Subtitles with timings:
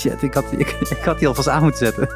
[0.00, 2.08] Shit, ik had, ik, ik had die alvast aan moeten zetten.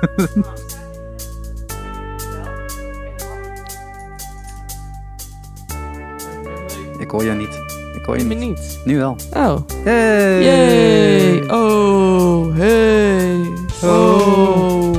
[7.04, 7.62] ik hoor je niet.
[7.94, 8.38] Ik hoor je niet.
[8.38, 8.80] niet.
[8.84, 9.16] Nu wel.
[9.32, 9.56] Oh.
[9.82, 10.42] Hey!
[10.42, 11.50] Yay.
[11.50, 12.56] Oh.
[12.56, 13.52] Hey.
[13.83, 14.96] Oh.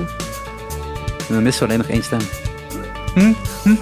[1.28, 2.20] Missen we alleen nog één stem.
[3.14, 3.34] Hm?
[3.64, 3.76] Hm?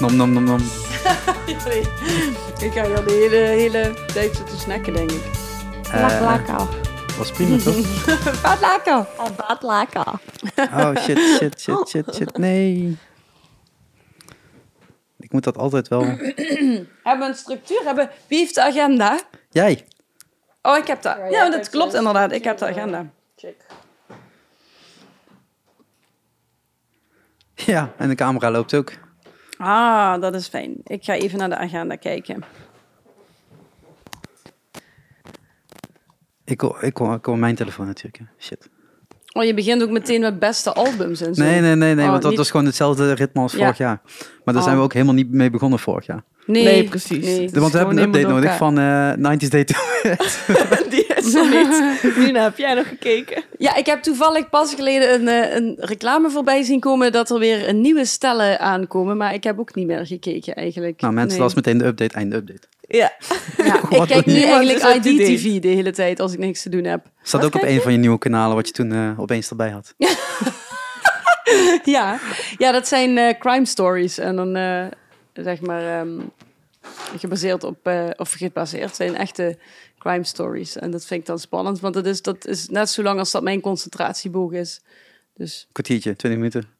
[0.00, 0.60] nom nom nom nom.
[2.58, 5.33] ik ga hier de hele, hele tijd zitten snacken, denk ik.
[5.94, 6.66] Eh, lekker.
[7.18, 8.42] was prima toch?
[8.42, 9.06] Wat lekker.
[9.48, 10.06] Wat lekker.
[10.56, 12.36] Oh shit, shit, shit, shit, shit.
[12.36, 12.98] Nee.
[15.18, 16.02] Ik moet dat altijd wel.
[16.06, 17.80] Hebben we een structuur?
[17.84, 18.10] Hebben...
[18.28, 19.20] Wie heeft de agenda?
[19.50, 19.86] Jij.
[20.62, 21.16] Oh, ik heb dat.
[21.16, 22.32] Ja, Ja, dat klopt inderdaad.
[22.32, 23.06] Ik heb de agenda.
[23.36, 23.56] Check.
[27.54, 28.92] Ja, en de camera loopt ook.
[29.56, 30.74] Ah, dat is fijn.
[30.84, 32.44] Ik ga even naar de agenda kijken.
[36.44, 38.18] Ik hoor, ik hoor, ik hoor mijn telefoon natuurlijk.
[38.18, 38.24] hè.
[38.38, 38.68] Shit.
[39.32, 41.42] Oh, je begint ook meteen met beste albums en zo.
[41.42, 43.58] Nee, nee, nee, nee Oh, want dat niet- was gewoon hetzelfde ritme als Ja.
[43.58, 44.00] vorig jaar.
[44.44, 44.80] Maar daar zijn Oh.
[44.80, 46.22] we ook helemaal niet mee begonnen vorig jaar.
[46.46, 47.24] Nee, Nee, precies.
[47.26, 47.50] nee.
[47.52, 49.74] want we hebben een update nodig van eh 90s Day to
[50.90, 52.16] Die is er niet.
[52.16, 53.42] Nina, heb jij nog gekeken?
[53.58, 57.38] Ja, ik heb toevallig pas geleden een, eh, een reclame voorbij zien komen dat er
[57.38, 59.16] weer een nieuwe stellen aankomen.
[59.16, 61.00] Maar ik heb ook niet meer gekeken eigenlijk.
[61.00, 61.48] Nou mensen, Nee.
[61.48, 62.66] dat is meteen de update, einde update.
[62.86, 63.12] Ja.
[63.56, 65.06] Ja, ik kijk nu eigenlijk.
[65.06, 67.06] IDTV de hele tijd als ik niks te doen heb.
[67.22, 67.80] Staat Wat ook op een je?
[67.80, 69.94] van je nieuwe kanalen wat je toen eh, opeens erbij had.
[71.84, 72.20] Ja,
[72.56, 74.18] ja dat zijn eh, crime stories.
[74.18, 74.86] En dan eh,
[75.32, 76.20] zeg maar ehm,
[77.16, 79.58] gebaseerd op, eh, of gebaseerd zijn echte
[79.98, 80.76] crime stories.
[80.76, 83.30] En dat vind ik dan spannend, want dat is, dat is net zo lang als
[83.30, 84.80] dat mijn concentratieboog is.
[85.34, 86.73] Dus Kwartiertje, 20 minuten.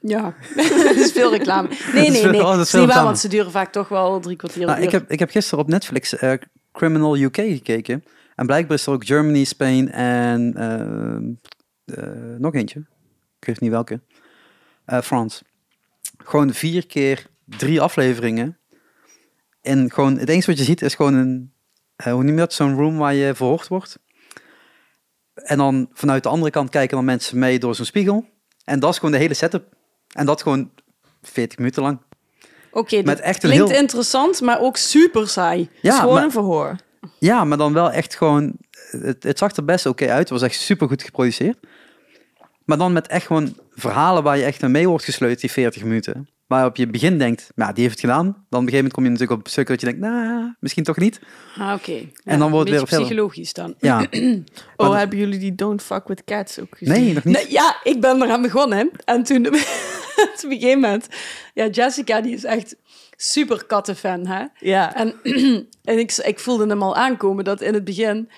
[0.00, 0.34] Ja,
[0.84, 1.68] dat is veel reclame.
[1.92, 2.40] Nee, nee, nee.
[2.40, 4.66] oh, dat is niet waar, want ze duren vaak toch wel drie kwartier.
[4.66, 6.32] Nou, ik, heb, ik heb gisteren op Netflix eh,
[6.72, 8.04] Criminal UK gekeken.
[8.34, 12.78] En blijkbaar is er ook Germany, Spain en eh, eh, nog eentje.
[13.38, 14.00] Ik weet niet welke.
[14.86, 15.42] France.
[16.24, 18.58] Gewoon vier keer drie afleveringen.
[19.60, 21.52] En gewoon, het enige wat je ziet is gewoon een,
[21.96, 23.98] hoe noem je dat, zo'n room waar je verhoord wordt.
[25.34, 28.33] En dan vanuit de andere kant kijken dan mensen mee door zo'n spiegel.
[28.64, 29.64] En dat is gewoon de hele setup.
[30.12, 30.70] En dat gewoon
[31.22, 31.98] 40 minuten lang.
[32.72, 35.68] Oké, dat een klinkt heel- interessant, maar ook super saai.
[35.82, 36.76] Ja, gewoon maar- een verhoor.
[37.18, 38.52] Ja, maar dan wel echt gewoon.
[38.90, 40.18] Het, het zag er best oké uit.
[40.18, 41.58] Het was echt super goed geproduceerd.
[42.64, 46.28] Maar dan met echt gewoon verhalen waar je echt mee wordt gesleurd, die 40 minuten.
[46.46, 48.24] Waarop je begin denkt, nou, die heeft het gedaan.
[48.24, 50.54] Dan op een gegeven moment kom je natuurlijk op een stuk dat je denkt, nou,
[50.60, 51.20] misschien toch niet.
[51.58, 52.08] Ah, oké.
[52.24, 53.74] En dan wordt het weer psychologisch dan.
[53.78, 53.98] Ja,
[54.76, 56.94] Oh, Maar- hebben jullie die Don't Fuck With Cats ook gezien?
[57.04, 57.34] nee, nog niet.
[57.36, 58.78] Nee, ja, ik ben eraan begonnen.
[58.78, 58.84] hè.
[59.14, 59.60] En toen, op een
[60.48, 61.08] gegeven moment...
[61.54, 62.76] Ja, Jessica, die is echt
[63.16, 64.44] super kattenfan, hè.
[64.58, 64.94] Ja.
[64.94, 65.14] En,
[65.84, 68.30] en ik, ik voelde hem al aankomen dat in het begin...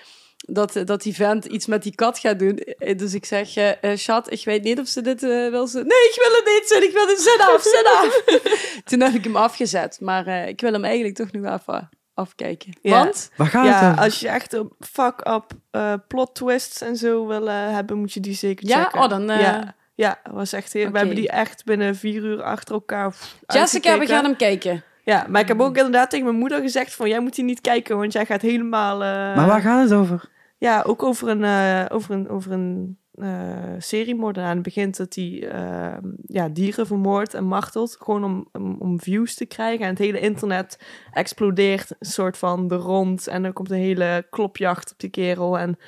[0.49, 2.57] Dat, dat die vent iets met die kat gaat doen.
[2.59, 5.67] Eh, Dus ik zeg, eh eh, Schat, ik weet niet of ze dit wil.
[5.67, 5.77] Ze...
[5.77, 6.83] Nee, ik wil het niet zin.
[6.83, 8.23] Ik wil het zin af, zin af.
[8.91, 9.99] Toen heb ik hem afgezet.
[10.01, 12.73] Maar eh, ik wil hem eigenlijk toch nog even afkijken.
[12.83, 12.91] Ja.
[12.99, 13.31] Want...
[13.37, 17.97] Waar gaat Ja, als je echt een fuck-up eh, plot twists en zo wil hebben,
[17.99, 18.83] moet je die zeker Ja?
[18.83, 19.01] checken.
[19.03, 22.43] Oh, dan, eh, Ja, ja was echt heel, we hebben die echt binnen vier uur
[22.43, 24.85] achter elkaar pff, Jessica, we gaan hem kijken.
[25.03, 27.61] Ja, maar ik heb ook inderdaad tegen mijn moeder gezegd van, jij moet die niet
[27.61, 28.95] kijken, want jij gaat helemaal...
[29.03, 30.25] eh, maar waar gaat het over?
[30.67, 34.51] Ja, ook over een, eh, over een, over een eh seriemoordenaar.
[34.51, 35.97] En begint dat hij eh,
[36.27, 37.97] ja, dieren vermoordt en martelt.
[38.01, 39.85] Gewoon om, om, om views te krijgen.
[39.85, 40.79] En het hele internet
[41.13, 43.27] explodeert een soort van de rond.
[43.27, 45.59] En er komt een hele klopjacht op die kerel.
[45.59, 45.79] En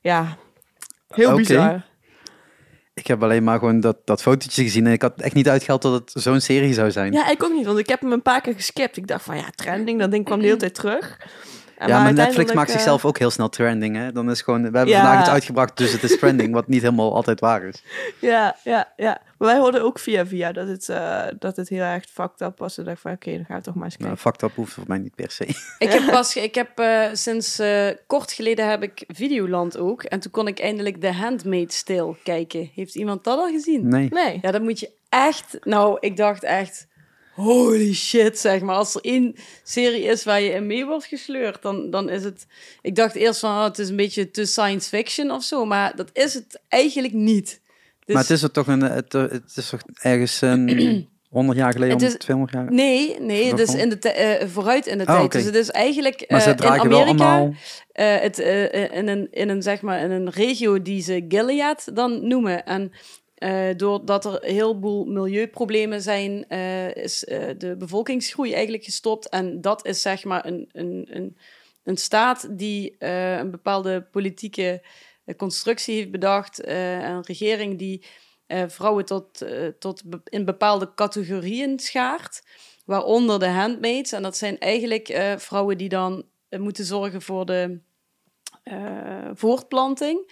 [0.00, 0.36] ja,
[1.08, 1.88] heel bizar.
[2.94, 5.82] Ik heb alleen maar gewoon dat, dat fotootje gezien en ik had echt niet uitgehaald
[5.82, 7.12] dat het zo'n serie zou zijn.
[7.12, 8.96] Ja, ik ook niet, want ik heb hem een paar keer geskipt.
[8.96, 11.18] Ik dacht van ja, trending, dat ding kwam de hele tijd terug.
[11.86, 13.96] Ja, maar Netflix maakt eh, zichzelf ook heel snel trending.
[13.96, 14.12] Hè?
[14.12, 15.00] Dan is gewoon, we hebben Ja.
[15.02, 17.82] vandaag iets uitgebracht, dus het is trending, wat niet helemaal altijd waar is.
[18.20, 19.20] Ja, ja, ja.
[19.38, 22.58] Maar wij hoorden ook via via dat het, eh, dat het heel erg fucked up
[22.58, 22.78] was.
[22.78, 24.06] En dacht van oké, dan gaan we toch maar eens kijken.
[24.06, 25.44] Nou, fucked up hoeft voor mij niet per se.
[25.78, 30.02] Ik heb pas, ik heb eh, sinds eh, kort geleden heb ik Videoland ook.
[30.02, 32.70] En toen kon ik eindelijk The Handmaid's Tale kijken.
[32.74, 33.88] Heeft iemand dat al gezien?
[33.88, 34.08] Nee.
[34.10, 34.38] Nee.
[34.42, 35.58] Ja, dat moet je echt...
[35.60, 36.86] Nou, ik dacht echt...
[37.34, 38.76] Holy shit, zeg maar.
[38.76, 42.46] Als er één serie is waar je in mee wordt gesleurd, dan, dan is het...
[42.82, 45.64] Ik dacht eerst van, oh, het is een beetje te science fiction of zo.
[45.64, 47.60] Maar dat is het eigenlijk niet.
[48.04, 51.72] Dus, Maar het is er toch een, het, het is toch ergens een 100 jaar
[51.72, 52.72] geleden, Het is- 100, 200 jaar?
[52.72, 53.90] Nee, nee, het is Waarvan?
[53.92, 55.32] in de eh, vooruit in de Ah, tijd.
[55.32, 57.04] Dus het is eigenlijk ze in Amerika...
[57.04, 57.54] allemaal...
[57.92, 62.26] eh, het, in, een, in, een, zeg maar, in een regio die ze Gilead dan
[62.28, 62.64] noemen.
[62.66, 62.92] En
[63.40, 69.28] eh, doordat er een heleboel milieuproblemen zijn, eh, is eh, de bevolkingsgroei eigenlijk gestopt.
[69.28, 71.36] En dat is zeg maar een, een, een
[71.82, 74.82] een staat die een bepaalde politieke
[75.36, 76.66] constructie heeft bedacht.
[76.66, 78.04] een regering die
[78.66, 79.44] vrouwen tot,
[79.78, 82.42] tot in bepaalde categorieën schaart.
[82.84, 84.12] Waaronder de handmaids.
[84.12, 87.80] En dat zijn eigenlijk vrouwen die dan moeten zorgen voor de
[89.34, 90.30] voortplanting.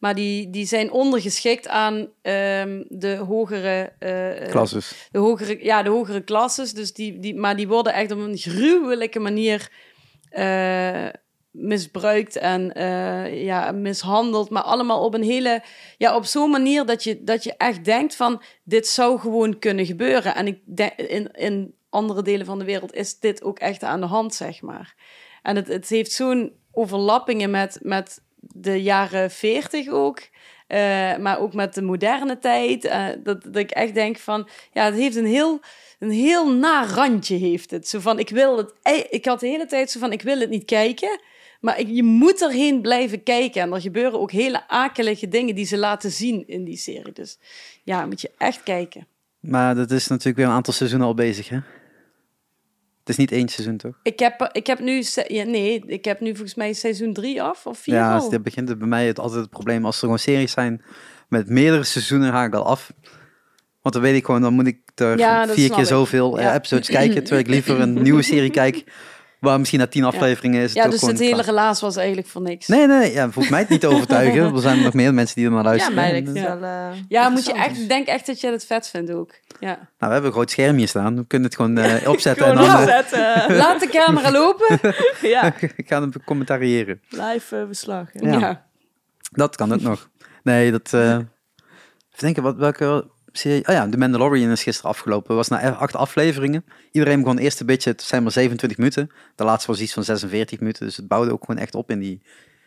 [0.00, 3.92] Maar die, die zijn ondergeschikt aan ehm, de hogere...
[3.98, 5.08] eh, Klasses.
[5.10, 6.72] de hogere, ja, de hogere klasses.
[6.72, 9.70] Dus die, die, maar die worden echt op een gruwelijke manier
[10.30, 11.06] eh,
[11.50, 12.72] misbruikt en
[13.34, 14.50] ja, mishandeld.
[14.50, 15.62] Maar allemaal op een hele,
[15.98, 19.86] ja, op zo'n manier dat je, dat je echt denkt van, dit zou gewoon kunnen
[19.86, 20.34] gebeuren.
[20.34, 24.00] En ik denk, in, in andere delen van de wereld is dit ook echt aan
[24.00, 24.94] de hand, zeg maar.
[25.42, 30.20] En het, het heeft zo'n overlappingen met, met de jaren 40 ook.
[30.66, 32.84] eh, maar ook met de moderne tijd.
[32.84, 35.60] eh, dat, dat ik echt denk van, ja, het heeft een heel,
[35.98, 37.88] een heel naar randje heeft het.
[37.88, 38.72] Zo van, ik wil het,
[39.10, 41.20] ik had de hele tijd zo van, ik wil het niet kijken.
[41.60, 43.62] Maar je moet erheen blijven kijken.
[43.62, 47.12] En er gebeuren ook hele akelige dingen die ze laten zien in die serie.
[47.12, 47.38] Dus
[47.84, 49.06] ja, moet je echt kijken.
[49.40, 51.58] Maar dat is natuurlijk weer een aantal seizoenen al bezig, hè?
[53.10, 53.98] Het is niet één seizoen, toch?
[54.02, 57.66] Ik heb, ik heb nu, ja, nee, ik heb nu volgens mij seizoen drie af
[57.66, 58.20] of vier ja, al.
[58.20, 59.84] dus dat begint het bij mij het, altijd het probleem.
[59.84, 60.82] Als er gewoon series zijn
[61.28, 62.92] met meerdere seizoenen, ga ik al af.
[63.82, 65.86] Want dan weet ik gewoon, dan moet ik er Ja, dat vier keer ik.
[65.86, 66.54] zoveel eh, Ja.
[66.54, 67.20] episodes kijken.
[67.20, 68.84] Terwijl ik liever een nieuwe serie kijk,
[69.40, 70.68] waar misschien na tien afleveringen is.
[70.68, 71.44] het Ja, ook dus het hele klaar.
[71.44, 72.66] relaas was eigenlijk voor niks.
[72.66, 74.54] Nee, nee, ja, hoeft mij het niet te overtuigen.
[74.54, 75.94] Er zijn nog meer mensen die er naar Ja, luisteren.
[75.94, 76.62] mij En, lijkt het eh, wel...
[76.62, 79.30] eh, Ja, moet je echt, ik denk echt dat je het vet vindt ook.
[79.60, 79.66] Ja.
[79.76, 81.16] nou, we hebben een groot scherm hier staan.
[81.16, 83.56] We kunnen het gewoon eh, opzetten en Gewoon dan eh, opzetten.
[83.62, 84.78] Laat de camera lopen.
[85.22, 87.00] ja, ik ga hem commentariëren.
[87.08, 88.06] live eh, verslag.
[88.12, 88.38] Ja.
[88.38, 88.66] Ja.
[89.32, 90.08] Dat kan ook nog.
[90.42, 90.92] Nee, dat...
[90.92, 91.00] eh
[92.12, 93.68] even denken, wat, welke serie...
[93.68, 95.36] Oh ja, The Mandalorian is gisteren afgelopen.
[95.36, 96.64] was na acht afleveringen.
[96.92, 97.90] Iedereen begon eerst een beetje...
[97.90, 99.10] Het zijn maar 27 minuten.
[99.34, 100.86] De laatste was iets van 46 minuten.
[100.86, 102.22] Dus het bouwde ook gewoon echt op in die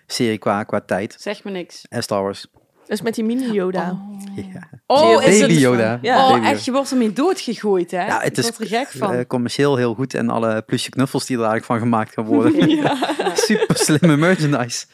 [0.08, 1.16] serie qua, qua tijd.
[1.20, 1.86] Zeg me niks.
[1.90, 2.48] En Star Wars.
[2.88, 4.00] Dus met die mini Yoda.
[4.36, 4.70] Ja.
[4.88, 5.62] Oh, is Baby het...
[5.62, 6.00] Yoda.
[6.02, 6.26] Ja.
[6.26, 8.06] Oh, Baby echt, je wordt ermee doodgegooid, hè?
[8.06, 9.14] Ja, het Ik is word er gek van.
[9.14, 10.14] eh, commercieel heel goed.
[10.14, 12.54] En alle plusje knuffels die er eigenlijk van gemaakt gaan worden.
[13.36, 14.86] Super slimme merchandise.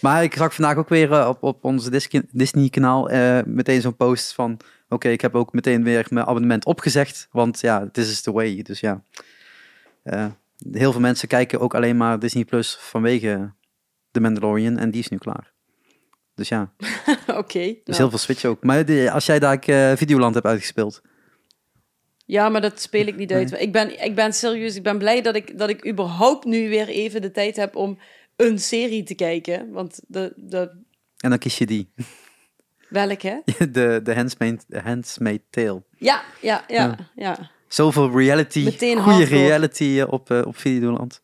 [0.00, 3.96] Maar ik zag vandaag ook weer eh, op, op ons Dis- Disney-kanaal eh, meteen zo'n
[3.96, 4.56] post van...
[4.92, 7.28] Oké, ik heb ook meteen weer mijn abonnement opgezegd.
[7.30, 8.62] Want ja, this is the way.
[8.62, 9.02] Dus ja,
[10.02, 10.26] Eh,
[10.70, 13.52] heel veel mensen kijken ook alleen maar Disney Plus vanwege
[14.10, 14.78] The Mandalorian.
[14.78, 15.52] En die is nu klaar.
[16.34, 16.72] Dus ja,
[17.42, 17.58] Oké.
[17.60, 17.96] dus nou.
[17.98, 18.64] heel veel switch ook.
[18.64, 21.02] Maar de- als jij daar eh, Videoland hebt uitgespeeld...
[22.26, 23.52] Ja, maar dat speel ik niet uit.
[23.60, 26.88] Ik ben, ik ben serieus, ik ben blij dat ik, dat ik überhaupt nu weer
[26.88, 27.98] even de tijd heb om
[28.36, 29.70] een serie te kijken.
[29.70, 30.70] Want de, de
[31.16, 31.92] En dan kies je die.
[32.90, 33.42] Welke?
[33.72, 35.82] De, de Handsmaid, Handsmaid Tale.
[35.98, 36.96] Ja, ja, ja, Ja.
[37.14, 37.50] ja.
[37.68, 39.40] Zoveel reality, Meteen goede hardcore.
[39.40, 41.20] reality eh, op, eh, op Videoland.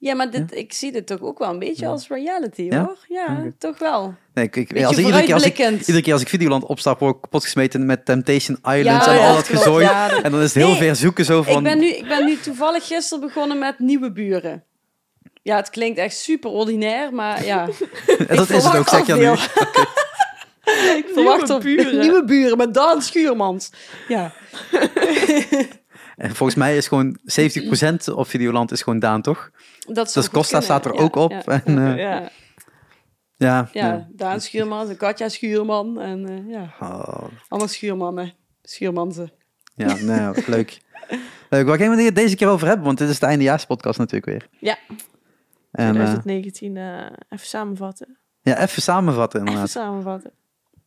[0.00, 2.96] Ja, maar dit, ik zie dit toch ook wel een beetje als reality, hoor.
[3.08, 4.14] Ja, toch wel.
[4.34, 7.20] Nee, ik, als, iedere, keer als, ik, iedere keer als ik Videoland opstap, word ik
[7.20, 9.86] kapot gesmeten met Temptation Island en al dat gezooi.
[9.86, 11.56] Dat- En dan is het heel Nee, ver zoeken zo van...
[11.56, 14.64] Ik ben, nu, ik ben nu toevallig gisteren begonnen met nieuwe buren.
[15.42, 17.64] Ja, het klinkt echt super ordinair, maar ja.
[18.28, 19.20] dat is het ook, zeg je nu.
[19.20, 19.36] veel.
[20.98, 21.98] ik verwacht op buren.
[22.04, 23.70] nieuwe buren met Daan Schuurmans.
[24.08, 24.32] Ja.
[26.16, 27.18] En volgens mij is gewoon
[28.10, 29.50] 70% op Videoland is gewoon Daan, toch?
[29.86, 30.62] Dat, Dus Costa kunnen.
[30.62, 31.30] staat er Ja, ook op.
[31.30, 32.20] Ja, En, eh, ja.
[32.20, 32.30] Ja.
[33.36, 36.00] Ja, ja, Daan Schuurmans en Katja Schuurman.
[36.00, 38.32] En eh, ja, Oh, allemaal Schuurmannen.
[38.62, 39.32] Schuurmansen.
[39.74, 40.78] ja, nou, leuk.
[41.50, 42.86] Leuk, waar gaan we het deze keer over hebben?
[42.86, 44.48] Want dit is de eindejaarspodcast natuurlijk weer.
[44.60, 44.78] Ja.
[45.72, 48.18] En, eh, 2019 eh, even samenvatten.
[48.42, 49.82] ja, even samenvatten Even inderdaad.
[49.82, 50.30] samenvatten.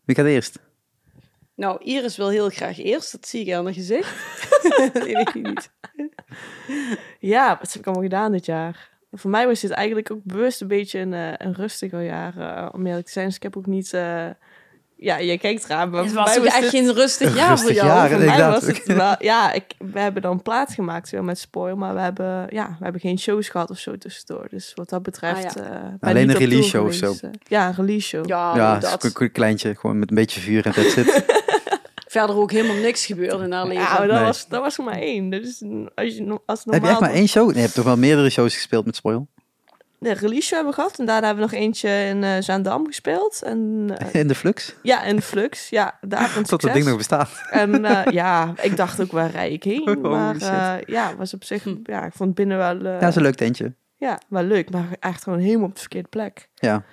[0.05, 0.59] Wie gaat eerst?
[1.55, 3.11] Nou, Iris wil heel graag eerst.
[3.11, 4.15] Dat zie ik aan haar gezicht.
[4.93, 5.71] dat weet ik niet.
[7.19, 8.89] Ja, wat heb ik allemaal gedaan dit jaar?
[9.11, 12.69] Voor mij was dit eigenlijk ook bewust een beetje een, eh, een rustiger jaar, eh,
[12.73, 13.25] om eerlijk te zijn.
[13.25, 13.93] Dus ik heb ook niet...
[13.93, 14.29] eh,
[15.01, 17.87] ja, je kijkt eraan, maar Het was ook echt geen rustig jaar Rustig voor jou.
[17.87, 18.25] jaar, voor hè?
[18.25, 18.65] mij inderdaad.
[18.65, 19.15] was het wel...
[19.19, 22.83] Ja, ik, we hebben dan plaats gemaakt weer met Spoil, maar we hebben, ja, we
[22.83, 24.47] hebben geen shows gehad of zo tussendoor.
[24.49, 25.59] Dus wat dat betreft...
[25.59, 27.29] Ah, eh, ben Alleen niet een release show of geweest, eh.
[27.47, 28.27] ja, een release show.
[28.27, 29.13] Ja, ja, dat.
[29.19, 31.23] een kleintje, gewoon met een beetje vuur en that's it.
[32.07, 33.83] Verder ook helemaal niks gebeurd in haar leven.
[33.83, 34.23] Ja, dat, Nee.
[34.23, 35.29] was, dat was er maar één.
[35.29, 35.61] Dus
[35.95, 37.45] als je als Heb normaal je echt maar één show?
[37.45, 39.27] Nee, je hebt toch wel meerdere shows gespeeld met Spoil?
[40.03, 40.99] De release hebben we gehad.
[40.99, 43.41] En daarna hebben we nog eentje in eh Zaandam gespeeld.
[43.43, 44.75] En eh, In de Flux?
[44.81, 45.69] ja, in Flux.
[45.69, 47.41] Ja, daar Tot dat ding nog bestaat.
[47.49, 49.97] En eh, ja, ik dacht ook waar rij ik heen.
[50.01, 53.35] Maar ja, was op zich, ja, ik vond binnen wel, Ja, dat is een leuk
[53.35, 53.73] tentje.
[53.95, 54.71] ja, wel leuk.
[54.71, 56.49] Maar echt gewoon helemaal op de verkeerde plek.
[56.55, 56.83] Ja.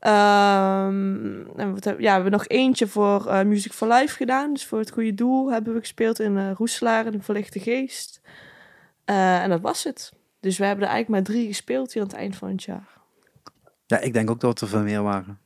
[0.00, 4.52] Ehm, en wat heb- ja, we hebben nog eentje voor Music for Life gedaan.
[4.52, 8.20] Dus voor het goede doel hebben we gespeeld in Roeselaar, in de Verlichte Geest.
[9.04, 10.12] En dat was het.
[10.46, 12.88] Dus we hebben er eigenlijk maar drie gespeeld hier aan het eind van het jaar.
[13.86, 15.38] Ja, ik denk ook dat er veel meer waren.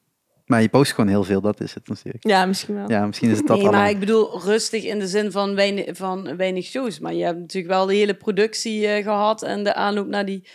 [0.47, 2.27] Maar je post gewoon heel veel, dat is het natuurlijk.
[2.27, 2.91] Ja, misschien wel.
[2.91, 3.83] Ja, misschien is het dat nee, allemaal.
[3.83, 6.99] maar ik bedoel rustig in de zin van weinig, van weinig shows.
[6.99, 10.49] Maar je hebt natuurlijk wel de hele productie eh, gehad en de aanloop naar die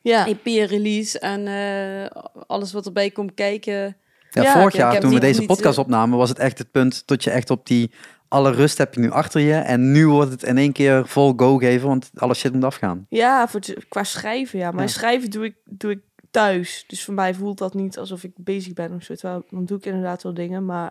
[0.00, 3.96] Ja, EP-release en eh, alles wat erbij komt kijken.
[4.30, 6.70] Ja, Ja, vorig ik jaar toen we deze podcast eh, opnamen, was het echt het
[6.70, 7.90] punt dat je echt op die
[8.30, 11.32] alle rust heb je nu achter je en nu wordt het in één keer vol
[11.36, 13.06] go geven, want alle shit moet afgaan.
[13.08, 14.70] ja voor het- qua schrijven, ja.
[14.70, 14.88] Maar Ja.
[14.88, 16.84] schrijven doe ik, doe ik thuis.
[16.86, 19.14] Dus voor mij voelt dat niet alsof ik bezig ben of zo.
[19.14, 20.90] Terwijl, dan doe ik inderdaad wel dingen, maar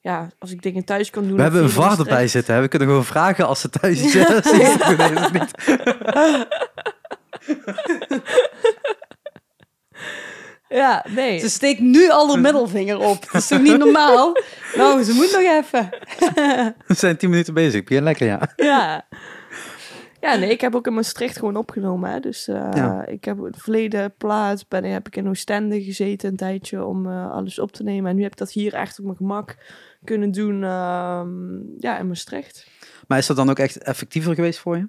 [0.00, 1.36] ja, als ik dingen thuis kan doen...
[1.36, 2.32] We hebben een erbij stress.
[2.32, 2.54] zitten.
[2.54, 2.60] Hè?
[2.60, 4.12] We kunnen gewoon vragen als ze thuis is.
[4.12, 5.50] Ja, is het nee, dat niet.
[10.76, 11.38] Ja, nee.
[11.38, 13.22] Ze steekt nu al de middelvinger op.
[13.32, 14.36] Dat is toch niet normaal?
[14.76, 15.88] Nou, ze moet nog even.
[16.86, 17.84] We zijn tien minuten bezig.
[17.84, 18.52] Begin lekker, ja.
[18.56, 19.06] Ja.
[20.20, 22.10] Ja, nee, ik heb ook in Maastricht gewoon opgenomen.
[22.10, 22.20] Hè.
[22.20, 23.06] Dus eh, Ja.
[23.06, 27.30] ik heb het verleden plaats, ben, heb ik in Oostende gezeten een tijdje om eh,
[27.30, 28.10] alles op te nemen.
[28.10, 29.56] En nu heb ik dat hier echt op mijn gemak
[30.04, 31.28] kunnen doen, ehm,
[31.78, 32.66] ja, in Maastricht.
[33.08, 34.88] Maar is dat dan ook echt effectiever geweest voor je?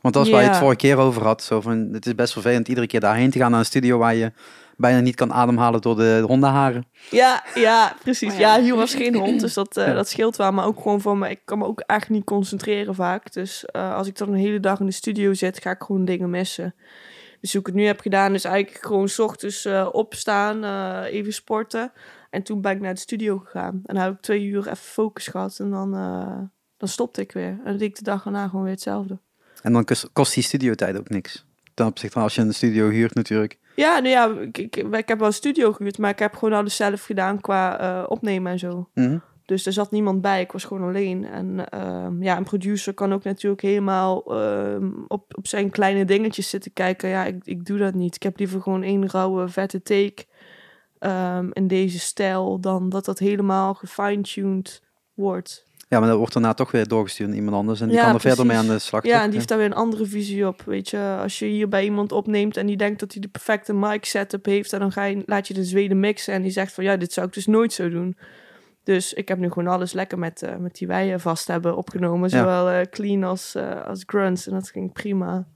[0.00, 0.60] Want dat is waar je het Ja.
[0.62, 1.42] vorige keer over had.
[1.42, 4.14] Zo van, het is best vervelend iedere keer daarheen te gaan naar een studio waar
[4.14, 4.32] je
[4.78, 6.86] bijna niet kan ademhalen door de hondenharen.
[7.10, 8.32] Ja, ja, precies.
[8.32, 8.56] Oh ja.
[8.56, 8.62] ja.
[8.62, 9.92] hier was geen hond, dus dat, eh, Ja.
[9.92, 10.52] dat scheelt wel.
[10.52, 13.32] Maar ook gewoon voor me, ik kan me ook echt niet concentreren vaak.
[13.32, 16.04] Dus eh, als ik dan een hele dag in de studio zit, ga ik gewoon
[16.04, 16.74] dingen missen.
[17.40, 21.14] Dus hoe ik het nu heb gedaan, is eigenlijk gewoon 's ochtends eh, opstaan, eh,
[21.14, 21.92] even sporten.
[22.30, 23.80] En toen ben ik naar de studio gegaan.
[23.84, 26.38] En dan heb ik twee uur even focus gehad en dan, eh,
[26.76, 27.48] dan stopte ik weer.
[27.48, 29.18] En dan deed ik de dag erna gewoon weer hetzelfde.
[29.62, 31.46] En dan kost, kost die studiotijd ook niks.
[31.78, 33.58] Ten opzichte van als je een studio huurt natuurlijk.
[33.76, 36.58] Ja, nou ja, ik, ik, ik heb wel een studio gehuurd, maar ik heb gewoon
[36.58, 38.88] alles zelf gedaan qua eh, opnemen en zo.
[38.94, 39.18] Mhm.
[39.44, 41.24] Dus er zat niemand bij, ik was gewoon alleen.
[41.24, 46.50] En ehm, ja, een producer kan ook natuurlijk helemaal ehm, op, op zijn kleine dingetjes
[46.50, 47.08] zitten kijken.
[47.08, 48.14] Ja, ik, ik doe dat niet.
[48.14, 50.26] Ik heb liever gewoon één rauwe, vette take
[50.98, 52.60] ehm, in deze stijl...
[52.60, 54.82] dan dat dat helemaal gefine-tuned
[55.14, 55.67] wordt.
[55.88, 57.80] Ja, maar dat wordt daarna toch weer doorgestuurd naar iemand anders.
[57.80, 59.04] En die Ja, kan er verder mee aan de slag.
[59.04, 59.20] Ja, toch?
[59.20, 61.16] en die heeft daar weer een andere visie op, weet je.
[61.20, 64.44] Als je hier bij iemand opneemt en die denkt dat hij de perfecte mic setup
[64.44, 64.72] heeft...
[64.72, 66.84] en dan ga je, laat je de Zweden mixen en die zegt van...
[66.84, 68.16] ja, dit zou ik dus nooit zo doen.
[68.84, 72.28] Dus ik heb nu gewoon alles lekker met, eh, met die wij vast hebben opgenomen.
[72.30, 72.38] Ja.
[72.38, 74.46] Zowel eh, clean als, eh, als grunts.
[74.46, 75.46] En dat ging prima.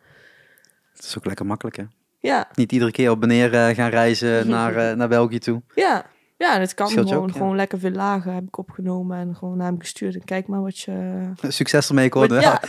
[0.93, 1.85] Het is ook lekker makkelijk, hè?
[2.19, 5.63] Ja, Niet iedere keer op en neer gaan reizen naar, naar België toe.
[5.75, 6.11] ja.
[6.43, 7.23] Ja, het kan Scheelt gewoon.
[7.23, 7.37] ook, ja.
[7.37, 10.15] Gewoon lekker veel lagen heb ik opgenomen en gewoon naar hem gestuurd.
[10.15, 11.21] En kijk maar wat je...
[11.49, 12.41] Succes ermee, ik hoorde.
[12.41, 12.61] Ja,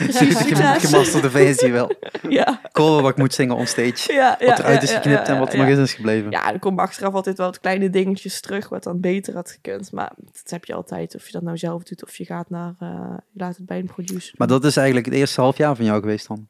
[0.49, 0.79] Ja.
[0.79, 1.91] Gemasterde versie wel.
[2.29, 4.13] ja, Ik wat ik moet zingen on stage.
[4.13, 4.45] ja, ja.
[4.45, 6.31] Wat eruit is geknipt en wat er nog in is gebleven.
[6.31, 9.91] Ja, er komen achteraf altijd wel wat kleine dingetjes terug, wat dan beter had gekund.
[9.91, 12.73] Maar dat heb je altijd, of je dat nou zelf doet of je gaat naar,
[12.79, 12.87] eh,
[13.31, 14.33] je laat het bij een producer.
[14.37, 16.47] Maar dat is eigenlijk het eerste half jaar van jou geweest dan.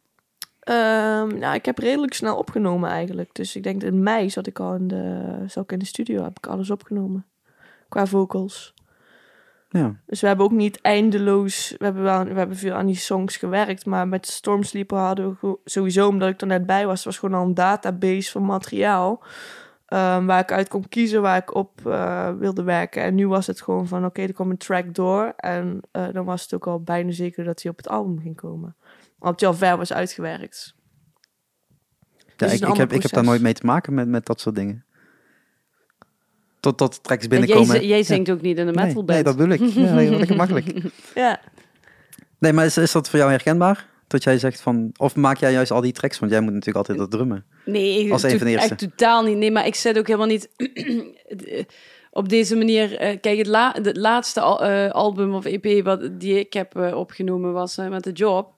[0.63, 3.35] Ehm, nou, ik heb redelijk snel opgenomen eigenlijk.
[3.35, 5.85] Dus ik denk dat in mei zat ik al in de, zat ik in de
[5.85, 7.25] studio, heb ik alles opgenomen.
[7.89, 8.73] Qua vocals.
[9.69, 9.95] Ja.
[10.05, 13.37] Dus we hebben ook niet eindeloos, we hebben, wel, we hebben veel aan die songs
[13.37, 13.85] gewerkt.
[13.85, 17.45] Maar met Stormsleeper hadden we sowieso, omdat ik er net bij was, was gewoon al
[17.45, 19.23] een database van materiaal.
[19.85, 23.03] ehm, waar ik uit kon kiezen waar ik op eh, wilde werken.
[23.03, 25.33] En nu was het gewoon van, oké, er kwam een track door.
[25.37, 28.35] En eh, dan was het ook al bijna zeker dat hij op het album ging
[28.35, 28.75] komen.
[29.23, 30.73] Omdat hij al ver was uitgewerkt.
[32.37, 34.41] Ja, is ik, ik, heb, ik heb daar nooit mee te maken met, met dat
[34.41, 34.85] soort dingen.
[36.59, 37.87] Totdat tracks Jij, binnenkomen.
[37.87, 39.07] jij zingt ook niet in de Nee, metal band.
[39.07, 39.73] Nee, dat bedoel ik.
[39.73, 40.73] Ja, nee, lekker makkelijk.
[41.15, 41.39] Ja.
[42.39, 43.87] Nee, maar is, is dat voor jou herkenbaar?
[44.07, 44.89] Dat jij zegt van...
[44.97, 46.19] Of maak jij juist al die tracks?
[46.19, 47.45] Want jij moet natuurlijk altijd dat drummen.
[47.65, 48.69] Nee, Als een van de eerste.
[48.69, 49.37] echt totaal niet.
[49.37, 50.49] Nee, maar ik zit ook helemaal niet
[52.11, 52.97] op deze manier.
[52.97, 56.75] eh, kijk, het, la het laatste al- eh, album of EP wat die ik heb
[56.75, 58.52] eh, opgenomen was met de Job.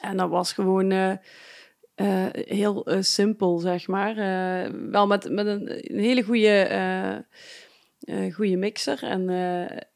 [0.00, 1.10] En dat was gewoon eh,
[1.94, 4.14] eh, heel eh, simpel, zeg maar.
[4.90, 7.24] Wel met, met een, hele goede,
[8.32, 9.28] goede mixer en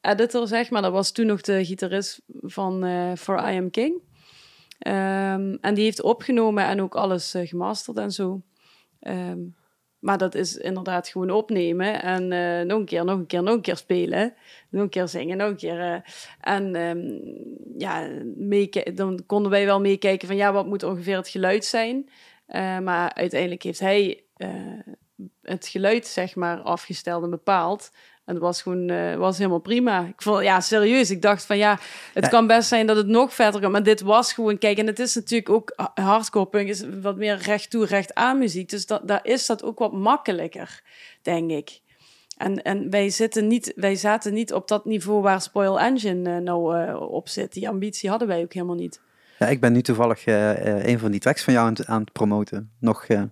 [0.00, 0.82] editor, zeg maar.
[0.82, 2.82] Dat was toen nog de gitarist van
[3.18, 4.02] For I Am King.
[4.78, 8.42] Ehm, en die heeft opgenomen en ook alles gemasterd en zo.
[9.00, 9.40] Ehm,
[10.04, 13.54] maar dat is inderdaad gewoon opnemen en eh, nog een keer, nog een keer, nog
[13.54, 14.34] een keer spelen.
[14.68, 15.80] Nog een keer zingen, nog een keer.
[15.80, 16.00] eh,
[16.40, 16.98] en ehm,
[17.78, 18.08] ja,
[18.94, 22.08] dan konden wij wel meekijken van ja, wat moet ongeveer het geluid zijn.
[22.46, 24.24] Eh, maar uiteindelijk heeft hij
[25.42, 27.90] het geluid, zeg maar, afgesteld en bepaald.
[28.24, 30.00] En het was gewoon eh, was helemaal prima.
[30.06, 31.10] Ik vond, ja, serieus.
[31.10, 31.78] Ik dacht van ja,
[32.14, 32.30] het Ja.
[32.30, 33.70] kan best zijn dat het nog verder kan.
[33.70, 37.16] Maar dit was gewoon, kijk, en het is natuurlijk ook ha- hardcore punk, is wat
[37.16, 38.68] meer recht toe, recht aan muziek.
[38.68, 40.82] Dus dat, daar is dat ook wat makkelijker,
[41.22, 41.80] denk ik.
[42.36, 46.42] En, en wij, zitten niet, wij zaten niet op dat niveau waar Spoil Engine eh,
[46.42, 47.52] nou eh, op zit.
[47.52, 49.00] Die ambitie hadden wij ook helemaal niet.
[49.38, 52.12] Ja, ik ben nu toevallig een van die tracks van jou aan, het- aan het
[52.12, 52.70] promoten.
[52.80, 53.22] Nog eh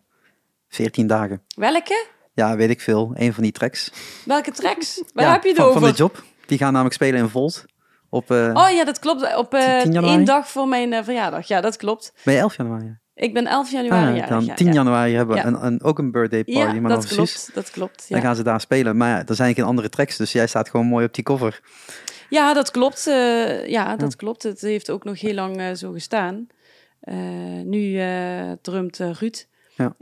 [0.68, 1.42] 14 dagen.
[1.56, 2.06] Welke?
[2.34, 3.10] Ja, weet ik veel.
[3.14, 3.92] Een van die tracks.
[4.24, 5.02] Welke tracks?
[5.14, 5.80] Waar Ja, heb je het van, over?
[5.80, 6.22] Van de job.
[6.46, 7.64] Die gaan namelijk spelen in Volt.
[8.10, 9.36] Op, eh, Oh ja, dat klopt.
[9.36, 10.16] Op eh 10 januari?
[10.16, 11.48] één dag voor mijn eh, verjaardag.
[11.48, 12.12] Ja, dat klopt.
[12.24, 12.98] Ben je 11 januari?
[13.14, 14.72] Ik ben 11 januari Ah, dan ja, 10 ja.
[14.72, 16.74] januari hebben we een, een, ook een birthday party.
[16.74, 17.16] Ja, maar dat precies.
[17.16, 17.50] klopt.
[17.54, 18.06] Dat klopt.
[18.08, 18.96] Dan gaan ze daar spelen.
[18.96, 20.16] Maar ja, er zijn geen andere tracks.
[20.16, 21.60] Dus jij staat gewoon mooi op die cover.
[22.28, 23.04] ja, dat klopt.
[23.66, 24.42] ja, dat klopt.
[24.42, 26.46] Het heeft ook nog heel lang zo gestaan.
[27.64, 28.00] Nu
[28.62, 29.46] drumt Ruud
[29.76, 29.94] Ja.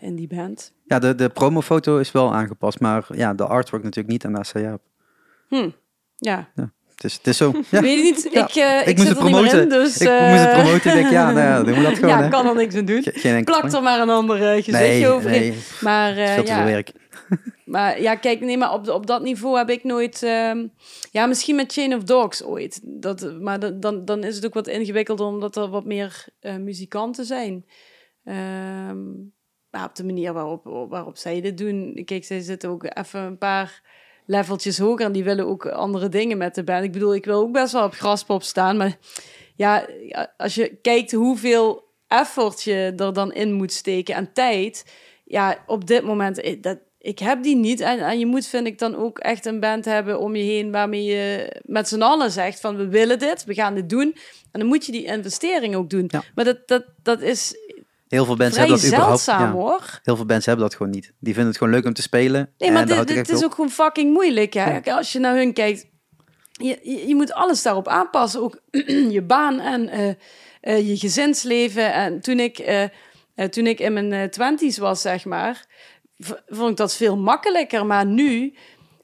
[0.00, 0.72] in die band.
[0.88, 2.80] Ja, de, de promofoto is wel aangepast.
[2.80, 4.24] Maar ja, de artwork natuurlijk niet.
[4.24, 4.80] En daar sta je op.
[5.48, 5.70] Hm.
[6.16, 6.48] Ja.
[6.94, 7.52] Het is, het is zo.
[7.70, 7.80] Ja.
[7.80, 8.44] Weet je niet, Ja.
[8.48, 9.62] ik, eh, ik, Ik moest het promoten.
[9.62, 9.96] in, dus...
[10.00, 10.74] ik eh, moest het promoten.
[10.90, 12.08] Ik denk, ja, nou ja, dan moet dat gewoon.
[12.10, 12.28] ja, hè.
[12.28, 13.02] kan er niks aan doen.
[13.02, 15.40] Ge- Geen Plak er maar een ander eh, gezichtje nee, overheen.
[15.40, 16.92] nee, Maar, eh, veel te veel ja, werk.
[17.64, 20.22] maar ja, kijk, nee, maar op, op dat niveau heb ik nooit...
[20.22, 20.66] ehm,
[21.10, 22.80] ja, misschien met Chain of Dogs ooit.
[22.82, 26.56] Dat, maar dan- dan, dan is het ook wat ingewikkelder, omdat er wat meer eh,
[26.56, 27.64] muzikanten zijn.
[28.24, 28.98] Ehm,
[29.70, 32.02] maar op de manier waarop, waarop zij dit doen...
[32.04, 33.82] Kijk, zij zitten ook even een paar
[34.26, 35.06] leveltjes hoger...
[35.06, 36.84] en die willen ook andere dingen met de band.
[36.84, 38.98] Ik bedoel, ik wil ook best wel op graspop staan, maar...
[39.56, 39.86] Ja,
[40.36, 44.94] als je kijkt hoeveel effort je er dan in moet steken en tijd...
[45.24, 46.40] Ja, op dit moment...
[46.40, 47.80] eh, Dat, ik heb die niet.
[47.80, 50.70] En, en je moet, vind ik, dan ook echt een band hebben om je heen...
[50.72, 52.76] waarmee je met z'n allen zegt van...
[52.76, 54.16] we willen dit, we gaan dit doen.
[54.52, 56.04] En dan moet je die investering ook doen.
[56.06, 56.22] Ja.
[56.34, 57.54] Maar dat, dat, dat is
[58.08, 59.20] Heel veel bands vrij hebben dat überhaupt.
[59.20, 60.00] zeldzaam, ja, hoor.
[60.02, 61.12] heel veel bands hebben dat gewoon niet.
[61.18, 62.52] Die vinden het gewoon leuk om te spelen.
[62.58, 63.44] Nee, maar dit, is op.
[63.44, 64.52] ook gewoon fucking moeilijk.
[64.52, 64.78] Hè?
[64.84, 64.96] Ja.
[64.96, 65.86] Als je naar hun kijkt,
[66.52, 68.40] je, je, je moet alles daarop aanpassen.
[68.40, 68.60] Ook
[69.16, 70.08] je baan en eh,
[70.60, 71.92] eh, je gezinsleven.
[71.92, 72.84] En toen ik, eh,
[73.50, 75.66] toen ik in mijn twenties was, zeg maar,
[76.48, 77.86] vond ik dat veel makkelijker.
[77.86, 78.54] Maar nu,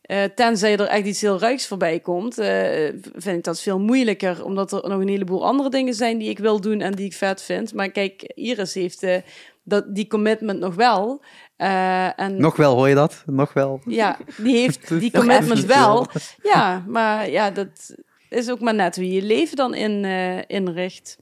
[0.05, 4.45] eh, tenzij er echt iets heel ruiks voorbij komt, eh, vind ik dat veel moeilijker.
[4.45, 7.15] Omdat er nog een heleboel andere dingen zijn die ik wil doen en die ik
[7.15, 7.75] vet vind.
[7.75, 9.17] Maar kijk, Iris heeft eh,
[9.63, 11.23] dat, die commitment nog wel.
[11.57, 13.23] Eh, en Nog wel, hoor je dat?
[13.27, 13.81] Nog wel.
[13.85, 16.07] ja, die heeft die commitment wel.
[16.43, 17.97] Ja, maar ja, dat
[18.29, 21.19] is ook maar net wie je leven dan in, eh, inricht.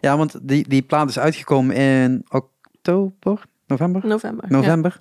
[0.00, 4.06] Ja, want die, die plaat is uitgekomen in oktober, november?
[4.06, 4.50] November.
[4.50, 5.00] November.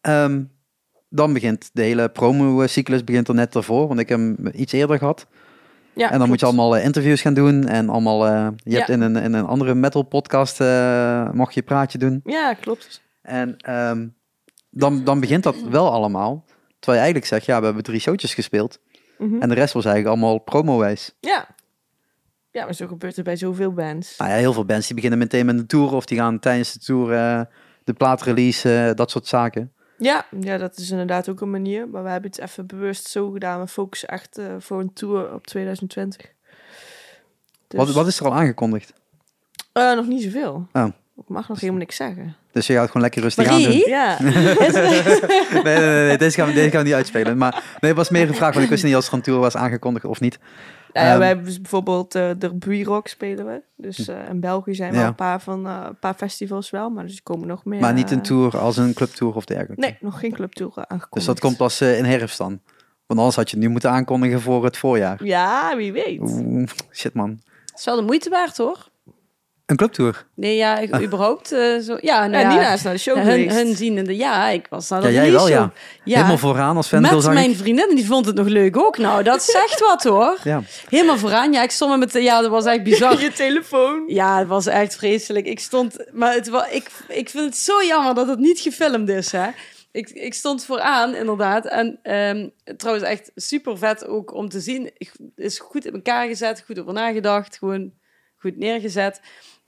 [0.00, 0.42] Ehm,
[1.10, 4.98] dan begint de hele promo-cyclus begint er net ervoor, want ik heb hem iets eerder
[4.98, 5.26] gehad.
[5.92, 8.26] Ja, en dan moet je allemaal eh, interviews gaan doen en allemaal...
[8.26, 8.76] eh, je Ja.
[8.76, 12.20] hebt in een, in een andere metal podcast eh, mocht je praatje doen.
[12.24, 13.02] Ja, klopt.
[13.22, 14.08] En ehm,
[14.70, 16.44] dan, dan begint dat wel allemaal.
[16.78, 18.78] Terwijl je eigenlijk zegt, ja, we hebben drie showtjes gespeeld.
[19.18, 19.40] Mhm.
[19.42, 21.14] En de rest was eigenlijk allemaal promo-wijs.
[21.20, 21.46] Ja.
[22.50, 24.16] Ja, maar zo gebeurt het bij zoveel bands.
[24.18, 26.72] Nou ja, heel veel bands die beginnen meteen met een tour of die gaan tijdens
[26.72, 27.08] de tour
[27.84, 29.72] de plaat releasen, dat soort zaken.
[30.00, 31.88] Ja, ja, dat is inderdaad ook een manier.
[31.88, 33.60] Maar we hebben het even bewust zo gedaan.
[33.60, 36.20] We focussen echt eh, voor een tour op 2020.
[37.68, 38.92] Dus, Wat, wat is er al aangekondigd?
[39.72, 40.66] Eh, nog niet zoveel.
[40.72, 40.86] Oh.
[41.16, 42.36] Ik mag nog helemaal niks zeggen.
[42.52, 43.72] Dus je gaat gewoon lekker rustig aan doen.
[43.72, 45.02] Ja, Nee, nee,
[45.62, 47.36] nee, nee, deze, gaan we, deze gaan we niet uitspelen.
[47.36, 49.40] Maar nee, het was meer een vraag, want ik wist niet als er een tour
[49.40, 50.38] was aangekondigd of niet.
[50.92, 51.18] Nou ja, Ehm.
[51.18, 53.62] we hebben dus bijvoorbeeld eh, de Buurrock spelen we.
[53.76, 55.06] Dus eh, in België zijn wel Ja.
[55.06, 57.80] een paar van eh, een paar festivals wel, maar dus er komen nog meer.
[57.80, 59.80] Maar niet een tour als een clubtour of dergelijke.
[59.80, 61.12] Nee, nog geen clubtour aangekondigd.
[61.14, 62.60] Dus dat komt pas in herfst dan.
[63.06, 65.24] Want anders had je het nu moeten aankondigen voor het voorjaar.
[65.24, 66.20] Ja, wie weet.
[66.20, 67.40] Oeh, shit man.
[67.66, 68.88] Dat is wel de moeite waard, hoor.
[69.70, 70.26] Een clubtour?
[70.34, 71.96] Nee, ja, ik, überhaupt eh, zo.
[72.00, 73.56] Ja, nou Ja, ja, Nina is naar de show hun, geweest.
[73.56, 75.60] hun zienende, ja, ik was naar de Ja, jij wel, ja.
[75.60, 75.70] show.
[76.04, 78.98] Ja, Helemaal vooraan als fan met mijn vriendin, die vond het nog leuk ook.
[78.98, 80.38] Nou, dat zegt wat, hoor.
[80.44, 80.62] Ja.
[80.88, 81.52] Helemaal vooraan.
[81.52, 83.20] Ja, ik stond met de, ja, dat was echt bizar.
[83.22, 84.02] je telefoon.
[84.06, 85.46] Ja, het was echt vreselijk.
[85.46, 89.08] Ik stond, maar het was, ik, ik vind het zo jammer dat het niet gefilmd
[89.08, 89.46] is, hè.
[89.92, 91.66] Ik, ik stond vooraan, inderdaad.
[91.66, 94.90] En ehm, trouwens echt super vet ook om te zien.
[94.96, 97.92] Ik- Is goed in elkaar gezet, goed over nagedacht, gewoon
[98.38, 99.20] goed neergezet.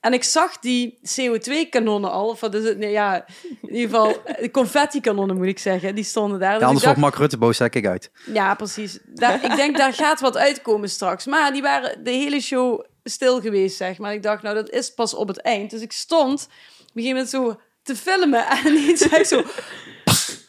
[0.03, 2.79] En ik zag die CO2-kanonnen al, of wat is het?
[2.79, 3.25] Nee, ja,
[3.63, 5.95] in ieder geval eh, confetti-kanonnen moet ik zeggen.
[5.95, 6.49] Die stonden daar.
[6.49, 8.11] Ja, Dus ik anders wordt Mark Rutte boos, zeg ik uit.
[8.33, 8.99] ja, precies.
[9.05, 11.27] Daar, ik denk, daar gaat wat uitkomen straks.
[11.27, 14.13] Maar die waren de hele show stil geweest, zeg maar.
[14.13, 15.71] Ik dacht, nou, dat is pas op het eind.
[15.71, 16.49] Dus ik stond op
[16.95, 18.47] een gegeven moment zo te filmen.
[18.47, 19.43] En ineens zei zo...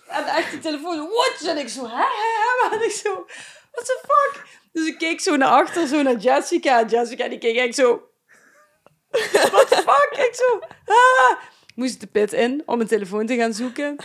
[0.07, 1.55] En echt die telefoon, zo, what?
[1.55, 2.75] En ik zo, hè, hè, hè?
[2.77, 3.09] En ik zo,
[3.71, 4.45] what the fuck?
[4.71, 6.79] Dus ik keek zo naar achter, zo naar Jessica.
[6.79, 8.01] En Jessica, die keek echt zo...
[9.51, 10.25] What the fuck?
[10.25, 11.37] Ik zo, ah.
[11.75, 13.95] Moest de pit in om een telefoon te gaan zoeken.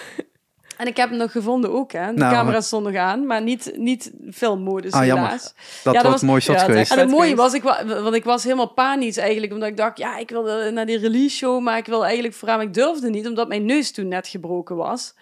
[0.77, 2.07] En ik heb hem nog gevonden ook, hè.
[2.07, 5.27] De Nou, camera stond nog aan, maar niet, niet filmmodus Ah, jammer.
[5.27, 5.55] helaas.
[5.85, 6.93] Dat Ja, was- mooi shots ja, geweest.
[6.93, 9.99] En het mooie was, ik wa- want ik was helemaal panisch eigenlijk, omdat ik dacht,
[9.99, 13.27] ja, ik wil naar die release show, maar ik wil eigenlijk vooral, ik durfde niet,
[13.27, 15.15] omdat mijn neus toen net gebroken was.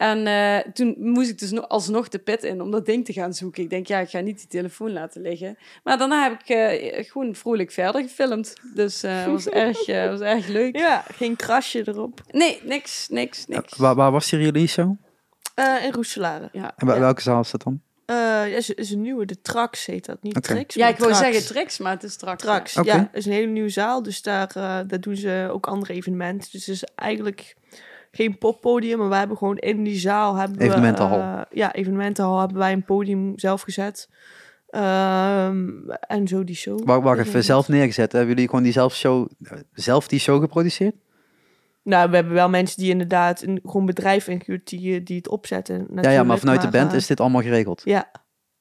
[0.00, 3.12] En eh, toen moest ik dus nog, alsnog de pit in om dat ding te
[3.12, 3.62] gaan zoeken.
[3.62, 5.58] Ik denk, ja, ik ga niet die telefoon laten liggen.
[5.84, 8.54] Maar daarna heb ik eh, gewoon vrolijk verder gefilmd.
[8.74, 10.76] Dus het was, erg, was erg leuk.
[10.76, 12.20] Ja, geen krasje erop.
[12.30, 13.76] Nee, niks, niks, niks.
[13.76, 14.96] Waar, waar was die release?
[15.54, 16.48] Eh, in Roeselare.
[16.52, 17.00] Ja, En wel- ja.
[17.00, 17.80] welke zaal is dat dan?
[18.06, 20.22] Eh, ja, is, is een nieuwe, de Trax heet dat.
[20.22, 20.46] Niet Oké.
[20.54, 21.26] Trix, ja ik wou Trax.
[21.26, 22.42] zeggen tricks, maar het is straks.
[22.42, 22.92] Trax, Oké.
[22.92, 22.98] ja.
[22.98, 26.48] Het is een hele nieuwe zaal, dus daar, eh, daar doen ze ook andere evenementen.
[26.52, 27.56] Dus het is eigenlijk
[28.10, 30.34] geen poppodium, maar wij hebben gewoon in die zaal...
[30.34, 31.18] Hebben we, Evenementenhal.
[31.18, 34.08] eh, ja, evenementenhal hebben wij een podium zelf gezet.
[34.68, 35.68] Ehm,
[36.00, 36.84] en zo die show.
[36.84, 38.12] Wacht, wacht Ik even, zelf neergezet.
[38.12, 39.28] Hebben jullie gewoon die zelf, show,
[39.72, 40.94] zelf die show geproduceerd?
[41.82, 45.28] Nou, we hebben wel mensen die inderdaad een gewoon bedrijf ingehuurd die, eh, die het
[45.28, 45.86] opzetten.
[46.00, 47.82] Ja, ja, maar vanuit de band eh, is dit allemaal geregeld.
[47.84, 48.10] Ja,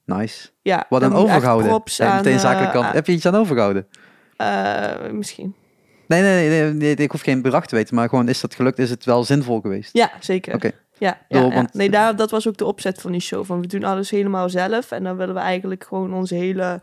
[0.05, 0.49] Nice.
[0.61, 0.85] ja.
[0.89, 1.71] Wat moet echt overgehouden?
[1.99, 2.93] aan, meteen zakelijke eh, kant.
[2.93, 3.87] Heb je iets aan overgehouden?
[4.37, 5.55] eh, misschien.
[6.09, 8.79] Nee, nee, nee, ik hoef geen bedrag te weten, maar gewoon is dat gelukt?
[8.79, 9.89] Is het wel zinvol geweest?
[9.93, 10.53] Ja, zeker.
[10.53, 10.71] Oké.
[10.97, 13.45] Ja, Door, ja, want- nee, daar, dat was ook de opzet van die show.
[13.45, 14.91] Van we doen alles helemaal zelf.
[14.91, 16.81] En dan willen we eigenlijk gewoon onze hele,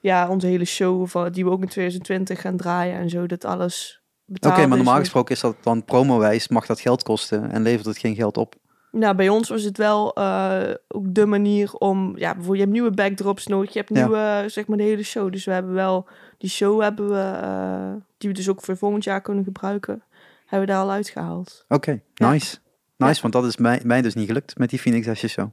[0.00, 3.44] ja, onze hele show, van, die we ook in 2020 gaan draaien en zo, dat
[3.44, 4.00] alles
[4.40, 7.86] Oké, maar normaal En- gesproken is dat dan promowijs, mag dat geld kosten en levert
[7.86, 8.54] het geen geld op.
[8.92, 12.72] Nou, bij ons was het wel eh, ook de manier om, ja, bijvoorbeeld je hebt
[12.72, 13.94] nieuwe backdrops nodig, je hebt Ja.
[14.04, 15.32] nieuwe, zeg maar de hele show.
[15.32, 16.06] Dus we hebben wel,
[16.38, 20.02] die show hebben we, eh, die we dus ook voor volgend jaar kunnen gebruiken,
[20.46, 21.64] hebben we daar al uitgehaald.
[21.68, 22.30] Oké, Ja.
[22.30, 22.56] nice.
[22.96, 23.20] Nice, Ja.
[23.20, 25.48] want dat is mij, mij dus niet gelukt met die Phoenix Ashes show.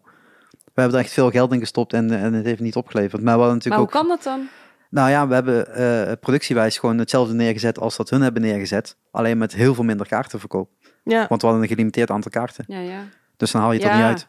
[0.74, 3.22] We hebben er echt veel geld in gestopt en, en het heeft niet opgeleverd.
[3.22, 4.08] Maar we hadden Maar natuurlijk hoe ook...
[4.08, 4.48] kan dat dan?
[4.90, 8.98] Nou ja, we hebben eh, productiewijs gewoon hetzelfde neergezet als dat hun hebben neergezet.
[9.12, 10.70] Alleen met heel veel minder kaartenverkoop.
[11.04, 12.66] Ja, Want we hadden een gelimiteerd aantal kaarten.
[12.68, 13.02] Ja, ja.
[13.40, 14.28] Dus dan haal je het er niet uit.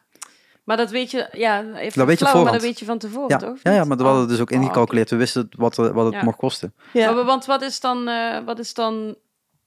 [0.64, 2.98] Maar dat weet je, ja, even Dat weet je flauw, maar dat weet je van
[2.98, 3.58] tevoren, Ja, toch?
[3.62, 4.28] ja, ja, maar we hadden Oh.
[4.28, 5.10] dus ook Oh, ingecalculeerd.
[5.10, 6.24] We wisten wat, er- wat het Ja.
[6.24, 6.74] mocht kosten.
[6.92, 7.12] ja.
[7.12, 9.16] Maar, want wat is, dan, eh, wat is dan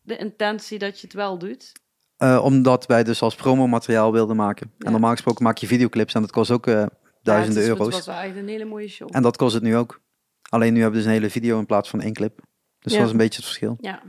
[0.02, 1.72] de intentie dat je het wel doet?
[2.18, 4.72] Eh, omdat wij dus als promomateriaal wilden maken.
[4.78, 4.86] Ja.
[4.86, 7.80] En normaal gesproken maak je videoclips en dat kost ook eh, duizenden ja, het is-
[7.80, 7.96] euro's.
[7.96, 9.10] Het was eigenlijk een hele mooie show.
[9.12, 10.02] En dat kost het nu ook.
[10.50, 12.40] Alleen nu hebben we dus een hele video in plaats van één clip.
[12.80, 12.98] Dus Ja.
[12.98, 13.78] dat is een beetje het verschil.
[13.82, 14.02] Ja.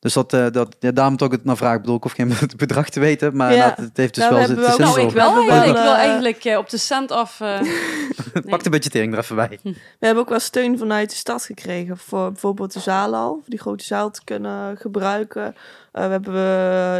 [0.00, 1.74] Dus dat, eh, dat ja, daarom toch het naar vraag.
[1.74, 3.66] Ik bedoel, ik hoef geen bedrag te weten, maar Ja.
[3.66, 5.02] nou, het heeft dus Nou, we wel hebben zit wel- zinvol.
[5.02, 5.44] Nou, ik wel.
[5.44, 7.40] We wel, ik wil eigenlijk eh, op de cent af.
[7.40, 7.60] eh,
[8.34, 8.42] nee.
[8.48, 9.58] Pak de budgettering er even bij.
[9.62, 13.58] We hebben ook wel steun vanuit de stad gekregen voor bijvoorbeeld de zaalhal, voor die
[13.58, 15.54] grote zaal te kunnen gebruiken.
[15.92, 16.34] Eh, we hebben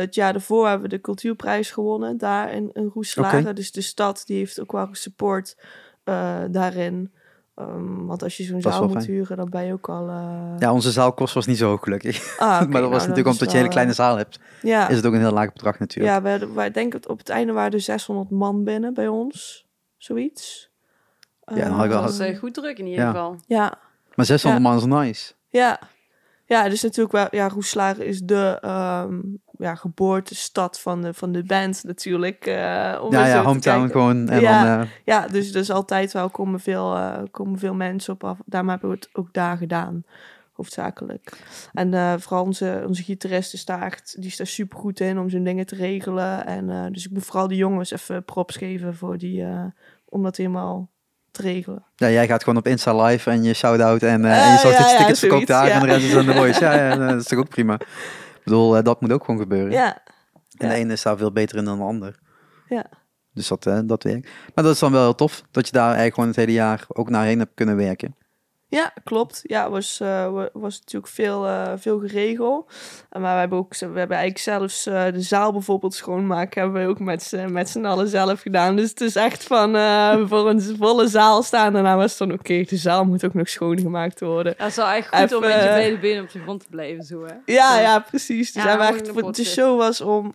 [0.01, 3.41] het jaar daarvoor hebben we de cultuurprijs gewonnen daar in, in Roeselare.
[3.41, 3.53] Oké.
[3.53, 5.57] Dus de stad die heeft ook wel gesupport
[6.05, 7.13] eh, daarin.
[7.59, 9.05] Ehm, want als je zo'n zaal moet fijn.
[9.05, 10.09] huren, dan ben je ook al.
[10.09, 12.39] eh, Ja, onze zaalkost was niet zo hoog gelukkig.
[12.39, 14.17] ah, oké, maar dat was nou, natuurlijk is omdat je een hele kleine eh, zaal
[14.17, 14.39] hebt.
[14.63, 16.15] ja, Is het ook een heel laag bedrag natuurlijk.
[16.15, 19.67] ja wij, wij denken het op het einde waren er 600 man binnen bij ons,
[19.97, 20.71] zoiets.
[21.45, 23.11] Ja, dan had ik wel- Dat was eh, goed druk in ieder Ja.
[23.11, 23.37] geval.
[23.47, 23.79] ja,
[24.15, 25.33] Maar 600 man is nice.
[25.49, 25.79] Ja,
[26.45, 27.27] ja, dus natuurlijk wel.
[27.31, 29.19] Ja, Roeslagen is de ehm,
[29.59, 32.47] ja, geboortestad van de, van de band natuurlijk.
[32.47, 34.29] eh, om Ja, ja, hometown gewoon.
[34.29, 34.77] En Ja.
[34.77, 38.39] dan, eh, Ja, dus dus altijd wel komen veel, eh, komen veel mensen op af.
[38.47, 40.05] Daarom hebben we het ook daar gedaan,
[40.53, 41.39] hoofdzakelijk.
[41.73, 45.31] En vooral onze, onze gitarist is daar echt, die is daar super goed in om
[45.31, 46.47] zijn dingen te regelen.
[46.47, 49.45] En dus ik moet vooral de jongens even props geven voor die,
[50.05, 50.91] om dat helemaal
[51.31, 51.85] te regelen.
[51.97, 54.91] ja, jij gaat gewoon op Insta live en je shout-out en, en je zorgt dat
[54.91, 55.73] je tickets verkoopt daar ja.
[55.73, 56.61] en de rest is aan de voice.
[56.65, 57.79] Ja, ja, dat is toch ook prima.
[58.49, 59.71] Bedoel, eh, dat moet ook gewoon gebeuren.
[59.71, 59.99] Ja,
[60.57, 62.19] En de ene is daar veel beter in dan de ander.
[62.69, 62.87] Ja.
[63.33, 64.29] Dus dat, eh, dat werkt.
[64.55, 66.85] Maar dat is dan wel heel tof, dat je daar eigenlijk gewoon het hele jaar
[66.89, 68.17] ook naarheen hebt kunnen werken.
[68.71, 69.41] Ja, klopt.
[69.43, 72.73] Ja, was, eh, wa- was natuurlijk veel, eh, veel geregeld.
[73.11, 76.83] En Maar we hebben ook, we hebben eigenlijk zelfs eh, de zaal bijvoorbeeld schoonmaken, hebben
[76.83, 78.77] we ook met, z'n- met z'n allen zelf gedaan.
[78.77, 81.73] Dus het is echt van eh, voor een volle zaal staan.
[81.73, 84.55] Daarna was het dan oké, de zaal moet ook nog schoongemaakt worden.
[84.59, 86.67] Dat is wel echt goed om Even, met je eh, benen op de grond te
[86.71, 87.05] blijven.
[87.05, 87.35] Zo, hè?
[87.53, 88.53] Ja, ja, precies.
[88.53, 90.35] Dus Ja, we echt, de show was om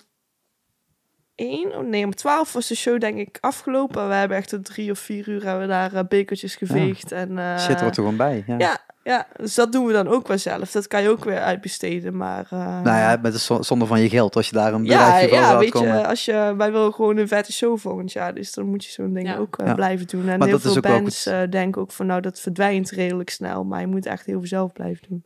[1.36, 4.08] één, oh nee, om twaalf was de show denk ik afgelopen.
[4.08, 7.12] We hebben echt om drie of vier uur hebben we daar eh, bekertjes geveegd.
[7.12, 8.44] En, eh, Shit hoort er gewoon bij.
[8.48, 8.56] Ja.
[8.58, 10.72] Ja, ja, dus dat doen we dan ook wel zelf.
[10.72, 12.48] Dat kan je ook weer uitbesteden, maar...
[12.50, 14.36] eh, Nou ja, met de zonde van je geld.
[14.36, 15.98] Als je daar een ja, bedrijfje ja zou weet komen.
[15.98, 18.92] je, als je, wij willen gewoon een vette show volgend jaar, dus dan moet je
[18.92, 19.38] zo'n ding Ja.
[19.38, 19.74] ook eh, Ja.
[19.74, 20.28] blijven doen.
[20.30, 23.30] En Maar heel dat is veel bands eh, denken ook van, nou, dat verdwijnt redelijk
[23.30, 25.24] snel, maar je moet echt heel veel zelf blijven doen.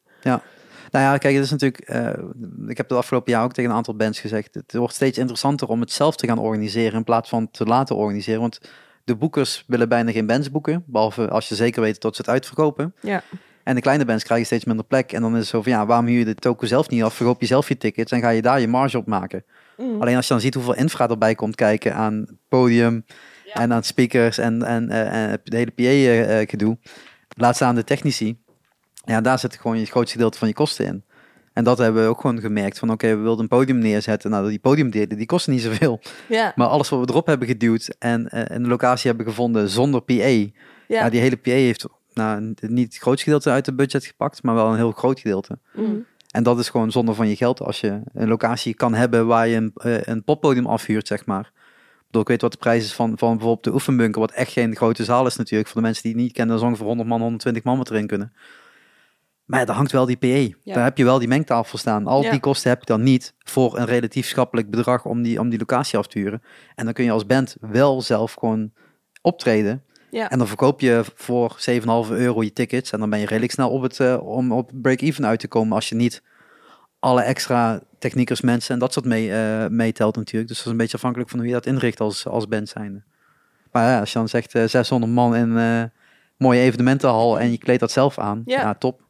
[0.92, 1.80] Nou ja, kijk, het is natuurlijk.
[1.80, 2.08] eh,
[2.68, 4.54] ik heb het afgelopen jaar ook tegen een aantal bands gezegd.
[4.54, 7.96] Het wordt steeds interessanter om het zelf te gaan organiseren in plaats van te laten
[7.96, 8.42] organiseren.
[8.42, 8.60] Want
[9.04, 12.30] de boekers willen bijna geen bands boeken, behalve als je zeker weet dat ze het
[12.30, 12.94] uitverkopen.
[13.02, 13.24] Ja.
[13.64, 15.12] En de kleine bands krijgen steeds minder plek.
[15.12, 17.14] En dan is het zo van ja, waarom huur je de token zelf niet af?
[17.14, 19.44] Verkoop je zelf je tickets en ga je daar je marge op maken.
[19.78, 20.02] Mm.
[20.02, 23.06] Alleen als je dan ziet hoeveel infra erbij komt kijken aan podium
[23.54, 26.78] en aan speakers en, en, eh, en het hele PA-gedoe.
[27.38, 28.38] Laat staan de technici.
[29.08, 31.04] Ja, daar zit gewoon je het grootste gedeelte van je kosten in.
[31.54, 32.80] En dat hebben we ook gewoon gemerkt.
[32.80, 34.32] Van oké, we wilden een podium neerzetten.
[34.32, 36.00] Nou, die podiumdelen, die kosten niet zoveel.
[36.30, 40.02] Ja, Maar alles wat we erop hebben geduwd en eh, een locatie hebben gevonden zonder
[40.02, 40.14] PA.
[40.14, 40.50] Ja.
[40.88, 41.10] ja.
[41.10, 44.70] die hele PA heeft nou, niet het grootste gedeelte uit het budget gepakt, maar wel
[44.70, 45.60] een heel groot gedeelte.
[45.74, 45.96] Mhm.
[46.32, 49.48] En dat is gewoon zonde van je geld als je een locatie kan hebben waar
[49.48, 51.52] je een, eh, een poppodium afhuurt, zeg maar.
[52.12, 54.76] Ik ik weet wat de prijs is van, van bijvoorbeeld de oefenbunker, wat echt geen
[54.76, 55.70] grote zaal is natuurlijk.
[55.70, 58.08] Voor de mensen die het niet kennen, is ongeveer 100 man, 120 man wat erin
[58.08, 58.34] kunnen.
[59.48, 60.28] Maar daar hangt wel die PA.
[60.28, 60.74] Ja.
[60.74, 62.08] Daar heb je wel die mengtafel staan.
[62.08, 62.32] Al Ja.
[62.32, 65.60] die kosten heb je dan niet voor een relatief schappelijk bedrag om die, om die
[65.60, 66.42] locatie af te huren.
[66.76, 68.72] En dan kun je als band wel zelf gewoon
[69.22, 69.84] optreden.
[70.12, 70.30] Ja.
[70.30, 72.92] En dan verkoop je voor 7,5 euro je tickets.
[72.92, 75.76] En dan ben je redelijk snel op het, eh, om op break-even uit te komen
[75.76, 76.24] als je niet
[77.00, 80.48] alle extra techniekers, mensen en dat soort mee, eh, meetelt natuurlijk.
[80.48, 83.04] Dus dat is een beetje afhankelijk van hoe je dat inricht als, als band zijnde.
[83.72, 85.84] Maar ja, als je dan zegt eh, 600 man in eh,
[86.38, 88.74] mooie evenementenhal en je kleedt dat zelf aan, Ja.
[88.74, 89.06] top.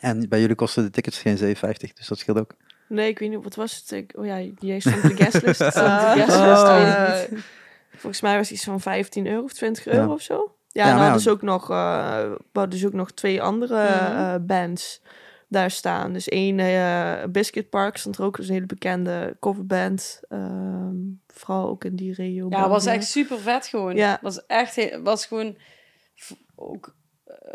[0.00, 2.54] En bij jullie kosten de tickets geen 7,50, dus dat scheelt ook.
[2.88, 3.90] Nee, ik weet niet, wat was het?
[3.90, 5.56] Ik, oh ja, die stond op de guestlist.
[5.72, 7.44] Stond op de guestlist, weet ik niet.
[7.90, 9.92] volgens mij was het iets van 15 euro of 20 Ja.
[9.92, 10.34] euro of zo.
[10.68, 11.22] Ja, Ja, en maar hadden ja.
[11.22, 11.76] ze ook nog, eh,
[12.30, 14.16] we hadden dus ook nog twee andere Mhm.
[14.16, 15.02] eh, bands
[15.48, 16.12] daar staan.
[16.12, 20.20] Dus één, eh Biscuit Park stond er ook, dus een hele bekende coverband.
[20.28, 20.94] ehm,
[21.26, 22.46] vooral ook in die regio.
[22.50, 23.96] Ja, het was echt super vet gewoon.
[23.96, 24.18] Ja.
[24.22, 25.56] was echt was gewoon
[26.54, 26.94] ook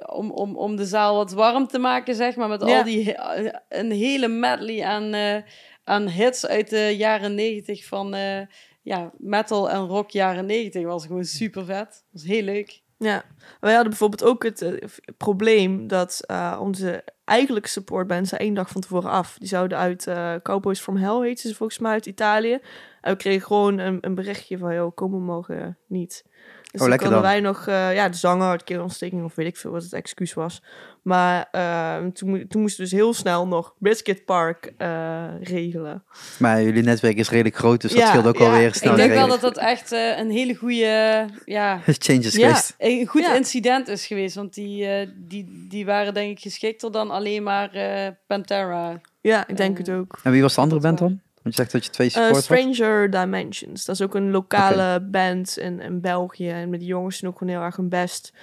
[0.06, 2.78] om, om, om de zaal wat warm te maken, zeg maar, met Ja.
[2.78, 5.42] al die he- een hele medley aan, eh,
[5.84, 8.40] aan hits uit de jaren negentig van eh,
[8.82, 10.84] ja, metal en rock jaren negentig.
[10.84, 12.06] Was gewoon super vet.
[12.12, 12.82] Was heel leuk.
[12.98, 13.24] Ja,
[13.60, 14.74] wij hadden bijvoorbeeld ook het eh,
[15.18, 19.36] probleem dat eh, onze eigenlijke supportband zei één dag van tevoren af.
[19.40, 22.60] Die zouden uit eh, Cowboys from Hell, heet ze volgens mij, uit Italië.
[23.02, 26.26] En we kregen gewoon een, een berichtje van, joh, komen mogen niet.
[26.72, 27.22] Dus Oh, konden dan.
[27.22, 30.34] wij nog, eh, ja, de zanger had keelontsteking of weet ik veel wat het excuus
[30.34, 30.62] was.
[31.02, 36.04] Maar eh, toen, toen moesten we dus heel snel nog Biscuit Park eh, regelen.
[36.40, 38.46] Maar jullie netwerk is redelijk groot, dus dat scheelt ook ja.
[38.46, 38.92] alweer snel.
[38.92, 42.48] ik denk wel dat dat echt eh, een hele goede, ja, Changes Ja.
[42.48, 42.74] geweest.
[42.78, 43.36] een goed Ja.
[43.36, 44.36] incident is geweest.
[44.36, 44.88] Want die,
[45.28, 49.02] die, die waren denk ik geschikter dan alleen maar eh, Pantera.
[49.22, 50.20] Ja, ik denk het ook.
[50.24, 51.22] En wie was de andere band dan?
[51.42, 52.44] Want je zegt dat je twee Eh, support had.
[52.44, 53.86] Stranger Dimensions.
[53.86, 56.50] Dat is ook een lokale band in, in België.
[56.50, 58.34] En met die jongens doen ook gewoon heel erg hun best.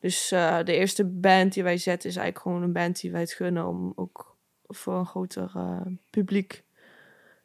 [0.00, 3.20] Dus eh, de eerste band die wij zetten is eigenlijk gewoon een band die wij
[3.20, 6.62] het gunnen om ook voor een groter eh, publiek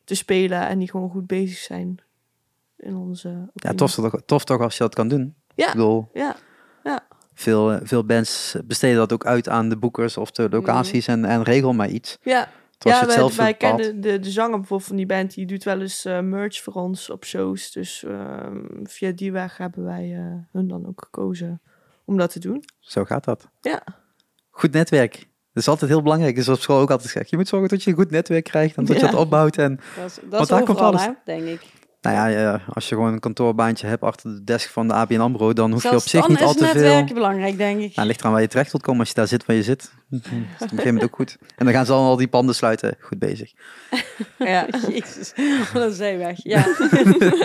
[0.04, 0.68] te spelen.
[0.68, 2.00] En die gewoon goed bezig zijn
[2.78, 5.36] in onze Ja, tof, toch, tof toch als je dat kan doen.
[5.56, 5.66] Ja.
[5.68, 6.36] Ik bedoel, Ja,
[7.34, 11.26] veel, eh, veel bands besteden dat ook uit aan de boekers of de locaties en,
[11.26, 12.18] en regel maar iets.
[12.22, 12.50] ja.
[12.84, 15.34] Ja wij, kennen de, de zanger bijvoorbeeld van die band.
[15.34, 17.72] Die doet wel eens eh, merch voor ons op shows.
[17.72, 21.62] Dus ehm, via die weg hebben wij eh, hun dan ook gekozen
[22.06, 22.64] om dat te doen.
[22.80, 23.48] Zo gaat dat.
[23.62, 23.84] Ja.
[24.50, 25.14] Goed netwerk.
[25.54, 26.36] Dat is altijd heel belangrijk.
[26.36, 27.30] Dus op school ook altijd gezegd.
[27.30, 29.58] Je moet zorgen dat je een goed netwerk krijgt en dat je het opbouwt.
[29.58, 31.06] En Dat is, dat Want is daar komt overal, alles.
[31.06, 31.62] hè, denk ik.
[32.04, 35.54] Nou ja, als je gewoon een kantoorbaantje hebt achter de desk van de ABN AMRO,
[35.54, 36.74] dan hoef je op zich niet al is te veel...
[36.74, 37.96] netwerken belangrijk, denk ik.
[37.96, 39.00] Nou, ligt eraan waar je terecht wilt komen.
[39.00, 41.38] Als je daar zit waar je zit, dat is op een gegeven moment ook goed.
[41.56, 42.96] En dan gaan ze al die panden sluiten.
[43.00, 43.52] Goed bezig.
[44.38, 44.68] Ja.
[44.90, 45.34] Jezus,
[45.74, 46.44] wat een zijweg.
[46.44, 46.66] Ja.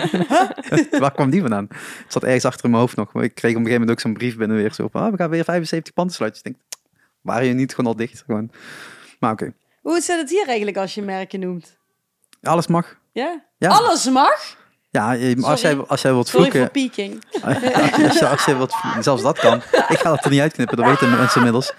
[0.99, 1.67] Waar kwam die vandaan?
[1.69, 3.13] Het zat ergens achter in mijn hoofd nog.
[3.13, 5.11] Maar ik kreeg op een gegeven moment ook zo'n brief binnen weer zo van, ah,
[5.11, 6.43] we gaan weer 75 panden sluiten.
[6.43, 6.83] Dus ik denk,
[7.21, 8.23] waren je niet gewoon al dicht?
[8.25, 8.51] Gewoon.
[9.19, 11.77] Maar oké, Hoe zit het hier eigenlijk als je merken noemt?
[12.41, 12.98] alles mag.
[13.11, 13.43] Ja?
[13.57, 13.69] Ja.
[13.69, 14.57] Alles mag?
[14.91, 15.09] Ja,
[15.41, 15.85] als jij, Sorry.
[15.87, 17.23] als jij wilt Sorry vloeken, peaking.
[18.09, 19.57] als, als wilt, zelfs dat kan.
[19.87, 21.73] Ik ga dat er niet uitknippen, dat weten mensen inmiddels.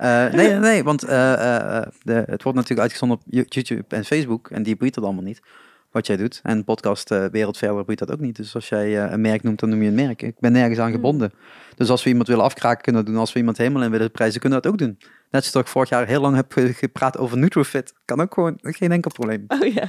[0.00, 4.04] Eh, nee, nee, nee, want eh, eh, de, het wordt natuurlijk uitgezonden op YouTube en
[4.04, 4.50] Facebook.
[4.50, 5.42] En die boeit het allemaal niet,
[5.90, 6.40] wat jij doet.
[6.42, 8.36] En podcast eh, Wereld Verder boeit dat ook niet.
[8.36, 10.22] Dus als jij eh, een merk noemt, dan noem je een merk.
[10.22, 11.32] Ik ben nergens aan gebonden.
[11.76, 13.24] Dus als we iemand willen afkraken, kunnen we dat doen.
[13.24, 14.98] Als we iemand helemaal in willen prijzen, kunnen we dat ook doen.
[15.30, 17.94] Net zoals ik vorig jaar heel lang heb ge- gepraat over Nutrofit.
[18.04, 19.44] Kan ook gewoon, geen enkel probleem.
[19.48, 19.88] Oh ja.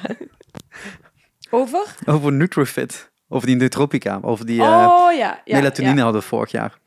[1.50, 1.96] Over?
[2.06, 3.12] Over Nutrofit.
[3.28, 4.20] Over die Nootropica.
[4.22, 5.42] Over die eh, oh ja.
[5.46, 6.02] ja melatonine Ja.
[6.04, 6.80] hadden we vorig jaar.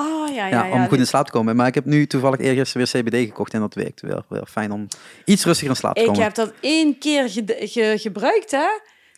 [0.00, 0.72] Oh ja, Ja, ja, ja.
[0.72, 1.56] om goed in dit- slaap te komen.
[1.56, 4.24] Maar ik heb nu toevallig eergisteren weer CBD gekocht en dat werkt wel.
[4.28, 4.86] Wel fijn om
[5.24, 6.22] iets rustiger in slaap te Ik komen.
[6.22, 8.66] heb dat één keer ge- ge- gebruikt, hè?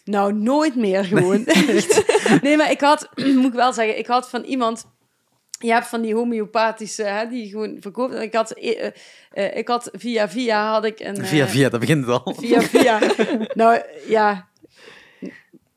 [0.05, 1.45] Nou, nooit meer gewoon.
[2.43, 4.91] Nee, maar ik had, moet ik wel zeggen, ik had van iemand.
[5.59, 8.15] Je hebt van die homeopathische, hè, die gewoon verkoopt.
[8.15, 8.93] En ik had, eh, eh,
[9.33, 11.17] eh, ik had via via had ik een.
[11.17, 12.35] eh, Via via, dat begint het al.
[12.39, 12.99] Via via.
[13.55, 14.49] nou ja.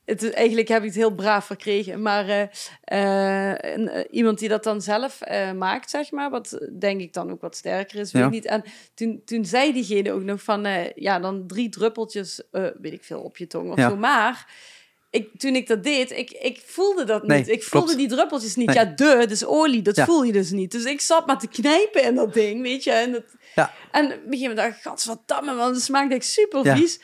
[0.05, 2.01] Het, is- eigenlijk heb ik het heel braaf verkregen.
[2.01, 2.41] Maar eh,
[2.83, 6.29] eh, een- eh, iemand die dat dan zelf eh, maakt, zeg maar.
[6.29, 8.27] Wat denk ik dan ook wat sterker is, weet Ja.
[8.27, 8.45] ik niet.
[8.45, 8.63] En
[8.93, 10.67] toen, toen zei diegene ook nog van...
[10.95, 13.89] ja, dan drie druppeltjes, weet ik veel, op je tong of Ja.
[13.89, 13.95] zo.
[13.97, 14.47] Maar
[15.09, 17.47] ik, toen ik dat deed, ik, ik voelde dat niet.
[17.47, 17.99] Ik voelde klopt.
[18.01, 18.67] die druppeltjes niet.
[18.67, 18.75] Nee.
[18.75, 20.05] Ja, de, is olie, dat Ja.
[20.05, 20.71] voel je dus niet.
[20.71, 22.91] Dus ik zat maar te knijpen in dat ding, weet je.
[22.91, 23.23] En, dat,
[23.55, 23.73] Ja.
[23.91, 26.99] en op een gegeven moment dacht ik, gadverdamme, want het smaakte echt super vies.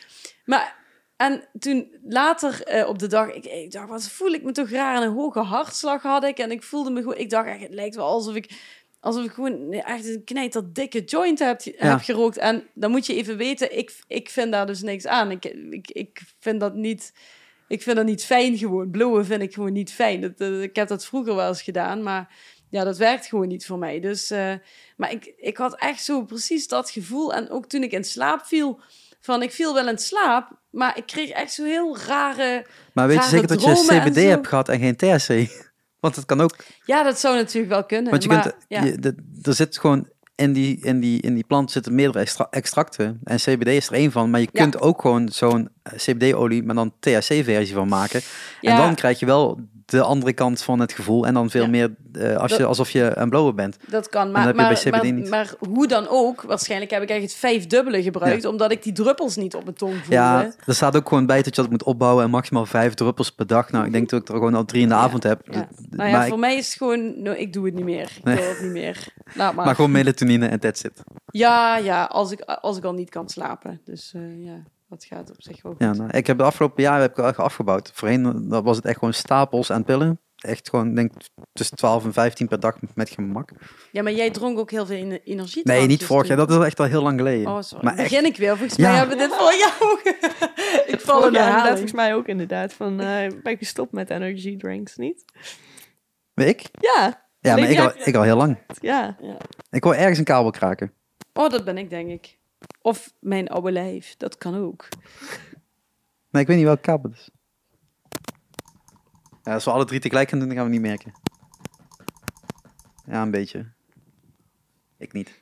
[0.45, 0.79] Maar,
[1.21, 4.69] en toen later eh, op de dag, ik, ik dacht, wat voel ik me toch
[4.69, 4.95] raar.
[4.95, 6.37] En een hoge hartslag had ik.
[6.37, 8.79] En ik voelde me gewoon, ik dacht echt, het lijkt wel alsof ik...
[8.99, 12.37] Alsof ik gewoon echt een knijter dikke joint heb, heb gerookt.
[12.37, 15.31] En dan moet je even weten, ik, ik vind daar dus niks aan.
[15.31, 17.13] Ik, ik, ik vind dat niet...
[17.67, 18.89] Ik vind dat niet fijn gewoon.
[18.91, 20.21] Blowen vind ik gewoon niet fijn.
[20.21, 22.35] Dat, dat- ik heb dat vroeger wel eens gedaan, maar
[22.69, 23.99] ja, dat werkt gewoon niet voor mij.
[23.99, 24.53] Dus, eh,
[24.97, 27.33] maar ik, ik had echt zo precies dat gevoel.
[27.33, 28.79] En ook toen ik in slaap viel,
[29.19, 32.65] van ik viel wel in slaap, maar ik kreeg echt zo heel rare...
[32.93, 35.49] Maar weet je zeker dat je CBD hebt gehad en geen THC?
[35.99, 36.55] Want het kan ook.
[36.85, 38.11] Ja, dat zou natuurlijk wel kunnen.
[38.11, 38.83] Want je maar, kunt, ja.
[38.83, 42.47] je, de- er zit gewoon in die, in, die, in die plant zitten meerdere extra-
[42.49, 43.19] extracten.
[43.23, 44.29] En CBD is er één van.
[44.29, 44.61] Maar je Ja.
[44.61, 48.21] kunt ook gewoon zo'n eh, CBD-olie met dan THC-versie van maken.
[48.61, 48.71] Ja.
[48.71, 49.59] En dan krijg je wel
[49.91, 51.25] de andere kant van het gevoel.
[51.27, 51.69] En dan veel Ja.
[51.69, 53.77] meer eh, als je, alsof je een blower bent.
[53.89, 58.03] Dat kan, maar, maar, maar, maar hoe dan ook, waarschijnlijk heb ik eigenlijk het vijfdubbele
[58.03, 60.13] gebruikt, omdat ik die druppels niet op mijn tong voelde.
[60.13, 62.23] Ja, er staat ook gewoon bij dat je dat moet opbouwen.
[62.23, 63.71] En maximaal vijf druppels per dag.
[63.71, 64.99] Nou, ik denk dat ik er gewoon al drie in de Ja.
[65.01, 65.47] avond heb.
[65.47, 68.11] Nou ja, maar, voor ik- mij is het gewoon, nou, ik doe het niet meer.
[68.17, 68.35] Ik Nee.
[68.35, 69.07] wil het niet meer.
[69.33, 69.65] Laat maar.
[69.65, 71.01] maar gewoon melatonine en that's it.
[71.25, 73.81] Ja, ja, als ik, als ik al niet kan slapen.
[73.85, 75.81] Dus eh, ja, dat gaat op zich wel goed.
[75.81, 77.91] Ja, nou, ik heb de afgelopen jaren heb ik echt afgebouwd.
[77.93, 80.19] Voorheen dat was het echt gewoon stapels aan pillen.
[80.35, 81.11] Echt gewoon, denk
[81.53, 83.51] tussen 12 en 15 per dag met gemak.
[83.91, 85.61] Ja, maar jij dronk ook heel veel ener- energie.
[85.63, 86.37] Nee, niet vorig jaar.
[86.37, 87.51] Dat is echt al heel lang geleden.
[87.51, 87.85] Oh, sorry.
[87.85, 88.57] Maar echt, Begin ik weer.
[88.57, 88.87] Volgens Ja.
[88.89, 90.01] mij hebben we dit jaar ook.
[90.93, 91.71] ik val in de jaar herhaling.
[91.71, 92.73] volgens mij ook inderdaad.
[92.73, 95.25] Van, eh ben ik gestopt met energy drinks, niet?
[96.35, 96.61] ik?
[96.79, 97.83] Ja, Ja, maar ik ja.
[97.83, 98.57] al, ik al heel lang.
[98.79, 99.17] ja.
[99.69, 100.93] Ik hoor ergens een kabel kraken.
[101.33, 102.37] Oh, dat ben ik, denk ik.
[102.81, 104.15] Of mijn oude lijf.
[104.17, 104.87] Dat kan ook.
[106.29, 107.29] Maar ik weet niet welke kabel het is.
[109.43, 111.11] Ja, als we alle drie tegelijk gaan doen, dan gaan we niet merken.
[113.05, 113.65] Ja, een beetje.
[114.97, 115.41] Ik niet.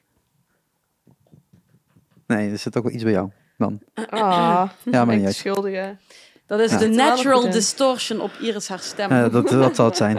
[2.28, 3.82] Nee, er zit ook wel iets bij jou dan.
[4.10, 5.36] Ah, Ja, maar niet uit.
[5.36, 5.98] schuldige.
[6.46, 6.78] Dat is Ja.
[6.78, 9.12] de natural distortion op Iris haar stem.
[9.12, 10.16] Eh, dat, dat zal het zijn.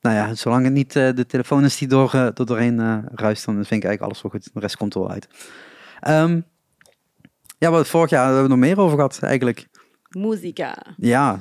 [0.00, 2.98] Nou ja, zolang het niet eh, de telefoon is die door, eh, door doorheen eh,
[3.14, 4.50] ruist, dan vind ik eigenlijk alles wel goed.
[4.54, 5.28] De rest komt er wel uit.
[6.00, 6.40] Ehm,
[7.58, 9.66] ja, wat vorig jaar hebben we nog meer over gehad eigenlijk.
[10.10, 10.76] Muzika.
[10.96, 11.38] Ja.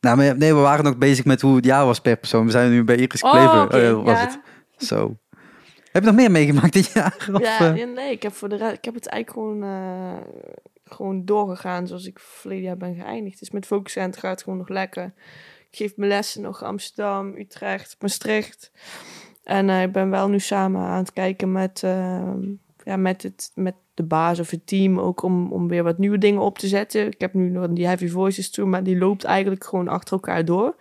[0.00, 2.44] Nou, nee, we waren nog bezig met hoe het jaar was per persoon.
[2.44, 3.84] We zijn nu bij Iris Oh, Klever.
[3.84, 4.24] eh, was ja.
[4.24, 4.38] het.
[4.88, 5.16] Zo.
[5.92, 7.28] Heb je nog meer meegemaakt dit jaar?
[7.32, 7.76] Of, Ja, eh?
[7.76, 10.16] ja, nee, ik heb, voor de, ik heb het eigenlijk gewoon, eh,
[10.84, 13.38] gewoon doorgegaan zoals ik verleden jaar ben geëindigd.
[13.38, 15.14] Dus met Focus Center gaat het gewoon nog lekker.
[15.70, 18.70] Ik geef mijn lessen nog Amsterdam, Utrecht, Maastricht.
[19.44, 22.32] En eh, ik ben wel nu samen aan het kijken met, eh,
[22.84, 26.18] ja, met, het, met de baas of het team ook om, om weer wat nieuwe
[26.18, 27.06] dingen op te zetten.
[27.06, 30.44] Ik heb nu nog die Heavy Voices tour, maar die loopt eigenlijk gewoon achter elkaar
[30.44, 30.76] door.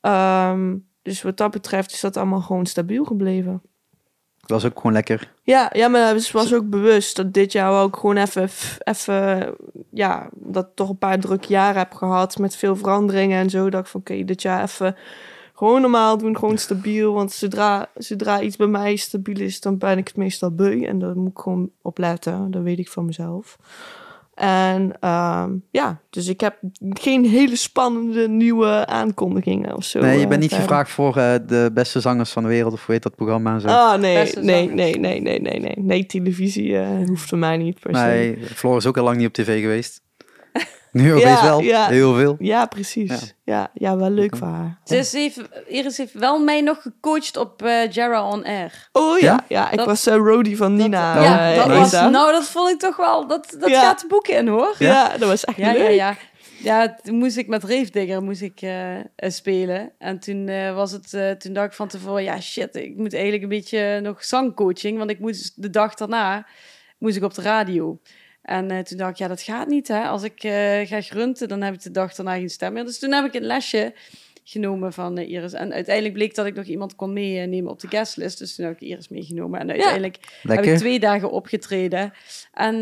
[0.00, 3.62] Ehm, dus wat dat betreft is dat allemaal gewoon stabiel gebleven.
[4.40, 5.32] Dat was ook gewoon lekker.
[5.42, 9.54] Ja, ja, maar het was ook bewust dat dit jaar ook gewoon even, even,
[9.90, 13.70] ja, dat toch een paar drukke jaren heb gehad met veel veranderingen en zo.
[13.70, 14.96] Dat ik van, oké, dit jaar even
[15.58, 17.12] gewoon normaal doen, gewoon stabiel.
[17.12, 20.84] Want zodra, zodra iets bij mij stabiel is, dan ben ik het meestal beu.
[20.84, 23.58] En daar moet ik gewoon op letten, dat weet ik van mezelf.
[24.34, 30.00] En ehm, ja, dus ik heb geen hele spannende nieuwe aankondigingen of zo.
[30.00, 30.68] nee, je eh, bent niet verder.
[30.68, 32.72] gevraagd voor eh, de beste zangers van de wereld.
[32.72, 33.68] Of hoe heet dat programma en zo.
[33.68, 34.46] Ah, nee, nee, zangers.
[34.46, 35.74] nee, nee, nee, nee, nee.
[35.76, 38.02] Nee, televisie eh, hoeft voor mij niet per se.
[38.02, 40.02] nee, Floor is ook al lang niet op tv geweest.
[41.02, 41.60] Nu opeens Ja, wel.
[41.60, 41.86] ja.
[41.88, 42.36] Heel veel.
[42.38, 43.34] Ja, precies.
[43.44, 44.78] Ja, ja, wel leuk voor haar.
[44.84, 48.88] Ze is even, Iris heeft wel mij nog gecoacht op eh Jara on Air.
[48.92, 49.44] Oh ja, Ja?
[49.48, 51.22] ja, ik Dat- was uh, Rody van Nina.
[51.22, 53.80] Ja, eh, dat was, nou, dat vond ik toch wel, dat, dat Ja.
[53.80, 54.74] gaat de boeken in hoor.
[54.78, 55.08] ja.
[55.18, 55.82] dat was echt Ja, leuk.
[55.82, 56.16] ja, ja.
[56.62, 59.92] Ja, toen moest ik met Reefdigger moest ik, eh, eh, spelen.
[59.98, 63.12] En toen, eh, was het, eh, toen dacht ik van tevoren, ja shit, ik moet
[63.12, 64.98] eigenlijk een beetje nog zangcoaching.
[64.98, 66.46] Want ik moest de dag daarna
[66.98, 67.98] moest ik op de radio.
[68.48, 70.02] En eh, toen dacht ik, ja, dat gaat niet hè.
[70.02, 72.84] Als ik eh, ga grunten, dan heb ik de dag daarna geen stem meer.
[72.84, 73.94] Dus toen heb ik een lesje
[74.44, 75.52] genomen van eh, Iris.
[75.52, 78.38] En uiteindelijk bleek dat ik nog iemand kon meenemen op de guestlist.
[78.38, 79.60] Dus toen heb ik Iris meegenomen.
[79.60, 82.12] En uiteindelijk heb ik twee dagen opgetreden.
[82.52, 82.76] En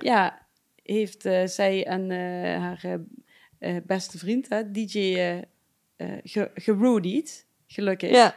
[0.00, 0.46] ja,
[0.82, 2.10] heeft zij en
[2.60, 3.00] haar
[3.86, 5.14] beste vriend, hè, DJ,
[6.22, 7.46] ge- gerodied.
[7.66, 8.10] Gelukkig.
[8.10, 8.34] Ja.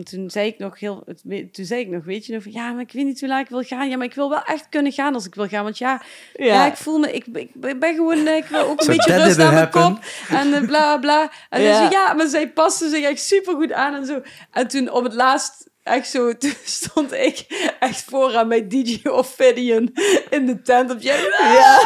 [0.00, 1.04] Want toen zei ik nog heel,
[1.52, 3.40] toen zei ik nog, weet je nog, van, ja, maar ik weet niet hoe laat
[3.40, 3.88] ik wil gaan.
[3.88, 5.64] Ja, maar ik wil wel echt kunnen gaan als ik wil gaan.
[5.64, 6.02] Want ja,
[6.32, 6.44] ja.
[6.44, 6.66] Ja.
[6.66, 9.38] ik voel me, ik, ik ben gewoon, eh, ik wil ook een So beetje rust
[9.38, 9.98] aan mijn kop.
[10.28, 11.30] En eh, bla bla.
[11.48, 11.90] En Ja.
[11.90, 14.22] ja, maar zij paste zich echt super goed aan en zo.
[14.50, 17.46] En toen op het laatst echt zo, toen stond ik
[17.80, 19.92] echt vooraan met DJ Ophidian
[20.30, 21.20] in de tent op jij.
[21.38, 21.78] Ja.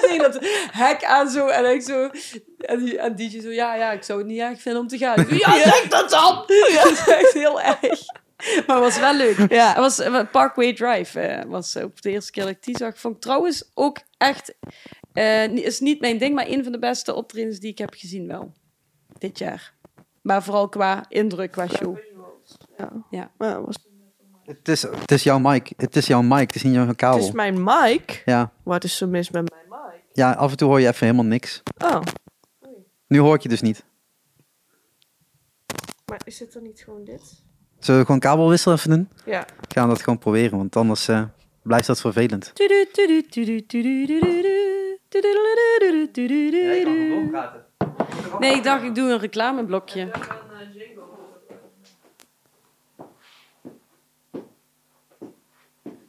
[0.00, 0.38] Tegen dat
[0.72, 2.10] hek aan zo en ik zo.
[2.58, 4.98] En, die, en DJ zo, ja, ja, ik zou het niet erg vinden om te
[4.98, 5.26] gaan.
[5.28, 6.44] Zo, ja, zeg dat dan!
[6.72, 8.00] Ja, dat is echt heel erg.
[8.66, 9.50] Maar het was wel leuk.
[9.50, 9.68] Ja.
[9.68, 11.20] Het was eh, Parkway Drive.
[11.20, 12.98] eh, was ook de eerste keer dat ik die zag.
[12.98, 14.54] Vond ik trouwens ook echt...
[15.12, 18.26] eh, is niet mijn ding, maar een van de beste optredens die ik heb gezien
[18.26, 18.52] wel.
[19.18, 19.74] Dit jaar.
[20.22, 21.98] Maar vooral qua indruk, qua show.
[22.78, 22.90] Ja.
[23.10, 23.30] Ja.
[23.38, 23.86] Maar het was-
[24.44, 25.72] Het is, het is jouw mic.
[25.76, 26.40] Het is jouw mic.
[26.46, 27.18] Het is niet jouw Het kabel.
[27.18, 28.22] is mijn mic.
[28.24, 28.52] Ja.
[28.62, 30.02] Wat is er mis met mijn mic?
[30.12, 31.62] ja, af en toe hoor je even helemaal niks.
[31.84, 32.00] Oh,
[33.06, 33.84] Nu hoor ik je dus niet.
[36.06, 37.42] maar is het dan niet gewoon dit?
[37.78, 39.08] Zullen we gewoon kabelwissel even doen?
[39.24, 39.44] Ja.
[39.68, 41.22] Gaan we dat gewoon proberen, want anders eh,
[41.62, 42.52] blijft dat vervelend.
[48.38, 50.10] Nee, ik dacht ik doe een reclameblokje.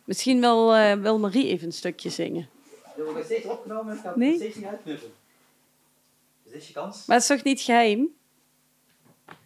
[0.10, 2.50] Misschien wil, eh, wil Marie even een stukje zingen.
[2.96, 4.36] Je wordt nog steeds opgenomen, het gaat Nee.
[4.36, 5.12] steeds niet uitknippen.
[6.44, 7.06] Is dit je kans?
[7.06, 8.16] Maar het is toch niet geheim?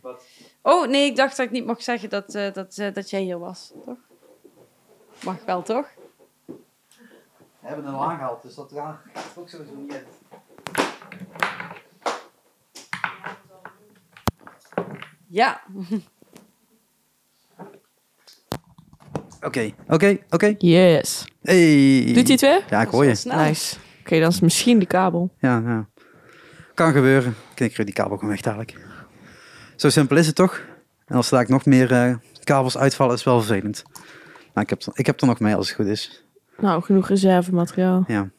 [0.02, 0.26] Wat?
[0.62, 3.22] Oh, nee, ik dacht dat ik niet mocht zeggen dat, eh, dat, eh, dat jij
[3.22, 3.98] hier was, toch?
[5.24, 5.88] Mag wel, toch?
[6.46, 6.54] We
[7.60, 10.08] hebben hem al aangehaald, dus dat gaat ook sowieso niet uit.
[15.28, 15.62] Ja.
[19.44, 20.56] Oké, oké, oké.
[20.58, 21.26] Yes.
[21.42, 22.04] Hey.
[22.06, 22.64] Doet hij het weer?
[22.70, 23.22] Ja, ik hoor je.
[23.24, 23.76] Nice.
[24.00, 25.34] Oké, dan is het misschien die kabel.
[25.40, 25.88] Ja, ja.
[26.74, 27.36] Kan gebeuren.
[27.54, 28.76] Knikker die kabel gewoon weg dadelijk.
[29.76, 30.62] Zo simpel is het toch?
[31.06, 33.84] En als er daar nog meer eh, kabels uitvallen, is het wel vervelend.
[34.54, 36.26] Maar ik heb, ik heb er nog mee als het goed is.
[36.58, 38.04] Nou, genoeg reservemateriaal.
[38.08, 38.30] Ja.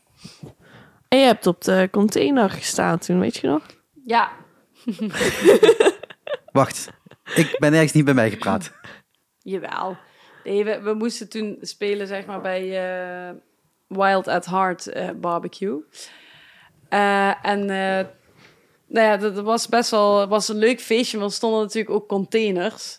[1.08, 3.66] En je hebt op de container gestaan toen, weet je nog?
[4.04, 4.32] Ja.
[6.52, 6.90] Wacht.
[7.34, 8.72] Ik ben ergens niet bij mij gepraat.
[9.38, 9.96] Jawel.
[10.44, 13.34] Nee, we, we moesten toen spelen, zeg maar, bij eh,
[13.86, 15.82] Wild at Heart eh, Barbecue.
[16.88, 17.66] Eh, en
[18.86, 22.08] nou ja, dat, was best wel was een leuk feestje, maar er stonden natuurlijk ook
[22.08, 22.98] containers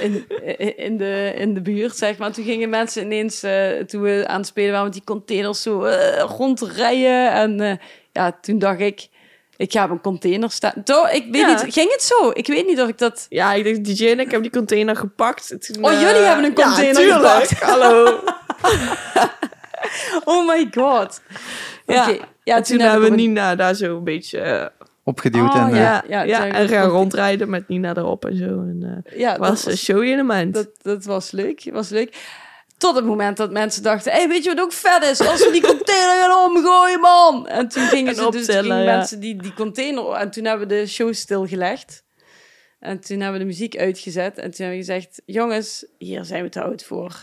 [0.00, 0.28] in,
[0.76, 2.32] in, de, in de buurt, zeg maar.
[2.32, 3.40] Toen gingen mensen ineens,
[3.86, 5.86] toen we aan het spelen waren, met die containers zo
[6.18, 7.32] rondrijden.
[7.32, 7.80] En
[8.12, 9.08] ja, toen dacht ik,
[9.56, 10.72] ik ga op een container staan.
[10.84, 11.62] Toch, ik weet Ja.
[11.62, 12.30] niet, ging het zo?
[12.32, 13.26] Ik weet niet of ik dat...
[13.28, 15.54] Ja, ik denk DJ en ik hebben die container gepakt.
[15.66, 17.46] Toen, Oh, eh, jullie hebben een container ja, tuurlijk.
[17.46, 17.60] gepakt.
[17.70, 18.20] Hallo.
[20.24, 21.20] Oh my god.
[21.86, 22.08] Ja.
[22.10, 24.38] Oké, ja en toen, hebben we een- Nina daar zo een beetje...
[24.38, 24.66] eh,
[25.06, 25.68] Opgeduwd Oh, en...
[25.68, 28.44] eh, ja, ja, en gaan rondrijden met Nina erop en zo.
[28.44, 30.54] En, eh Ja, was dat een was, show-element.
[30.54, 31.68] dat, dat was leuk.
[31.72, 32.16] was leuk.
[32.84, 35.20] Tot het moment dat mensen dachten: hey, weet je wat ook vet is?
[35.20, 37.46] Als we die container gaan omgooien, man!
[37.46, 38.96] En toen gingen, En ze dus, optellen, gingen ja.
[38.96, 40.10] mensen die, die container.
[40.12, 42.04] En toen hebben we de show stilgelegd.
[42.80, 44.38] En toen hebben we de muziek uitgezet.
[44.38, 47.20] En toen hebben we gezegd: jongens, hier zijn we te oud voor.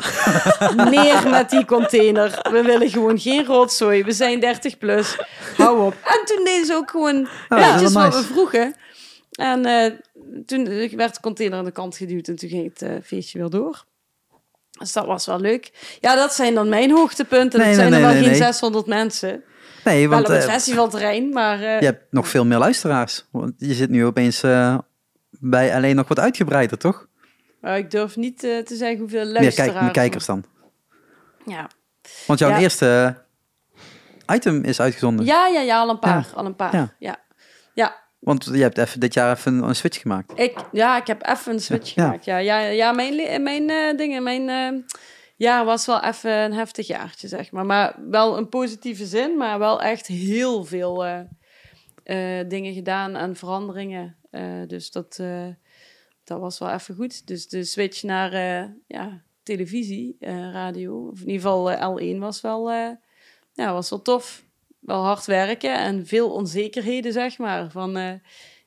[0.90, 2.40] Neer met die container.
[2.52, 4.04] We willen gewoon geen rotzooi.
[4.04, 5.18] We zijn 30 plus.
[5.58, 5.94] Hou op.
[6.04, 8.18] En toen deden ze ook gewoon netjes wel wat nice.
[8.18, 8.76] we vroegen.
[9.32, 9.92] En eh,
[10.46, 13.50] toen werd de container aan de kant geduwd en toen ging het eh, feestje weer
[13.50, 13.90] door.
[14.82, 15.98] Dus dat was wel leuk.
[16.00, 17.60] Ja, dat zijn dan mijn hoogtepunten.
[17.60, 18.52] Nee, dat nee, zijn er nee, wel geen nee.
[18.52, 19.44] 600 mensen.
[19.84, 21.62] Nee, Wel want op het eh, festivalterrein, maar...
[21.62, 23.28] eh, je hebt nog veel meer luisteraars.
[23.32, 24.78] Want je zit nu opeens eh,
[25.30, 27.08] bij alleen nog wat uitgebreider, toch?
[27.62, 29.72] ik durf niet te zeggen hoeveel Meer, luisteraars...
[29.72, 30.44] kijk, meer kijkers dan.
[31.46, 31.70] Ja.
[32.28, 32.60] Want jouw Ja.
[32.60, 33.16] eerste
[34.34, 35.26] item is uitgezonden.
[35.26, 36.28] ja, ja, ja, al een paar.
[36.36, 36.96] Al een paar, Ja.
[37.00, 37.18] ja.
[37.74, 37.96] ja.
[38.22, 40.40] Want je hebt even, dit jaar even een, switch gemaakt.
[40.40, 42.04] Ik, ja, ik heb even een switch Ja.
[42.04, 42.26] gemaakt.
[42.26, 44.86] Ja, ja, ja mijn, mijn eh, dingen, mijn
[45.36, 47.66] jaar was wel even een heftig jaartje, zeg maar.
[47.66, 51.06] Maar wel een positieve zin, maar wel echt heel veel
[52.04, 54.16] eh, dingen gedaan en veranderingen.
[54.68, 55.20] Dus dat,
[56.24, 57.28] dat was wel even goed.
[57.28, 58.32] Dus de switch naar
[58.88, 60.16] ja, televisie,
[60.52, 62.72] radio, of in ieder geval eh, L1 was wel,
[63.54, 64.44] ja, was wel tof.
[64.82, 67.72] Wel hard werken en veel onzekerheden, zeg maar.
[67.72, 68.14] Van, eh,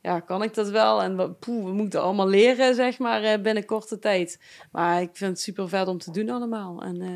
[0.00, 1.02] ja, kan ik dat wel?
[1.02, 4.40] En poeh, we moeten allemaal leren, zeg maar, eh, binnen korte tijd.
[4.72, 6.82] Maar ik vind het super vet om te doen allemaal.
[6.82, 7.08] En eh,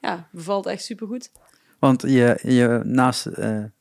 [0.00, 1.30] ja, bevalt echt super goed.
[1.78, 3.28] Want je, je naast,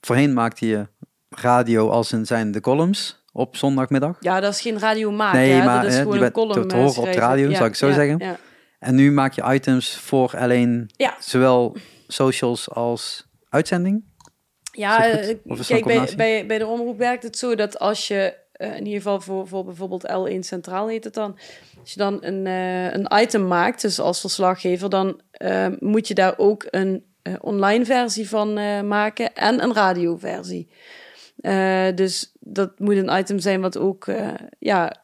[0.01, 0.87] voorheen maakte je
[1.29, 4.17] radio als in zijn de columns op zondagmiddag.
[4.19, 5.39] Ja, dat is geen radio maken.
[5.39, 5.65] Nee, hè?
[5.65, 7.75] maar, dat is gewoon je een column te horen op de radio, Ja, zou ik
[7.75, 8.17] zo ja, zeggen.
[8.19, 8.37] Ja.
[8.79, 11.15] En nu maak je items voor alleen Ja.
[11.19, 11.75] zowel
[12.07, 14.03] socials als uitzending.
[14.75, 15.35] Ja, eh,
[15.67, 19.01] kijk, bij, bij, bij de omroep werkt het zo dat als je, eh, in ieder
[19.01, 21.37] geval voor, voor bijvoorbeeld L1 Centraal heet het dan,
[21.79, 25.21] als je dan een, eh, een item maakt, dus als verslaggever, dan
[25.79, 27.03] moet je daar ook een
[27.41, 28.53] online versie van
[28.87, 30.69] maken en een radioversie.
[31.95, 34.11] Dus dat moet een item zijn wat ook
[34.59, 34.85] ja,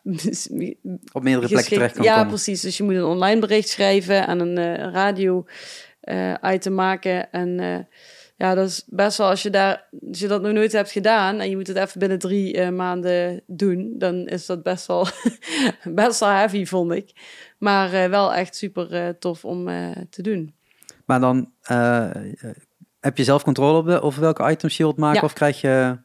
[1.13, 2.27] Op meerdere plekken terecht kan ja, komen.
[2.27, 2.61] precies.
[2.61, 5.45] Dus je moet een online bericht schrijven en een radio
[6.41, 7.31] item maken.
[7.31, 7.87] En
[8.39, 11.39] ja, dat is best wel, als je, daar, als je dat nog nooit hebt gedaan
[11.39, 15.07] en je moet het even binnen drie eh, maanden doen, dan is dat best wel,
[16.03, 17.11] best wel heavy, vond ik.
[17.57, 19.65] Maar eh, wel echt super eh, tof om
[20.09, 20.53] te doen.
[21.05, 21.51] Maar dan
[22.99, 25.25] heb je zelf controle op de, over welke items je wilt maken Ja.
[25.25, 25.97] of krijg je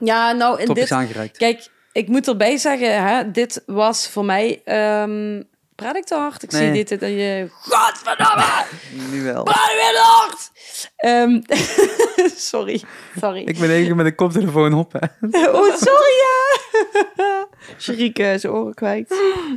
[0.00, 1.36] Ja, nou, in dit, aangereikt?
[1.36, 4.60] Kijk, ik moet erbij zeggen, hè, dit was voor mij.
[4.64, 5.42] ehm
[5.80, 6.42] praat ik te hard?
[6.42, 6.74] Ik Nee.
[6.74, 7.48] zie dit en je.
[7.50, 8.64] Godverdomme!
[9.12, 9.42] Nu wel.
[9.42, 10.50] Praat weer hard!
[10.96, 11.40] Ehm,
[12.50, 12.82] sorry,
[13.20, 13.40] sorry.
[13.42, 14.92] Ik ben even met een koptelefoon op.
[14.92, 15.06] Hè.
[15.58, 17.46] Oh, sorry, ja.
[17.78, 19.14] Sharieke zijn oren kwijt.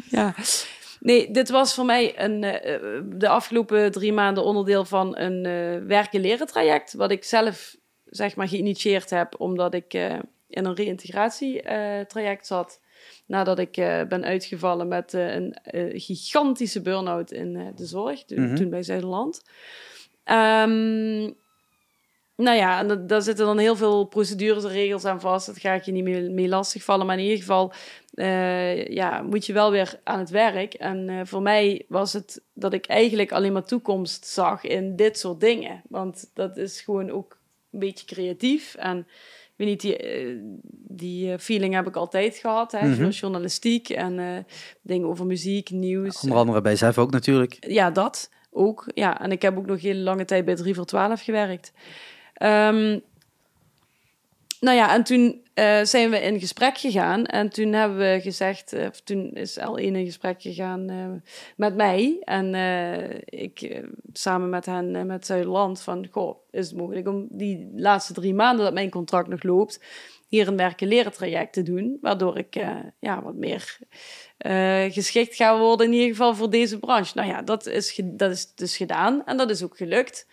[0.10, 0.34] ja.
[1.00, 5.88] Nee, dit was voor mij een, eh, de afgelopen drie maanden onderdeel van een eh
[5.88, 6.94] werken-leren traject.
[6.94, 10.14] Wat ik zelf, zeg maar, geïnitieerd heb, omdat ik eh,
[10.48, 12.80] in een reïntegratietraject zat.
[13.26, 18.46] Nadat ik eh, ben uitgevallen met eh, een eh, gigantische burn-out in de zorg, toen,
[18.46, 18.56] Mhm.
[18.56, 19.42] toen bij Zuiderland.
[20.24, 21.22] Ehm,
[22.36, 25.46] nou ja, en daar zitten dan heel veel procedures en regels aan vast.
[25.46, 27.06] Dat ga ik je niet mee, mee lastigvallen.
[27.06, 27.74] Maar in ieder geval
[28.90, 30.74] ja, moet je wel weer aan het werk.
[30.74, 35.40] En voor mij was het dat ik eigenlijk alleen maar toekomst zag in dit soort
[35.40, 35.82] dingen.
[35.90, 37.38] Want dat is gewoon ook
[37.72, 38.76] een beetje creatief.
[38.76, 39.08] En
[39.56, 40.38] weet niet, die, eh,
[40.88, 42.72] die eh, feeling heb ik altijd gehad.
[42.72, 43.10] Hè, Mhm.
[43.10, 44.38] journalistiek en eh,
[44.82, 46.22] dingen over muziek, nieuws.
[46.22, 47.58] Onder andere bij Zef ook natuurlijk.
[47.68, 48.86] Ja, dat ook.
[48.94, 51.74] Ja, en ik heb ook nog heel lange tijd bij 3 voor 12 gewerkt.
[52.34, 53.00] Ehm,
[54.64, 57.26] nou ja, en toen eh, zijn we in gesprek gegaan.
[57.26, 61.12] En toen hebben we gezegd, eh, of toen is L1 in gesprek gegaan eh,
[61.56, 62.18] met mij.
[62.22, 62.56] En
[63.26, 63.82] ik
[64.14, 68.66] samen met hen, met Zuiderland, van goh, is het mogelijk om die laatste drie maanden
[68.66, 69.80] dat mijn contract nog loopt,
[70.28, 71.98] hier een werken-leren traject te doen.
[72.02, 72.54] Waardoor ik
[73.00, 73.78] ja, wat meer
[74.92, 77.12] geschikt ga worden, in ieder geval voor deze branche.
[77.16, 80.28] Nou ja, dat is, dat is dus gedaan en dat is ook gelukt.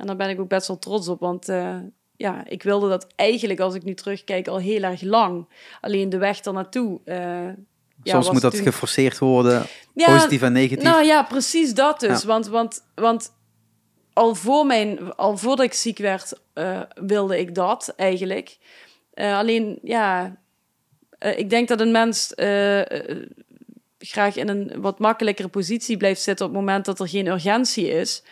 [0.00, 1.48] En daar ben ik ook best wel trots op, want
[2.16, 5.48] ja, ik wilde dat eigenlijk, als ik nu terugkijk, al heel erg lang.
[5.80, 7.00] Alleen de weg ernaartoe.
[7.04, 7.16] eh
[8.02, 10.84] ja, Soms was moet dat toen- geforceerd worden, Ja, positief en negatief.
[10.84, 12.20] nou ja, precies dat dus.
[12.22, 12.26] Ja.
[12.28, 13.32] Want, want, want
[14.12, 18.58] al, voor mijn, al voordat ik ziek werd, eh, wilde ik dat eigenlijk.
[19.14, 20.36] Eh, alleen, ja,
[21.18, 23.26] eh, ik denk dat een mens eh, eh,
[23.98, 27.88] graag in een wat makkelijkere positie blijft zitten op het moment dat er geen urgentie
[27.88, 28.22] is.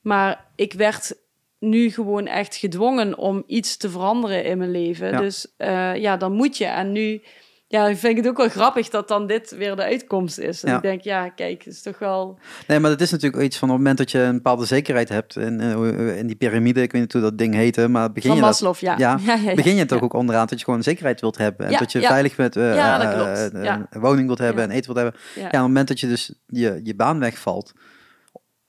[0.00, 1.14] Maar ik werd
[1.58, 5.10] nu gewoon echt gedwongen om iets te veranderen in mijn leven.
[5.10, 5.20] Ja.
[5.20, 6.64] Dus eh, ja, dan moet je.
[6.64, 7.22] En nu
[7.68, 10.62] ja, vind ik het ook wel grappig dat dan dit weer de uitkomst is.
[10.64, 10.76] En Ja.
[10.76, 12.38] ik denk, ja, kijk, het is toch wel...
[12.66, 15.08] Nee, maar dat is natuurlijk iets van op het moment dat je een bepaalde zekerheid
[15.08, 18.30] hebt in, eh, in die piramide, ik weet niet hoe dat ding heette, maar begin
[18.30, 18.94] Van je dat, Maslow, ja.
[18.98, 21.78] ja, ja, ja, begin je toch ook onderaan dat je gewoon zekerheid wilt hebben en
[21.78, 23.86] dat je veilig eh, dat eh, eh, Ja.
[23.90, 25.20] een woning wilt hebben en eten wilt hebben.
[25.34, 25.46] Ja.
[25.46, 27.72] Op het moment dat je dus je, je baan wegvalt,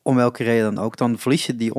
[0.01, 1.73] om welke reden dan ook, dan verlies je die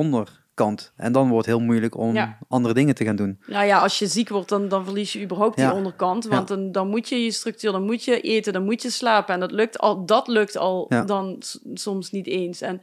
[0.61, 0.93] onderkant.
[0.95, 2.37] En dan wordt het heel moeilijk om Ja.
[2.47, 3.39] andere dingen te gaan doen.
[3.47, 5.67] Nou ja, als je ziek wordt, dan, dan verlies je überhaupt Ja.
[5.67, 6.25] die onderkant.
[6.25, 9.33] Want dan, dan moet je je structuur, dan moet je eten, dan moet je slapen.
[9.33, 11.41] En dat lukt al, dat lukt al dan
[11.73, 12.61] soms niet eens.
[12.61, 12.81] En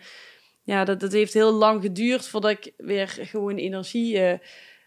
[0.62, 4.38] ja, dat, dat heeft heel lang geduurd voordat ik weer gewoon energie eh,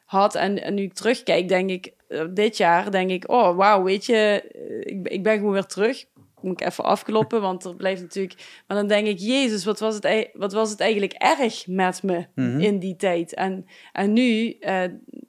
[0.06, 0.36] had.
[0.36, 4.06] En, en nu ik terugkijk, denk ik, eh, dit jaar denk ik, oh wauw, weet
[4.06, 4.16] je,
[4.54, 6.06] eh, ik, ik ben gewoon weer terug.
[6.44, 8.64] Moet ik even afkloppen, want er blijft natuurlijk...
[8.68, 12.26] Maar dan denk ik, jezus, wat was het, wat was het eigenlijk erg met me
[12.36, 12.60] Mhm.
[12.60, 13.34] in die tijd?
[13.34, 14.82] En, en nu eh,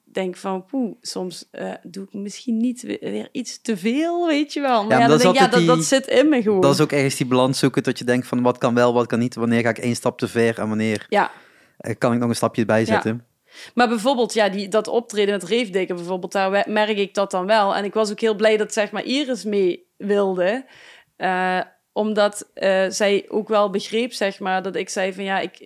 [0.05, 4.53] denk ik van, poeh, soms eh, doe ik misschien niet weer, iets te veel, weet
[4.53, 4.85] je wel.
[4.85, 6.61] Maar ja, dat denk ja, dat, die- dat zit in me gewoon.
[6.61, 9.07] Dat is ook ergens die balans zoeken, dat je denkt van wat kan wel, wat
[9.07, 11.31] kan niet, wanneer ga ik één stap te ver en wanneer Ja,
[11.77, 13.27] eh, kan ik nog een stapje bij zetten.
[13.75, 17.75] Maar bijvoorbeeld, ja, die, dat optreden met Reefdikken bijvoorbeeld, daar merk ik dat dan wel.
[17.75, 20.65] En ik was ook heel blij dat zeg maar Iris mee wilde.
[21.23, 21.61] Eh,
[21.93, 25.61] omdat eh, zij ook wel begreep, zeg maar, dat ik zei van ja, ik,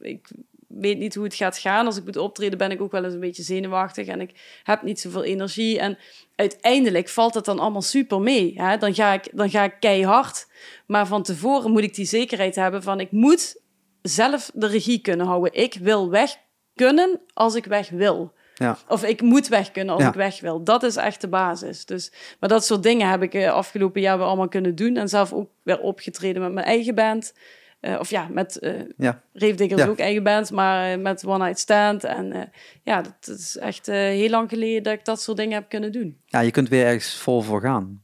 [0.00, 0.28] ik
[0.68, 1.86] weet niet hoe het gaat gaan.
[1.86, 4.82] Als ik moet optreden ben ik ook wel eens een beetje zenuwachtig en ik heb
[4.82, 5.78] niet zoveel energie.
[5.78, 5.98] En
[6.34, 8.52] uiteindelijk valt het dan allemaal super mee.
[8.56, 8.76] Hè?
[8.76, 10.46] Dan, ga ik, dan ga ik keihard.
[10.86, 13.60] Maar van tevoren moet ik die zekerheid hebben van ik moet
[14.02, 15.52] zelf de regie kunnen houden.
[15.52, 16.36] Ik wil weg
[16.74, 18.32] kunnen als ik weg wil.
[18.58, 18.78] Ja.
[18.88, 20.08] Of ik moet weg kunnen als Ja.
[20.08, 20.64] ik weg wil.
[20.64, 21.84] Dat is echt de basis.
[21.84, 24.96] Dus, maar dat soort dingen heb ik eh, afgelopen jaar weer allemaal kunnen doen.
[24.96, 27.34] En zelf ook weer opgetreden met mijn eigen band.
[27.80, 29.20] Eh, of ja, met uh, Ja.
[29.32, 29.88] Reefdiggers Ja.
[29.88, 32.04] ook eigen band, maar met One Night Stand.
[32.04, 32.50] En
[32.82, 36.20] ja, dat, is echt heel lang geleden dat ik dat soort dingen heb kunnen doen.
[36.26, 38.02] Ja, je kunt weer ergens vol voor gaan.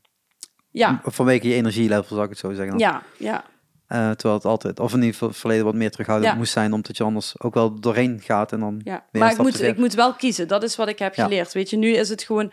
[0.70, 2.78] Ja, Vanwege je energielevel, zou ik het zo zeggen.
[2.78, 3.44] ja, ja.
[3.87, 6.39] Eh, terwijl het altijd, of in ieder geval het verleden wat meer terughoudend Ja.
[6.39, 9.62] moest zijn, omdat je anders ook wel doorheen gaat en dan Ja, maar ik moet,
[9.62, 10.49] ik moet wel kiezen.
[10.49, 11.24] Dat is wat ik heb Ja.
[11.24, 11.53] geleerd.
[11.53, 12.53] Weet je, nu is het gewoon...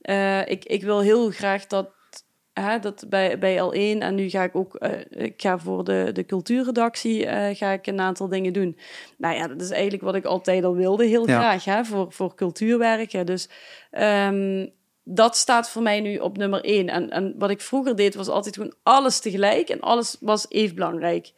[0.00, 1.90] Eh, ik, ik wil heel graag dat,
[2.52, 6.10] hè, dat bij, bij L1 en nu ga ik ook, eh, ik ga voor de,
[6.12, 8.78] de cultuurredactie ga ik een aantal dingen doen.
[9.18, 12.34] Nou ja, dat is eigenlijk wat ik altijd al wilde, heel graag, hè, voor, voor
[12.34, 13.26] cultuurwerken.
[13.26, 13.48] Dus
[13.90, 14.66] ehm,
[15.04, 16.88] dat staat voor mij nu op nummer één.
[16.88, 20.74] En, en wat ik vroeger deed, was altijd gewoon alles tegelijk en alles was even
[20.74, 21.32] belangrijk.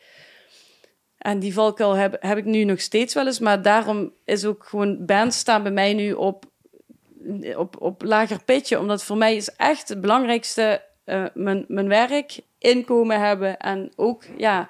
[1.18, 4.64] En die valkuil heb, heb ik nu nog steeds wel eens, maar daarom is ook
[4.64, 6.44] gewoon bands staan bij mij nu op,
[7.56, 12.40] op, op lager pitje, omdat voor mij is echt het belangrijkste eh, mijn, mijn werk,
[12.58, 14.68] inkomen hebben en ook ja,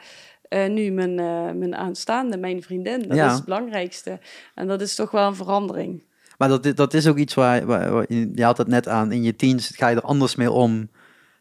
[0.48, 3.08] eh, nu mijn, eh, mijn aanstaande, mijn vriendin.
[3.08, 3.26] Dat Ja.
[3.26, 4.18] is het belangrijkste.
[4.54, 6.02] En dat is toch wel een verandering.
[6.42, 9.12] Maar dat, dat is ook iets waar, waar, waar- je had het net aan.
[9.12, 10.90] In je teens ga je er anders mee om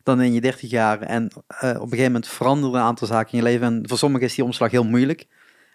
[0.04, 1.02] dan in je dertig jaar.
[1.02, 3.68] En eh, op een gegeven moment veranderen een aantal zaken in je leven.
[3.68, 5.28] En voor sommigen is die omslag heel moeilijk.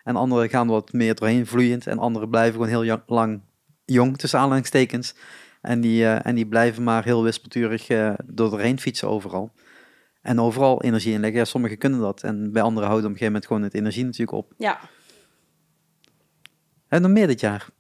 [0.04, 1.86] En anderen gaan wat meer doorheen vloeiend.
[1.86, 3.40] En anderen blijven gewoon heel lang
[3.84, 5.14] jong, tussen aanhalingstekens.
[5.60, 9.52] En die, eh, en die blijven maar heel wispelturig eh door doorheen fietsen overal.
[10.22, 11.38] En overal energie inleggen.
[11.38, 12.22] Ja, sommigen kunnen dat.
[12.22, 14.52] En bij anderen houden op een gegeven moment gewoon het energie natuurlijk op.
[14.58, 14.78] Ja.
[16.86, 17.74] Heb je nog meer dit jaar?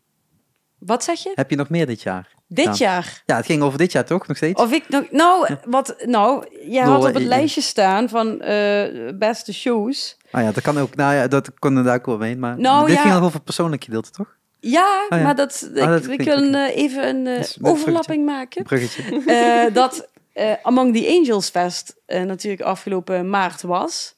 [0.78, 1.32] Wat zeg je?
[1.34, 2.34] Heb je nog meer dit jaar?
[2.48, 2.86] Dit Ja.
[2.92, 3.22] jaar?
[3.26, 4.26] Ja, het ging over dit jaar toch?
[4.26, 4.60] Nog steeds?
[4.62, 5.10] Of ik nog...
[5.10, 5.94] Nou, wat...
[6.04, 10.16] Nou, jij had op het je- lijstje staan van eh, beste shows.
[10.30, 10.94] Ah ja, dat kan ook.
[10.94, 12.36] Nou ja, dat kon er daar ook wel mee.
[12.36, 13.00] Maar Nou, dit ja.
[13.02, 14.36] ging nog over persoonlijk gedeelte, toch?
[14.60, 15.16] Ja, ja.
[15.22, 18.62] maar dat, ik, Ah, dat ik wil een, eh, even een eh, overlapping maken.
[18.64, 19.22] Bruggetje.
[19.66, 24.14] Eh, dat eh, Among the Angels Fest eh, natuurlijk afgelopen maart was.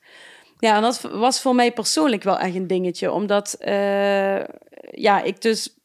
[0.59, 3.13] Ja, en dat was voor mij persoonlijk wel echt een dingetje.
[3.13, 4.39] Omdat eh,
[4.91, 5.77] ja, ik dus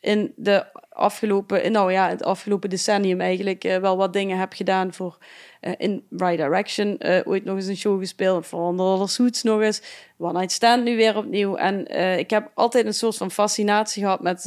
[0.00, 4.92] in de afgelopen, nou ja, het afgelopen decennium eigenlijk eh, wel wat dingen heb gedaan
[4.92, 5.18] voor
[5.60, 6.98] eh, in Right Direction.
[6.98, 8.46] eh, ooit nog eens een show gespeeld.
[8.46, 9.82] Voor Under Suits nog eens.
[10.18, 11.56] One Night Stand nu weer opnieuw.
[11.56, 11.86] En
[12.18, 14.44] ik heb altijd een soort van fascinatie gehad met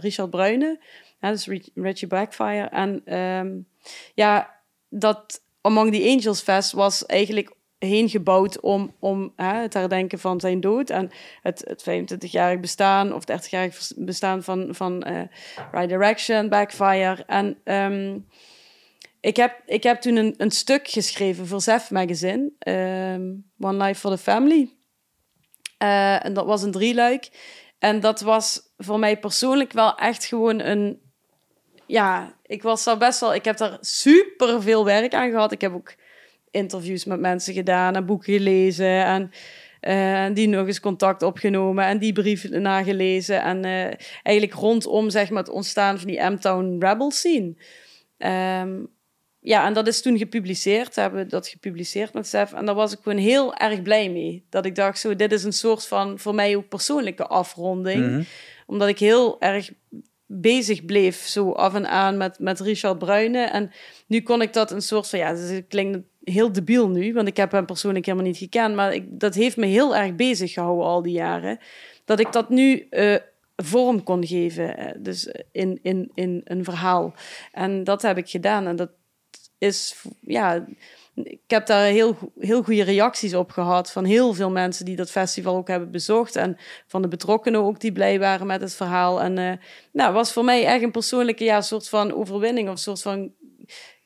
[0.00, 0.80] Richard Bruyne.
[1.20, 2.64] Ja, dus Rich- Richie Blackfire.
[2.64, 3.50] En ehm,
[4.14, 4.54] ja,
[4.88, 7.54] dat Among the Angels Fest was eigenlijk
[7.86, 11.10] heen gebouwd om, om hè, het herdenken van zijn dood en
[11.42, 15.04] het, het 25-jarig bestaan of 30-jarig vers- bestaan van, van
[15.72, 17.24] Right Direction, Backfire.
[17.26, 18.18] En ehm,
[19.20, 24.00] ik, heb, ik heb toen een, een stuk geschreven voor Zef Magazine, ehm, One Life
[24.00, 24.70] for the Family.
[25.78, 27.30] Eh, en dat was een drieluik.
[27.78, 31.00] En dat was voor mij persoonlijk wel echt gewoon een...
[31.86, 33.34] Ja, ik was daar best wel...
[33.34, 35.52] Ik heb daar super veel werk aan gehad.
[35.52, 35.94] Ik heb ook
[36.52, 39.04] interviews met mensen gedaan en boeken gelezen.
[39.04, 39.30] En
[39.80, 43.42] eh, die nog eens contact opgenomen en die brief nagelezen.
[43.42, 47.54] En eh, eigenlijk rondom zeg maar, het ontstaan van die M-Town Rebel scene.
[48.18, 48.70] Ehm,
[49.40, 50.94] ja, en dat is toen gepubliceerd.
[50.94, 52.52] We hebben dat gepubliceerd met Sef.
[52.52, 54.44] En daar was ik gewoon heel erg blij mee.
[54.48, 58.06] Dat ik dacht, zo, dit is een soort van voor mij ook persoonlijke afronding.
[58.06, 58.22] Mhm.
[58.66, 59.70] Omdat ik heel erg
[60.26, 63.44] bezig bleef, zo af en aan met, met Richard Bruyne.
[63.44, 63.70] En
[64.06, 67.36] nu kon ik dat een soort van, ja, het klinkt heel debiel nu, want ik
[67.36, 68.74] heb hem persoonlijk helemaal niet gekend.
[68.74, 71.58] Maar ik, dat heeft me heel erg bezig gehouden al die jaren.
[72.04, 73.16] Dat ik dat nu eh,
[73.56, 77.14] vorm kon geven, eh, dus in, in, in een verhaal.
[77.52, 78.66] En dat heb ik gedaan.
[78.66, 78.90] En dat
[79.58, 80.66] is, ja,
[81.14, 85.10] ik heb daar heel, heel goede reacties op gehad van heel veel mensen die dat
[85.10, 86.36] festival ook hebben bezocht.
[86.36, 86.56] En
[86.86, 89.22] van de betrokkenen ook die blij waren met het verhaal.
[89.22, 89.52] En eh
[89.92, 93.32] nou, was voor mij echt een persoonlijke ja, soort van overwinning of soort van,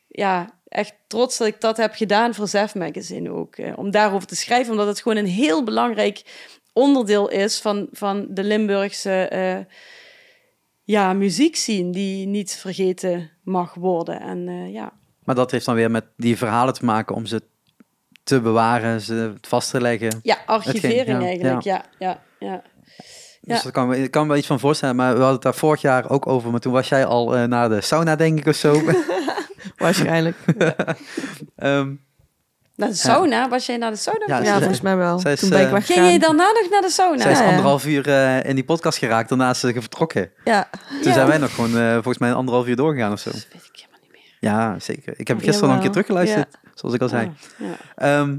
[0.07, 3.57] ja, echt trots dat ik dat heb gedaan voor Zef Magazine ook.
[3.57, 6.22] eh, om daarover te schrijven, omdat het gewoon een heel belangrijk
[6.72, 9.59] onderdeel is van, van de Limburgse eh
[10.83, 14.20] ja, muziekscene die niet vergeten mag worden.
[14.20, 14.93] En eh, ja,
[15.24, 17.43] Maar dat heeft dan weer met die verhalen te maken om ze
[18.24, 20.20] te bewaren, ze vast te leggen.
[20.22, 21.62] ja archivering Hetgeen, ja, eigenlijk.
[21.62, 22.62] Ja, ja, ja.
[23.41, 23.62] Dus Ja.
[23.62, 24.97] dat kan, ik kan me wel iets van voorstellen.
[24.97, 26.51] Maar we hadden het daar vorig jaar ook over.
[26.51, 28.72] Maar toen was jij al eh, naar de sauna, denk ik, of zo.
[29.77, 30.37] Waarschijnlijk.
[31.57, 31.95] Ehm,
[32.77, 33.49] Naar de sauna?
[33.49, 34.43] Was jij naar de sauna?
[34.43, 35.19] Ja, volgens mij wel.
[35.19, 36.03] zij is, Toen ben ik weggegaan.
[36.03, 37.23] Ging je daarna nog naar de sauna?
[37.23, 39.29] zij is Ja, anderhalf uur eh, in die podcast geraakt.
[39.29, 40.31] Daarna is ze vertrokken.
[40.45, 40.69] Ja.
[40.89, 41.12] Toen Ja.
[41.12, 43.31] zijn wij nog gewoon eh, volgens mij anderhalf uur doorgegaan of zo.
[43.31, 44.37] Dat weet ik helemaal niet meer.
[44.53, 45.14] Ja, zeker.
[45.17, 46.59] Ik heb gisteren nog een keer teruggeluisterd.
[46.75, 47.27] Zoals ik al zei.
[47.27, 47.33] Ah,
[47.69, 47.77] ja.
[47.95, 48.39] Ehm,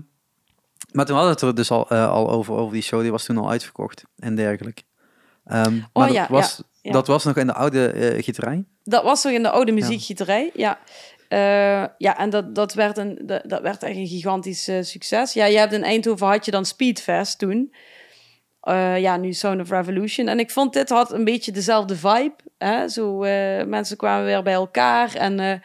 [0.92, 3.02] maar toen hadden we het er dus al, eh, al over, over die show.
[3.02, 4.82] Die was toen al uitverkocht en dergelijke.
[5.46, 6.92] Ehm, maar dat, Oh, ja, was, ja.
[6.92, 8.66] dat was nog in de oude eh gieterij.
[8.84, 10.80] Dat was toch in de oude muziekgieterij, ja.
[11.28, 15.34] Eh, ja, en dat, dat, werd een, dat, werd echt een gigantisch eh, succes.
[15.34, 17.74] Ja, je hebt in Eindhoven had je dan Speedfest toen.
[18.62, 20.28] Eh, ja, nu Sound of Revolution.
[20.28, 22.36] En ik vond dit had een beetje dezelfde vibe.
[22.58, 22.88] Hè?
[22.88, 23.18] Zo,
[23.66, 25.62] mensen kwamen weer bij elkaar en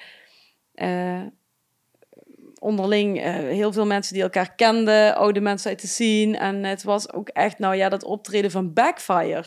[2.58, 6.36] onderling heel veel mensen die elkaar kenden, oude mensen uit de scene.
[6.36, 9.44] En het was ook echt, nou ja, dat optreden van Backfire.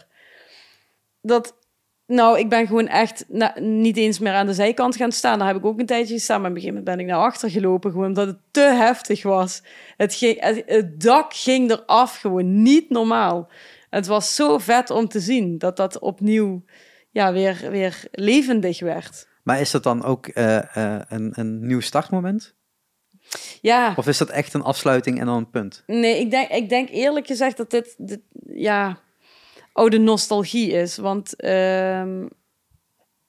[1.21, 1.55] Dat
[2.07, 5.39] Nou, ik ben gewoon echt na- niet eens meer aan de zijkant gaan staan.
[5.39, 6.41] Daar heb ik ook een tijdje gestaan.
[6.41, 7.91] Maar op een gegeven moment ben ik naar achter gelopen.
[7.91, 9.61] Gewoon omdat het te heftig was.
[9.97, 12.17] Het, ging, het, het dak ging eraf.
[12.17, 13.49] Gewoon niet normaal.
[13.89, 16.63] Het was zo vet om te zien dat dat opnieuw
[17.11, 19.27] ja, weer, weer levendig werd.
[19.43, 20.57] Maar is dat dan ook eh,
[20.95, 22.55] eh, een, een nieuw startmoment?
[23.61, 25.83] Ja, Of is dat echt een afsluiting en dan een punt?
[25.87, 28.99] nee, ik denk, ik denk eerlijk gezegd dat dit, dit ja,
[29.75, 30.97] oude nostalgie is.
[30.97, 32.25] Want ehm,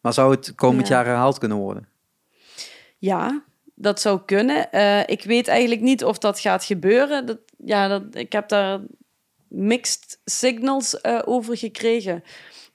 [0.00, 0.94] Maar zou het komend Ja.
[0.94, 1.88] jaar herhaald kunnen worden?
[2.98, 3.42] Ja,
[3.74, 4.72] dat zou kunnen.
[4.72, 7.26] Eh, ik weet eigenlijk niet of dat gaat gebeuren.
[7.26, 8.80] Dat, ja, dat, ik heb daar
[9.48, 12.24] mixed signals eh, over gekregen.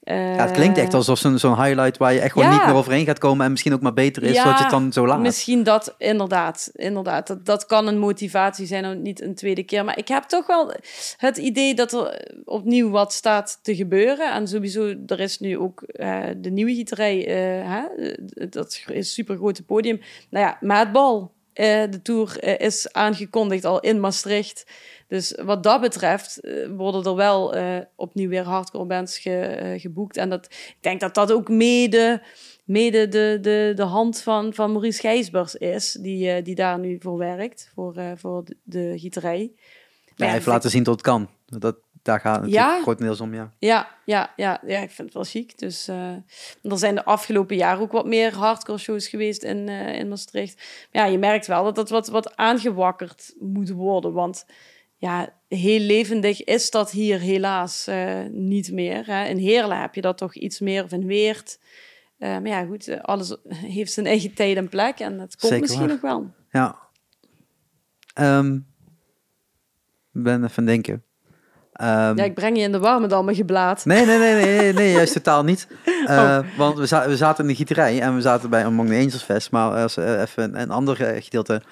[0.02, 2.54] Eh, Ja, het klinkt echt alsof zo'n zo'n highlight waar je echt gewoon Ja.
[2.56, 4.72] niet meer overheen gaat komen en misschien ook maar beter is, Ja, zodat je het
[4.72, 5.20] dan zo laat.
[5.20, 6.70] Misschien dat, inderdaad.
[6.74, 9.84] inderdaad dat, dat kan een motivatie zijn, en niet een tweede keer.
[9.84, 10.72] Maar ik heb toch wel
[11.16, 14.32] het idee dat er opnieuw wat staat te gebeuren.
[14.32, 17.26] En sowieso, er is nu ook eh, de nieuwe gieterij.
[17.26, 17.82] eh, hè?
[18.10, 20.00] Eh, Dat is een super grote podium.
[20.30, 21.32] Nou ja, Maatbal.
[21.52, 24.66] eh, de tour eh, is aangekondigd al in Maastricht.
[25.12, 29.80] Dus wat dat betreft eh, worden er wel eh, opnieuw weer hardcore bands ge- eh,
[29.80, 30.16] geboekt.
[30.16, 32.22] En dat, ik denk dat dat ook mede,
[32.64, 37.18] mede de, de, de hand van, van Maurice Gijsbers is, die, die daar nu voor
[37.18, 39.38] werkt, voor, voor de, de gieterij.
[39.40, 39.48] Ja,
[40.06, 41.28] Maar hij ja, heeft laten zien dat het kan.
[41.46, 42.80] Dat, daar gaat het Ja.
[42.82, 43.52] grotendeels om, ja.
[43.58, 45.58] Ja, ja, ja, ja, ik vind het wel chic.
[45.58, 50.56] Dus er zijn de afgelopen jaren ook wat meer hardcore shows geweest in, in Maastricht.
[50.92, 54.12] Maar ja, je merkt wel dat dat wat, wat aangewakkerd moet worden.
[54.12, 54.46] Want
[55.02, 59.06] ja, heel levendig is dat hier helaas eh, niet meer.
[59.06, 59.24] Hè.
[59.24, 61.58] In Heerlen heb je dat toch iets meer, of in Weert.
[62.18, 64.98] Eh, maar ja, goed, alles heeft zijn eigen tijd en plek.
[64.98, 65.88] En dat komt Zeker misschien waar.
[65.88, 66.30] nog wel.
[66.50, 66.76] Ja.
[70.14, 71.02] Ik ben even denken.
[71.72, 73.84] Ehm, Ja, ik breng je in de war met al mijn geblaad.
[73.84, 75.66] Nee, nee, nee, nee, nee, nee, juist totaal niet.
[76.06, 76.56] Eh, Oh.
[76.56, 79.22] Want we, za- we zaten in de gieterij en we zaten bij Among the Angels
[79.22, 79.50] Fest.
[79.50, 81.62] Maar als we even een, ander gedeelte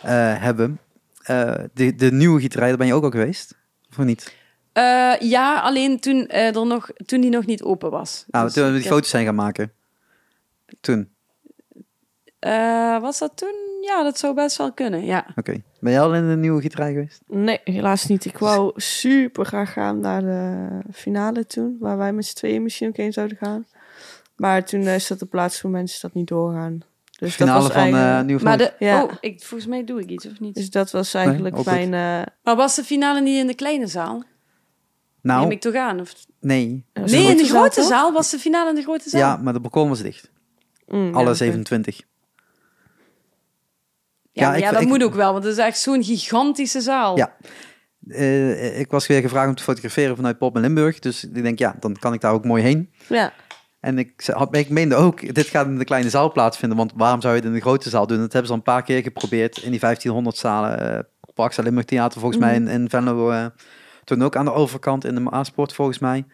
[0.00, 0.78] hebben.
[1.26, 3.54] Eh, de, de nieuwe gieterij, daar ben je ook al geweest?
[3.90, 4.34] Of niet?
[4.72, 8.24] Eh, ja, alleen toen, eh, er nog, toen die nog niet open was.
[8.28, 9.72] Nou, Dus toen we die heb- foto's zijn gaan maken.
[10.80, 11.10] Toen,
[12.38, 13.54] Eh, was dat toen?
[13.80, 15.26] Ja, dat zou best wel kunnen, ja.
[15.36, 15.62] oké.
[15.80, 17.20] Ben jij al in de nieuwe gieterij geweest?
[17.26, 18.24] Nee, helaas niet.
[18.24, 22.88] Ik wou super graag gaan naar de finale toen, waar wij met z'n tweeën misschien
[22.88, 23.66] ook heen zouden gaan.
[24.36, 26.80] Maar toen is dat het laatste moment is dat niet doorgaan.
[27.16, 29.02] Dus finale dat was van eigenlijk, eh Nieuw Maar de, Ja.
[29.02, 30.54] oh, ik, volgens mij doe ik iets, of niet?
[30.54, 31.64] Dus dat was eigenlijk goed.
[31.64, 31.94] mijn...
[31.94, 34.14] eh, Maar was de finale niet in de kleine zaal?
[34.14, 34.24] Neem
[35.36, 36.00] Nou, ik toch aan?
[36.00, 36.12] Of...
[36.40, 36.84] nee.
[36.92, 38.12] was Nee, een in de grote zaal?
[38.12, 39.20] Was de finale in de grote zaal?
[39.20, 40.30] Ja, maar de balkon was dicht.
[40.86, 41.34] mm, Alle oké.
[41.34, 41.96] 27.
[41.98, 42.04] Ja,
[44.32, 46.80] Ja, maar ik- ja dat ik- moet ook wel, want het is echt zo'n gigantische
[46.80, 47.16] zaal.
[47.16, 47.36] Ja.
[48.08, 50.98] Eh, ik was weer gevraagd om te fotograferen vanuit Pop in Limburg.
[50.98, 52.92] Dus ik denk, ja, dan kan ik daar ook mooi heen.
[53.08, 53.32] Ja,
[53.80, 56.78] En ik, had, ik meende ook, dit gaat in de kleine zaal plaatsvinden.
[56.78, 58.18] Want waarom zou je het in de grote zaal doen?
[58.18, 60.96] Dat hebben ze al een paar keer geprobeerd in die 1500 zalen.
[60.96, 60.98] eh
[61.34, 63.30] Parkzaal Limburg Theater volgens mij in, in Venlo.
[63.30, 63.46] eh,
[64.04, 66.24] toen ook aan de overkant in de Maasport volgens mij.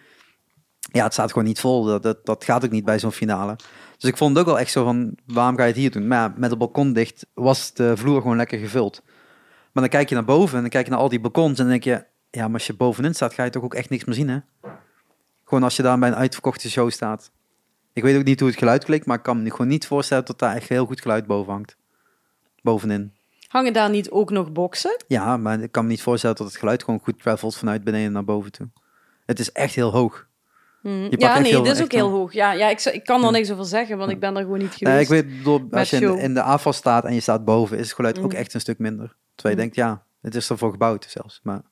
[0.93, 1.84] Ja, het staat gewoon niet vol.
[1.84, 3.57] Dat, dat, dat gaat ook niet bij zo'n finale.
[3.99, 6.07] Dus ik vond het ook wel echt zo van, waarom ga je het hier doen?
[6.07, 9.03] Maar ja, met het balkon dicht was de vloer gewoon lekker gevuld.
[9.72, 11.64] Maar dan kijk je naar boven en dan kijk je naar al die balkons en
[11.64, 12.05] dan denk je...
[12.30, 14.38] Ja, maar als je bovenin staat, ga je toch ook echt niks meer zien, hè?
[15.53, 17.30] Gewoon als je daar bij een uitverkochte show staat.
[17.92, 20.24] Ik weet ook niet hoe het geluid klinkt, maar ik kan me gewoon niet voorstellen
[20.24, 21.76] dat daar echt heel goed geluid boven hangt.
[22.62, 23.12] Bovenin.
[23.48, 24.96] Hangen daar niet ook nog boksen?
[25.07, 28.12] Ja, maar ik kan me niet voorstellen dat het geluid gewoon goed travelt vanuit beneden
[28.12, 28.68] naar boven toe.
[29.26, 30.26] Het is echt heel hoog.
[30.80, 31.07] Hmm.
[31.11, 32.32] Ja, nee, heel- dat is ook heel hoog.
[32.32, 34.72] Ja, ja ik, ik kan er niks over zeggen, want ik ben er gewoon niet
[34.72, 35.00] Eh, geweest.
[35.00, 37.94] ik weet, bedoel, als je in, de afval staat en je staat boven, is het
[37.94, 38.38] geluid ook Mm.
[38.38, 39.16] echt een stuk minder.
[39.34, 39.70] Terwijl je Mm.
[39.72, 41.40] denkt, ja, het is ervoor gebouwd zelfs.
[41.42, 41.62] Maar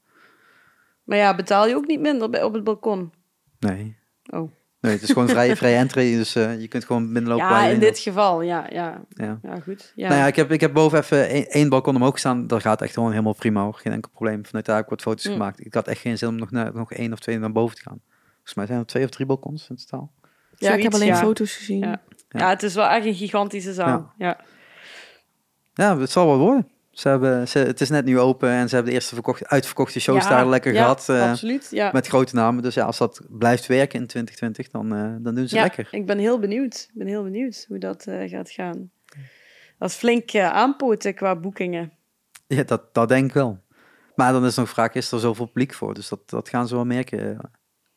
[1.05, 3.13] Maar ja, betaal je ook niet minder bij, op het balkon?
[3.61, 3.97] Nee.
[4.31, 4.51] Oh.
[4.81, 7.67] Nee, het is gewoon vrij, vrij entry, dus eh, je kunt gewoon binnenlopen waar Ja,
[7.67, 9.03] je in dit geval, ja, ja.
[9.09, 9.39] Ja.
[9.43, 9.93] Ja, goed.
[9.95, 10.09] Ja.
[10.09, 12.47] Nou ja, ik heb, ik heb boven even één, één balkon omhoog staan.
[12.47, 13.75] Dat gaat echt gewoon helemaal prima hoor.
[13.75, 14.47] Geen enkel probleem.
[14.47, 15.33] Vanuit daar heb ik wat foto's Mm.
[15.33, 15.65] gemaakt.
[15.65, 17.83] Ik had echt geen zin om nog, naar, nog één of twee naar boven te
[17.83, 18.01] gaan.
[18.35, 20.13] Volgens mij zijn er twee of drie balkons in totaal.
[20.57, 21.17] ja ik heb alleen ja.
[21.17, 21.79] foto's gezien.
[21.79, 22.01] Ja.
[22.29, 22.41] Ja.
[22.41, 22.49] Ja.
[22.49, 24.13] het is wel echt een gigantische zaal.
[24.19, 24.39] Ja.
[25.75, 26.69] Ja, het zal wel worden.
[27.01, 30.01] Ze hebben, ze, het is net nu open en ze hebben de eerste verkocht, uitverkochte
[30.01, 31.09] shows Ja, daar lekker ja, gehad.
[31.09, 31.69] eh, absoluut.
[31.71, 31.91] Ja.
[31.93, 32.63] met grote namen.
[32.63, 35.89] Dus ja, als dat blijft werken in 2020, dan, eh, dan doen ze ja, lekker.
[35.91, 36.75] ik ben heel benieuwd.
[36.75, 38.91] Ik ben heel benieuwd hoe dat eh, gaat gaan.
[39.79, 41.93] Dat is flink aanpoten qua boekingen.
[42.47, 43.59] Ja, dat, dat denk ik wel.
[44.15, 45.95] Maar dan is nog vraag, is er zoveel publiek voor?
[45.95, 47.39] Dus dat, dat gaan ze wel merken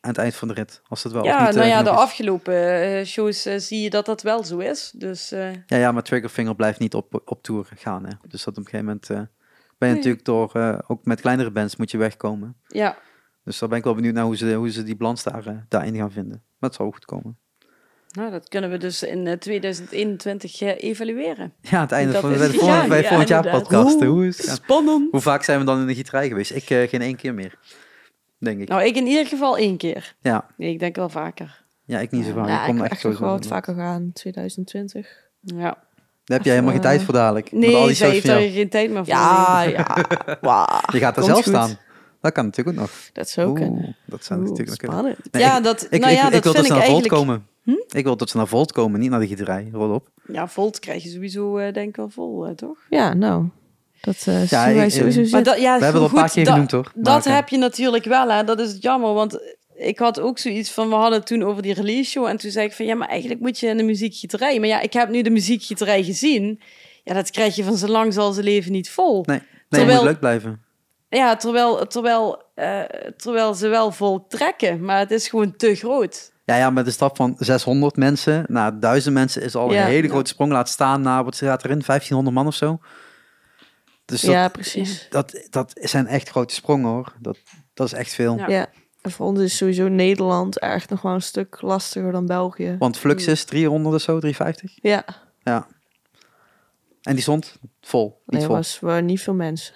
[0.04, 0.82] aan het eind van de rit.
[0.88, 1.96] Als het wel ja, niet, nou eh, ja, de is.
[1.96, 4.92] afgelopen eh, shows eh, zie je dat dat wel zo is.
[4.96, 8.06] Dus Ja, ja, maar Triggerfinger blijft niet op, op tour gaan.
[8.06, 8.12] Hè?
[8.28, 9.20] Dus dat op een gegeven moment ben
[9.78, 9.96] je Nee.
[9.96, 12.56] natuurlijk door, ook met kleinere bands moet je wegkomen.
[12.68, 12.98] ja,
[13.44, 15.96] Dus daar ben ik wel benieuwd naar hoe ze, hoe ze die balans daar, daarin
[15.96, 16.44] gaan vinden.
[16.60, 17.38] Maar het zal goed komen.
[18.12, 21.54] Nou, dat kunnen we dus in eh, 2021 eh, evalueren.
[21.62, 23.70] Ja, aan het einde Dat van de volgende, ja, bij ja, volgend jaar inderdaad.
[23.70, 23.96] podcast.
[23.96, 24.54] Oeh, Hoe, is?
[24.54, 25.12] Spannend.
[25.12, 26.52] Hoe vaak zijn we dan in de gieterij geweest?
[26.52, 27.60] Ik geen één keer meer.
[28.44, 28.68] Denk ik.
[28.68, 30.16] Nou, ik in ieder geval één keer.
[30.22, 30.46] Ja.
[30.58, 31.64] Nee, ik denk wel vaker.
[31.86, 32.48] ja, ik niet zo vaak.
[32.48, 35.08] Ja, ik ik kom wil echt zo wel wat vaker gaan, 2020.
[35.42, 35.78] Ja.
[36.24, 37.52] Daar heb jij helemaal geen Eh, tijd voor dadelijk.
[37.52, 38.50] Met al Nee, die zij heeft jou.
[38.50, 39.14] geen tijd meer voor.
[39.14, 39.72] Ja, nee.
[39.74, 39.98] ja.
[40.94, 41.54] Je gaat er Komt zelf goed.
[41.54, 41.78] staan.
[42.22, 42.92] Dat kan natuurlijk ook nog.
[43.14, 43.96] Dat zou Oeh, kunnen.
[44.06, 44.98] dat zou Oeh, natuurlijk kunnen.
[44.98, 45.32] spannend.
[45.34, 46.80] Nee, ja, ik, dat, ik, nou ik, ja, ik dat wil dat vind ze ik
[46.80, 47.46] naar Volt eigenlijk...
[47.66, 47.86] komen.
[47.90, 49.70] Ik wil dat ze naar Volt komen, niet naar de gieterij.
[49.72, 50.10] Rol op.
[50.28, 52.78] Ja, Volt krijg je sowieso eh, denk ik wel vol, hè, toch?
[52.90, 53.46] Ja, nou.
[54.06, 56.30] Dat eh Ja, zien wij ik- sowieso Maar dat, ja, We hebben het een paar
[56.32, 56.92] keer dat- genoemd, hoor.
[56.96, 58.44] Maar Dat heb je natuurlijk wel, hè.
[58.44, 59.40] Dat is het jammer, want
[59.76, 60.90] ik had ook zoiets van...
[60.90, 62.86] We hadden het toen over die release show en toen zei ik van...
[62.86, 64.60] Ja, maar eigenlijk moet je in de muziekgieterij.
[64.60, 66.62] Maar ja, ik heb nu de muziekgieterij gezien.
[67.04, 69.24] Ja, dat krijg je van zo lang zal ze leven niet vol.
[69.26, 70.62] Nee, nee Terwijl- moet leuk blijven.
[71.10, 72.80] Ja, terwijl, terwijl, eh,
[73.18, 76.32] terwijl ze wel vol trekken, maar het is gewoon te groot.
[76.46, 79.82] Ja, ja, met de stap van 600 mensen naar 1000 mensen is al Ja.
[79.82, 80.10] een hele Ja.
[80.10, 80.52] grote sprong.
[80.52, 82.80] Laat staan naar, wat staat erin, 1500 man of zo.
[84.14, 85.08] Dus dat, Ja, precies.
[85.10, 87.14] dat, dat zijn echt grote sprongen hoor.
[87.20, 87.38] Dat,
[87.74, 88.38] dat is echt veel.
[88.38, 88.48] Ja.
[88.50, 88.68] Ja.
[89.02, 92.76] En voor ons is sowieso Nederland echt nog wel een stuk lastiger dan België.
[92.80, 94.78] Want Flux is 300 of zo, 350.
[94.82, 95.06] Ja,
[95.44, 95.68] Ja.
[97.02, 98.56] En die stond vol, niet nee, vol.
[98.56, 99.74] was waren niet veel mensen.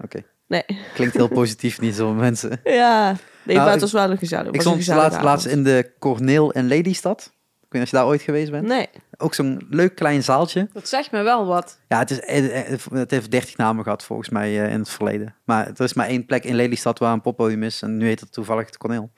[0.00, 0.64] Oké, Nee.
[0.94, 2.60] klinkt heel positief, niet zo mensen.
[2.64, 4.52] Ja, nee, Nou, maar het ik- was wel een gezellig.
[4.52, 7.20] Ik stond laatst, laatst in de Corneel en Lelystad.
[7.62, 8.66] Ik weet niet of je daar ooit geweest bent.
[8.66, 8.88] Nee,
[9.20, 10.68] Ook zo'n leuk klein zaaltje.
[10.72, 11.80] Dat zegt me wel wat.
[11.88, 12.20] Ja, het, is,
[12.92, 15.34] het heeft 30 namen gehad volgens mij eh, in het verleden.
[15.44, 17.82] Maar er is maar één plek in Lelystad waar een poppodium is.
[17.82, 19.10] En nu heet het toevallig het Corneel.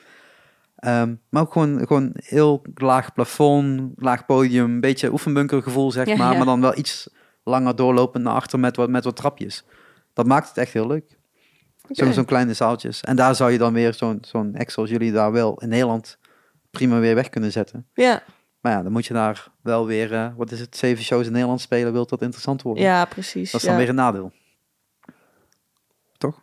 [0.77, 4.65] Ehm, maar ook gewoon, gewoon heel laag plafond, laag podium.
[4.71, 6.31] Een beetje oefenbunkergevoel, zeg Ja, maar.
[6.31, 6.37] ja.
[6.37, 7.09] Maar dan wel iets
[7.45, 9.65] langer doorlopend naar achter met wat, met wat trapjes.
[10.13, 11.17] Dat maakt het echt heel leuk.
[11.89, 13.01] Zo'n kleine zaaltjes.
[13.01, 16.19] En daar zou je dan weer zo'n zo'n act zoals jullie daar wel in Nederland
[16.71, 17.87] prima weer weg kunnen zetten.
[17.95, 18.23] ja,
[18.63, 21.33] Maar ja, dan moet je daar wel weer, eh, wat is het, zeven shows in
[21.33, 22.85] Nederland spelen, wilt dat interessant worden.
[22.85, 23.51] ja, precies.
[23.51, 23.73] Dat is ja.
[23.73, 24.33] dan weer een nadeel.
[26.19, 26.41] Toch?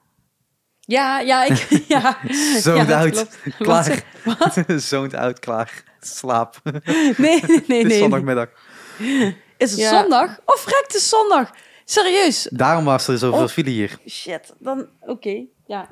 [0.80, 1.68] Ja, ja, ik...
[1.88, 2.18] Ja,
[2.60, 3.38] Zoned ja, klopt.
[3.58, 4.04] Klaar.
[4.24, 4.64] Wat?
[4.84, 5.84] Zoned out, klaar.
[6.02, 6.62] Slaap.
[6.64, 7.58] Nee, nee, nee.
[7.58, 7.98] Het is nee.
[7.98, 8.48] zondagmiddag.
[9.58, 10.02] Is het Ja.
[10.02, 10.40] zondag?
[10.46, 11.52] Of vrek het is zondag?
[11.86, 12.48] Serieus?
[12.52, 13.48] Daarom was er zoveel Oh.
[13.48, 14.00] file hier.
[14.10, 14.88] Shit, dan...
[15.00, 15.90] Oké, ja.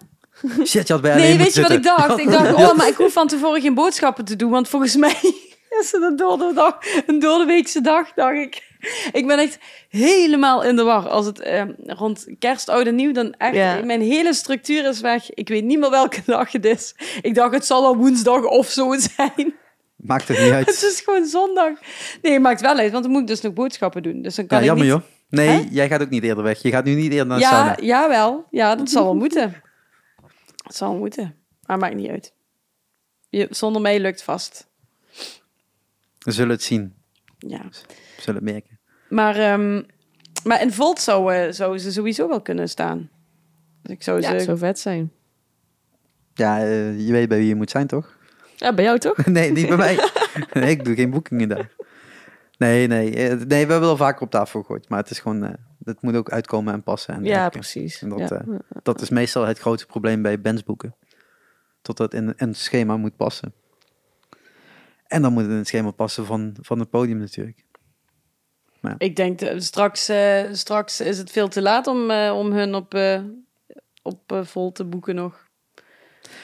[0.66, 2.20] Shit, je had bij Nee, weet je wat ik dacht?
[2.20, 5.34] Ik dacht, oh, maar ik hoef van tevoren geen boodschappen te doen, want volgens mij
[5.70, 8.66] is het een door de dag, een door de weekse dag, dacht ik.
[9.12, 9.60] Ik ben echt
[9.90, 11.10] helemaal in de war.
[11.10, 13.82] Als het eh, rond kerst, oud en nieuw, dan echt, Ja.
[13.84, 15.34] mijn hele structuur is weg.
[15.34, 16.96] Ik weet niet meer welke dag het is.
[17.22, 19.56] Ik dacht, het zal al woensdag of zo zijn.
[19.96, 20.68] Maakt het niet Het uit.
[20.84, 21.72] is gewoon zondag.
[22.22, 24.22] Nee, het maakt wel uit, want dan moet ik dus nog boodschappen doen.
[24.22, 24.96] Dus dan kan Ja, ik jammer niet...
[24.96, 25.04] joh.
[25.30, 25.68] Nee, Hè?
[25.72, 26.62] jij gaat ook niet eerder weg.
[26.62, 27.76] Je gaat nu niet eerder naar de Ja, sauna.
[27.82, 28.46] jawel.
[28.52, 29.62] Ja, dat zal wel moeten.
[30.64, 31.36] Het zal wel moeten.
[31.66, 32.34] Maar maakt niet uit.
[33.30, 34.68] Je, zonder mij lukt vast.
[36.28, 36.94] We zullen het zien.
[37.38, 37.62] Ja.
[37.70, 38.80] We zullen het merken.
[39.10, 39.84] Maar, ehm,
[40.44, 43.10] maar in Volt zou, eh, zou ze sowieso wel kunnen staan.
[43.82, 44.40] Dus ik zou Ja, ze...
[44.46, 45.12] zou vet zijn.
[46.34, 48.18] Ja, eh, je weet bij wie je moet zijn, toch?
[48.56, 49.26] Ja, bij jou toch?
[49.38, 49.98] nee, niet bij mij.
[50.54, 51.76] Nee, ik doe geen boekingen daar.
[52.58, 53.14] Nee, nee.
[53.16, 54.90] eh, Nee, we hebben wel vaker op tafel gegooid.
[54.90, 55.44] Maar het is gewoon...
[55.44, 55.54] eh,
[55.84, 57.14] het moet ook uitkomen en passen.
[57.14, 57.60] En Ja, werken.
[57.60, 58.02] precies.
[58.02, 58.30] En dat, ja.
[58.32, 60.96] eh, Dat is meestal het grote probleem bij bandsboeken.
[61.82, 63.54] Totdat het in een schema moet passen.
[65.08, 67.66] En dan moet het in het schema passen van, van het podium natuurlijk.
[68.98, 72.76] Ik denk, eh, straks, eh, straks is het veel te laat om, eh, om hun
[72.76, 73.00] op,
[74.02, 75.46] op Volt te boeken nog.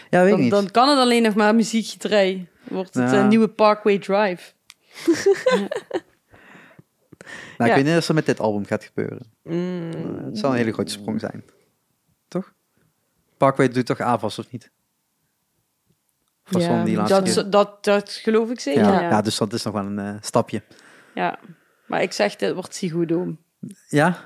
[0.09, 0.51] Ja, weet Dan, niet.
[0.51, 2.47] dan kan het alleen nog maar muziekgieterij.
[2.63, 4.51] Wordt het een nieuwe Parkway Drive.
[7.57, 9.31] nou, ik weet niet of dat met dit album gaat gebeuren.
[9.43, 11.43] Mm, het zal een hele grote sprong zijn.
[12.27, 12.53] Toch?
[13.37, 14.71] Parkway doet toch AVAS of niet?
[16.49, 17.49] Was Ja, van die laatste Dat, keer?
[17.49, 18.93] dat, dat geloof ik zeker, ja.
[19.01, 19.09] ja.
[19.09, 19.21] Ja.
[19.21, 20.61] dus dat is nog wel een eh, stapje.
[21.13, 21.39] Ja.
[21.87, 23.39] Maar ik zeg, dit wordt Sigodoom.
[23.87, 24.17] Ja?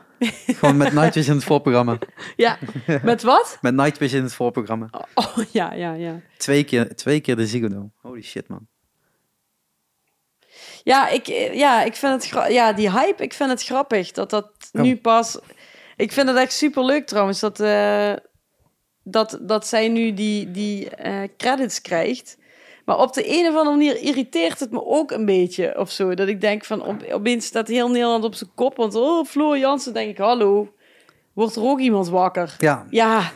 [0.48, 1.98] Gewoon met Nightwish in het voorprogramma.
[2.36, 2.58] Ja,
[3.04, 3.58] met wat?
[3.62, 4.90] Met Nightwish in het voorprogramma.
[5.14, 6.20] Oh, ja, ja, ja.
[6.38, 7.92] Twee keer, twee keer de Ziggo.
[8.02, 8.68] Holy shit, man.
[10.84, 12.52] Ja, ik, eh, ja, ik vind het...
[12.52, 14.82] Ja, die hype, ik vind het grappig dat dat Oh.
[14.82, 15.40] nu pas...
[15.96, 18.14] Ik vind het echt super leuk trouwens, dat, eh,
[19.12, 22.38] dat, dat zij nu die, die eh, credits krijgt.
[22.86, 26.14] Maar op de een of andere manier irriteert het me ook een beetje of zo.
[26.14, 28.78] Dat ik denk van, op, opeens staat heel Nederland op zijn kop.
[28.78, 30.74] Want, oh, Floor Jansen, denk ik, hallo.
[31.34, 32.56] Wordt er ook iemand wakker?
[32.58, 33.32] Ja, Ja.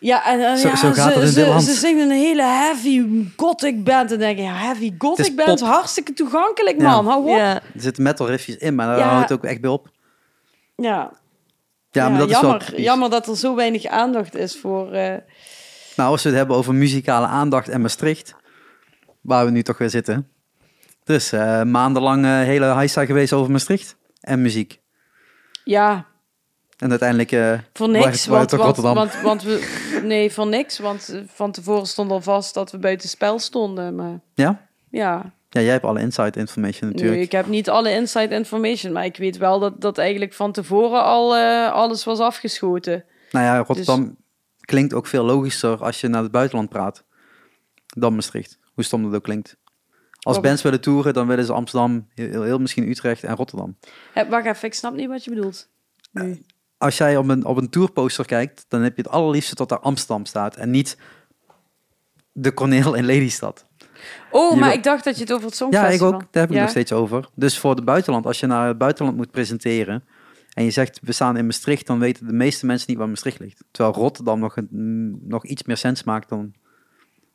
[0.00, 1.62] Ja, en, en Zo- ja, zo gaat ze, het in ze, dit land.
[1.62, 3.02] ze zingen een hele heavy
[3.36, 4.12] gothic band.
[4.12, 5.68] En denk je, ja, heavy gothic band, pop.
[5.68, 6.90] hartstikke toegankelijk, Ja.
[6.90, 7.06] man.
[7.06, 7.28] Hou op.
[7.28, 9.08] Ja, ja, er zitten metal riffjes in, maar daar Ja.
[9.08, 9.88] houdt het ook echt bij op.
[10.76, 11.12] ja.
[11.94, 12.84] Ja, maar dat is jammer, wel typisch.
[12.84, 14.92] jammer dat er zo weinig aandacht is voor...
[14.92, 15.16] eh,
[15.96, 18.34] Nou, als we het hebben over muzikale aandacht en Maastricht,
[19.20, 20.28] waar we nu toch weer zitten,
[21.04, 24.80] is eh, maandenlang eh, hele heisa geweest over Maastricht en muziek.
[25.64, 26.06] Ja,
[26.78, 27.60] En uiteindelijk...
[27.72, 28.26] voor niks.
[28.26, 28.94] Want, want, Rotterdam?
[28.94, 30.78] want, want we, nee, voor niks.
[30.78, 33.94] Want van tevoren stond al vast dat we buiten spel stonden.
[33.94, 34.66] Maar ja?
[34.90, 37.16] ja, ja, jij hebt alle inside information natuurlijk.
[37.16, 38.92] nu, ik heb niet alle inside information.
[38.92, 43.04] Maar ik weet wel dat, dat eigenlijk van tevoren al eh, alles was afgeschoten.
[43.30, 44.14] Nou ja, Rotterdam Dus-
[44.60, 47.04] klinkt ook veel logischer als je naar het buitenland praat
[47.86, 48.58] dan Maastricht.
[48.74, 49.56] Hoe stom dat ook klinkt.
[50.20, 53.76] Als bands willen toeren, dan willen ze Amsterdam, heel, heel, misschien Utrecht en Rotterdam.
[54.14, 55.68] Eh, wacht even, ik snap niet wat je bedoelt.
[56.12, 56.42] Nu.
[56.78, 59.78] Als jij op een, op een tourposter kijkt, dan heb je het allerliefste tot daar
[59.78, 60.96] Amsterdam staat en niet
[62.32, 63.66] de Corneel in Lelystad.
[64.30, 66.08] Oh, Je maar wil- ik dacht dat je het over het Ja, Songfestival...
[66.08, 66.20] ik ook.
[66.20, 66.60] Daar heb ik Ja?
[66.62, 67.28] nog steeds over.
[67.34, 70.04] Dus voor het buitenland, als je naar het buitenland moet presenteren
[70.54, 73.38] en je zegt we staan in Maastricht, dan weten de meeste mensen niet waar Maastricht
[73.40, 73.64] ligt.
[73.70, 76.52] Terwijl Rotterdam nog, een, nog iets meer sens maakt dan,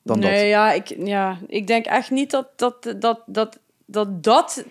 [0.03, 0.49] dan nee, dat.
[0.49, 4.65] Ja, ik, ja, ik denk echt niet dat dat, dat, dat, dat, dat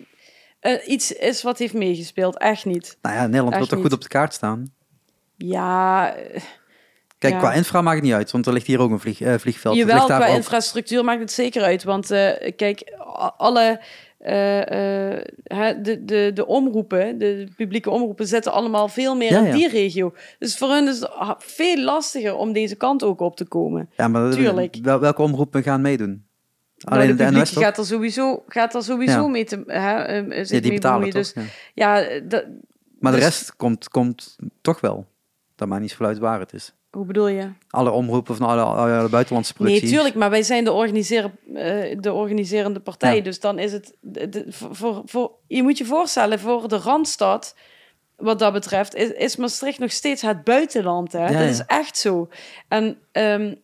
[0.60, 2.38] eh, iets is wat heeft meegespeeld.
[2.38, 2.98] Echt niet.
[3.02, 3.88] Nou ja, Nederland wil Echt toch niet.
[3.88, 4.72] goed op de kaart staan?
[5.36, 6.42] Ja, eh,
[7.18, 7.38] Kijk, Ja.
[7.38, 9.76] qua infra maakt het niet uit, want er ligt hier ook een vlieg, eh, vliegveld.
[9.76, 10.36] Jawel, daar qua ook.
[10.36, 11.84] infrastructuur maakt het zeker uit.
[11.84, 12.92] Want eh, kijk,
[13.36, 13.80] alle...
[14.18, 14.30] eh,
[15.82, 19.52] de, de, de omroepen, de publieke omroepen, zitten allemaal veel meer Ja, in ja.
[19.52, 20.14] die regio.
[20.38, 23.90] Dus voor hen is het veel lastiger om deze kant ook op te komen.
[23.96, 24.76] Ja, maar Tuurlijk.
[24.82, 26.26] wel- welke omroepen gaan meedoen?
[26.78, 29.26] Nou, Alleen de de NOS gaat er sowieso, gaat er sowieso Ja.
[29.28, 31.12] mee te, hè, Ja, die mee betalen toch?
[31.32, 31.34] Dus
[31.74, 31.92] Ja.
[33.00, 35.06] Maar de dus- rest komt, komt toch wel.
[35.56, 36.72] Dat maakt niet zoveel uit waar het is.
[36.90, 37.48] Hoe bedoel je?
[37.70, 39.90] Alle omroepen van alle, alle buitenlandse Nee, producties.
[39.90, 43.16] tuurlijk, maar wij zijn de, organiseren, eh, de organiserende partij.
[43.16, 43.22] Ja.
[43.22, 43.96] Dus dan is het.
[44.00, 47.54] De, voor, voor, je moet je voorstellen, voor de Randstad,
[48.16, 51.12] wat dat betreft, is, is Maastricht nog steeds het buitenland.
[51.12, 51.28] Hè?
[51.28, 52.28] Ja, dat is echt zo.
[52.68, 53.54] En ehm,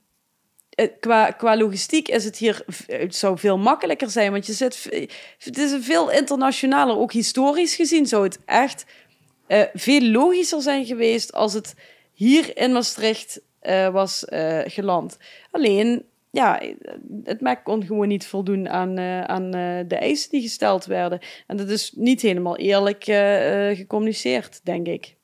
[0.71, 2.65] eh, qua, qua logistiek is het hier.
[2.87, 4.89] Het zou veel makkelijker zijn, want je zit.
[5.39, 6.97] Het is een veel internationaler.
[6.97, 8.85] Ook historisch gezien zou het echt
[9.47, 11.75] eh, veel logischer zijn geweest als het
[12.15, 15.19] hier in Maastricht eh, was eh, geland.
[15.51, 16.63] Alleen, ja,
[17.25, 19.51] het MEC kon gewoon niet voldoen aan, eh, aan
[19.89, 21.19] de eisen die gesteld werden.
[21.47, 23.05] En dat is niet helemaal eerlijk
[23.77, 25.17] gecommuniceerd, denk ik.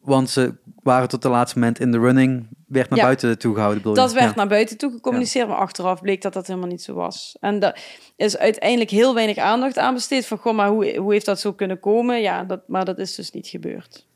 [0.00, 3.04] Want ze waren tot het laatste moment in de running, werd naar Ja.
[3.04, 3.94] buiten toegehouden.
[3.94, 4.34] Dat werd Ja.
[4.34, 7.36] naar buiten toe gecommuniceerd, maar achteraf bleek dat dat helemaal niet zo was.
[7.40, 7.80] En daar
[8.16, 11.52] is uiteindelijk heel weinig aandacht aan besteed van, goh, maar hoe, hoe heeft dat zo
[11.52, 12.20] kunnen komen?
[12.20, 14.06] Ja, dat, maar dat is dus niet gebeurd.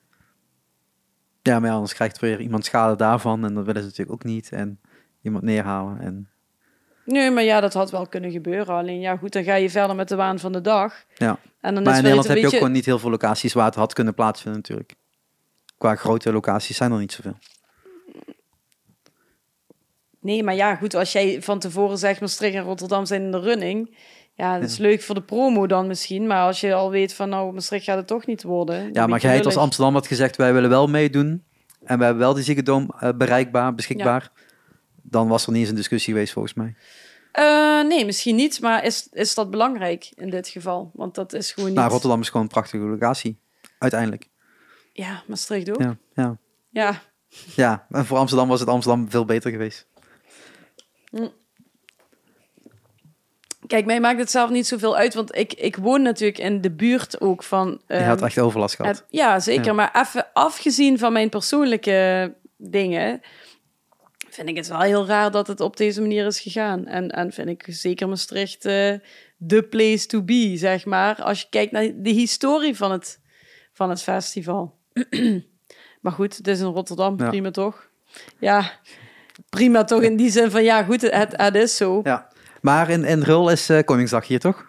[1.42, 3.44] Ja, maar ja, anders krijgt weer iemand schade daarvan.
[3.44, 4.52] En dat willen ze natuurlijk ook niet.
[4.52, 4.80] En
[5.22, 6.00] iemand neerhalen.
[6.00, 6.32] En,
[7.04, 8.74] Nee, maar ja, dat had wel kunnen gebeuren.
[8.74, 11.04] Alleen ja, goed, dan ga je verder met de waan van de dag.
[11.14, 11.38] ja.
[11.60, 13.64] En dan Maar is in Nederland heb je ook gewoon niet heel veel locaties waar
[13.64, 14.94] het had kunnen plaatsvinden natuurlijk.
[15.78, 17.36] Qua grote locaties zijn er niet zoveel.
[20.20, 23.40] Nee, maar ja, goed, als jij van tevoren zegt Maastricht en Rotterdam zijn in de
[23.40, 23.96] running...
[24.42, 26.26] Ja, dat is leuk voor de promo dan misschien.
[26.26, 28.92] Maar als je al weet van, nou, Maastricht gaat het toch niet worden.
[28.92, 29.56] Ja, maar jij het als.
[29.56, 31.44] Amsterdam had gezegd, wij willen wel meedoen.
[31.84, 34.32] En we hebben wel die ziekendoom eh, bereikbaar, beschikbaar.
[35.02, 36.74] Dan was er niet eens een discussie geweest volgens mij.
[37.32, 38.60] Eh, nee, misschien niet.
[38.60, 40.90] Maar is, is dat belangrijk in dit geval?
[40.94, 41.78] Want dat is gewoon niet...
[41.78, 43.38] Nou, Rotterdam is gewoon een prachtige locatie.
[43.78, 44.28] Uiteindelijk.
[44.92, 45.80] Ja, Maastricht ook.
[45.80, 45.96] Ja.
[46.14, 46.36] Ja,
[46.70, 47.02] ja.
[47.54, 49.86] ja, en voor Amsterdam was het Amsterdam veel beter geweest.
[53.72, 55.14] Kijk, mij maakt het zelf niet zoveel uit.
[55.14, 57.80] Want ik, ik woon natuurlijk in de buurt ook van...
[57.86, 58.96] Je ehm, had echt overlast gehad.
[58.96, 59.64] Het- ja, zeker.
[59.64, 59.72] Ja.
[59.72, 63.20] Maar even afgezien van mijn persoonlijke dingen,
[64.28, 66.86] vind ik het wel heel raar dat het op deze manier is gegaan.
[66.86, 68.92] En, en vind ik zeker Maastricht eh
[69.36, 71.22] de place to be, zeg maar.
[71.22, 73.20] Als je kijkt naar de historie van het,
[73.72, 74.74] van het festival.
[76.02, 77.28] maar goed, het is in Rotterdam, Ja.
[77.28, 77.88] prima toch?
[78.38, 78.72] Ja,
[79.48, 82.00] prima toch in die zin van, ja goed, het, het is zo.
[82.04, 82.30] Ja.
[82.62, 84.64] Maar in, in Rul is eh, Koningsdag hier, toch?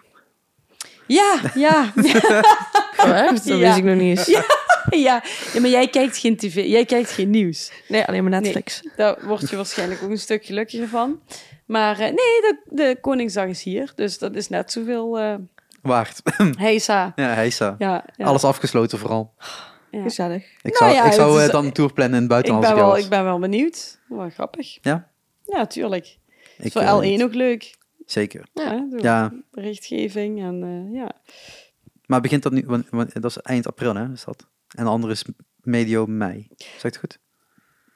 [1.06, 1.92] Ja, ja,
[2.96, 3.34] Oh, echt?
[3.34, 3.56] Dat Ja.
[3.58, 4.26] wist ik nog niet eens.
[4.26, 4.44] ja,
[4.90, 5.22] ja.
[5.52, 5.60] ja.
[5.60, 7.72] Maar jij kijkt geen tv, jij kijkt geen nieuws.
[7.88, 8.80] Nee, alleen maar Netflix.
[8.96, 11.20] Daar word je waarschijnlijk ook een stuk gelukkiger van.
[11.66, 13.92] Maar eh, nee, de, de Koningsdag is hier.
[13.94, 15.34] Dus dat is net zoveel eh
[15.82, 16.20] Waard.
[16.58, 17.12] heisa.
[17.16, 17.74] ja, Heisa.
[17.78, 18.24] Ja, ja.
[18.24, 19.34] Alles afgesloten vooral.
[19.90, 20.02] ja.
[20.02, 20.42] Gezellig.
[20.62, 22.42] Ik Nou zou, ja, ik zou het is- dan een tour plannen in het Ik
[22.44, 22.64] buitenland.
[22.66, 23.98] ben, als wel, ik ik ben wel benieuwd.
[24.08, 24.78] Wel grappig.
[24.80, 25.08] Ja?
[25.44, 26.16] Ja, tuurlijk.
[26.58, 27.74] Ik, Voor eh, L1 ook leuk.
[28.06, 28.46] Zeker.
[28.52, 31.12] Ja, Ja, berichtgeving en eh, ja.
[32.06, 32.62] maar begint dat nu...
[32.66, 34.12] want- want Dat is eind april, hè?
[34.12, 34.46] Is dat?
[34.68, 35.24] En de andere is
[35.62, 36.48] medio mei.
[36.56, 37.18] Zeg het goed?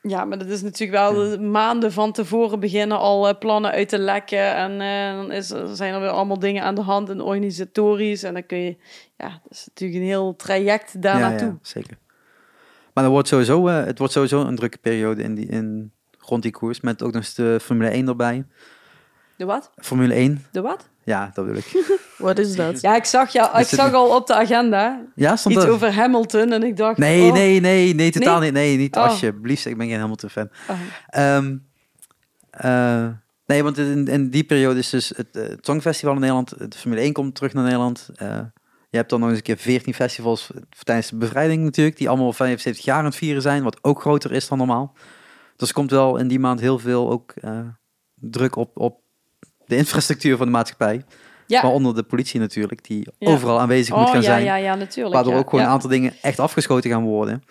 [0.02, 3.88] Ja, maar dat is natuurlijk wel de maanden van tevoren beginnen al eh, plannen uit
[3.88, 4.54] te lekken.
[4.54, 5.46] En eh, dan is,
[5.76, 8.22] zijn er weer allemaal dingen aan de hand en organisatorisch.
[8.22, 8.76] En dan kun je...
[9.16, 11.48] Ja, dat is natuurlijk een heel traject daar ja, naartoe.
[11.48, 11.98] ja, zeker.
[12.94, 16.52] Maar dan wordt sowieso, het wordt sowieso een drukke periode in die, in, rond die
[16.52, 16.80] koers.
[16.80, 18.46] Met ook nog eens de Formule 1 erbij.
[19.38, 19.70] De wat?
[19.76, 20.44] Formule 1.
[20.52, 20.88] De wat?
[21.04, 21.96] Ja, dat wil ik.
[22.18, 22.80] Wat is dat?
[22.80, 25.70] Ja, ik zag, ja, ik zag al op de agenda Ja, stond iets er?
[25.70, 26.98] over Hamilton en ik dacht...
[26.98, 28.44] Nee, oh, nee, nee, nee, totaal Nee?
[28.50, 28.60] niet.
[28.60, 29.02] Nee, niet Oh.
[29.02, 29.66] alsjeblieft.
[29.66, 30.48] Ik ben geen Hamilton fan.
[30.68, 30.76] oh.
[31.08, 31.56] Ehm,
[32.50, 33.08] eh,
[33.46, 36.58] nee, want in, in die periode is dus het, eh, het Songfestival in Nederland.
[36.58, 38.08] De Formule 1 komt terug naar Nederland.
[38.14, 38.38] Eh,
[38.90, 40.50] je hebt dan nog eens een keer 14 festivals
[40.82, 41.96] tijdens de bevrijding natuurlijk.
[41.96, 43.62] Die allemaal 75 jaar aan het vieren zijn.
[43.62, 44.94] Wat ook groter is dan normaal.
[45.56, 47.60] Dus er komt wel in die maand heel veel ook eh,
[48.14, 49.00] druk op, op
[49.68, 51.04] de infrastructuur van de maatschappij.
[51.46, 51.62] Ja.
[51.62, 52.84] Waaronder de politie natuurlijk.
[52.84, 53.30] Die Ja.
[53.30, 54.44] overal aanwezig moet Oh, gaan ja, zijn.
[54.44, 55.14] ja, ja, natuurlijk.
[55.14, 57.42] Waardoor ook gewoon een aantal dingen echt afgeschoten gaan worden.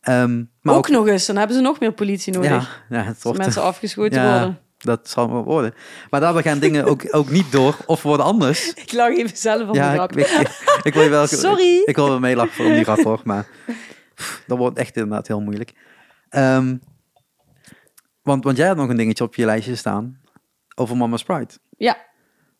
[0.00, 2.84] Ehm, maar ook, nog eens, dan hebben ze nog meer politie nodig.
[2.88, 4.58] Ja, het wordt, mensen afgeschoten worden.
[4.78, 5.74] dat zal wel worden.
[6.10, 8.72] Maar daarbij gaan dingen ook, ook niet door of worden anders.
[8.84, 10.16] Ik lag even zelf op de ja, grap.
[10.16, 11.82] ik, ik, ik wil wel, Sorry.
[11.84, 13.46] Ik, wil wel meelachen om die grap hoor, maar
[14.14, 15.72] pff, dat wordt echt inderdaad heel moeilijk.
[16.28, 16.76] Ehm,
[18.22, 20.19] want, want jij had nog een dingetje op je lijstje staan
[20.74, 21.52] over Mama's Pride.
[21.76, 21.96] Ja,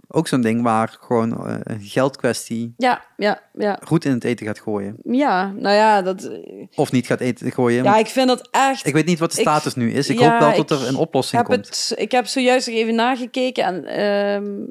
[0.09, 3.79] Ook zo'n ding waar gewoon eh, een geldkwestie ja, ja, ja.
[3.85, 4.97] goed in het eten gaat gooien.
[5.03, 6.31] Ja, nou ja, dat...
[6.75, 7.85] Of niet gaat eten gooien.
[7.85, 8.87] Ja, ik vind dat echt...
[8.87, 10.09] ik weet niet wat de ik- status nu is.
[10.09, 11.67] Ik ja, hoop wel dat er een oplossing heb komt.
[11.67, 14.67] het, ik heb zojuist nog even nagekeken en ehm,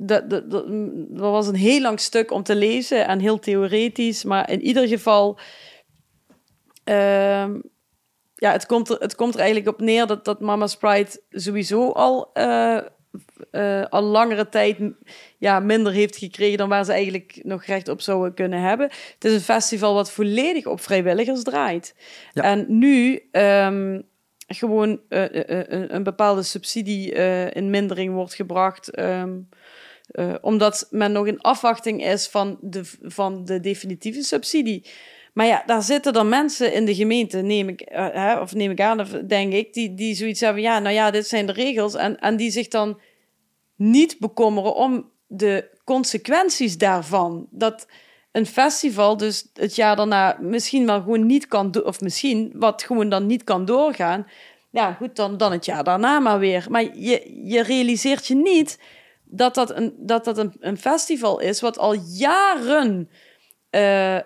[0.00, 0.64] dat, dat, dat,
[1.08, 4.88] dat was een heel lang stuk om te lezen en heel theoretisch, maar in ieder
[4.88, 5.38] geval,
[6.84, 7.60] ehm,
[8.38, 11.90] ja, het komt, er, het komt er eigenlijk op neer dat, dat Mama's Pride sowieso
[11.90, 12.78] al, eh,
[13.50, 14.78] eh, al langere tijd
[15.38, 18.86] ja, minder heeft gekregen dan waar ze eigenlijk nog recht op zouden kunnen hebben.
[19.14, 21.94] Het is een festival wat volledig op vrijwilligers draait.
[22.32, 22.42] Ja.
[22.42, 24.00] En nu ehm,
[24.46, 25.24] gewoon eh,
[25.88, 27.12] een, bepaalde subsidie
[27.52, 28.90] in mindering wordt gebracht.
[28.90, 29.30] ehm,
[30.08, 34.84] eh, omdat men nog in afwachting is van de, van de definitieve subsidie.
[35.38, 38.70] Maar ja, daar zitten dan mensen in de gemeente, neem ik, eh, hè, of neem
[38.70, 41.52] ik aan, of denk ik, die, die zoiets hebben, ja, nou ja, dit zijn de
[41.52, 41.94] regels.
[41.94, 43.00] En, en die zich dan
[43.76, 47.46] niet bekommeren om de consequenties daarvan.
[47.50, 47.86] Dat
[48.32, 52.82] een festival dus het jaar daarna misschien wel gewoon niet kan doen, of misschien wat
[52.82, 54.26] gewoon dan niet kan doorgaan.
[54.70, 56.66] Ja, goed, dan, dan het jaar daarna maar weer.
[56.68, 58.78] Maar je, je realiseert je niet
[59.24, 63.10] dat dat een, dat dat een, festival is wat al jaren
[63.70, 64.18] eh,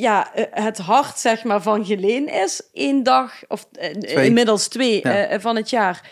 [0.00, 2.62] ja, eh, het hart zeg maar, van Geleen is.
[2.72, 4.26] Eén dag, of eh, Twee.
[4.26, 5.24] inmiddels twee Ja.
[5.26, 6.10] eh, van het jaar.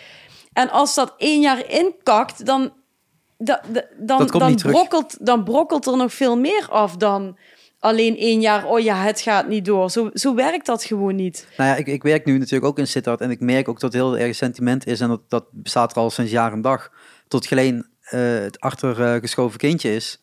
[0.52, 2.72] En als dat één jaar inkakt, dan,
[3.38, 7.38] da- da- dan, dan, brokkelt, dan brokkelt er nog veel meer af dan
[7.78, 8.66] alleen één jaar.
[8.66, 9.90] Oh ja, het gaat niet door.
[9.90, 11.46] Zo, zo werkt dat gewoon niet.
[11.56, 13.94] Nou ja, ik, ik werk nu natuurlijk ook in Sittard en ik merk ook dat
[13.94, 16.90] er heel erg sentiment is en dat, dat bestaat er al sinds jaar en dag.
[17.28, 20.22] Tot Geleen eh, het achtergeschoven kindje is.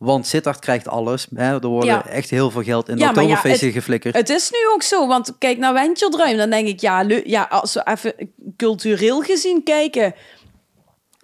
[0.00, 1.26] Want Sittard krijgt alles.
[1.34, 1.52] Hè?
[1.52, 2.06] Er worden Ja.
[2.06, 4.14] echt heel veel geld in de Ja, maar ja, geflikkerd.
[4.16, 6.36] Het is nu ook zo, want kijk naar Wentjeldruim.
[6.36, 8.14] Dan denk ik, ja, ja als we even
[8.56, 10.14] cultureel gezien kijken.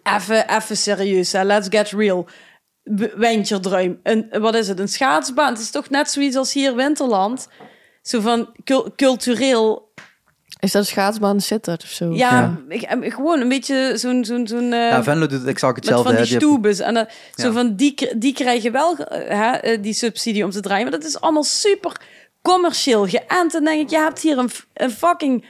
[0.03, 1.43] Even, even serieus, hè.
[1.45, 2.27] let's get real.
[3.17, 5.53] Wentjeldruim, een, wat is het, een schaatsbaan?
[5.53, 7.49] Het is toch net zoiets als hier Winterland?
[8.03, 9.86] Zo van cul- cultureel,
[10.61, 12.13] Is dat een schaatsbaan Sittard of zo?
[12.15, 14.25] ja, Ik, eh, gewoon een beetje zo'n...
[14.25, 16.13] zo'n zo'n eh, ja, Venlo doet exact met hetzelfde.
[16.13, 16.27] van hè.
[16.29, 16.79] die stoebes.
[16.79, 17.53] En eh, zo Ja.
[17.53, 20.83] van, die, die krijgen wel hè, die subsidie om te draaien.
[20.83, 22.01] Maar dat is allemaal super
[22.43, 23.29] commercieel geënt.
[23.29, 25.45] En dan denk ik, je hebt hier een, een fucking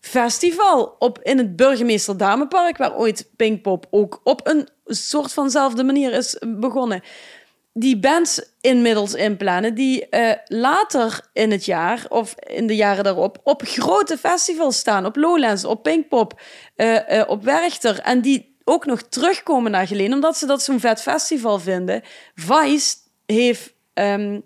[0.00, 2.76] festival op, in het Burgemeester Damenpark...
[2.76, 7.02] waar ooit Pinkpop ook op een soort vanzelfde manier is begonnen.
[7.72, 13.40] Die bands inmiddels inplannen die eh, later in het jaar of in de jaren daarop
[13.44, 15.06] op grote festivals staan.
[15.06, 16.40] Op Lowlands, op Pinkpop,
[16.76, 17.98] eh, eh, op Werchter.
[17.98, 22.02] En die ook nog terugkomen naar Geleen, omdat ze dat zo'n vet festival vinden.
[22.34, 22.96] Vice
[23.26, 24.38] heeft ehm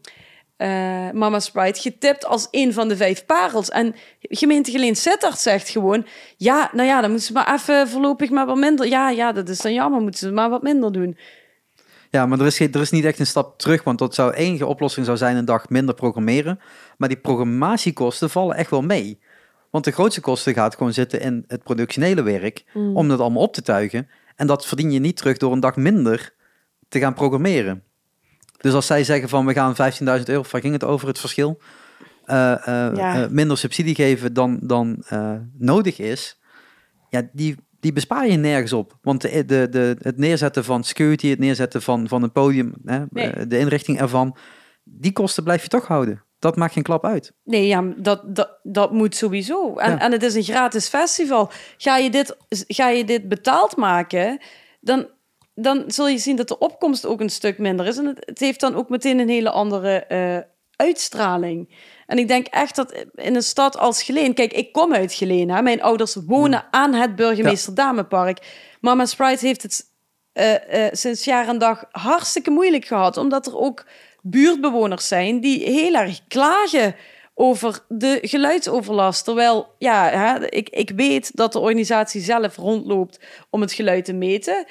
[0.56, 3.68] eh, Mama's Pride getipt als een van de vijf parels.
[3.68, 6.06] En gemeente Geleen Sittard zegt gewoon...
[6.36, 8.86] Ja, nou ja, dan moeten ze maar even voorlopig maar wat minder...
[8.86, 11.18] Ja, ja, dat is dan jammer, moeten ze maar wat minder doen.
[12.16, 14.32] Ja, maar er is, geen, er is niet echt een stap terug, want dat zou
[14.32, 16.60] enige oplossing zou zijn een dag minder programmeren.
[16.96, 19.20] Maar die programmatiekosten vallen echt wel mee.
[19.70, 22.64] Want de grootste kosten gaat gewoon zitten in het productionele werk,
[22.94, 24.08] om dat allemaal op te tuigen.
[24.36, 26.34] En dat verdien je niet terug door een dag minder
[26.88, 27.82] te gaan programmeren.
[28.60, 29.74] Dus als zij zeggen van we gaan
[30.18, 31.60] 15.000 euro, waar ging het over het verschil?
[32.24, 33.22] eh, eh, Ja.
[33.22, 35.04] eh, minder subsidie geven dan, dan
[35.58, 36.40] nodig is.
[37.10, 37.56] Ja, die,
[37.86, 38.98] die bespaar je nergens op.
[39.02, 43.04] Want de, de, de, het neerzetten van security, het neerzetten van, van een podium, hè,
[43.10, 43.30] Nee.
[43.30, 44.36] eh, de inrichting ervan,
[44.84, 46.24] die kosten blijf je toch houden.
[46.38, 47.32] Dat maakt geen klap uit.
[47.44, 49.76] Nee, ja, dat, dat, dat moet sowieso.
[49.76, 49.98] En, Ja.
[49.98, 51.50] en het is een gratis festival.
[51.76, 54.38] Ga je dit, ga je dit betaald maken,
[54.80, 55.06] dan,
[55.54, 57.96] dan zul je zien dat de opkomst ook een stuk minder is.
[57.98, 60.38] En het, het heeft dan ook meteen een hele andere eh,
[60.76, 61.74] uitstraling.
[62.06, 64.34] En ik denk echt dat in een stad als Geleen...
[64.34, 65.50] Kijk, ik kom uit Geleen.
[65.50, 65.62] Hè?
[65.62, 68.38] Mijn ouders wonen aan het Burgemeester Damenpark.
[68.80, 69.84] Mama Sprite heeft het
[70.32, 73.16] eh, eh, sinds jaar en dag hartstikke moeilijk gehad.
[73.16, 73.86] Omdat er ook
[74.22, 76.94] buurtbewoners zijn die heel erg klagen
[77.34, 79.24] over de geluidsoverlast.
[79.24, 83.20] Terwijl, ja, hè, ik, ik weet dat de organisatie zelf rondloopt
[83.50, 84.66] om het geluid te meten.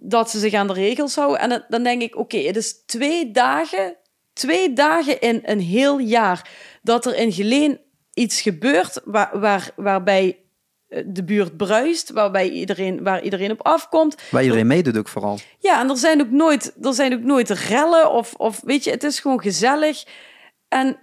[0.00, 1.40] Dat ze zich aan de regels houden.
[1.40, 3.96] En dan denk ik, oké, het is twee dagen,
[4.34, 6.50] twee dagen in een heel jaar
[6.82, 7.80] dat er in Geleen
[8.12, 10.38] iets gebeurt waar, waar, waarbij
[10.88, 14.16] eh, de buurt bruist, waarbij iedereen, waar iedereen op afkomt.
[14.30, 15.38] Waar iedereen meedoet ook vooral.
[15.58, 18.90] Ja, en er zijn ook nooit, er zijn ook nooit rellen of, of weet je,
[18.90, 20.04] het is gewoon gezellig.
[20.68, 20.98] En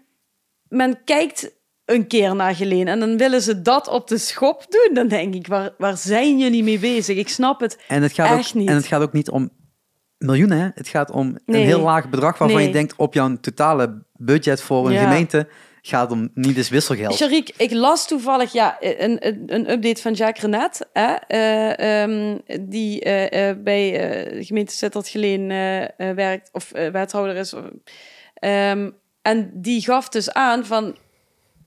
[0.68, 1.52] men kijkt
[1.86, 4.94] een keer naar Geleen en dan willen ze dat op de schop doen.
[4.94, 7.18] Dan denk ik, waar, waar zijn jullie mee bezig?
[7.18, 7.78] Ik snap het.
[7.88, 8.70] En het gaat, Echt ook, niet.
[8.70, 9.50] en het gaat ook niet om
[10.22, 10.68] miljoenen, hè?
[10.74, 11.62] het gaat om Nee.
[11.62, 12.68] een heel laag bedrag waarvan Nee.
[12.68, 15.02] je denkt op jouw totale budget voor een Ja.
[15.04, 15.48] gemeente
[15.82, 17.16] gaat om niet eens wisselgeld.
[17.16, 23.02] Sharik, ik las toevallig ja, een, een, update van Jacques Renet, hè, eh, ehm, die
[23.02, 23.92] eh, eh, bij
[24.34, 25.48] de gemeente Sittard Geleen
[26.16, 27.54] werkt, of wethouder is.
[28.34, 28.90] ehm,
[29.22, 30.98] en die gaf dus aan van,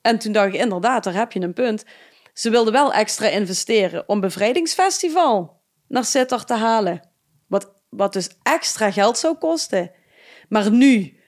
[0.02, 1.85] en toen dacht ik inderdaad, daar heb je een punt.
[2.32, 7.01] Ze wilden wel extra investeren om bevrijdingsfestival naar Sittard te halen.
[7.97, 9.91] Wat, dus extra geld zou kosten.
[10.49, 11.19] Maar nu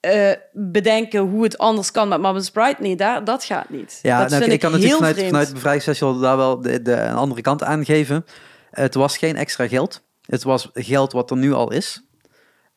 [0.00, 2.76] eh, bedenken hoe het anders kan met Mama's Pride.
[2.78, 3.98] Nee, daar, dat gaat niet.
[4.02, 5.30] Ja, dat nou, vind ik kan heel natuurlijk vanuit, vreemd.
[5.30, 8.24] vanuit het bevrijdingsfestival daar wel de, de een andere kant aangeven.
[8.70, 10.02] Het was geen extra geld.
[10.26, 12.08] Het was geld wat er nu al is.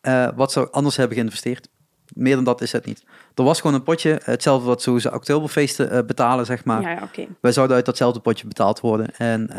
[0.01, 1.67] Eh, wat ze anders hebben geïnvesteerd.
[2.13, 3.03] Meer dan dat is het niet.
[3.35, 6.81] Er was gewoon een potje, hetzelfde wat zo ze oktoberfeesten eh, betalen, zeg maar.
[6.81, 7.09] Ja.
[7.41, 9.15] Wij zouden uit datzelfde potje betaald worden.
[9.17, 9.49] En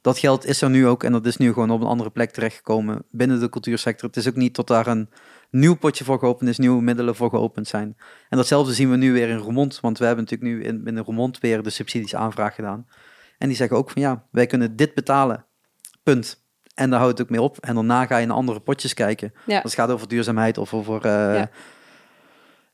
[0.00, 1.04] dat geld is er nu ook.
[1.04, 4.08] En dat is nu gewoon op een andere plek terechtgekomen binnen de cultuursector.
[4.08, 5.10] Het is ook niet tot daar een
[5.50, 7.96] nieuw potje voor geopend is, nieuwe middelen voor geopend zijn.
[8.28, 9.80] En datzelfde zien we nu weer in Roermond.
[9.80, 12.86] Want we hebben natuurlijk nu in, binnen Roermond weer de subsidies aanvraag gedaan.
[13.38, 15.44] En die zeggen ook van ja, wij kunnen dit betalen.
[16.02, 16.46] Punt.
[16.74, 17.58] En daar houdt het ook mee op.
[17.60, 19.32] En daarna ga je naar andere potjes kijken.
[19.46, 19.60] Ja.
[19.62, 21.50] Het gaat over duurzaamheid of over eh, Ja.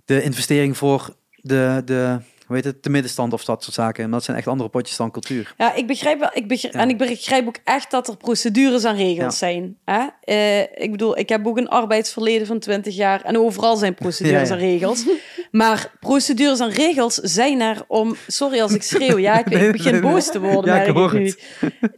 [0.04, 2.18] de investering voor de, de,
[2.48, 4.02] heet het, de middenstand of dat soort zaken.
[4.02, 5.54] Maar dat zijn echt andere potjes dan cultuur.
[5.58, 6.30] Ja, ik begrijp wel.
[6.32, 6.80] Ik begrijp, Ja.
[6.80, 9.30] En ik begrijp ook echt dat er procedures en regels Ja.
[9.30, 9.76] zijn.
[9.84, 10.06] Hè?
[10.20, 13.22] Eh, ik bedoel, ik heb ook een arbeidsverleden van 20 jaar.
[13.22, 15.04] En overal zijn procedures Ja, en regels.
[15.50, 18.16] Maar procedures en regels zijn er om.
[18.26, 19.18] Sorry als ik schreeuw.
[19.18, 20.74] Ja, ik, begin boos te worden.
[20.74, 21.34] Ja, ik nu.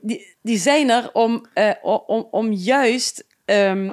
[0.00, 1.70] Die, die zijn er om, eh,
[2.06, 3.90] om, om juist ehm,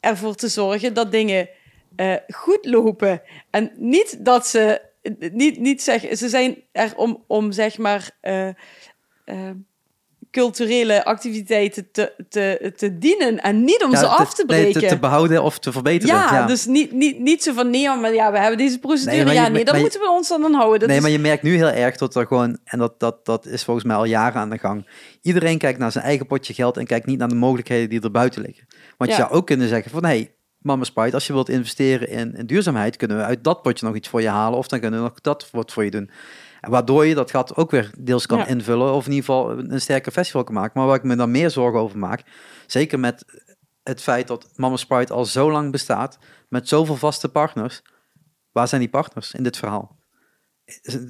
[0.00, 1.48] ervoor te zorgen dat dingen
[1.96, 3.22] eh, goed lopen.
[3.50, 4.92] En niet dat ze.
[5.32, 8.10] Niet, niet zeggen, ze zijn er om, om zeg maar.
[8.20, 8.48] eh,
[9.24, 9.50] eh,
[10.30, 14.80] culturele activiteiten te, te, te dienen en niet om Ja, ze af te breken.
[14.80, 16.14] te, te behouden of te verbeteren.
[16.16, 19.16] ja, Ja, dus niet, niet, niet zo van nee, maar ja, we hebben deze procedure.
[19.16, 20.78] Nee, maar je- ja, nee, dan moeten we ons dan aan houden.
[20.78, 23.24] Dat nee, is, maar je merkt nu heel erg dat er gewoon, en dat, dat,
[23.26, 24.86] dat is volgens mij al jaren aan de gang.
[25.22, 28.10] Iedereen kijkt naar zijn eigen potje geld en kijkt niet naar de mogelijkheden die er
[28.10, 28.66] buiten liggen.
[28.96, 30.33] Want je zou ook kunnen zeggen van, hé, hey,
[30.64, 33.94] Mama Sprite, als je wilt investeren in, in duurzaamheid, kunnen we uit dat potje nog
[33.94, 36.10] iets voor je halen of dan kunnen we nog dat wat voor je doen.
[36.60, 38.46] En waardoor je dat gat ook weer deels kan Ja.
[38.46, 40.72] invullen of in ieder geval een sterker festival kan maken.
[40.74, 42.22] Maar waar ik me dan meer zorgen over maak,
[42.66, 43.24] zeker met
[43.82, 46.18] het feit dat Mama Sprite al zo lang bestaat,
[46.48, 47.82] met zoveel vaste partners.
[48.52, 49.96] Waar zijn die partners in dit verhaal?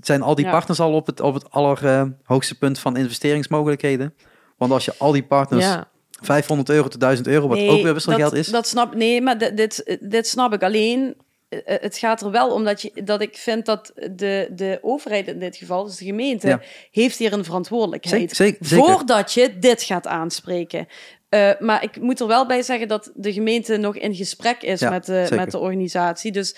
[0.01, 0.51] Zijn al die Ja.
[0.51, 4.15] partners al op het, op het allerhoogste punt van investeringsmogelijkheden?
[4.57, 5.93] Want als je al die partners Ja.
[6.25, 8.49] 500 euro tot 1000 euro, wat Nee, ook weer wisselgeld dat, is.
[8.49, 11.15] Dat snap, nee, maar dit, dit, dit snap ik alleen.
[11.49, 15.27] eh, Het gaat er wel om dat, je, dat ik vind dat de, de overheid
[15.29, 16.61] in dit geval, dus de gemeente, Ja.
[16.91, 18.37] heeft hier een verantwoordelijkheid.
[18.37, 18.67] Zeker.
[18.67, 20.89] Voordat je dit gaat aanspreken.
[21.29, 24.81] Eh, maar ik moet er wel bij zeggen dat de gemeente nog in gesprek is
[24.81, 25.37] Ja, met, de, zeker.
[25.37, 26.33] met de organisatie.
[26.33, 26.57] Dus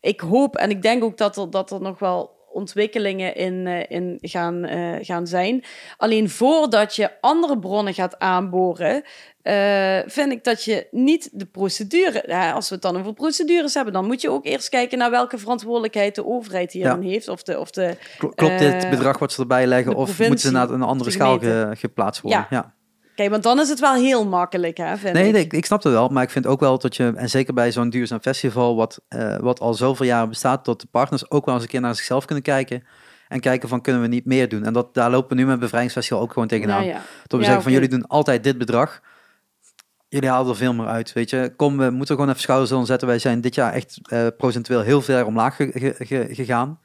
[0.00, 3.82] ik hoop en ik denk ook dat er, dat er nog wel ontwikkelingen in, eh,
[3.96, 5.64] in gaan, eh, gaan zijn.
[5.96, 9.02] Alleen voordat je andere bronnen gaat aanboren,
[9.42, 13.74] eh, vind ik dat je niet de procedure, ja, als we het dan over procedures
[13.74, 17.28] hebben, dan moet je ook eerst kijken naar welke verantwoordelijkheid de overheid hierin heeft.
[17.28, 20.38] Of de, of de, Kl- Klopt dit eh, bedrag wat ze erbij leggen of moeten
[20.38, 22.46] ze naar een andere de schaal ge- geplaatst worden?
[22.50, 22.56] Ja.
[22.56, 22.74] ja.
[23.16, 25.32] Kijk, want dan is het wel heel makkelijk, hè, vind Nee, ik.
[25.32, 27.72] nee, ik, snap het wel, maar ik vind ook wel dat je, en zeker bij
[27.72, 31.54] zo'n duurzaam festival, wat, eh, wat al zoveel jaren bestaat, dat de partners ook wel
[31.54, 32.84] eens een keer naar zichzelf kunnen kijken
[33.28, 34.64] en kijken van kunnen we niet meer doen.
[34.64, 36.80] En dat, daar lopen we nu met Bevrijdingsfestival ook gewoon tegenaan.
[36.80, 37.00] Nou ja.
[37.26, 37.80] We Ja, zeggen van oké.
[37.80, 39.00] jullie doen altijd dit bedrag,
[40.08, 41.52] jullie halen er veel meer uit, weet je.
[41.56, 43.08] Kom, we moeten gewoon even schouders zetten.
[43.08, 46.80] Wij zijn dit jaar echt eh, procentueel heel ver omlaag ge- ge- ge- gegaan.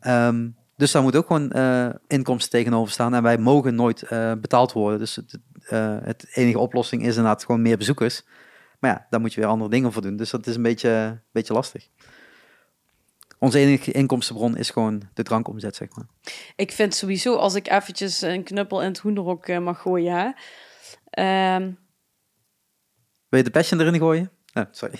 [0.00, 3.14] Ehm, dus daar moet ook gewoon eh, inkomsten tegenover staan.
[3.14, 4.04] En wij mogen nooit
[4.40, 4.98] betaald worden.
[4.98, 5.18] Dus
[5.66, 8.22] het, eh, het enige oplossing is inderdaad gewoon meer bezoekers.
[8.80, 10.16] Maar ja, daar moet je weer andere dingen voor doen.
[10.16, 11.88] Dus dat is een beetje, beetje lastig.
[13.38, 16.06] Onze enige inkomstenbron is gewoon de drankomzet, zeg maar.
[16.56, 20.30] Ik vind sowieso, als ik eventjes een knuppel in het hoenderhok eh, mag gooien, hè.
[21.10, 21.70] Ehm,
[23.28, 24.30] Wil je de passion erin gooien?
[24.52, 24.98] Ah, sorry.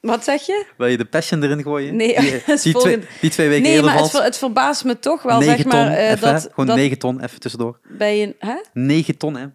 [0.00, 0.66] wat zeg je?
[0.76, 1.96] Wil je de passion erin gooien?
[1.96, 2.14] Nee,
[2.62, 4.10] die, twee, die twee weken Nee, eerder maar het, valt.
[4.10, 6.32] ver- het verbaast me toch wel, 9 zeg maar, ton, eh, even, hè?
[6.34, 7.80] dat, Gewoon dat 9 ton, even tussendoor.
[7.88, 8.34] bij een...
[8.38, 8.56] Hè?
[8.72, 9.46] 9 ton, hè?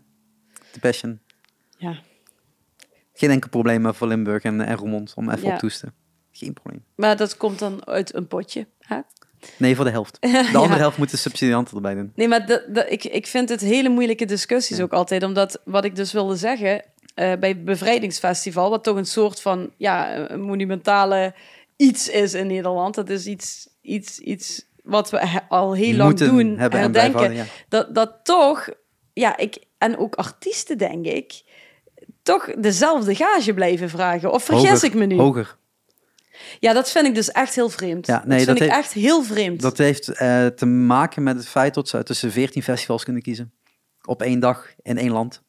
[0.75, 1.19] De passion.
[1.77, 1.99] Ja.
[3.13, 5.53] Geen enkel probleem voor Limburg en, en Roermond om even Ja.
[5.53, 5.93] op te hoesten.
[6.31, 6.83] Geen probleem.
[6.95, 8.99] Maar dat komt dan uit een potje, hè?
[9.57, 10.17] Nee, voor de helft.
[10.21, 10.43] De Ja.
[10.53, 12.11] andere helft moeten subsidianten erbij doen.
[12.15, 14.83] Nee, maar de, de- ik, ik vind het hele moeilijke discussies Ja.
[14.83, 15.23] ook altijd.
[15.23, 16.83] Omdat wat ik dus wilde zeggen,
[17.13, 21.33] eh, bij het Bevrijdingsfestival, wat toch een soort van ja, een monumentale
[21.75, 22.95] iets is in Nederland.
[22.95, 27.17] Dat is iets, iets, iets wat we al heel lang doen, hebben herdenken.
[27.19, 27.45] houden, ja.
[27.69, 28.69] Dat, dat toch,
[29.13, 31.43] ja, ik, en ook artiesten denk ik,
[32.23, 34.31] toch dezelfde gage blijven vragen.
[34.31, 35.15] Of vergis Hoger, ik me nu?
[35.17, 35.57] Hoger.
[36.59, 38.07] Ja, dat vind ik dus echt heel vreemd.
[38.07, 39.61] Ja, nee, dat vind dat ik heeft- echt heel vreemd.
[39.61, 43.53] Dat heeft eh, te maken met het feit dat ze tussen 14 festivals kunnen kiezen.
[44.05, 45.41] Op één dag in één land.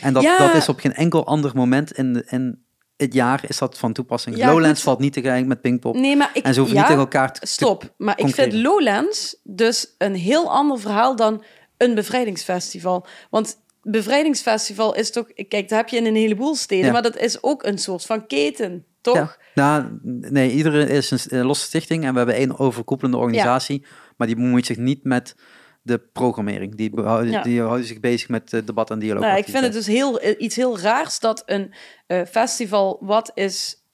[0.00, 0.38] En dat, Ja.
[0.38, 2.64] dat is op geen enkel ander moment in, de, in
[2.96, 4.36] het jaar is dat van toepassing.
[4.36, 4.82] Ja, Lowlands goed.
[4.88, 5.94] valt niet te gelijken met Pinkpop.
[5.94, 7.46] Nee, maar ik, en ze hoeven ja, niet tegen elkaar te...
[7.46, 7.94] Stop.
[7.96, 11.44] Maar ik vind Lowlands dus een heel ander verhaal dan
[11.76, 13.06] een bevrijdingsfestival.
[13.30, 15.32] Want bevrijdingsfestival is toch...
[15.34, 16.92] Kijk, dat heb je in een heleboel steden, Ja.
[16.92, 19.16] maar dat is ook een soort van keten, toch?
[19.16, 19.36] Ja.
[19.54, 23.84] Nou, nee, iedere is een, losse stichting en we hebben één overkoepelende organisatie.
[24.16, 25.34] Maar die bemoeit zich niet met
[25.82, 26.74] de programmering.
[26.74, 29.22] Die, behouden, die houden zich bezig met eh, debat en dialoog.
[29.22, 31.74] Nou, ik vind het dus heel, eh, iets heel raars dat een
[32.06, 33.84] eh, festival wat is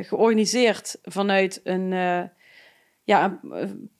[0.00, 1.90] georganiseerd vanuit een,
[3.04, 3.90] ja, een,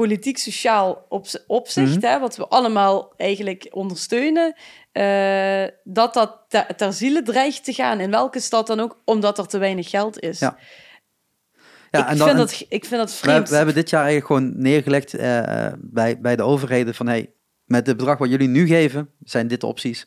[0.00, 2.04] politiek-sociaal opz- opzicht, Mhm.
[2.06, 4.54] hè, wat we allemaal eigenlijk ondersteunen,
[4.92, 9.38] eh, dat dat ter, ter ziele dreigt te gaan, in welke stad dan ook, omdat
[9.38, 10.38] er te weinig geld is.
[10.38, 10.56] Ja.
[11.90, 13.48] Ja, ik, en dan- vind dat, ik vind dat vreemd.
[13.48, 17.30] we hebben dit jaar eigenlijk gewoon neergelegd eh, bij, bij de overheden van hey,
[17.64, 20.04] met het bedrag wat jullie nu geven, zijn dit de opties.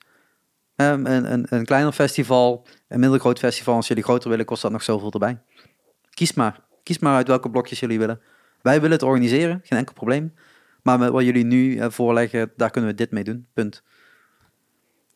[0.76, 4.72] Een, een, een kleiner festival, een minder groot festival, als jullie groter willen, kost dat
[4.72, 5.38] nog zoveel erbij.
[6.10, 6.60] Kies maar.
[6.84, 8.22] Kies maar uit welke blokjes jullie willen.
[8.64, 10.34] Wij willen het organiseren, geen enkel probleem.
[10.82, 13.48] Maar met wat jullie nu eh, voorleggen, daar kunnen we dit mee doen.
[13.54, 13.84] Punt.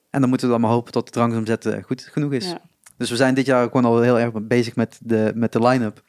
[0.09, 2.45] En dan moeten we dan maar hopen dat de drangsomzet eh, goed genoeg is.
[2.45, 2.61] Ja.
[2.97, 6.01] Dus we zijn dit jaar gewoon al heel erg bezig met de, met de line-up.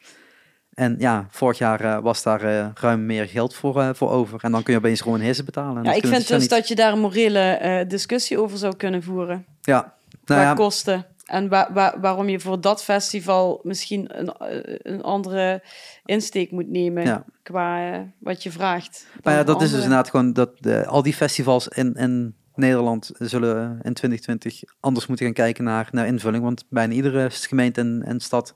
[0.73, 4.43] En ja, vorig jaar eh, was daar ruim meer geld voor, voor over.
[4.43, 5.77] En dan kun je opeens gewoon hersen betalen.
[5.77, 6.49] En Ja, ik vind dus niet.
[6.49, 9.45] dat je daar een morele discussie over zou kunnen voeren.
[9.61, 11.05] Ja, qua nou ja, kosten.
[11.29, 15.63] En wa- wa- waarom je voor dat festival misschien een, eh, een andere
[16.05, 17.25] insteek moet nemen Ja.
[17.43, 19.07] qua eh, wat je vraagt.
[19.23, 23.11] maar ja, dat is dus inderdaad gewoon dat eh, al die festivals in, in Nederland
[23.17, 26.43] zullen in 2020 anders moeten gaan kijken naar, naar invulling.
[26.43, 28.55] Want bijna iedere gemeente en, en stad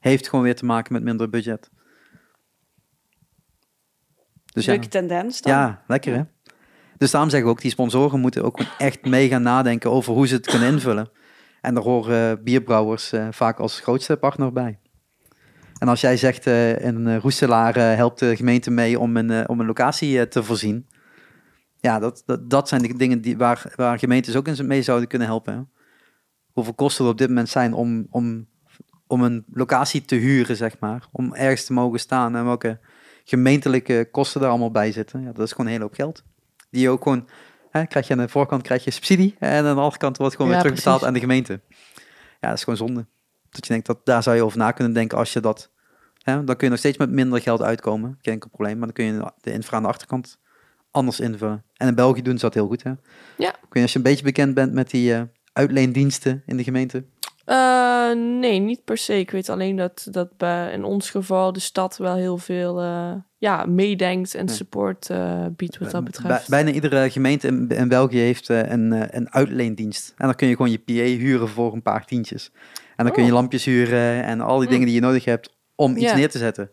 [0.00, 1.70] heeft gewoon weer te maken met minder budget.
[4.52, 4.72] Dus ja.
[4.72, 5.52] Leuke tendens dan.
[5.52, 6.22] Ja, lekker hè.
[6.98, 10.26] Dus daarom zeggen we ook, die sponsoren moeten ook echt mee gaan nadenken over hoe
[10.26, 11.10] ze het kunnen invullen.
[11.64, 14.78] En daar horen bierbrouwers eh, vaak als grootste partner bij.
[15.78, 19.66] En als jij zegt, eh Roeselaar eh, helpt de gemeente mee om een, om een
[19.66, 20.86] locatie te voorzien.
[21.80, 25.28] Ja, dat, dat, dat zijn de dingen die, waar, waar gemeentes ook mee zouden kunnen
[25.28, 25.70] helpen.
[26.52, 28.46] Hoeveel kosten er op dit moment zijn om, om,
[29.06, 31.08] om een locatie te huren, zeg maar.
[31.12, 32.78] Om ergens te mogen staan en welke
[33.24, 35.22] gemeentelijke kosten daar allemaal bij zitten.
[35.22, 36.24] Ja, dat is gewoon een hele hoop geld.
[36.70, 37.28] Die je ook gewoon,
[37.78, 40.34] hè, krijg je aan de voorkant krijg je subsidie en aan de andere kant wordt
[40.36, 41.14] gewoon Ja, weer terugbetaald precies.
[41.16, 41.60] aan de gemeente.
[42.40, 43.06] Ja, dat is gewoon zonde.
[43.50, 45.70] Dat je denkt dat daar zou je over na kunnen denken als je dat,
[46.22, 48.18] hè, dan kun je nog steeds met minder geld uitkomen.
[48.22, 50.38] Geen enkel probleem, maar dan kun je de infra aan de achterkant
[50.90, 51.64] anders invullen.
[51.76, 52.92] En in België doen ze dat heel goed, hè?
[53.36, 53.50] Ja.
[53.50, 55.22] Kun je als je een beetje bekend bent met die eh,
[55.52, 57.04] uitleendiensten in de gemeente?
[57.44, 59.18] Eh, nee, niet per se.
[59.18, 63.12] Ik weet alleen dat, dat bij, in ons geval de stad wel heel veel eh,
[63.38, 66.48] ja, meedenkt en support eh, biedt wat dat betreft.
[66.48, 70.14] bijna iedere gemeente in, in België heeft een, een uitleendienst.
[70.16, 72.50] En dan kun je gewoon je PA huren voor een paar tientjes.
[72.96, 73.34] En dan kun je Oh.
[73.34, 74.70] lampjes huren en al die Mm.
[74.72, 76.16] dingen die je nodig hebt om iets Ja.
[76.16, 76.70] neer te zetten.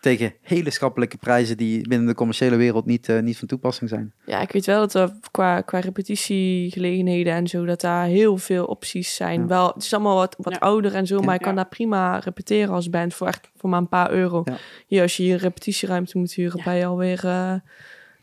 [0.00, 4.12] Tegen hele schappelijke prijzen die binnen de commerciële wereld niet, eh, niet van toepassing zijn.
[4.26, 8.64] Ja, ik weet wel dat er qua, qua repetitiegelegenheden en zo, dat daar heel veel
[8.64, 9.40] opties zijn.
[9.40, 9.46] Ja.
[9.46, 10.58] Wel, het is allemaal wat, wat Ja.
[10.58, 11.24] ouder en zo, Ja.
[11.24, 11.56] maar je kan Ja.
[11.56, 14.42] daar prima repeteren als band voor echt voor maar een paar euro.
[14.44, 14.56] Ja.
[14.86, 16.64] Hier, als je hier repetitieruimte moet huren, Ja.
[16.64, 17.54] ben je alweer, eh,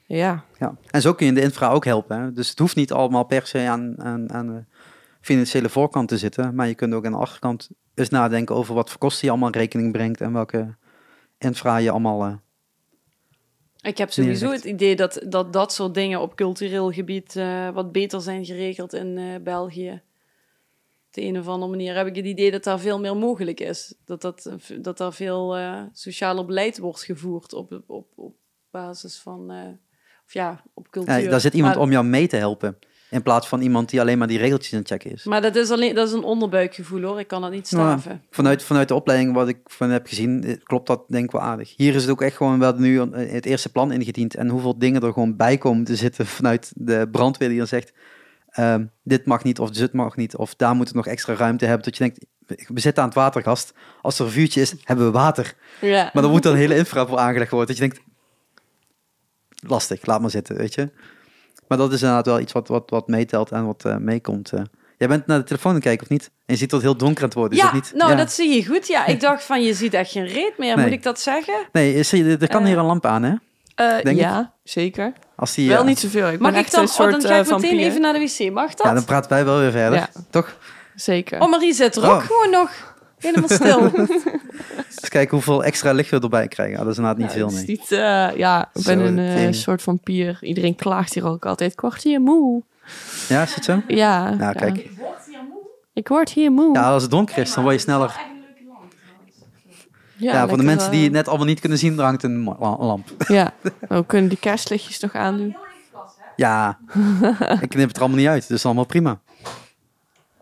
[0.06, 0.44] ja.
[0.60, 0.76] Ja.
[0.92, 2.22] En zo kun je de infra ook helpen.
[2.22, 2.32] Hè?
[2.32, 4.64] Dus het hoeft niet allemaal per se aan, aan, aan de
[5.22, 6.56] financiële voorkant te zitten.
[6.56, 9.52] Maar je kunt ook aan de achterkant eens nadenken over wat voor kosten je allemaal
[9.52, 10.22] in rekening brengt.
[10.22, 10.76] En welke
[11.38, 12.24] infra je allemaal...
[12.24, 12.34] eh,
[13.82, 17.92] Ik heb sowieso het idee dat, dat dat soort dingen op cultureel gebied eh, wat
[17.92, 20.02] beter zijn geregeld in eh, België.
[21.10, 23.94] de een of andere manier heb ik het idee dat daar veel meer mogelijk is.
[24.06, 24.52] Dat, dat,
[24.82, 25.58] dat daar veel
[25.92, 28.36] socialer beleid wordt gevoerd op, op, op
[28.70, 29.52] basis van,
[30.26, 31.20] of ja, op cultuur.
[31.20, 32.78] Ja, daar zit iemand maar, om jou mee te helpen.
[33.10, 35.24] In plaats van iemand die alleen maar die regeltjes aan het checken is.
[35.24, 38.24] Maar dat is, alleen, dat is een onderbuikgevoel hoor, ik kan dat niet staven.
[38.30, 41.42] Vanuit, vanuit de opleiding wat ik van heb gezien, eh, klopt dat denk ik wel
[41.42, 41.74] aardig.
[41.78, 44.36] Hier is het ook echt gewoon wel nu eh, het eerste plan ingediend.
[44.36, 47.94] En hoeveel dingen er gewoon bij komen te zitten vanuit de brandweer die dan zegt...
[48.50, 51.66] ehm, dit mag niet of dit mag niet of daar moet het nog extra ruimte
[51.66, 51.84] hebben.
[51.84, 53.74] Dat je denkt, we zitten aan het watergast.
[54.02, 55.56] Als er een vuurtje is, hebben we water.
[55.82, 56.10] Ja.
[56.14, 57.68] Maar dan moet een hele infra voor aangelegd worden.
[57.68, 58.02] Dat je denkt,
[59.70, 60.92] lastig, laat maar zitten, weet je.
[61.68, 64.52] Maar dat is inderdaad wel iets wat, wat, wat meetelt en wat eh, meekomt.
[64.52, 64.62] eh.
[64.98, 66.24] Jij bent naar de telefoon aan het kijken, of niet?
[66.24, 67.58] En je ziet dat het heel donker aan het worden.
[67.58, 67.94] Is ja, dat niet?
[67.96, 68.18] nou Ja.
[68.18, 68.88] dat zie je goed.
[68.88, 70.86] Ja, ik dacht van je ziet echt geen reet meer, Nee.
[70.86, 71.56] moet ik dat zeggen?
[71.72, 73.34] Nee, is er, er kan Eh, hier een lamp aan, hè?
[73.76, 75.14] Eh, Denk ja, zeker.
[75.36, 76.28] Als die, Wel eh, niet zoveel.
[76.30, 78.02] Ik Mag ben ik echt dan, een soort oh, dan ga eh, ik meteen even
[78.02, 78.86] naar de wc, mag dat?
[78.86, 80.00] Ja, dan praten wij wel weer verder.
[80.00, 80.10] Ja.
[80.30, 80.58] Toch?
[80.96, 81.42] Zeker.
[81.42, 82.24] Oh, Marie zit er ook Oh.
[82.26, 83.92] gewoon nog helemaal stil.
[85.00, 86.78] Eens kijken hoeveel extra licht we erbij krijgen.
[86.78, 87.78] Ah, dat is inderdaad niet Nou, veel, het is nee.
[87.78, 89.56] niet, eh, ja, ik ben Zo, een eh, ding.
[89.56, 90.38] soort vampier.
[90.42, 91.76] Iedereen klaagt hier ook altijd.
[91.76, 92.64] Kwartier moe.
[93.28, 93.82] Ja, is het zo?
[93.88, 94.30] Ja.
[94.30, 94.52] Nou, ja.
[94.52, 94.90] kijk.
[95.94, 96.74] Ik word hier moe.
[96.74, 98.16] Ja, als het donker is, dan word je sneller...
[100.18, 102.44] Ja, voor de lekker, mensen die het net allemaal niet kunnen zien, er hangt een
[102.44, 103.10] ma- la- lamp.
[103.28, 103.54] Ja,
[103.90, 105.58] we kunnen die kerstlichtjes nog aandoen.
[106.36, 106.80] Ja,
[107.62, 108.48] ik knip het er allemaal niet uit.
[108.48, 109.20] Dus allemaal prima.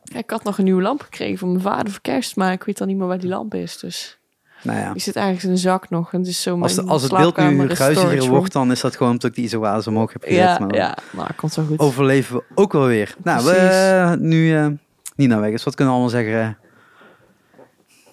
[0.04, 2.64] Ja, ik had nog een nieuwe lamp gekregen van mijn vader voor kerst, maar ik
[2.64, 3.78] weet dan niet meer waar die lamp is.
[3.78, 4.18] Dus
[4.64, 4.92] Nou ja.
[4.94, 6.14] die zit ergens in een zak nog.
[6.14, 8.96] En het is zo Als, de- als het beeld nu ruiziger wordt, dan is dat
[8.96, 10.38] gewoon omdat ik die isoase omhoog heb gezet.
[10.38, 11.80] Ja, maar ja, maar komt wel goed.
[11.80, 13.16] overleven we ook wel weer.
[13.24, 14.68] Nou, we, nu eh
[15.16, 15.64] Nina weg is.
[15.64, 16.58] Wat kunnen we allemaal zeggen?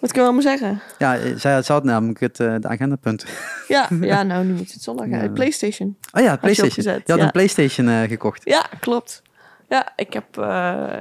[0.01, 0.81] Wat kunnen we allemaal zeggen?
[0.99, 3.25] Ja, eh, zij, zij had namelijk het, eh, de agendapunt.
[3.69, 5.07] Ja, ja, nou, nu moet het zondag.
[5.09, 5.29] Ja.
[5.29, 5.97] PlayStation.
[6.13, 6.79] Oh ja, je PlayStation.
[6.79, 7.27] opgezet, Je had ja.
[7.27, 8.43] een PlayStation gekocht.
[8.45, 9.23] Ja, klopt.
[9.69, 10.25] Ja ik, heb,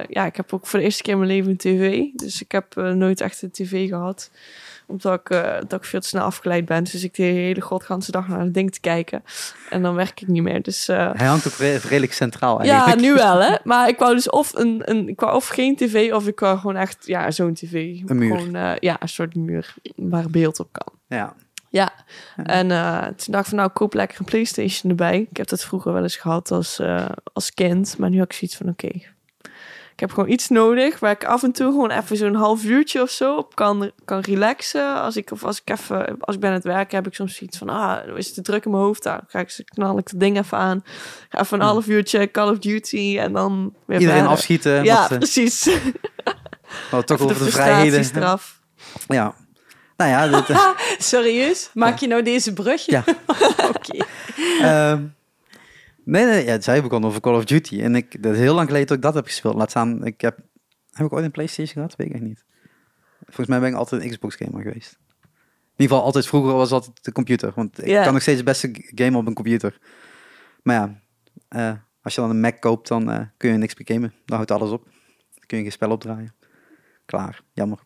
[0.08, 2.04] ja, ik heb ook voor de eerste keer in mijn leven een tv.
[2.14, 4.30] Dus ik heb nooit echt een tv gehad.
[4.90, 6.84] Omdat ik, eh, dat ik veel te snel afgeleid ben.
[6.84, 9.22] Dus ik de hele godganse dag naar het ding te kijken.
[9.70, 10.62] En dan werk ik niet meer.
[10.62, 13.56] Dus eh, Hij hangt ook re- redelijk centraal ja, nu wel hè.
[13.64, 16.58] Maar ik wou dus of, een, een, ik wou of geen tv of ik wou
[16.58, 17.72] gewoon echt ja, zo'n tv.
[18.06, 18.36] Een muur.
[18.38, 20.92] Gewoon, eh, ja, een soort muur waar beeld op kan.
[21.18, 21.34] Ja.
[21.68, 21.92] Ja,
[22.36, 22.68] en
[23.16, 25.26] toen dacht ik van nou, ik koop lekker een Playstation erbij.
[25.30, 26.80] Ik heb dat vroeger wel eens gehad als,
[27.32, 28.88] als kind, maar nu heb ik zoiets van oké.
[30.00, 33.02] Ik heb gewoon iets nodig waar ik af en toe gewoon even zo'n half uurtje
[33.02, 35.00] of zo op kan, kan relaxen.
[35.02, 37.36] Als ik, of als ik even, als ik ben aan het werken, heb ik soms
[37.36, 39.02] zoiets van, ah, is het te druk in mijn hoofd.
[39.02, 40.82] Dan ga ik, knal ik het ding even aan.
[41.28, 44.36] Ga even een half uurtje Call of Duty en dan weer Iedereen verder.
[44.36, 44.84] afschieten.
[44.84, 45.68] Ja, wat, eh, precies.
[46.90, 48.10] wat toch Even over de, de vrijheden.
[48.16, 48.60] eraf.
[49.08, 49.34] Ja.
[49.96, 50.68] Nou ja, dit, eh,
[50.98, 51.70] Serieus?
[51.74, 52.92] Maak je nou deze brugje?
[52.92, 53.04] Ja.
[53.74, 54.04] Oké.
[54.60, 55.02] ehm,
[56.10, 57.80] nee, nee, ja, zij begon over Call of Duty.
[57.80, 59.54] En ik, dat is heel lang geleden dat ik dat heb gespeeld.
[59.54, 60.38] Laat staan, ik heb...
[60.90, 61.96] Heb ik ooit een PlayStation gehad?
[61.96, 62.44] Weet ik echt niet.
[63.24, 64.98] Volgens mij ben ik altijd een Xbox-gamer geweest.
[65.80, 67.52] In ieder geval, altijd vroeger was altijd de computer.
[67.54, 69.78] Want ik kan nog steeds het beste gamen op een computer.
[70.62, 71.00] Maar ja,
[71.48, 74.14] eh, als je dan een Mac koopt, dan eh, kun je niks meer gamen.
[74.24, 74.84] Dan houdt alles op.
[75.34, 76.34] Dan kun je geen spel opdraaien.
[77.04, 77.78] Klaar, jammer.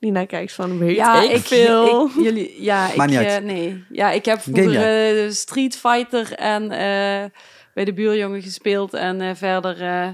[0.00, 2.04] Nina kijkt van, weet Ja, ik, ik, veel.
[2.06, 3.44] ik- jullie, ja, ik, eh, uit.
[3.44, 3.84] nee.
[3.90, 7.30] Ja, ik heb vroeger eh, Street Fighter en eh,
[7.74, 10.08] bij de buurjongen gespeeld en eh, verder eh,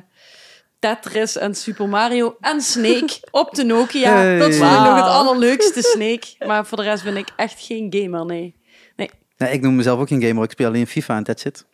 [0.78, 4.14] Tetris en Super Mario en Snake op de Nokia.
[4.16, 4.38] Hey.
[4.38, 6.46] Dat vond ik nog het allerleukste, Snake.
[6.46, 8.58] Maar voor de rest ben ik echt geen gamer, nee.
[9.36, 10.44] Nee, ik noem mezelf ook geen gamer.
[10.44, 11.66] Ik speel alleen FIFA en that's it.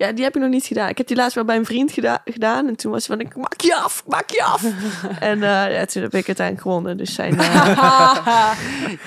[0.00, 0.88] Ja, die heb ik nog niet gedaan.
[0.88, 2.68] Ik heb die laatst wel bij een vriend geda- gedaan.
[2.68, 4.64] En toen was hij van, ik maak je af, maak je af.
[5.30, 6.96] en eh, ja, toen heb ik uiteindelijk gewonnen.
[6.96, 8.52] Dus zijn, eh,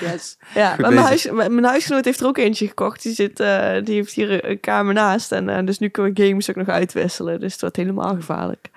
[0.00, 0.36] yes.
[0.54, 3.02] ja, maar mijn, huis, mijn mijn huisgenoot heeft er ook eentje gekocht.
[3.02, 5.32] Die, zit, eh, die heeft hier een kamer naast.
[5.32, 7.40] En dus nu kunnen we games ook nog uitwisselen.
[7.40, 8.70] Dus het wordt helemaal gevaarlijk.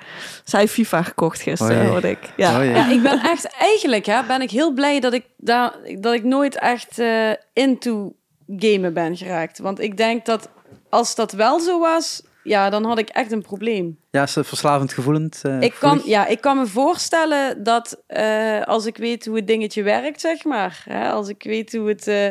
[0.43, 2.33] Zij heeft FIFA gekocht gisteren, Oh hoorde ik.
[2.35, 2.59] Ja.
[2.59, 2.65] Oh.
[2.65, 6.23] Ja, ik ben echt, eigenlijk hè, ben ik heel blij dat ik, daar, dat ik
[6.23, 8.15] nooit echt eh, into
[8.57, 9.59] gamen ben geraakt.
[9.59, 10.49] Want ik denk dat
[10.89, 13.99] als dat wel zo was, ja, dan had ik echt een probleem.
[14.11, 15.39] Ja, is het verslavend gevoelend?
[15.43, 19.47] eh, Ik kan, ja, ik kan me voorstellen dat eh, als ik weet hoe het
[19.47, 20.83] dingetje werkt, zeg maar.
[20.89, 22.29] Hè, als ik weet hoe, het, eh,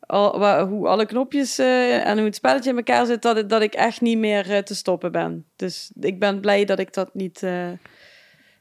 [0.00, 3.74] al, wa- hoe alle knopjes en hoe het spelletje in elkaar zit, dat, dat ik
[3.74, 5.44] echt niet meer te stoppen ben.
[5.56, 7.42] Dus ik ben blij dat ik dat niet,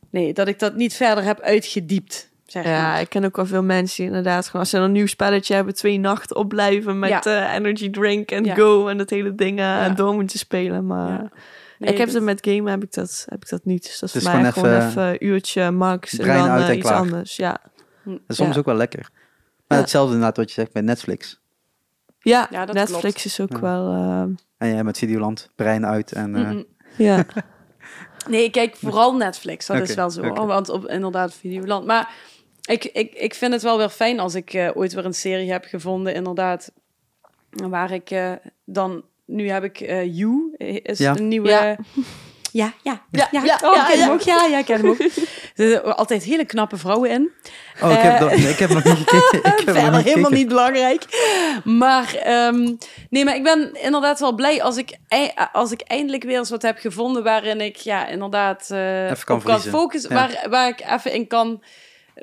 [0.10, 2.30] nee, dat ik dat niet verder heb uitgediept.
[2.52, 3.00] Zeg Ja, maar.
[3.02, 5.74] ik ken ook wel veel mensen die inderdaad gewoon als ze een nieuw spelletje hebben,
[5.76, 7.22] twee nachten opblijven met Ja.
[7.24, 8.56] eh, energy drink en Ja.
[8.56, 9.84] go en dat hele ding eh, Ja.
[9.84, 10.86] en door moeten spelen.
[10.86, 11.30] Maar Ja.
[11.80, 13.84] Nee, ik heb dat- het met gamen heb ik dat, heb ik dat niet.
[13.84, 16.62] Dus dat is voor mij gewoon even, even een uurtje max en brein dan uit
[16.64, 17.00] eh, en iets klaar.
[17.00, 17.36] anders.
[17.36, 17.58] Ja,
[18.04, 18.60] Dat is soms Ja.
[18.60, 19.10] ook wel lekker.
[19.68, 19.84] Maar Ja.
[19.84, 21.40] hetzelfde inderdaad wat je zegt bij Netflix.
[22.20, 23.26] ja, Ja, dat Netflix klopt.
[23.26, 23.60] is ook Ja.
[23.60, 23.92] wel...
[23.94, 24.22] eh,
[24.58, 26.36] En jij met Videoland, brein uit en...
[26.36, 26.64] eh,
[27.08, 27.24] ja.
[28.30, 29.66] Nee, ik kijk vooral Netflix.
[29.66, 30.22] Dat is wel zo.
[30.46, 31.86] Want op inderdaad Videoland.
[31.86, 32.10] Maar
[32.70, 35.52] ik, ik, ik vind het wel weer fijn als ik eh, ooit weer een serie
[35.52, 36.72] heb gevonden, inderdaad.
[37.50, 38.32] Waar ik eh,
[38.66, 39.04] dan...
[39.26, 41.16] Nu heb ik eh You, is Ja.
[41.16, 41.50] een nieuwe...
[41.50, 41.76] Ja.
[42.52, 43.28] Ja, ja, ja.
[43.32, 44.14] Ja, ja, ja, oh, ja, ik ken hem ja.
[44.14, 44.22] ook.
[44.22, 45.00] Ja, ja, ik ken hem ook.
[45.00, 45.12] Er
[45.56, 47.32] zitten altijd hele knappe vrouwen in.
[47.82, 49.38] Oh, ik heb, nog- nee, ik heb nog niet gekeken.
[49.38, 50.34] Ik heb nog Verder niet helemaal gekeken.
[50.34, 51.06] niet belangrijk.
[51.64, 52.76] Maar, ehm,
[53.10, 54.98] nee, maar ik ben inderdaad wel blij als ik,
[55.52, 59.38] als ik eindelijk weer eens wat heb gevonden waarin ik ja, inderdaad eh Even kan
[59.38, 60.10] op kan focussen.
[60.10, 60.16] Ja.
[60.16, 61.64] Waar, waar ik even in kan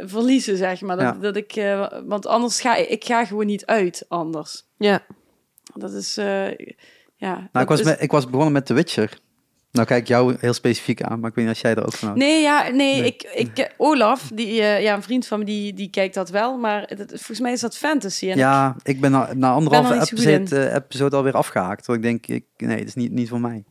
[0.05, 0.97] verliezen, zeg maar.
[0.97, 1.21] Dat, Ja.
[1.21, 4.65] dat ik, eh, want anders ga ik ga gewoon niet uit, anders.
[4.77, 5.05] Ja.
[5.75, 6.49] Dat is, eh,
[7.17, 7.35] ja.
[7.35, 9.19] Nou, ik dat was, is- met- ik was begonnen met The Witcher.
[9.73, 11.93] Nou kijk ik jou heel specifiek aan, maar ik weet niet of jij er ook
[11.93, 12.23] van houdt.
[12.23, 13.05] Nee, ja, nee, Nee.
[13.05, 16.31] Ik, ik, eh, Olaf, die, eh, ja, een vriend van me, die, die kijkt dat
[16.31, 16.57] wel.
[16.59, 18.31] Maar het, volgens mij is dat fantasy.
[18.31, 21.87] En ja, ik ben na, na anderhalve er episode, episode alweer afgehaakt.
[21.87, 23.65] Want ik denk, ik, nee, het is niet, niet voor mij.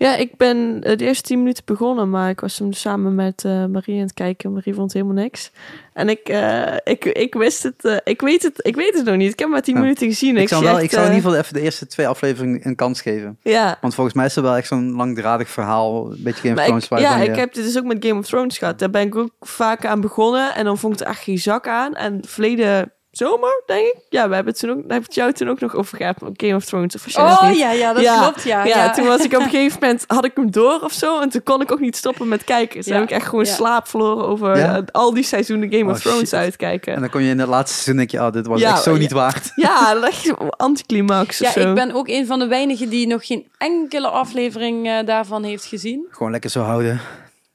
[0.00, 3.44] Ja, ik ben eh, de eerste tien minuten begonnen, maar ik was hem samen met
[3.44, 4.52] eh, Marie aan het kijken.
[4.52, 5.50] Marie vond helemaal niks.
[5.92, 9.32] En ik, eh, ik, ik wist het, ik weet het, ik weet het nog niet.
[9.32, 9.80] Ik heb maar tien Ja.
[9.80, 10.36] minuten gezien.
[10.36, 12.66] Ik, zou, zie wel, echt, ik zou in ieder geval even de eerste twee afleveringen
[12.66, 13.38] een kans geven.
[13.42, 16.10] Ja, Want volgens mij is er wel echt zo'n langdradig verhaal.
[16.10, 16.88] Een beetje Game of Thrones.
[16.88, 18.78] ik, ja, dan ik heb dit dus ook met Game of Thrones gehad.
[18.78, 21.68] Daar ben ik ook vaak aan begonnen en dan vond ik het echt geen zak
[21.68, 21.94] aan.
[21.94, 22.92] En verleden
[23.26, 23.94] zomer, denk ik.
[24.08, 26.16] Ja, we hebben het toen ook, heb ik het jou toen ook nog over gehad.
[26.36, 26.94] Game of Thrones.
[26.94, 27.58] Of Oh niet?
[27.58, 28.20] ja, ja, dat Ja.
[28.22, 28.64] klopt, ja.
[28.64, 31.20] Ja, toen was ik op een gegeven moment, had ik hem door of zo.
[31.20, 32.76] En toen kon ik ook niet stoppen met kijken.
[32.76, 32.94] Dus Ja.
[32.94, 33.52] heb ik echt gewoon Ja.
[33.54, 34.76] slaap verloren over Ja?
[34.76, 36.32] eh, al die seizoenen Game Oh, of Thrones shit.
[36.34, 36.94] uitkijken.
[36.94, 38.82] En dan kon je in het laatste seizoen denk je, oh, dit was Ja, echt
[38.82, 38.98] zo ja.
[38.98, 39.50] niet waard.
[39.66, 41.68] Ja, dat is anticlimax Ja, zo.
[41.68, 45.64] ik ben ook een van de weinigen die nog geen enkele aflevering eh, daarvan heeft
[45.64, 46.06] gezien.
[46.10, 47.00] Gewoon lekker zo houden.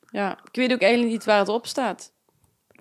[0.09, 2.11] Ja, ik weet ook eigenlijk niet waar het op staat.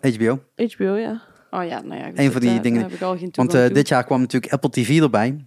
[0.01, 0.39] HBO.
[0.56, 1.23] HBO, ja.
[1.55, 2.10] Oh ja, nou ja.
[2.14, 4.20] Een van die eh, dingen- daar heb ik al geen Want eh, dit jaar kwam
[4.20, 5.44] natuurlijk Apple TV erbij.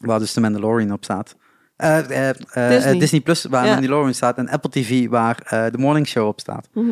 [0.00, 1.36] Waar dus de Mandalorian op staat.
[1.76, 2.30] Eh,
[2.68, 2.98] Disney.
[2.98, 3.72] Disney Plus waar Ja.
[3.72, 4.38] Mandalorian staat.
[4.38, 5.36] En Apple TV waar
[5.72, 6.68] de Morning Show op staat.
[6.72, 6.90] Mhm.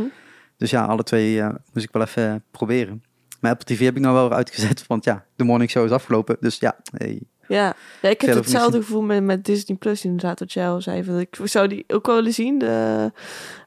[0.56, 3.02] Dus ja, alle twee moest ik wel even proberen.
[3.40, 4.86] Maar Apple TV heb ik nou wel weer uitgezet.
[4.86, 6.36] Want ja, de Morning Show is afgelopen.
[6.40, 7.22] Dus ja, hey.
[7.49, 7.75] Ja.
[8.03, 11.05] ja, ik heb hetzelfde gevoel met, met Disney Plus inderdaad, wat jij al zei.
[11.05, 12.59] van, Ik zou die ook wel willen zien.
[12.59, 13.12] De,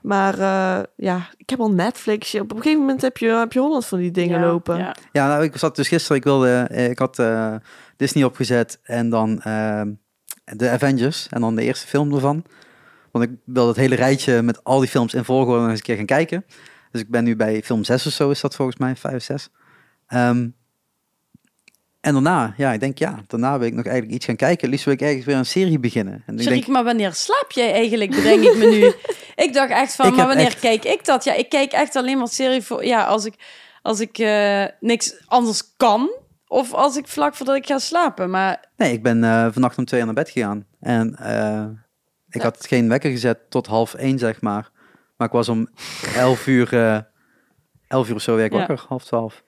[0.01, 2.35] maar eh, ja, ik heb al Netflix.
[2.35, 4.77] Op een gegeven moment heb je, heb je honderd van die dingen Ja, lopen.
[4.77, 4.95] Ja.
[5.11, 7.55] Ja, nou, ik zat dus gisteren, ik wilde, eh, ik had eh,
[7.97, 9.81] Disney opgezet en dan eh,
[10.43, 12.43] de Avengers en dan de eerste film ervan.
[13.11, 15.85] Want ik wilde het hele rijtje met al die films in volgorde nog eens een
[15.85, 16.45] keer gaan kijken.
[16.91, 19.21] Dus ik ben nu bij film 6 of zo, is dat volgens mij, 5 of
[19.21, 19.49] 6.
[20.07, 20.49] Ehm,
[22.07, 24.69] en daarna, ja, ik denk ja, daarna wil ik nog eigenlijk iets gaan kijken.
[24.69, 26.23] Liefst wil ik ergens weer een serie beginnen.
[26.25, 28.93] En ik Sorry, denk, maar wanneer slaap jij eigenlijk, bedenk ik me nu.
[29.45, 31.23] ik dacht echt van, Ik maar wanneer echt- kijk ik dat?
[31.23, 32.85] Ja, ik kijk echt alleen maar serie voor...
[32.85, 33.33] Ja, als ik,
[33.81, 36.09] als ik eh, niks anders kan.
[36.47, 38.29] Of als ik vlak voordat ik ga slapen.
[38.29, 40.65] Maar nee, ik ben eh, vannacht om twee uur naar bed gegaan.
[40.79, 41.65] En eh,
[42.29, 42.43] ik Ja.
[42.43, 44.69] had geen wekker gezet tot half één, zeg maar.
[45.17, 45.67] Maar ik was om
[46.15, 46.69] elf uur,
[47.87, 48.57] elf uur of zo weer Ja.
[48.57, 49.43] wakker, half twaalf.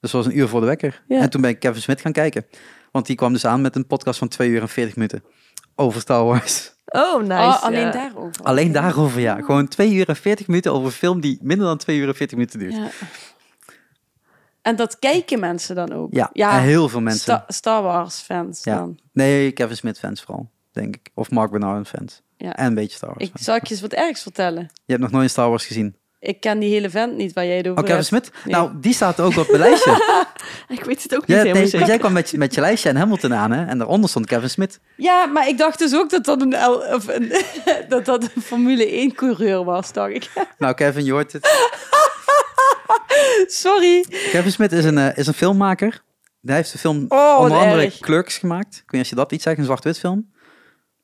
[0.00, 1.02] Dus dat was een uur voor de wekker.
[1.08, 1.20] Ja.
[1.20, 2.46] En toen ben ik Kevin Smith gaan kijken.
[2.92, 5.22] Want die kwam dus aan met een podcast van twee uur en veertig minuten.
[5.74, 6.76] Over Star Wars.
[6.86, 7.32] Oh, nice.
[7.34, 7.90] oh, alleen ja.
[7.90, 8.42] daarover.
[8.42, 9.40] Alleen daarover, ja.
[9.40, 12.14] Gewoon twee uur en veertig minuten over een film die minder dan twee uur en
[12.14, 12.72] veertig minuten duurt.
[12.74, 12.88] Ja, Ja.
[14.62, 16.14] En dat kijken mensen dan ook?
[16.14, 17.20] en heel veel mensen.
[17.22, 18.76] Sta- Star Wars fans Ja.
[18.76, 18.98] dan.
[19.12, 21.10] Nee, Kevin Smith fans vooral, denk ik.
[21.14, 22.22] Of Mark Bernard fans.
[22.36, 22.56] Ja.
[22.56, 23.44] En een beetje Star Wars Ik fans.
[23.44, 24.62] zal ik je eens wat ergs vertellen.
[24.62, 25.96] Je hebt nog nooit Star Wars gezien.
[26.20, 28.20] Ik ken die hele vent niet waar jij het over Oh, Kevin?
[28.44, 28.54] Nee.
[28.54, 29.90] Nou, die staat ook op het lijstje.
[30.68, 31.78] Ik weet het ook niet Ja, helemaal nee, zeker.
[31.78, 33.64] want jij kwam met, je- met je lijstje en Hamilton aan, hè?
[33.66, 34.80] En daaronder stond Kevin Smith.
[34.96, 37.32] Ja, maar ik dacht dus ook dat dat een, L- of een,
[37.88, 40.30] dat dat een Formule 1 coureur was, dacht ik.
[40.58, 41.68] Nou, Kevin, je hoort het.
[43.46, 44.04] Sorry.
[44.08, 46.02] Kevin Smith is een, eh, is een filmmaker.
[46.42, 47.98] Hij heeft de film Oh, onder andere erg.
[47.98, 48.74] Clerks gemaakt.
[48.76, 50.32] Ik weet niet of je dat iets zegt, een zwart-wit film.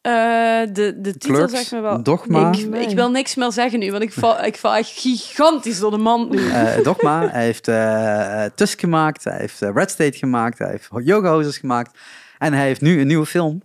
[0.05, 2.03] Eh, de, de titel Clerks, zegt me wel.
[2.03, 2.53] Dogma.
[2.53, 5.91] Ik, ik wil niks meer zeggen nu, want ik val, ik val echt gigantisch door
[5.91, 6.49] de mand nu.
[6.49, 7.29] Eh, Dogma.
[7.29, 9.25] hij heeft eh, Tusk gemaakt.
[9.25, 10.59] Hij heeft Red State gemaakt.
[10.59, 11.99] Hij heeft Yoga Hosers gemaakt.
[12.39, 13.63] En hij heeft nu een nieuwe film.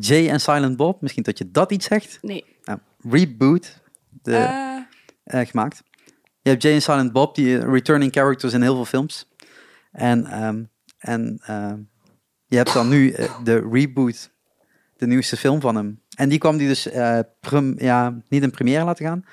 [0.00, 1.00] Jay en Silent Bob.
[1.00, 2.18] Misschien dat je dat iets zegt.
[2.22, 2.44] Nee.
[3.10, 3.80] Reboot.
[4.22, 4.84] De,
[5.24, 5.82] gemaakt.
[6.42, 9.28] Je hebt Jay en Silent Bob, die returning characters in heel veel films.
[9.92, 10.62] En, ehm,
[10.98, 11.78] en ehm,
[12.46, 13.14] je hebt dan nu
[13.44, 14.30] de reboot,
[15.00, 16.00] de nieuwste film van hem.
[16.16, 17.18] En die kwam die dus eh,
[17.76, 19.24] ja, niet in première laten gaan.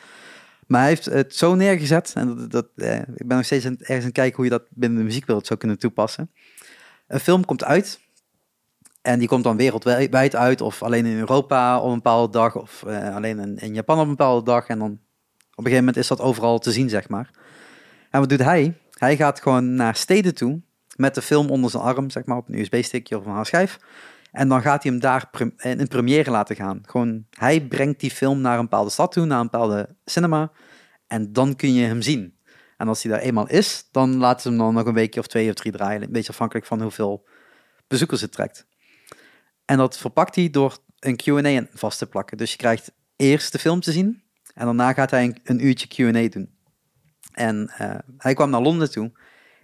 [0.67, 2.11] Maar hij heeft het zo neergezet.
[2.15, 4.63] En dat, dat, eh, ik ben nog steeds ergens aan het kijken hoe je dat
[4.69, 6.31] binnen de muziekwereld zou kunnen toepassen.
[7.07, 7.99] Een film komt uit.
[9.01, 10.61] En die komt dan wereldwijd uit.
[10.61, 12.55] Of alleen in Europa op een bepaalde dag.
[12.55, 14.67] Of eh, alleen in, Japan op een bepaalde dag.
[14.67, 17.31] En dan op een gegeven moment is dat overal te zien, zeg maar.
[18.09, 18.73] En wat doet hij?
[18.91, 20.61] Hij gaat gewoon naar steden toe
[20.95, 23.79] met de film onder zijn arm, zeg maar, op een USB-stickje of een schijf.
[24.31, 26.81] En dan gaat hij hem daar in een première laten gaan.
[26.85, 30.51] Gewoon, hij brengt die film naar een bepaalde stad toe, naar een bepaalde cinema.
[31.07, 32.37] En dan kun je hem zien.
[32.77, 35.27] En als hij daar eenmaal is, dan laten ze hem dan nog een weekje of
[35.27, 36.03] twee of drie draaien.
[36.03, 37.27] Een beetje afhankelijk van hoeveel
[37.87, 38.67] bezoekers het trekt.
[39.65, 42.37] En dat verpakt hij door een Q&A vast te plakken.
[42.37, 44.23] Dus je krijgt eerst de film te zien.
[44.53, 46.55] En daarna gaat hij een, een uurtje Q&A doen.
[47.31, 49.11] En eh, hij kwam naar Londen toe.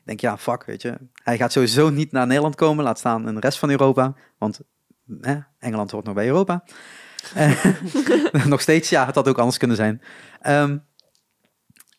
[0.03, 0.97] Denk, ja, fuck, weet je.
[1.23, 2.83] Hij gaat sowieso niet naar Nederland komen.
[2.83, 4.13] Laat staan in de rest van Europa.
[4.37, 4.59] Want
[5.21, 6.63] eh, Engeland hoort nog bij Europa.
[7.33, 7.65] Eh,
[8.45, 10.01] nog steeds, ja, het had ook anders kunnen zijn.
[10.41, 10.77] Ehm,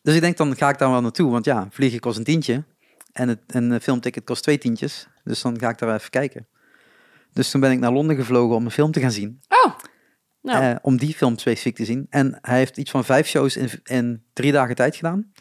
[0.02, 1.30] dus ik denk, dan ga ik daar wel naartoe.
[1.30, 2.64] Want ja, vliegen kost een tientje.
[3.12, 5.08] En het, een filmticket kost twee tientjes.
[5.24, 6.48] Dus dan ga ik daar even kijken.
[7.32, 9.40] Dus toen ben ik naar Londen gevlogen om een film te gaan zien.
[9.48, 9.74] Oh,
[10.42, 12.06] nou, Eh, om die film specifiek te zien.
[12.10, 15.32] En hij heeft iets van vijf shows in, in drie dagen tijd gedaan.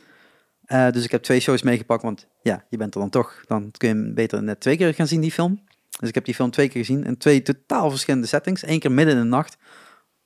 [0.66, 3.44] Eh, dus ik heb twee shows meegepakt, want ja, je bent er dan toch.
[3.48, 5.64] Dan kun je beter net twee keer gaan zien, die film.
[6.00, 8.68] Dus ik heb die film twee keer gezien in twee totaal verschillende settings.
[8.68, 9.58] Eén keer midden in de nacht.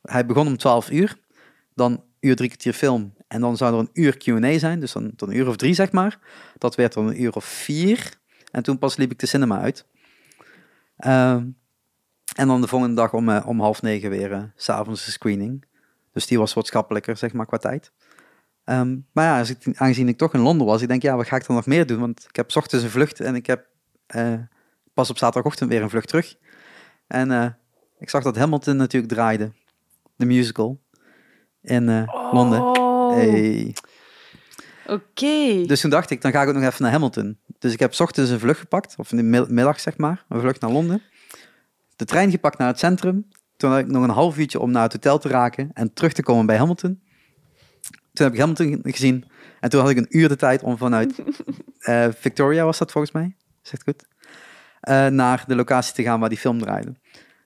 [0.02, 1.18] Hij begon om 12 uur.
[1.74, 3.14] Dan uur drie kwartier film.
[3.28, 4.80] En dan zou er een uur Q&A zijn.
[4.80, 6.20] Dus dan, dan een uur of drie, zeg maar.
[6.58, 8.18] Dat werd dan een uur of vier.
[8.52, 9.86] En toen pas liep ik de cinema uit.
[10.98, 11.46] Ehm,
[12.36, 15.12] en dan de volgende dag om, eh, om half negen weer eh, s s'avonds de
[15.12, 15.66] screening.
[16.12, 17.92] Dus die was wat schappelijker, zeg maar, qua tijd.
[18.68, 21.28] Ehm, maar ja, als ik, aangezien ik toch in Londen was, ik denk, ja, wat
[21.28, 22.00] ga ik dan nog meer doen?
[22.00, 23.66] Want ik heb 's ochtends een vlucht en ik heb
[24.08, 24.34] eh,
[24.94, 26.36] pas op zaterdagochtend weer een vlucht terug.
[27.08, 27.46] En eh,
[28.00, 29.52] ik zag dat Hamilton natuurlijk draaide,
[30.16, 30.80] de musical,
[31.62, 32.62] in Londen.
[32.62, 32.86] Oh,
[33.16, 33.76] Hey.
[34.88, 35.66] oké.
[35.66, 37.38] Dus toen dacht ik, dan ga ik ook nog even naar Hamilton.
[37.60, 40.26] Dus ik heb 's ochtends een vlucht gepakt, of in de mid- middag zeg maar,
[40.30, 41.02] een vlucht naar Londen.
[41.96, 43.28] De trein gepakt naar het centrum.
[43.58, 46.14] Toen had ik nog een half uurtje om naar het hotel te raken en terug
[46.14, 47.02] te komen bij Hamilton.
[48.18, 49.26] Toen heb ik Hamilton gezien
[49.60, 51.14] en toen had ik een uur de tijd om vanuit
[51.80, 54.04] eh, Victoria, was dat volgens mij, zegt goed,
[54.80, 56.94] eh, naar de locatie te gaan waar die film draaide.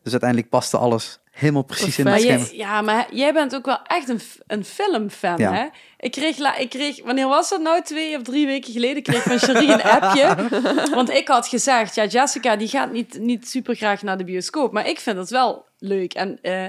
[0.04, 2.46] Dus uiteindelijk paste alles helemaal precies in het schema.
[2.52, 5.54] ja, maar jij bent ook wel echt een, een filmfan, Ja.
[5.54, 5.66] hè?
[5.98, 7.82] Ik kreeg, la, ik kreeg, wanneer was dat nou?
[7.82, 10.36] Twee of drie weken geleden kreeg ik van Cherie een appje.
[10.96, 14.72] Want ik had gezegd, ja, Jessica die gaat niet, niet super graag naar de bioscoop.
[14.72, 16.14] Maar ik vind het wel leuk.
[16.14, 16.66] En eh,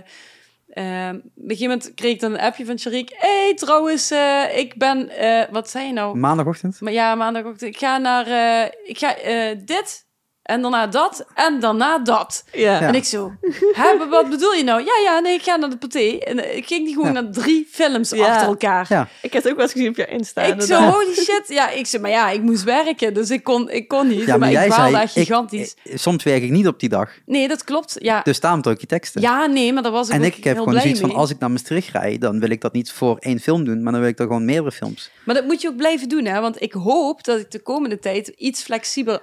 [0.73, 2.79] eh, op een gegeven moment kreeg ik dan een appje van.
[2.83, 5.09] Hé, hey, trouwens, eh, ik ben...
[5.09, 6.19] eh, wat zei je nou?
[6.19, 6.81] Maandagochtend?
[6.81, 7.75] Maar ja, maandagochtend.
[7.75, 8.27] Ik ga naar...
[8.27, 10.11] eh, ik ga eh, dit...
[10.43, 11.27] En daarna dat.
[11.35, 12.45] En daarna dat.
[12.53, 12.81] Ja.
[12.81, 13.33] En ik zo,
[13.73, 14.81] hè, maar wat bedoel je nou?
[14.81, 15.99] Ja, ja, nee, ik ga naar de paté.
[16.19, 17.21] En eh, ik ging die gewoon Ja.
[17.21, 18.27] naar drie films Ja.
[18.27, 18.87] achter elkaar.
[18.89, 19.09] Ja.
[19.23, 20.43] Ik heb het ook wel eens gezien op je Insta.
[20.43, 21.43] Ik zo, holy shit.
[21.47, 24.27] Ja, ik zo, maar ja, ik moest werken, dus ik kon, ik kon niet.
[24.27, 25.75] Ja, maar, ik baalde echt ik- gigantisch.
[25.83, 27.97] ik- soms werk ik niet op die dag, nee, dat klopt.
[27.99, 29.21] Ja, dus daarom druk je teksten.
[29.21, 31.39] ja nee, maar daar was ik En ook ik heb gewoon zoiets van, als ik
[31.39, 34.11] naar Maastricht rijd, dan wil ik dat niet voor één film doen, maar dan wil
[34.11, 35.11] ik er gewoon meerdere films.
[35.25, 36.41] Maar dat moet je ook blijven doen, hè?
[36.41, 39.21] Want ik hoop dat ik de komende tijd iets flexibeler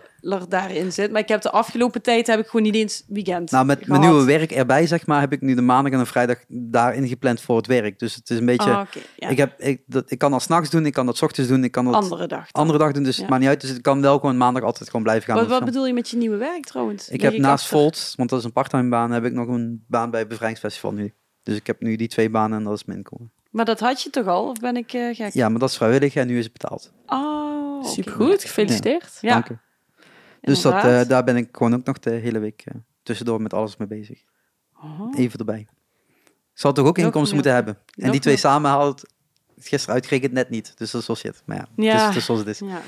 [0.50, 1.12] daarin zit.
[1.12, 4.02] Maar ik heb de afgelopen tijd heb ik gewoon niet eens weekend Nou, met mijn
[4.02, 7.41] nieuwe werk erbij, zeg maar, heb ik nu de maandag en de vrijdag daarin gepland
[7.41, 8.00] voor het werk.
[8.00, 9.30] Dus het is een beetje, Ah, ja.
[9.30, 11.64] ik, heb, ik, dat, ik kan dat s'nachts doen, ik kan dat 's ochtends doen,
[11.64, 12.52] ik kan dat Andere dag.
[12.52, 12.62] dan.
[12.62, 13.22] andere dag doen, dus Ja.
[13.22, 13.62] het maakt niet uit.
[13.62, 15.36] Dus ik kan wel gewoon maandag altijd gewoon blijven gaan.
[15.36, 17.10] Wat, wat bedoel je met je nieuwe werk trouwens?
[17.10, 17.78] ik heb naast achter?
[17.80, 20.91] Volts, want dat is een parttime baan, heb ik nog een baan bij het Bevrijdingsfestival
[20.91, 21.14] nu.
[21.44, 23.32] Dus ik heb nu die twee banen en dat is mijn inkomen.
[23.52, 24.48] Maar dat had je toch al?
[24.50, 25.34] Of ben ik eh, gek?
[25.34, 26.91] Ja, maar dat is vrijwillig en nu is het betaald.
[27.06, 27.86] Oh.
[27.86, 29.18] Supergoed, gefeliciteerd.
[29.22, 29.58] Ja, Dank u.
[30.41, 33.53] Dus dat, eh, daar ben ik gewoon ook nog de hele week eh, tussendoor met
[33.53, 34.24] alles mee bezig.
[34.84, 35.14] Oh.
[35.20, 35.68] Even erbij.
[36.28, 37.74] Ik zal toch ook inkomsten moeten hebben.
[37.76, 38.44] En Nog die twee meer.
[38.44, 39.14] samen het
[39.57, 40.78] gisteren uitgerekend net niet.
[40.78, 41.41] Dus dat is wel shit.
[41.45, 41.91] Maar ja, Ja.
[41.91, 42.60] Het, is, het is zoals het is.
[42.60, 42.82] Ja.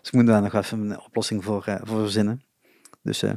[0.00, 2.42] Dus ik moet daar nog even een oplossing voor, eh, voor verzinnen.
[3.02, 3.32] Dus eh,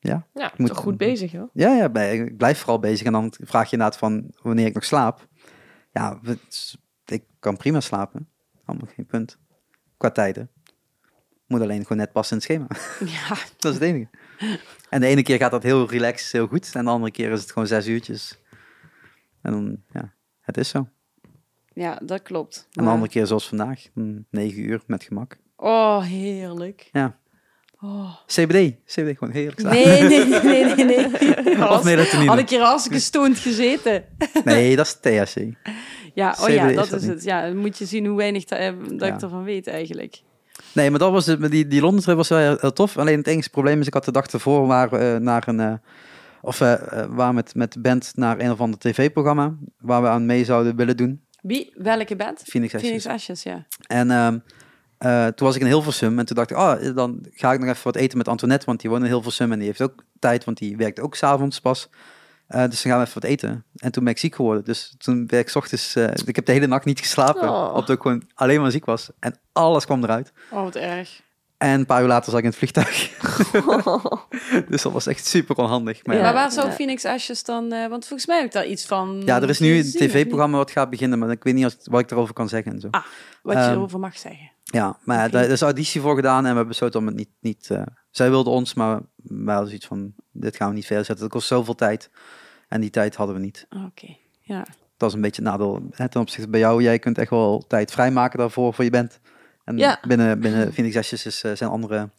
[0.00, 0.26] Ja,
[0.56, 1.50] Moet- toch goed bezig, hoor.
[1.52, 3.06] ja, ja bij- ik blijf vooral bezig.
[3.06, 5.28] En dan vraag je inderdaad van wanneer ik nog slaap.
[5.92, 6.20] Ja,
[7.04, 8.28] ik kan prima slapen.
[8.64, 9.38] Allemaal geen punt.
[9.96, 10.50] Qua tijden.
[11.46, 12.66] Moet alleen gewoon net passen in het schema.
[13.18, 13.28] ja.
[13.58, 14.08] Dat is het enige.
[14.88, 16.70] En de ene keer gaat dat heel relaxed, heel goed.
[16.74, 18.38] En de andere keer is het gewoon zes uurtjes.
[19.42, 20.88] En dan, ja, het is zo.
[21.74, 22.68] ja, dat klopt.
[22.72, 25.36] En de andere keer zoals vandaag, mm, negen uur met gemak.
[25.56, 26.88] Oh, heerlijk.
[26.92, 27.18] Ja.
[27.80, 28.14] Oh.
[28.26, 29.62] CBD, CBD gewoon heerlijk.
[29.62, 30.84] Nee, nee, nee, nee, nee.
[30.84, 31.68] nee.
[31.68, 32.28] Of melatonine.
[32.30, 34.04] Had ik hier hartstikke stoned gezeten.
[34.44, 35.36] Nee, dat is THC.
[36.14, 37.24] Ja, oh CBD ja, is dat dat is het.
[37.24, 39.14] Ja, dan moet je zien hoe weinig da- eh, dat Ja.
[39.14, 40.22] ik ervan weet eigenlijk.
[40.76, 42.96] Nee, maar dat was het, die, die Londen trip was wel heel, heel tof.
[42.96, 45.74] Alleen het enige probleem is, ik had de dag ervoor waar, eh, naar een, eh,
[46.40, 50.26] of eh, waar met, met de band naar een of ander tv-programma, waar we aan
[50.26, 51.24] mee zouden willen doen.
[51.40, 51.72] Wie?
[51.76, 52.42] Welke band?
[52.44, 52.88] Phoenix Ashes.
[52.88, 53.66] Phoenix Ashes, ja.
[53.86, 54.38] En ehm,
[54.98, 57.68] eh, toen was ik in Hilversum en toen dacht ik, oh, dan ga ik nog
[57.68, 60.44] even wat eten met Antoinette, want die woont in Hilversum en die heeft ook tijd,
[60.44, 61.88] want die werkt ook s'avonds pas.
[62.46, 63.64] Eh, dus dan gaan we even wat eten.
[63.76, 64.64] En toen ben ik ziek geworden.
[64.64, 67.68] Dus toen ben ik 's ochtends, eh, ik heb de hele nacht niet geslapen, Oh.
[67.74, 69.08] omdat ik gewoon alleen maar ziek was.
[69.18, 70.32] En alles kwam eruit.
[70.50, 71.24] Oh, wat erg.
[71.58, 73.10] En een paar uur later zat ik in het vliegtuig.
[74.70, 76.04] dus dat was echt super onhandig.
[76.06, 76.72] Maar ja, Maar waar zou Ja.
[76.72, 77.72] Phoenix Ashes dan...
[77.72, 80.56] eh, want volgens mij heb ik daar iets van ja, er is nu een tv-programma
[80.56, 82.88] wat gaat beginnen, maar ik weet niet als, wat ik erover kan zeggen en zo.
[82.90, 83.02] Ah,
[83.42, 84.50] Wat je Ehm, erover mag zeggen.
[84.72, 85.30] Ja, maar Oké.
[85.30, 87.30] daar is auditie voor gedaan en we hebben besloten om het niet...
[87.40, 91.04] niet eh, zij wilden ons, maar wij hadden zoiets van, dit gaan we niet verder
[91.04, 91.24] zetten.
[91.24, 92.10] Dat kost zoveel tijd.
[92.68, 93.66] En die tijd hadden we niet.
[93.86, 94.66] Oké, ja.
[94.96, 96.82] Dat is een beetje het nadeel hè, ten opzichte bij jou.
[96.82, 99.20] Jij kunt echt wel tijd vrijmaken daarvoor, voor je bent.
[99.64, 99.98] En Ja.
[100.08, 102.10] binnen, binnen Phoenix Ashes is, eh, zijn andere Allemaal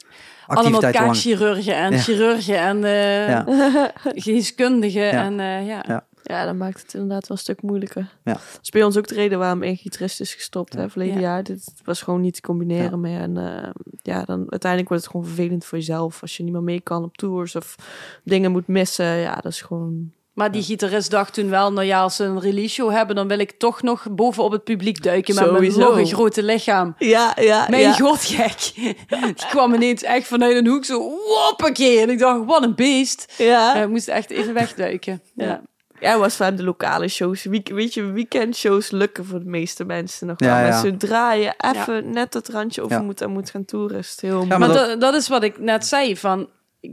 [0.48, 1.14] activiteiten lang.
[1.14, 1.98] kaakchirurgen en Ja.
[1.98, 3.46] chirurgen en eh Ja.
[4.16, 5.12] geneeskundigen.
[5.12, 6.06] En ja.
[6.28, 6.46] Ja.
[6.46, 8.10] Dat maakt het inderdaad wel een stuk moeilijker.
[8.24, 8.34] Ja.
[8.34, 11.22] Dat is bij ons ook de reden waarom één gitarist is gestopt, hè, verleden Ja.
[11.22, 11.44] jaar.
[11.44, 13.20] Dit was gewoon niet te combineren meer.
[13.20, 13.70] En eh,
[14.02, 16.22] ja, dan uiteindelijk wordt het gewoon vervelend voor jezelf.
[16.22, 17.76] Als je niet meer mee kan op tours of
[18.24, 19.06] dingen moet missen.
[19.18, 20.12] Ja, dat is gewoon...
[20.34, 23.28] Maar die gitarist dacht toen wel, nou ja, als ze een release show hebben, dan
[23.28, 25.78] wil ik toch nog bovenop het publiek duiken met Sowieso.
[25.78, 26.96] mijn nog een grote lichaam.
[26.98, 27.94] Ja, ja, Mijn ja.
[27.94, 28.72] god, gek.
[29.36, 32.00] Die kwam ineens echt vanuit een hoek zo, woppakee.
[32.00, 33.34] En ik dacht, wat een beest.
[33.38, 33.74] Ja.
[33.74, 35.22] Hij moest echt even wegduiken.
[35.36, 35.46] Ja.
[35.46, 35.62] Ja.
[36.00, 37.44] Ja, was van de lokale shows.
[37.44, 40.50] Week, weet je, weekendshows lukken voor de meeste mensen nog wel.
[40.50, 40.80] Ja, Maar ja.
[40.82, 43.04] zodra je even net het randje over Ja.
[43.04, 45.44] moet en moet gaan toeren, is het heel maar Maar dat- dat, dat is wat
[45.44, 46.18] ik net zei.
[46.18, 46.50] Van,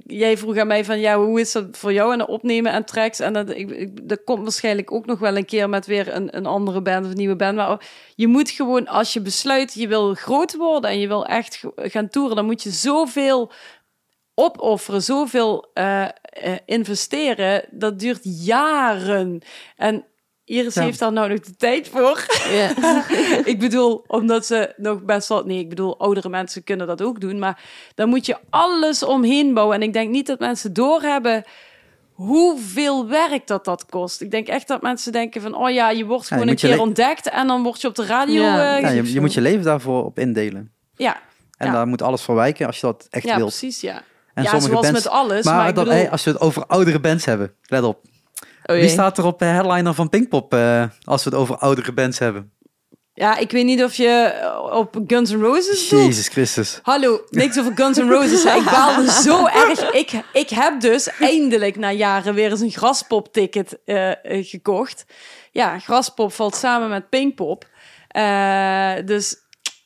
[0.06, 3.20] jij vroeg aan mij van, ja, hoe is dat voor jou het opnemen en tracks?
[3.20, 6.36] En dat, ik, ik- dat komt waarschijnlijk ook nog wel een keer met weer een,
[6.36, 7.56] een andere band of een nieuwe band.
[7.56, 7.80] Maar
[8.14, 12.08] je moet gewoon, als je besluit, je wil groot worden en je wil echt gaan
[12.08, 13.52] toeren, dan moet je zoveel
[14.34, 16.08] opofferen, zoveel eh, eh,
[16.66, 17.64] investeren.
[17.70, 19.40] Dat duurt jaren.
[19.76, 20.04] En
[20.44, 20.82] Iris Ja.
[20.82, 22.26] heeft daar nou nog de tijd voor.
[22.50, 22.70] Ja.
[23.52, 25.44] ik bedoel, omdat ze nog best wel...
[25.44, 27.38] Nee, ik bedoel, oudere mensen kunnen dat ook doen.
[27.38, 27.62] Maar
[27.94, 29.76] dan moet je alles omheen bouwen.
[29.76, 31.44] En ik denk niet dat mensen doorhebben
[32.12, 34.20] hoeveel werk dat dat kost.
[34.20, 35.54] Ik denk echt dat mensen denken van...
[35.56, 37.28] Oh ja, je wordt gewoon een keer ontdekt...
[37.28, 38.42] en dan word je op de radio...
[38.42, 38.74] Ja.
[38.76, 39.14] eh, Ja, je, gezien.
[39.14, 40.72] je moet je leven daarvoor op indelen.
[40.96, 41.16] Ja,
[41.56, 41.72] En Ja.
[41.72, 43.48] daar moet alles voor wijken als je dat echt ja wilt.
[43.48, 44.02] precies, ja.
[44.34, 45.04] En ja, sommige zoals bands...
[45.04, 45.44] met alles.
[45.44, 45.92] maar Maar, bedoel...
[45.92, 48.00] hey, als we het over oudere bands hebben, let op.
[48.66, 51.92] Oh, Wie staat er op de headliner van Pinkpop eh, als we het over oudere
[51.92, 52.52] bands hebben?
[53.16, 56.04] Ja, ik weet niet of je eh, op Guns N' Roses doet.
[56.04, 56.78] Jezus Christus.
[56.82, 58.44] Hallo, niks over Guns N' Roses.
[58.44, 59.90] Ik baalde zo erg.
[59.90, 65.04] Ik, ik heb dus eindelijk na jaren weer eens een graspop-ticket eh, gekocht.
[65.52, 67.68] Ja, graspop valt samen met Pinkpop.
[68.08, 69.36] Eh, dus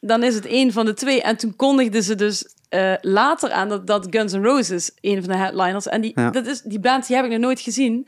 [0.01, 1.23] dan is het één van de twee.
[1.23, 5.33] En toen kondigden ze dus eh, later aan dat, dat Guns N' Roses een van
[5.33, 5.87] de headliners.
[5.87, 6.31] En die, Ja.
[6.31, 8.07] dat is, die band die heb ik nog nooit gezien.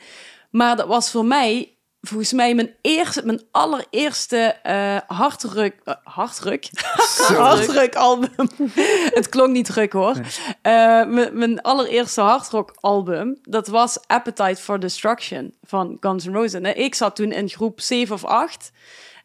[0.50, 6.68] Maar dat was voor mij volgens mij mijn eerste, mijn allereerste eh hartruk, eh, hartruk,
[7.36, 8.30] hartruk album.
[9.18, 10.16] Het klonk niet druk hoor.
[10.62, 16.52] Mijn, mijn allereerste hardrock album, dat was Appetite for Destruction van Guns N' Roses.
[16.52, 18.72] En ik zat toen in groep 7 of 8.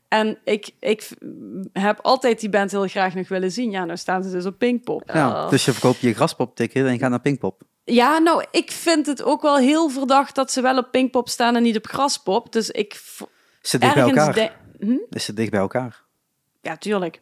[0.08, 1.10] En ik, ik
[1.74, 3.72] heb altijd die band heel graag nog willen zien.
[3.72, 5.04] Ja, nou staan ze dus op Pinkpop.
[5.14, 5.50] Ja, Oh.
[5.50, 7.62] dus je verkoopt je graspop-ticket en je gaat naar Pinkpop.
[7.84, 11.56] Ja, nou, ik vind het ook wel heel verdacht dat ze wel op Pinkpop staan
[11.56, 12.52] en niet op Graspop.
[12.52, 13.02] Dus ik
[13.62, 14.18] het dicht bij ergens...
[14.28, 14.34] elkaar?
[14.34, 14.98] de- Hm?
[15.10, 16.04] Is het dicht bij elkaar?
[16.62, 17.22] Ja, tuurlijk.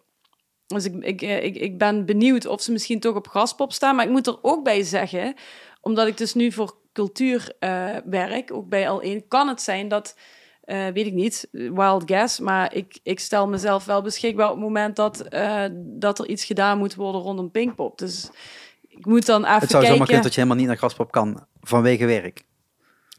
[0.68, 3.96] Dus ik, ik, eh, ik, ik ben benieuwd of ze misschien toch op Graspop staan.
[3.96, 5.36] Maar ik moet er ook bij zeggen,
[5.82, 8.88] omdat ik dus nu voor cultuur eh, werk, ook bij
[9.22, 10.16] L1, kan het zijn dat,
[10.64, 14.64] eh, weet ik niet, wild guess, maar ik, ik stel mezelf wel beschikbaar op het
[14.64, 17.98] moment dat, eh, dat er iets gedaan moet worden rondom Pinkpop.
[17.98, 18.30] Dus
[18.88, 20.06] ik moet dan even Het zou zomaar kijken.
[20.06, 22.44] kunnen dat je helemaal niet naar graspop kan vanwege werk.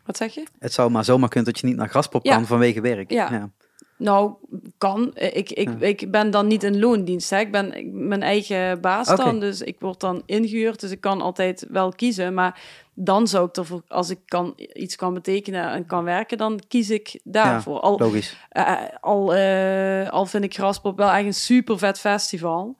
[0.05, 0.43] Wat zeg je?
[0.59, 2.35] Het zou maar zomaar kunnen dat je niet naar graspop Ja.
[2.35, 3.11] kan vanwege werk.
[3.11, 3.51] Ja.
[3.99, 4.33] Nou,
[4.79, 5.15] kan.
[5.15, 5.87] Eh, Ik, ik, Ja.
[5.87, 7.31] ik ben dan niet in loondienst.
[7.31, 7.39] Hè.
[7.39, 9.41] Ik ben mijn eigen baas dan.
[9.41, 10.81] Dus ik word dan ingehuurd.
[10.81, 12.35] Dus ik kan altijd wel kiezen.
[12.35, 12.61] Maar
[12.95, 16.91] dan zou ik ervoor, als ik kan, iets kan betekenen en kan werken, dan kies
[16.91, 17.81] ik daarvoor.
[17.81, 18.37] Al, Logisch.
[18.49, 22.77] eh, al, eh, al vind ik Graspop wel echt een super vet festival.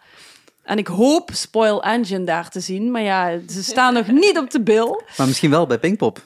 [0.63, 2.91] En ik hoop Spoil Engine daar te zien.
[2.91, 5.03] Maar ja, ze staan nog niet op de bil.
[5.17, 6.23] Maar misschien wel bij Pinkpop.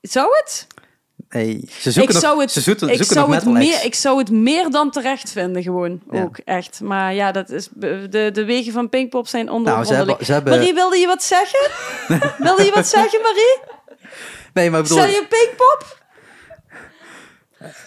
[0.00, 0.66] Zou het?
[1.36, 3.62] Hey, ze zoeken ik nog, zou het, ze zoeken, ik zoeken zou nog het metal
[3.62, 6.22] meer, ik zou het meer dan terecht vinden, gewoon Ja.
[6.22, 6.80] ook echt.
[6.80, 9.96] Maar ja, dat is de, de wegen van Pinkpop zijn Nou, ondergrondelijk.
[9.96, 10.52] ze hebben, ze hebben...
[10.58, 11.70] Marie, wilde je wat zeggen?
[12.46, 13.58] wilde je wat zeggen, Marie?
[14.52, 15.02] Nee, maar ik bedoel...
[15.02, 16.04] Stel je Pinkpop?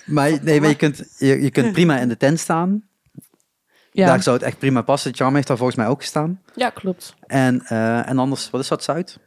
[0.06, 2.84] Maar, nee, maar je kunt, je, je kunt prima in de tent staan.
[3.92, 4.06] Ja.
[4.06, 5.16] Daar zou het echt prima passen.
[5.16, 6.42] Charm heeft daar volgens mij ook gestaan.
[6.56, 7.14] ja, klopt.
[7.28, 9.20] En, eh, en anders, wat is dat, Zuid?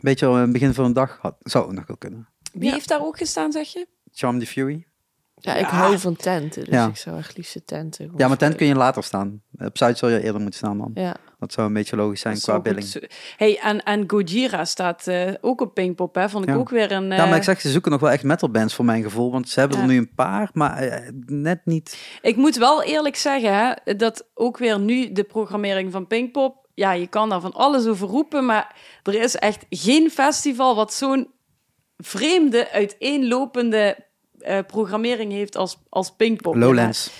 [0.00, 1.18] Beetje aan het begin van de dag.
[1.20, 2.28] Had, zou ook nog wel kunnen.
[2.54, 2.74] Wie Ja.
[2.74, 3.86] heeft daar ook gestaan, zeg je?
[4.12, 4.86] Charm the Fury.
[5.34, 5.76] Ja, ik Ja.
[5.76, 6.86] hou van tenten, dus Ja.
[6.86, 8.12] ik zou echt liefst tenten.
[8.16, 9.42] Ja, maar tent kun je later staan.
[9.58, 10.90] Op Zuid zou je eerder moeten staan dan.
[10.94, 11.16] Ja.
[11.38, 12.84] Dat zou een beetje logisch zijn qua billing.
[12.86, 12.98] zo-
[13.36, 16.28] Hey, en, en Gojira staat eh, ook op Pinkpop, hè?
[16.28, 16.56] Vond ik Ja.
[16.56, 17.02] ook weer een...
[17.04, 19.30] Ja, maar eh, ik zeg, ze zoeken nog wel echt metal bands voor mijn gevoel.
[19.30, 19.82] Want ze hebben Ja.
[19.84, 21.98] er nu een paar, maar eh, net niet.
[22.22, 23.54] Ik moet wel eerlijk zeggen,
[23.84, 26.62] hè, dat ook weer nu de programmering van Pinkpop...
[26.74, 30.92] Ja, je kan daar van alles over roepen, maar er is echt geen festival wat
[30.94, 31.28] zo'n
[31.98, 33.96] vreemde, uiteenlopende
[34.40, 36.54] eh, programmering heeft als, als Pinkpop.
[36.54, 37.10] Lowlands.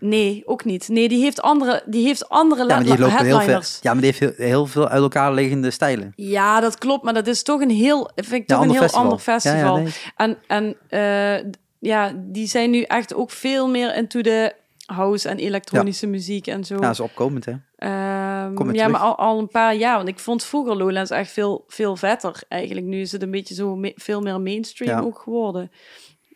[0.00, 0.88] Nee, ook niet.
[0.88, 3.16] Nee, die heeft andere, die heeft andere Ja, maar die heel veel.
[3.16, 3.78] headliners.
[3.82, 6.12] Ja, maar die heeft heel, heel veel uit elkaar liggende stijlen.
[6.16, 8.80] Ja, dat klopt, maar dat is toch een heel, vind ik Ja, toch een heel
[8.80, 9.04] festival.
[9.04, 9.58] ander festival.
[9.58, 9.92] Ja, ja, nee.
[10.16, 14.54] En, en eh, ja, die zijn nu echt ook veel meer into de
[14.86, 16.74] house en elektronische muziek en zo.
[16.74, 17.52] Ja, dat is opkomend, hè?
[17.76, 19.96] Ehm, ja, maar al, al een paar jaar.
[19.96, 22.86] Want ik vond vroeger Lowlands echt veel, veel vetter eigenlijk.
[22.86, 25.00] Nu is het een beetje zo me- veel meer mainstream Ja.
[25.06, 25.70] ook geworden.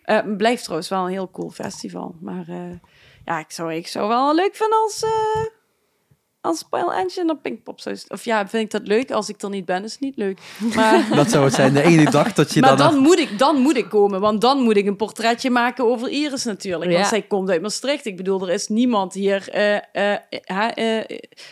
[0.03, 2.15] Eh, blijft trouwens wel een heel cool festival.
[2.21, 2.71] Maar eh,
[3.25, 5.45] ja, ik zou, ik zou wel leuk vinden als, eh
[6.41, 7.97] als Spoil Engine op Pinkpop zou...
[8.09, 9.11] Of ja, vind ik dat leuk?
[9.11, 10.39] Als ik er niet ben, is het niet leuk.
[10.77, 11.09] Maar...
[11.15, 11.73] Dat zou het zijn.
[11.73, 12.93] De ene dag dat je Maar dan...
[12.93, 16.09] dan moet, ik, dan moet ik komen, want dan moet ik een portretje maken over
[16.09, 16.91] Iris natuurlijk.
[16.91, 16.97] Ja.
[16.97, 18.07] Want zij komt uit Maastricht.
[18.07, 20.99] Ik bedoel, er is niemand hier, eh, eh, eh, eh,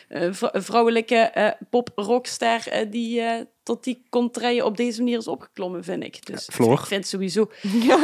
[0.09, 5.29] eh, vrou- vrouwelijke eh, pop-rockster eh, die eh, tot die contraille op deze manier is
[5.29, 6.27] opgeklommen, vind ik.
[6.27, 6.73] Dus Floor?
[6.73, 7.51] ik vind sowieso...
[7.63, 7.97] ja,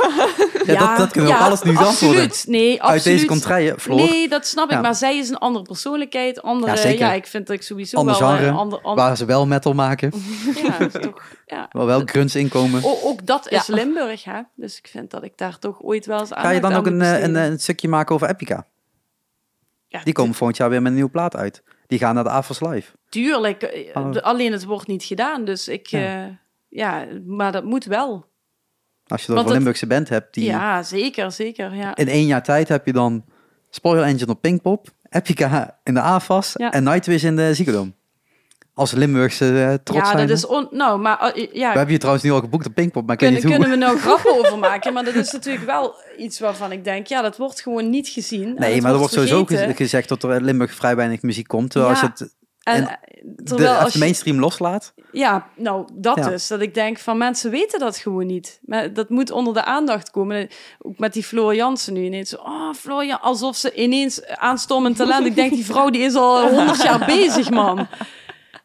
[0.79, 2.23] dat, dat kunnen we op alles nu antwoorden.
[2.23, 2.91] Absoluut, nee, absoluut.
[2.91, 3.97] Uit deze contraille, Floor.
[3.99, 4.71] Nee, dat snap ik.
[4.73, 4.81] Ja.
[4.81, 6.43] Maar zij is een andere persoonlijkheid.
[6.43, 7.15] Andere, Ja, ja, zeker.
[7.15, 8.29] ik vind dat ik sowieso Ander wel...
[8.29, 10.13] genre, eh, ander, ander- Waar ze wel metal maken.
[10.65, 11.69] ja, is toch, ja.
[11.73, 12.85] Waar wel grunts inkomen.
[12.85, 13.75] O- ook dat is Ja.
[13.75, 14.41] Limburg, hè?
[14.55, 16.87] Dus ik vind dat ik daar toch ooit wel eens aan Ga je dan ook
[16.87, 18.67] een, eh, een, een stukje maken over Epica?
[20.05, 21.63] Die komen volgend jaar weer met een nieuwe plaat uit.
[21.87, 22.93] Die gaan naar de AFAS Live.
[23.09, 24.17] Tuurlijk, eh, Oh.
[24.17, 25.45] alleen het wordt niet gedaan.
[25.45, 26.01] Dus ik, Ja.
[26.01, 26.39] ja,
[26.69, 28.27] ja maar dat moet wel.
[29.07, 31.75] Als je dan een Limburgse band hebt, die Ja, zeker, zeker.
[31.75, 31.97] Ja.
[31.97, 33.25] in één jaar tijd heb je dan
[33.71, 36.73] Spoiler Engine op Pinkpop, Epica in de AFAS Ja.
[36.73, 37.93] en Nightwish in de Ziggo Dome.
[38.75, 40.27] Als Limburgse eh, trots Ja, zijn.
[40.27, 40.69] dat is on...
[40.71, 43.41] Nou, maar eh, We ja, hebben je trouwens nu al geboekt op Pinkpop, maar kunnen,
[43.41, 44.93] kunnen we nou grappen over maken?
[44.93, 48.49] Maar dat is natuurlijk wel iets waarvan ik denk, ja, dat wordt gewoon niet gezien.
[48.49, 51.49] en Nee, maar er wordt sowieso gez- gezegd dat er in Limburg vrij weinig muziek
[51.49, 51.71] komt.
[51.71, 55.47] Terwijl Ja, als je het En, en eh, de, als de je, mainstream loslaat, Ja,
[55.57, 56.29] nou, dat Ja.
[56.29, 56.47] dus.
[56.47, 58.59] Dat ik denk van mensen weten dat gewoon niet.
[58.63, 60.49] Maar dat moet onder de aandacht komen.
[60.79, 62.37] Ook met die Floor Jansen nu ineens.
[62.39, 65.27] Oh, Floor Jan- alsof ze ineens aanstormend talent.
[65.27, 67.87] ik denk, die vrouw die is al honderd jaar bezig, man.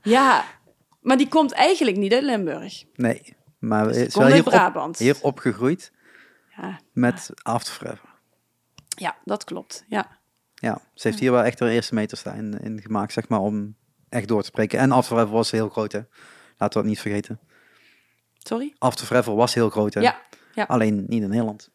[0.10, 0.46] Ja,
[1.02, 2.84] maar die komt eigenlijk niet uit Limburg.
[2.96, 3.38] nee.
[3.60, 5.92] Maar Dus is wel hier, op, hier opgegroeid
[6.58, 8.10] Ja, met After Forever.
[8.88, 9.86] ja, dat klopt.
[9.88, 10.20] Ja.
[10.56, 13.76] Ja, ze heeft hier wel echt haar eerste meters in, in gemaakt, zeg maar, om
[14.10, 14.80] echt door te spreken.
[14.80, 16.00] En After was heel groot, hè.
[16.58, 17.40] Laten we dat niet vergeten.
[18.38, 18.76] Sorry?
[18.78, 20.02] After Forever was heel groot, hè.
[20.02, 20.22] Ja,
[20.54, 20.64] ja.
[20.64, 21.70] Alleen niet in Nederland.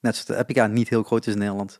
[0.00, 1.76] Net zoals de Epica niet heel groot is in Nederland.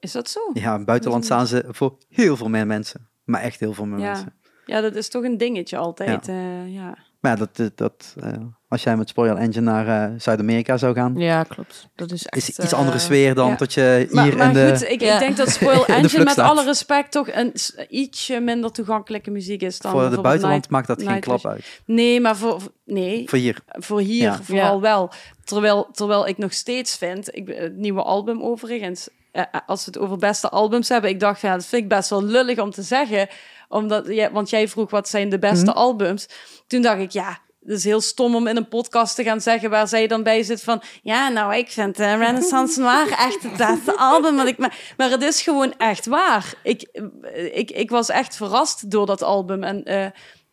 [0.00, 0.40] Is dat zo?
[0.52, 3.08] Ja, in het buitenland staan ze voor heel veel meer mensen.
[3.24, 4.04] Maar echt heel veel meer Ja.
[4.12, 4.32] mensen.
[4.66, 6.26] Ja, dat is toch een dingetje altijd.
[6.26, 6.62] Ja.
[6.64, 6.98] ja.
[7.20, 8.32] Maar ja, dat, dat, dat, eh,
[8.68, 11.88] als jij met Spoil Engine naar eh, Zuid-Amerika zou gaan, Ja, klopt.
[11.94, 12.48] Dat is echt...
[12.48, 13.56] is iets eh, andere sfeer dan ja.
[13.56, 14.68] dat je hier Maar, maar in de...
[14.78, 15.12] goed, ik, Ja.
[15.14, 17.52] ik denk dat Spoil Engine met alle respect toch een
[17.88, 21.80] ietsje minder toegankelijke muziek is dan voor het buitenland Night- maakt dat geen klap uit.
[21.84, 23.58] Nee, maar voor, nee, Voor hier.
[23.66, 24.42] voor hier Ja.
[24.42, 24.80] vooral Ja.
[24.80, 25.10] wel.
[25.44, 29.22] Terwijl, terwijl ik nog steeds vind, ik, het nieuwe album overigens, eh, eh,
[29.66, 32.22] als we het over beste albums hebben, ik dacht, ja, dat vind ik best wel
[32.24, 33.28] lullig om te zeggen,
[33.68, 35.76] omdat, ja, want jij vroeg wat zijn de beste Mhm.
[35.78, 36.28] albums.
[36.66, 39.70] Toen dacht ik, ja, het is heel stom om in een podcast te gaan zeggen
[39.70, 43.56] waar zij dan bij zit van, ja, nou, ik vind eh, Renaissance Noir echt het
[43.56, 44.36] beste album.
[44.36, 46.54] Want ik, maar, maar het is gewoon echt waar.
[46.62, 50.06] Ik, eh, ik, ik was echt verrast door dat album en eh,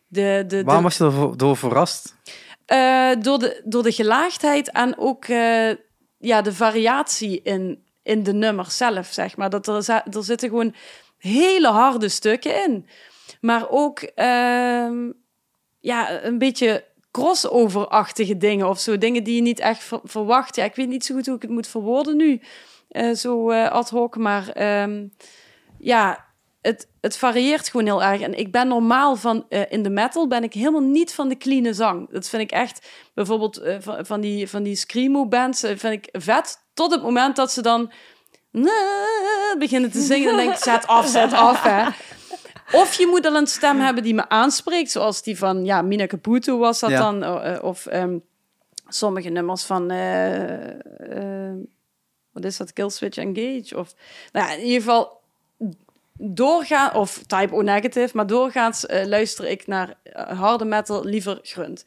[0.08, 2.14] de, de, Waarom was je door verrast?
[2.66, 5.70] eh, door, de, door de gelaagdheid en ook eh,
[6.18, 9.50] ja, de variatie in, in de nummers zelf, zeg maar.
[9.50, 9.74] Dat er,
[10.12, 10.74] er zitten gewoon
[11.18, 12.86] hele harde stukken in.
[13.40, 15.10] Maar ook ehm,
[15.80, 18.98] ja, een beetje crossover-achtige dingen of zo.
[18.98, 20.56] Dingen die je niet echt ver- verwacht.
[20.56, 22.40] Ja, ik weet niet zo goed hoe ik het moet verwoorden nu.
[22.88, 25.06] eh, zo eh, ad hoc, maar ehm,
[25.78, 26.24] ja,
[26.62, 28.20] het, het varieert gewoon heel erg.
[28.20, 31.36] En ik ben normaal van eh, in de metal ben ik helemaal niet van de
[31.36, 32.10] clean zang.
[32.10, 35.92] Dat vind ik echt bijvoorbeeld eh, van, van die van die screamo bands eh, vind
[35.92, 37.92] ik vet tot het moment dat ze dan
[39.58, 41.88] beginnen te zingen dan denk ik zet af, zet af hè.
[42.72, 46.06] Of je moet al een stem hebben die me aanspreekt, zoals die van ja, Mina
[46.06, 46.98] Caputo was dat Ja.
[46.98, 47.60] dan.
[47.62, 48.18] Of ehm,
[48.88, 49.86] sommige nummers van,
[52.32, 53.78] wat is dat, Killswitch Engage?
[53.78, 53.94] Of,
[54.32, 55.21] nou ja, in ieder geval
[56.18, 61.38] doorgaan, of Type O Negative, maar doorgaans eh, luister ik naar eh, harde metal liever
[61.42, 61.84] grunt.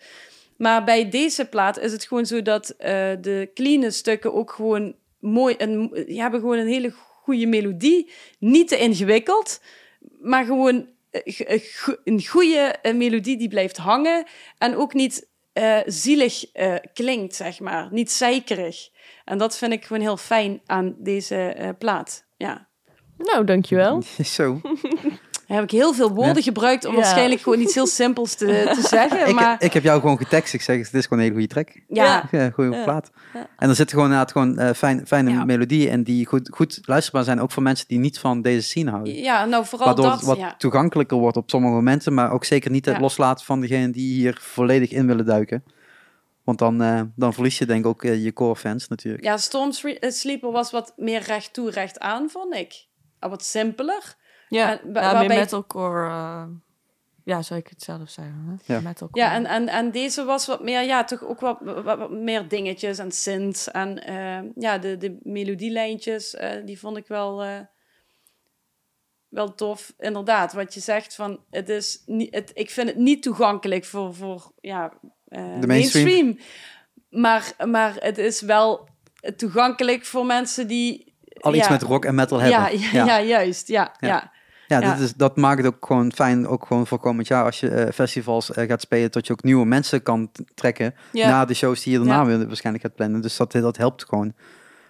[0.57, 2.89] Maar bij deze plaat is het gewoon zo dat eh,
[3.22, 5.56] de clean stukken ook gewoon mooi...
[5.57, 8.11] Een, die hebben gewoon een hele goede melodie.
[8.39, 9.61] Niet te ingewikkeld,
[10.22, 14.26] maar gewoon een go- een goede melodie die blijft hangen.
[14.57, 15.27] En ook niet
[15.85, 16.45] zielig
[16.93, 17.88] klinkt, zeg maar.
[17.91, 18.89] Niet zeikerig.
[19.26, 22.26] En dat vind ik gewoon heel fijn aan deze plaat.
[22.38, 22.68] Ja.
[23.17, 24.03] Nou, dankjewel.
[24.23, 24.59] Zo.
[25.47, 26.41] Daar heb ik heel veel woorden Ja.
[26.41, 26.97] gebruikt om Ja.
[26.99, 29.27] waarschijnlijk gewoon iets heel simpels te, te zeggen.
[29.27, 30.53] Ik, maar ik heb jou gewoon getekst.
[30.53, 31.81] Ik zeg, het is gewoon een hele goede track.
[31.87, 32.83] ja, Ja, goede Ja.
[32.83, 33.11] plaat.
[33.33, 33.47] Ja.
[33.57, 35.43] En er zitten gewoon inderdaad gewoon eh, fijn, fijne Ja.
[35.45, 38.89] melodieën en die goed, goed luisterbaar zijn, ook voor mensen die niet van deze scene
[38.91, 39.13] houden.
[39.13, 40.15] ja, nou vooral Waardoor dat.
[40.15, 40.55] het wat ja.
[40.57, 43.01] toegankelijker wordt op sommige momenten, maar ook zeker niet het Ja.
[43.01, 45.63] loslaten van degene die hier volledig in willen duiken.
[46.43, 49.23] Want dan, eh, dan verlies je denk ik ook eh, je core fans natuurlijk.
[49.23, 52.85] ja, Storm Sleeper was wat meer recht toe, recht aan, vond ik.
[53.26, 54.15] En Wat simpeler.
[54.49, 56.07] Ja, En ja waarbij- meer metalcore.
[56.10, 56.43] eh,
[57.23, 58.60] ja, zou ik het zelf zeggen.
[58.65, 58.73] Hè?
[58.73, 58.80] Ja.
[58.81, 59.22] Metalcore.
[59.26, 62.47] Ja, en, en, en deze was wat meer, ja, toch ook wat, wat, wat meer
[62.47, 63.72] dingetjes en synths.
[63.72, 67.60] En eh, ja, de, de melodielijntjes, eh, die vond ik wel, eh,
[69.27, 69.93] wel tof.
[69.97, 74.14] Inderdaad, wat je zegt van, het is niet, het, ik vind het niet toegankelijk voor,
[74.15, 74.93] voor ja,
[75.27, 76.38] eh, De mainstream.
[77.10, 78.88] Maar, maar het is wel
[79.35, 81.14] toegankelijk voor mensen die...
[81.39, 82.79] Al iets ja, met rock en metal hebben.
[82.79, 83.67] ja, ja, ja, juist.
[83.67, 84.31] Ja, Ja.
[84.67, 84.79] ja.
[84.79, 87.69] Dat, is, dat maakt het ook gewoon fijn, ook gewoon voor komend jaar als je
[87.69, 91.83] eh, festivals eh, gaat spelen, dat je ook nieuwe mensen kan trekken na de shows
[91.83, 93.21] die je daarna weer waarschijnlijk gaat plannen.
[93.21, 94.33] Dus dat, dat helpt gewoon.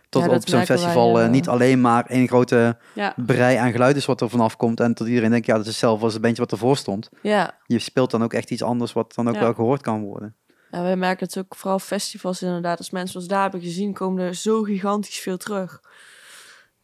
[0.09, 2.77] Tot op zo'n wij, festival eh, niet alleen maar één grote
[3.15, 5.67] brei aan geluid is wat er vanaf komt en tot iedereen denkt, ja, dat is
[5.67, 7.09] hetzelfde als het bandje wat ervoor stond.
[7.22, 7.57] ja.
[7.67, 10.35] Je speelt dan ook echt iets anders wat dan ook wel gehoord kan worden.
[10.72, 12.77] Ja, wij merken het ook vooral festivals inderdaad.
[12.77, 15.81] Als mensen ons daar hebben gezien, komen er zo gigantisch veel terug.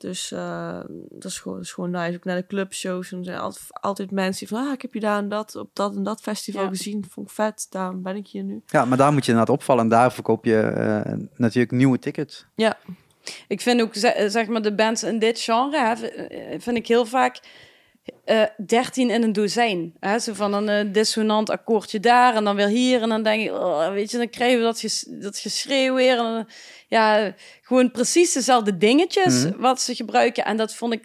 [0.02, 0.80] Dus eh,
[1.10, 2.16] dat, is gewoon, dat is gewoon nice.
[2.18, 3.12] Ook naar de clubshows.
[3.12, 4.68] En er zijn altijd, altijd mensen die van...
[4.68, 6.68] Ah, ik heb je daar en dat op dat en dat festival Ja.
[6.70, 7.06] gezien.
[7.10, 7.68] Vond ik vet.
[7.70, 8.62] Daarom ben ik hier nu.
[8.66, 12.46] Ja, maar daar moet je inderdaad opvallen en daar verkoop je eh, natuurlijk nieuwe tickets.
[12.56, 12.78] Ja.
[13.48, 16.88] Ik vind ook, ze- zeg maar, de bands in dit genre, hè, eh, vind ik
[16.88, 17.40] heel vaak
[18.32, 19.94] eh 13 in een dozijn.
[20.00, 20.20] Hè?
[20.20, 23.02] Zo van een eh, dissonant akkoordje daar en dan weer hier.
[23.02, 26.18] En dan denk ik, oh, weet je, dan krijgen we dat, ges, dat geschreeuw weer.
[26.18, 26.48] En dan,
[26.88, 29.60] ja, gewoon precies dezelfde dingetjes Mhm.
[29.62, 30.46] wat ze gebruiken.
[30.46, 31.04] En dat vond ik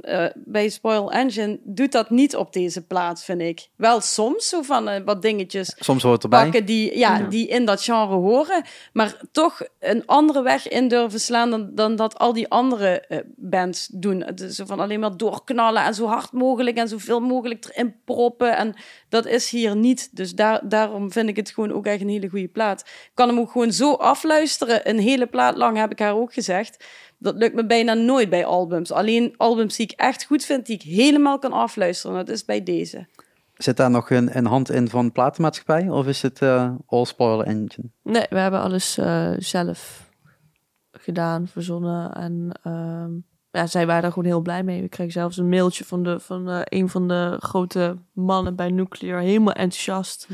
[0.00, 3.68] eh, bij Spoil Engine doet dat niet op deze plaat, vind ik.
[3.76, 6.42] Wel soms zo van wat dingetjes Soms hoort erbij.
[6.42, 7.24] pakken die, ja, Ja.
[7.28, 11.96] die in dat genre horen, maar toch een andere weg in durven slaan dan, dan
[11.96, 13.04] dat al die andere
[13.36, 14.24] bands doen.
[14.50, 18.56] Zo van alleen maar doorknallen en zo hard mogelijk en zoveel mogelijk erin proppen.
[18.56, 18.74] En
[19.08, 20.16] dat is hier niet.
[20.16, 22.80] Dus daar, daarom vind ik het gewoon ook echt een hele goede plaat.
[22.80, 26.32] Ik kan hem ook gewoon zo afluisteren, een hele plaat lang, heb ik haar ook
[26.32, 26.84] gezegd.
[27.18, 28.92] Dat lukt me bijna nooit bij albums.
[28.92, 32.16] Alleen albums die ik echt goed vind, die ik helemaal kan afluisteren.
[32.16, 33.06] Dat is bij deze.
[33.54, 37.04] Zit daar nog een, een hand in van de platenmaatschappij of is het eh, All
[37.04, 37.90] Spoiler Engine?
[38.02, 40.08] Nee, we hebben alles eh, zelf
[40.92, 42.12] gedaan, verzonnen.
[42.12, 43.10] En ehm,
[43.52, 44.82] ja, zij waren er gewoon heel blij mee.
[44.82, 48.70] We kregen zelfs een mailtje van, de, van eh, een van de grote mannen bij
[48.70, 49.20] Nuclear.
[49.20, 50.26] Helemaal enthousiast.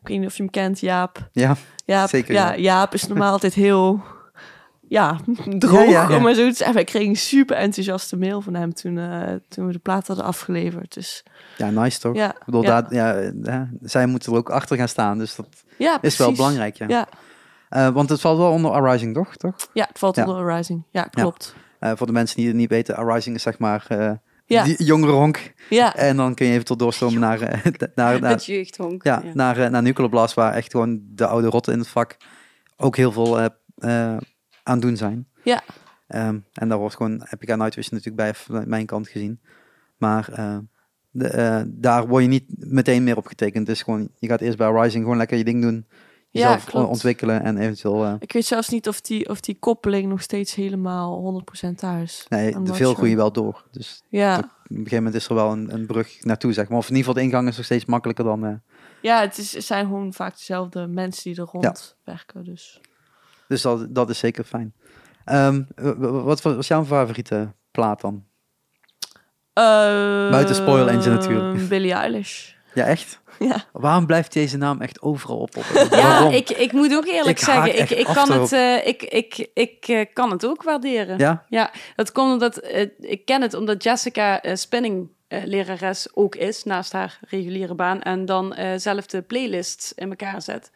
[0.00, 1.28] Ik weet niet of je hem kent, Jaap.
[1.32, 2.58] Ja, Jaap, Zeker, ja, ja.
[2.58, 4.02] Jaap is normaal altijd heel
[4.88, 5.16] ja,
[5.58, 6.16] droog, Ja, ja, ja.
[6.16, 6.74] om maar zo te zeggen.
[6.74, 10.24] Wij kregen een super enthousiaste mail van hem toen, eh, toen we de plaat hadden
[10.24, 10.94] afgeleverd.
[10.94, 11.22] Dus
[11.56, 12.14] ja nice toch?
[12.14, 15.46] ja, Ik bedoel, daar, ja, zij moeten er ook achter gaan staan, dus dat
[15.78, 16.76] ja, is wel belangrijk.
[16.76, 16.86] Ja.
[16.88, 17.08] Ja,
[17.68, 19.36] Eh, want het valt wel onder Arising, toch?
[19.36, 19.54] toch?
[19.72, 20.82] ja, het valt onder Rising.
[20.90, 21.54] Ja, klopt.
[21.80, 24.12] Eh, voor de mensen die het niet weten, Arising is zeg maar eh
[24.46, 24.64] Ja.
[24.64, 25.52] die jongere honk.
[25.68, 29.04] Ja, En dan kun je even tot doorstromen naar, eh, naar, naar, Het jeugdhonk.
[29.04, 32.16] ja, naar, naar Nuclear Blast, waar echt gewoon de oude rotten in het vak
[32.76, 33.46] ook heel veel eh,
[34.14, 34.16] eh,
[34.62, 35.28] aan doen zijn.
[35.42, 35.60] Ja.
[36.06, 39.40] Ehm, en daar wordt gewoon Epica Nightwish natuurlijk bij vanuit mijn kant gezien.
[39.96, 40.58] Maar eh,
[41.10, 43.66] de, eh, daar word je niet meteen meer op getekend.
[43.66, 45.86] Het is gewoon, je gaat eerst bij Rising gewoon lekker je ding doen.
[46.32, 46.88] Ja, Jezelf klopt.
[46.88, 48.04] ontwikkelen en eventueel...
[48.04, 52.02] eh, Ik weet zelfs niet of die, of die koppeling nog steeds helemaal 100% daar
[52.02, 52.26] is.
[52.28, 53.64] nee, de veel groeien wel door.
[53.70, 56.78] Dus Ja, op een gegeven moment is er wel een, een brug naartoe, zeg maar.
[56.78, 58.44] Of in ieder geval de ingang is nog steeds makkelijker dan...
[58.46, 58.52] eh,
[59.02, 62.44] ja het, is, het zijn gewoon vaak dezelfde mensen die er rond werken.
[62.44, 62.80] Dus.
[63.48, 64.74] dus dat, dat is zeker fijn.
[65.24, 65.62] Ehm,
[66.24, 68.24] wat was jouw favoriete plaat dan?
[70.30, 71.56] Buiten Spoil Engine natuurlijk.
[71.58, 72.52] Ehm, Billie Eilish.
[72.74, 73.18] Ja, echt?
[73.38, 73.64] Ja.
[73.72, 75.54] Waarom blijft deze naam echt overal op?
[75.74, 76.32] Ja, Waarom?
[76.32, 79.88] ik, ik moet ook eerlijk Ik zeggen, ik, ik, kan het, eh, ik, ik, ik
[79.88, 81.18] eh, kan het ook waarderen.
[81.18, 81.44] Ja?
[81.48, 86.64] Ja, dat komt omdat, eh, ik ken het omdat Jessica Spinning eh, lerares ook is,
[86.64, 88.02] naast haar reguliere baan.
[88.02, 90.70] En dan eh, zelf de playlists in elkaar zet.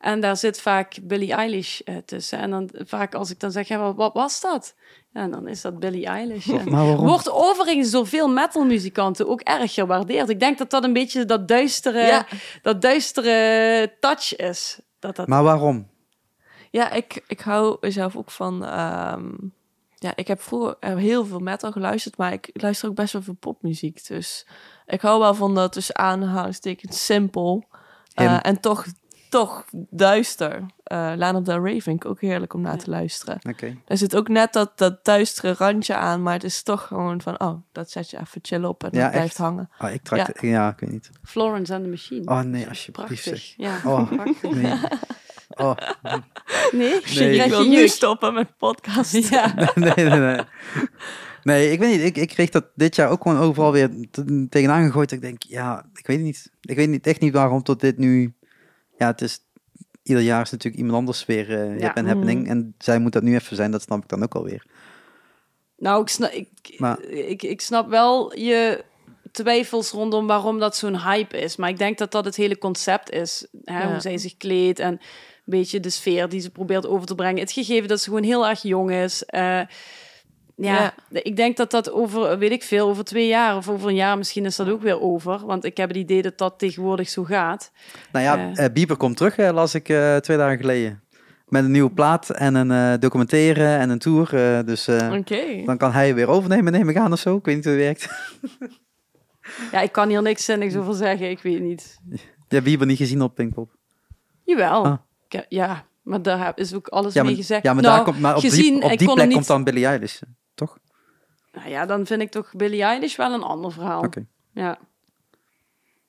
[0.00, 2.38] En daar zit vaak Billie Eilish eh, tussen.
[2.38, 4.74] En dan vaak als ik dan zeg, ja, wat, wat was dat?
[5.12, 6.48] Ja, dan is dat Billie Eilish.
[6.48, 7.06] En Maar waarom?
[7.06, 10.28] Wordt overigens door veel metalmuzikanten ook erg gewaardeerd.
[10.28, 12.26] Ik denk dat dat een beetje dat duistere, Ja.
[12.62, 14.80] dat duistere touch is.
[14.98, 15.28] Dat dat...
[15.28, 15.88] Maar waarom?
[16.70, 18.64] Ja, ik, ik hou zelf ook van...
[18.64, 19.30] ehm,
[20.02, 23.22] ja, ik heb vroeger eh, heel veel metal geluisterd, maar ik luister ook best wel
[23.22, 24.06] veel popmuziek.
[24.06, 24.46] Dus
[24.86, 27.64] ik hou wel van dat tussen aanhalingstekens simpel
[28.14, 28.38] eh, Him.
[28.38, 28.84] en toch,
[29.28, 30.62] toch duister.
[30.84, 33.38] Eh Lana Del Rey vind ik ook heerlijk om naar te luisteren.
[33.48, 33.76] Oké.
[33.86, 37.40] Er zit ook net dat, dat duistere randje aan, maar het is toch gewoon van,
[37.40, 39.38] oh, dat zet je even chill op en Ja, dat blijft echt?
[39.38, 39.70] hangen.
[39.80, 40.40] Oh, ik trak...
[40.40, 40.68] Ja.
[40.70, 41.10] ik weet niet.
[41.24, 42.30] Florence and the Machine.
[42.30, 43.54] Oh nee, alsjeblieft Prachtig.
[43.56, 44.50] Ja, Oh, prachtig.
[44.50, 44.74] nee.
[45.56, 45.76] Oh,
[46.70, 47.00] Nee?
[47.14, 47.38] Nee.
[47.38, 49.12] Ik wil je nu stoppen met podcast.
[49.30, 49.54] Ja.
[49.74, 50.40] nee, nee, nee.
[51.42, 52.06] Nee, ik weet niet.
[52.06, 55.12] Ik, ik kreeg dat dit jaar ook gewoon overal weer te- tegenaan gegooid.
[55.12, 56.50] Ik denk, ja, ik weet het niet.
[56.60, 58.34] Ik weet niet, echt niet waarom tot dit nu...
[58.98, 59.38] Ja, het is...
[60.02, 61.86] Ieder jaar is natuurlijk iemand anders weer eh Ja.
[61.86, 62.48] hip en happening.
[62.48, 64.64] En zij moet dat nu even zijn, dat snap ik dan ook alweer.
[65.76, 66.48] Nou, ik snap, ik,
[66.78, 68.84] Maar- ik, ik snap wel je
[69.32, 71.56] twijfels rondom waarom dat zo'n hype is.
[71.56, 73.46] Maar ik denk dat dat het hele concept is.
[73.64, 73.82] Hè?
[73.82, 73.90] Ja.
[73.90, 75.00] Hoe zij zich kleedt en
[75.44, 77.40] beetje de sfeer die ze probeert over te brengen.
[77.40, 79.24] Het gegeven dat ze gewoon heel erg jong is.
[79.24, 79.60] Eh,
[80.56, 83.94] ja, ik denk dat dat over, weet ik veel, over twee jaar of over een
[83.94, 85.46] jaar misschien is dat ook weer over.
[85.46, 87.72] Want ik heb het idee dat dat tegenwoordig zo gaat.
[88.12, 91.02] Nou ja, eh, Bieber komt terug, las ik eh, twee dagen geleden.
[91.46, 94.34] Met een nieuwe plaat en een eh, documentaire en een tour.
[94.34, 97.36] eh, dus eh, dan kan hij weer overnemen, neem ik aan of zo.
[97.36, 98.08] Ik weet niet hoe het werkt.
[99.72, 101.30] Ja, ik kan hier niks zinnigs over zeggen.
[101.30, 101.98] Ik weet niet.
[102.10, 103.76] Je hebt Bieber niet gezien op Pinkpop.
[104.44, 104.84] Jawel.
[104.84, 104.98] Ah.
[105.48, 107.62] Ja, maar daar is ook alles Ja, mee gezegd.
[107.62, 109.86] ja, maar, Nou, daar komt, maar op gezien, die, op die plek komt dan Billie
[109.86, 110.20] Eilish,
[110.54, 110.78] toch?
[111.52, 114.02] Nou ja, dan vind ik toch Billie Eilish wel een ander verhaal.
[114.02, 114.26] Oké.
[114.52, 114.78] Ja.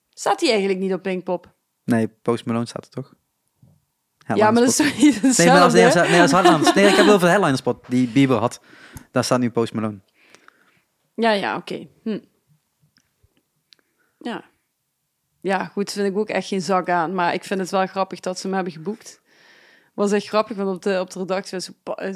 [0.09, 1.53] Staat hij eigenlijk niet op Pinkpop?
[1.83, 3.13] Nee, Post Malone staat er toch?
[4.35, 6.11] ja, maar dat is niet Nee, maar dat is, hetzelfde?
[6.11, 6.19] nee,
[6.57, 8.61] dat is, nee, ik heb wel over de headliner spot die Bieber had.
[9.11, 9.99] Daar staat nu Post Malone.
[11.15, 11.87] Ja, ja, oké.
[12.03, 12.19] Hm.
[14.17, 14.43] Ja.
[15.43, 17.13] Ja, goed, vind ik ook echt geen zak aan.
[17.13, 19.21] Maar ik vind het wel grappig dat ze hem hebben geboekt.
[19.93, 21.59] Was echt grappig, want op de, op de redactie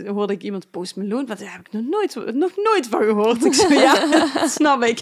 [0.08, 1.26] hoorde ik iemand Post Malone.
[1.26, 3.46] Wat daar heb ik nog nooit, nog nooit van gehoord.
[3.46, 4.06] Ik zo, ja,
[4.40, 5.00] dat snap ik.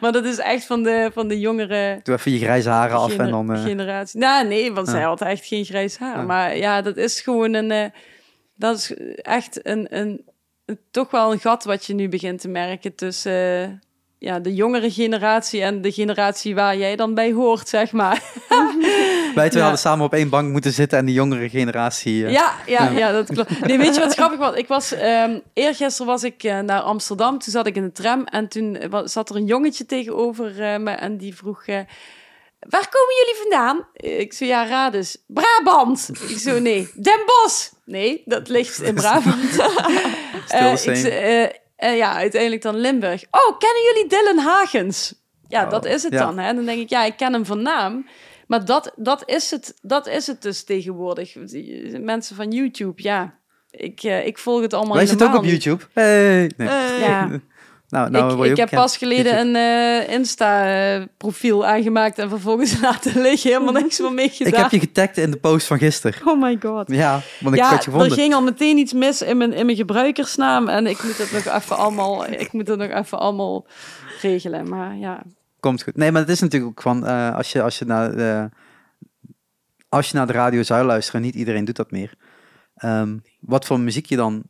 [0.00, 3.16] Maar dat is echt van de, van de jongere Doe even je grijze haren af
[3.18, 3.52] en dan...
[3.52, 4.20] eh, generatie.
[4.20, 4.92] Nou, nee, want Ja.
[4.92, 6.16] zij had echt geen grijs haar.
[6.16, 6.22] Ja.
[6.22, 7.70] Maar ja, dat is gewoon een...
[7.70, 7.84] eh,
[8.54, 10.24] dat is echt een, een,
[10.64, 13.62] een- toch wel een gat wat je nu begint te merken tussen...
[13.62, 13.68] eh,
[14.22, 18.22] ja, de jongere generatie en de generatie waar jij dan bij hoort, zeg maar.
[19.34, 19.60] wij twee Ja.
[19.60, 22.24] hadden samen op één bank moeten zitten en de jongere generatie...
[22.26, 22.98] eh, Ja, ja, Ja.
[22.98, 23.66] ja, dat klopt.
[23.66, 24.54] Nee, weet je wat grappig was?
[24.54, 27.38] Ik was, ehm eergisteren was ik eh, naar Amsterdam.
[27.38, 30.90] Toen zat ik in de tram en toen zat er een jongetje tegenover eh, me
[30.90, 31.64] en die vroeg...
[32.68, 33.86] Waar komen jullie vandaan?
[33.92, 35.16] Ik zo, ja, raad eens.
[35.26, 36.10] Brabant.
[36.28, 36.90] Ik zo, nee.
[36.94, 37.68] Den Bosch.
[37.84, 39.44] Nee, dat ligt in Brabant.
[40.34, 41.46] Ik zo,
[41.80, 43.22] eh, eh, ja, uiteindelijk dan Limburg.
[43.30, 45.14] Oh, kennen jullie Dylan Hagens?
[45.48, 46.18] Ja, Oh, dat is het ja.
[46.18, 46.38] dan.
[46.38, 46.54] Hè?
[46.54, 48.06] Dan denk ik, ja, ik ken hem van naam.
[48.46, 51.32] Maar dat, dat, is, het, dat is het dus tegenwoordig.
[51.32, 53.38] Die Mensen van YouTube, ja.
[53.70, 55.44] Ik, eh, ik volg het allemaal Wij zitten ook op.
[55.44, 55.84] YouTube.
[55.92, 56.50] Hey.
[56.56, 56.68] Nee.
[56.68, 57.30] Eh, Ja.
[57.90, 63.50] Nou, nou ik heb pas geleden een eh, Insta-profiel aangemaakt en vervolgens laten liggen.
[63.50, 64.52] Helemaal niks van mee gedaan.
[64.52, 66.20] Ik heb je getagd in de post van gisteren.
[66.28, 66.90] Oh my god.
[66.90, 68.10] Ja, want ik ja, had je gevonden.
[68.10, 70.68] er ging al meteen iets mis in mijn, in mijn gebruikersnaam.
[70.68, 73.66] En ik moet het nog even allemaal, ik moet het nog even allemaal
[74.20, 74.68] regelen.
[74.68, 75.22] Maar ja,
[75.60, 75.96] Komt goed.
[75.96, 77.06] Nee, maar het is natuurlijk ook van...
[77.06, 78.48] eh, als, je, als, je naar de,
[79.88, 81.20] als je naar de radio zou luisteren...
[81.20, 82.14] Niet iedereen doet dat meer.
[82.74, 84.42] Ehm, wat voor muziek je dan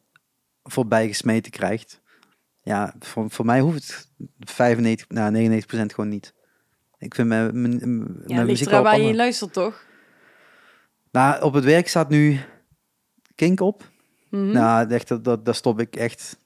[0.63, 2.01] voorbij gesmeten krijgt...
[2.63, 4.09] Ja, voor, voor mij hoeft
[4.39, 6.35] het 95, nou 99% gewoon niet.
[6.99, 9.85] Ik vind mijn, mijn, mijn ja muziek wel waar je in luistert, toch?
[11.11, 12.41] Nou, op het werk staat nu
[13.35, 13.91] Kink op.
[14.31, 14.51] Mhm.
[14.51, 16.39] Nou, echt, dat, dat, daar stop ik echt.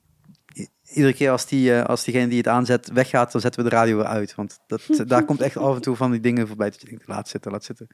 [0.57, 3.71] I- Iedere keer als, die, eh, als diegene die het aanzet weggaat, dan zetten we
[3.71, 4.35] de radio weer uit.
[4.35, 6.71] Want dat, daar komt echt af en toe van die dingen voorbij.
[6.71, 7.89] Dat je denkt, laat zitten, laat zitten.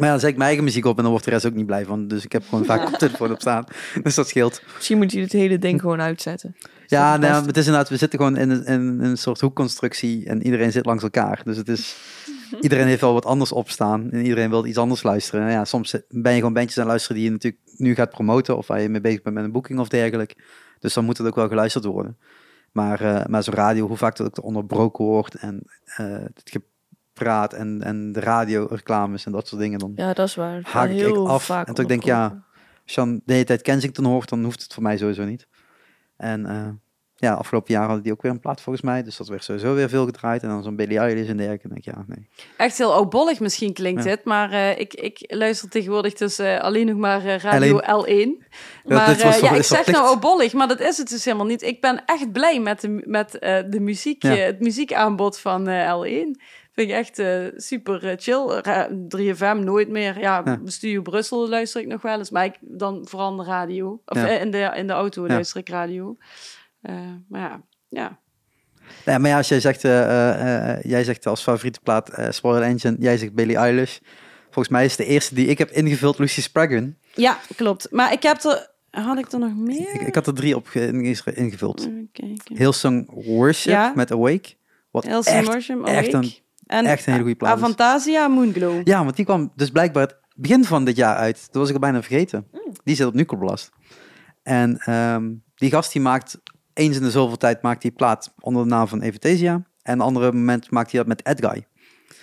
[0.00, 1.54] Maar ja, dan zet ik mijn eigen muziek op en dan wordt de rest ook
[1.54, 2.08] niet blij van.
[2.08, 3.64] Dus ik heb gewoon vaak op telefoon op staan.
[4.02, 4.62] Dus dat scheelt.
[4.74, 6.56] Misschien moet je het hele ding gewoon uitzetten.
[6.58, 9.40] Is Ja, het nou, het is inderdaad, we zitten gewoon in een, in een soort
[9.40, 11.40] hoekconstructie en iedereen zit langs elkaar.
[11.44, 11.96] Dus het is,
[12.60, 15.50] iedereen heeft wel wat anders opstaan en iedereen wil iets anders luisteren.
[15.50, 18.66] Ja, soms ben je gewoon bandjes aan luisteren die je natuurlijk nu gaat promoten of
[18.66, 20.34] waar je mee bezig bent met een boeking of dergelijke.
[20.78, 22.16] Dus dan moet het ook wel geluisterd worden.
[22.72, 26.50] Maar, eh, maar zo'n radio, hoe vaak dat ook onderbroken wordt en eh, het
[27.20, 30.60] gepraat en, en de radioreclames en dat soort dingen, dan Ja, dat is waar.
[30.62, 31.44] haak ik af.
[31.44, 32.24] vaak En toen denk ik, ja,
[32.84, 35.46] als je dan de hele tijd Kensington hoort, dan hoeft het voor mij sowieso niet.
[36.16, 36.68] En eh,
[37.16, 39.02] ja, afgelopen jaar hadden die ook weer een plaat volgens mij.
[39.02, 40.42] Dus dat werd sowieso weer veel gedraaid.
[40.42, 41.68] En dan zo'n Billie Eilish en dergelijke.
[41.68, 42.28] Denk ik, ja, nee.
[42.56, 44.10] Echt heel oudbollig misschien klinkt Ja.
[44.10, 48.46] dit, maar eh, ik, ik luister tegenwoordig dus eh, alleen nog maar Radio L1.
[48.84, 51.62] Maar eh, toch- ja, ik zeg nou oudbollig, maar dat is het dus helemaal niet.
[51.62, 54.30] Ik ben echt blij met, de, met eh, de muziek, Ja.
[54.34, 56.40] het muziekaanbod van eh, L1.
[56.80, 58.60] Vind ik echt eh, super eh, chill.
[58.62, 60.18] Ra- 3FM nooit meer.
[60.20, 60.60] Ja, Ja.
[60.64, 64.02] Studio Brussel luister ik nog wel eens, maar ik, dan vooral de radio.
[64.06, 64.28] Of Ja.
[64.28, 65.32] eh, in, de, in de auto Ja.
[65.32, 66.16] luister ik radio.
[67.28, 68.18] Maar ja, ja.
[69.04, 69.82] Maar ja, als jij zegt,
[70.82, 73.98] jij zegt als favoriete plaat eh Spoiler Engine, jij zegt Billie Eilish.
[74.44, 76.98] Volgens mij is de eerste die ik heb ingevuld Lucy Spraggin.
[77.14, 77.86] ja, klopt.
[77.90, 78.68] Maar ik heb er...
[78.90, 79.94] Had ik er nog meer?
[79.94, 81.80] Ik, ik had er drie op ge- inge- ingevuld.
[81.80, 82.56] Even kijken.
[82.56, 83.92] Hillsong Worship Ja.
[83.94, 84.54] met Awake.
[84.90, 86.32] Wat Elsie echt, echt een-
[86.70, 87.56] en echt een hele goede plaat.
[87.56, 88.80] Avantasia, Moonglow.
[88.84, 91.46] Ja, want die kwam dus blijkbaar het begin van dit jaar uit.
[91.46, 92.46] Dat was ik al bijna vergeten.
[92.52, 92.72] Mm.
[92.84, 93.70] Die zit op Nucleblast.
[94.42, 96.40] En ehm, die gast die maakt
[96.72, 99.52] eens in de zoveel tijd maakt die plaat onder de naam van Evathesia.
[99.82, 101.66] En een andere moment maakt hij dat met Edguy.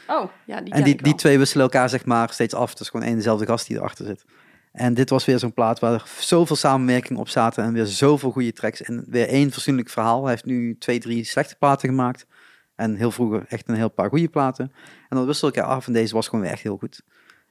[0.07, 2.69] Oh, ja, die En die, die twee wisselen elkaar zeg maar steeds af.
[2.69, 4.26] Het is gewoon één dezelfde gast die erachter zit.
[4.72, 8.32] En dit was weer zo'n plaat waar er zoveel samenwerking op zaten en weer zoveel
[8.32, 8.82] goede tracks.
[8.82, 10.22] En weer één fatsoenlijk verhaal.
[10.22, 12.26] Hij heeft nu twee, drie slechte platen gemaakt.
[12.78, 14.72] En heel vroeger echt een heel paar goede platen.
[15.10, 17.02] En dat wisselde elkaar af en deze was gewoon weer echt heel goed.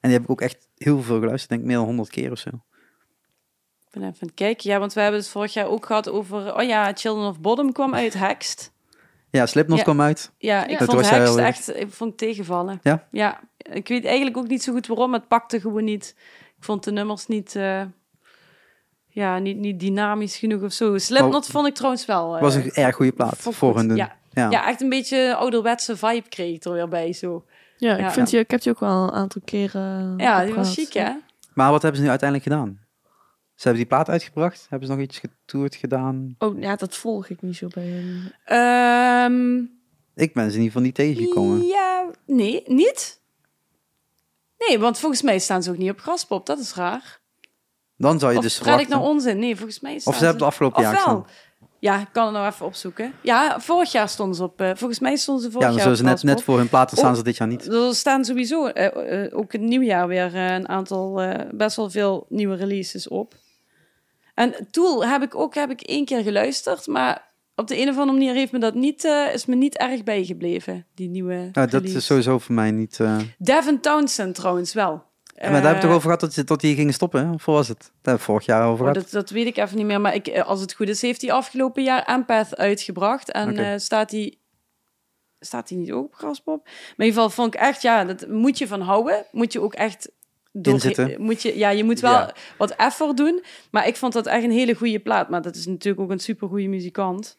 [0.01, 1.51] En die heb ik ook echt heel veel geluisterd.
[1.51, 2.49] Denk meer dan honderd keer of zo.
[2.49, 4.71] Ik ben even aan het kijken.
[4.71, 6.55] Ja, want we hebben het vorig jaar ook gehad over...
[6.57, 8.73] Oh ja, Children of Bottom kwam uit Hexed.
[9.31, 9.85] Ja, Slipknot Ja.
[9.85, 10.33] kwam uit.
[10.39, 11.77] Ja, ik Dat vond Hexed wel- echt...
[11.77, 12.81] Ik vond het tegenvallen.
[12.83, 13.09] Ja?
[13.11, 13.41] Ja.
[13.57, 15.13] Ik weet eigenlijk ook niet zo goed waarom.
[15.13, 16.15] Het pakte gewoon niet.
[16.57, 17.55] Ik vond de nummers niet...
[17.57, 17.83] eh,
[19.09, 20.99] ja, niet, niet dynamisch genoeg of zo.
[20.99, 22.35] Slipknot vond ik trouwens wel...
[22.37, 23.97] eh, was een erg goede plaat ik voor hun.
[23.97, 24.17] Ja.
[24.37, 24.51] Ja.
[24.51, 27.13] Ja, echt een beetje ouderwetse vibe kreeg ik er weer bij.
[27.13, 27.45] Zo.
[27.77, 28.11] Ja, ik, Ja.
[28.11, 31.13] vind die, ik heb die ook wel een aantal keren Ja, die was hè?
[31.55, 32.81] Maar wat hebben ze nu uiteindelijk gedaan?
[33.55, 34.67] Ze hebben die plaat uitgebracht.
[34.69, 36.35] Hebben ze nog iets getoerd gedaan?
[36.39, 38.33] Oh, ja, dat volg ik niet zo bij hun.
[38.45, 39.57] Ehm,
[40.25, 41.67] Ik ben ze in ieder geval niet tegengekomen.
[41.67, 43.21] Ja, nee, niet.
[44.59, 46.47] Nee, want volgens mij staan ze ook niet op Graspop.
[46.47, 47.21] Dat is raar.
[47.97, 48.99] Dan zou je Of dus praat ik verwachten...
[48.99, 49.39] nou onzin?
[49.39, 51.27] Nee, volgens mij staan Of ze hebben het afgelopen jaar Ofwel.
[51.79, 53.13] Ja, ik kan het nou even opzoeken.
[53.21, 54.61] Ja, vorig jaar stonden ze op...
[54.61, 56.59] eh, volgens mij stonden ze vorig Ja, dan jaar zullen op ze net, net voor
[56.59, 57.17] hun platen staan Oh.
[57.17, 57.67] ze dit jaar niet.
[57.73, 61.23] Er staan sowieso eh, eh, ook in het nieuwjaar weer een aantal,
[61.55, 63.35] best wel veel nieuwe releases op.
[64.35, 67.25] En Tool heb ik ook heb ik één keer geluisterd, maar
[67.55, 70.87] op de een of andere manier heeft me dat niet, is me niet erg bijgebleven,
[70.95, 71.97] die nieuwe Ja, dat release.
[71.97, 73.01] is sowieso voor mij niet...
[73.39, 75.05] Devin Townsend trouwens wel.
[75.43, 77.27] Maar daar hebben we het Eh, toch over gehad dat, ze- dat die gingen stoppen,
[77.27, 77.33] hè?
[77.33, 77.79] Of was het?
[77.79, 78.95] Daar hebben vorig jaar over Oh, gehad.
[79.11, 81.21] dat, dat weet ik even niet meer, maar ik, eh, als het goed is, heeft
[81.23, 83.31] hij afgelopen jaar Empath uitgebracht.
[83.33, 84.39] En eh, staat hij
[85.41, 86.65] staat hij niet ook op Graspop?
[86.65, 89.27] Maar in ieder geval vond ik echt, ja, dat moet je van houden.
[89.33, 90.11] Moet je ook echt
[90.53, 91.23] door, Inzitten.
[91.23, 92.35] Moet je, ja, je moet wel Ja.
[92.59, 93.43] wat effort doen.
[93.71, 95.29] Maar ik vond dat echt een hele goede plaat.
[95.29, 97.39] Maar dat is natuurlijk ook een super goede muzikant.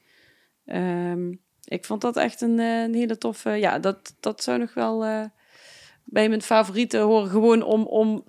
[0.65, 1.31] Ehm,
[1.63, 3.49] ik vond dat echt een, een hele toffe.
[3.49, 5.23] Ja, dat, dat zou nog wel eh,
[6.09, 7.29] bij mijn favorieten horen.
[7.29, 8.23] Gewoon om, om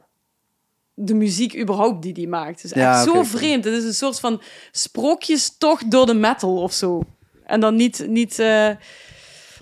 [0.95, 2.63] de muziek überhaupt die die maakt.
[2.63, 3.65] Het is Ja, echt zo vreemd.
[3.65, 4.41] Het is een soort van
[4.71, 7.03] sprookjestocht door de metal of zo.
[7.45, 8.77] En dan niet, niet, eh, Nou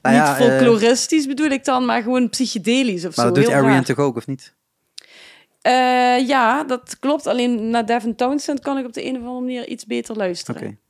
[0.03, 3.33] niet ja, eh, folkloristisch bedoel ik dan, maar gewoon psychedelisch of Maar zo.
[3.33, 4.55] dat doet Arian toch ook, of niet?
[5.61, 7.27] Eh, ja, dat klopt.
[7.27, 10.81] Alleen naar Devin Townsend kan ik op de een of andere manier iets beter luisteren.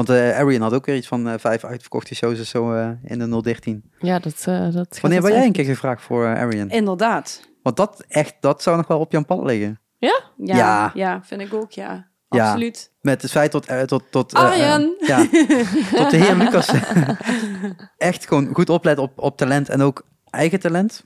[0.00, 2.90] Want eh Arian had ook weer iets van eh, vijf uitverkochte shows of zo eh,
[3.04, 3.92] in de 013.
[3.98, 6.68] Ja, dat, eh dat Wanneer het ben jij een keer gevraagd voor Arian?
[6.70, 7.48] Inderdaad.
[7.62, 9.80] Want dat echt, dat zou nog wel op Jan Paul liggen.
[9.98, 10.90] Ja, Ja.
[10.94, 11.22] ja.
[11.22, 12.08] vind ik ook, ja.
[12.28, 12.44] Ja.
[12.44, 12.92] Absoluut.
[13.00, 14.94] Met het feit tot, eh, tot, tot, eh, Arjan.
[14.98, 15.18] eh, ja,
[16.02, 16.70] tot de heer Lucas
[17.96, 21.04] echt gewoon goed oplet op, op talent en ook eigen talent.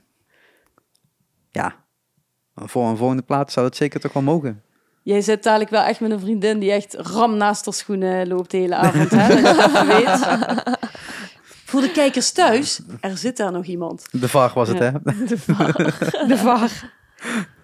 [1.49, 1.75] Ja,
[2.55, 4.63] voor een volgende plaat zou dat zeker toch wel mogen.
[5.05, 8.51] Jij zit dadelijk wel echt met een vriendin die echt ram naast haar schoenen loopt
[8.51, 9.09] de hele avond.
[9.11, 9.85] Hè?
[9.85, 10.27] Weet.
[11.65, 14.05] Voor de kijkers thuis, er zit daar nog iemand.
[14.11, 14.83] De VAR was het, Ja.
[15.03, 15.25] hè?
[16.27, 16.71] De VAR.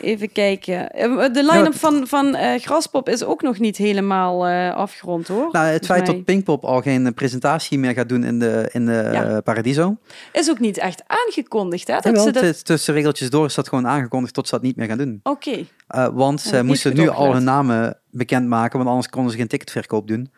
[0.00, 0.90] Even kijken.
[0.90, 5.48] Eh, De line-up van, van eh, Graspop is ook nog niet helemaal eh, afgerond, hoor.
[5.52, 6.14] Nou, het feit mij.
[6.14, 9.40] dat Pinkpop al geen presentatie meer gaat doen in de, in de Ja.
[9.40, 9.96] Paradiso.
[10.32, 11.94] Is ook niet echt aangekondigd, hè?
[11.94, 12.64] Dat Jawel, ze dat...
[12.64, 15.20] tussen regeltjes door is dat gewoon aangekondigd tot ze dat niet meer gaan doen.
[15.22, 15.64] Oké.
[16.12, 20.30] Want ze moesten nu al hun namen bekendmaken, want anders konden ze geen ticketverkoop doen.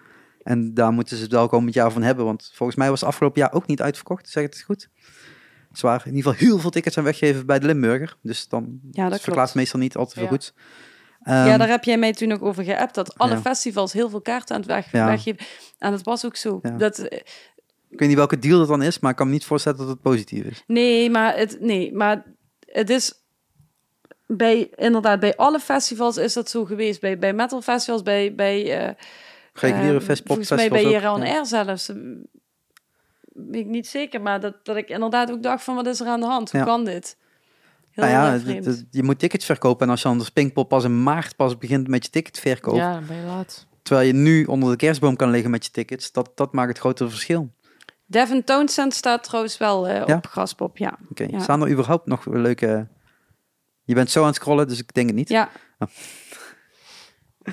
[0.42, 3.08] En daar moeten ze het wel komend jaar van hebben, want volgens mij was het
[3.08, 4.88] afgelopen jaar ook niet uitverkocht, zeg het goed.
[5.80, 9.08] Waren in ieder geval heel veel tickets aan weggeven bij de Limburger, dus dan Ja,
[9.08, 10.28] dat verklaart meestal niet al te veel Ja.
[10.28, 10.52] goeds.
[11.24, 13.40] ja, Ehm, daar heb jij mij toen nog over geappt, dat alle Ja.
[13.40, 15.46] festivals heel veel kaarten aan het weg, weggeven.
[15.78, 16.60] En dat was ook zo.
[16.76, 17.18] Dat, eh,
[17.90, 19.88] Ik weet niet welke deal dat dan is, maar ik kan me niet voorstellen dat
[19.88, 20.62] het positief is.
[20.66, 22.24] nee, maar het, nee, maar
[22.66, 23.14] het is...
[24.26, 27.00] Bij, inderdaad, bij alle festivals is dat zo geweest.
[27.00, 28.94] Bij, bij metal festivals, bij, bij, eh,
[29.52, 31.18] Reguliere Eh, fest- Volgens mij bij ook.
[31.22, 31.92] Air zelfs.
[33.48, 36.06] Weet ik niet zeker, maar dat, dat ik inderdaad ook dacht van wat is er
[36.06, 36.50] aan de hand?
[36.50, 36.66] Hoe Ja.
[36.66, 37.16] kan dit?
[37.90, 38.64] Heel Nou ja, het- vreemd.
[38.64, 39.84] het- je moet tickets verkopen.
[39.86, 42.74] En als je anders Pinkpop pas in maart pas begint met je ticketverkoop.
[42.76, 43.66] Ja, dan ben je laat.
[43.82, 46.12] Terwijl je nu onder de kerstboom kan liggen met je tickets.
[46.12, 47.52] Dat, dat maakt het grote verschil.
[48.06, 50.04] Devin Townsend staat trouwens wel Ja?
[50.16, 50.98] op Graspop, ja.
[51.10, 51.40] Oké, Ja.
[51.40, 52.88] staan er überhaupt nog leuke...
[53.84, 55.28] Je bent zo aan het scrollen, dus ik denk het niet.
[55.28, 55.50] Ja.
[55.78, 55.88] Oh.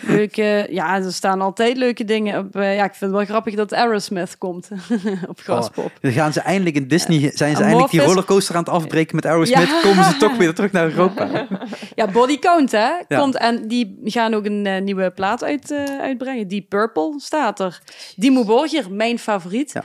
[0.02, 2.56] Leuke, ja, er staan altijd leuke dingen op.
[2.56, 4.70] eh, ja, ik vind het wel grappig dat Aerosmith komt
[5.28, 5.92] op Graspop.
[6.02, 9.26] Dan gaan ze eindelijk in Disney, zijn ze eindelijk die rollercoaster aan het afbreken met
[9.26, 9.68] Aerosmith.
[9.68, 9.82] Ja.
[9.82, 11.28] Komen ze toch weer terug naar Europa.
[11.96, 12.90] Ja, Body Count, hè?
[13.08, 13.20] Ja.
[13.20, 16.48] Komt, en die gaan ook een eh, nieuwe plaat uit, eh, uitbrengen.
[16.48, 17.80] Deep Purple staat er.
[18.16, 19.72] Dimo Borgir, mijn favoriet.
[19.74, 19.84] Ja.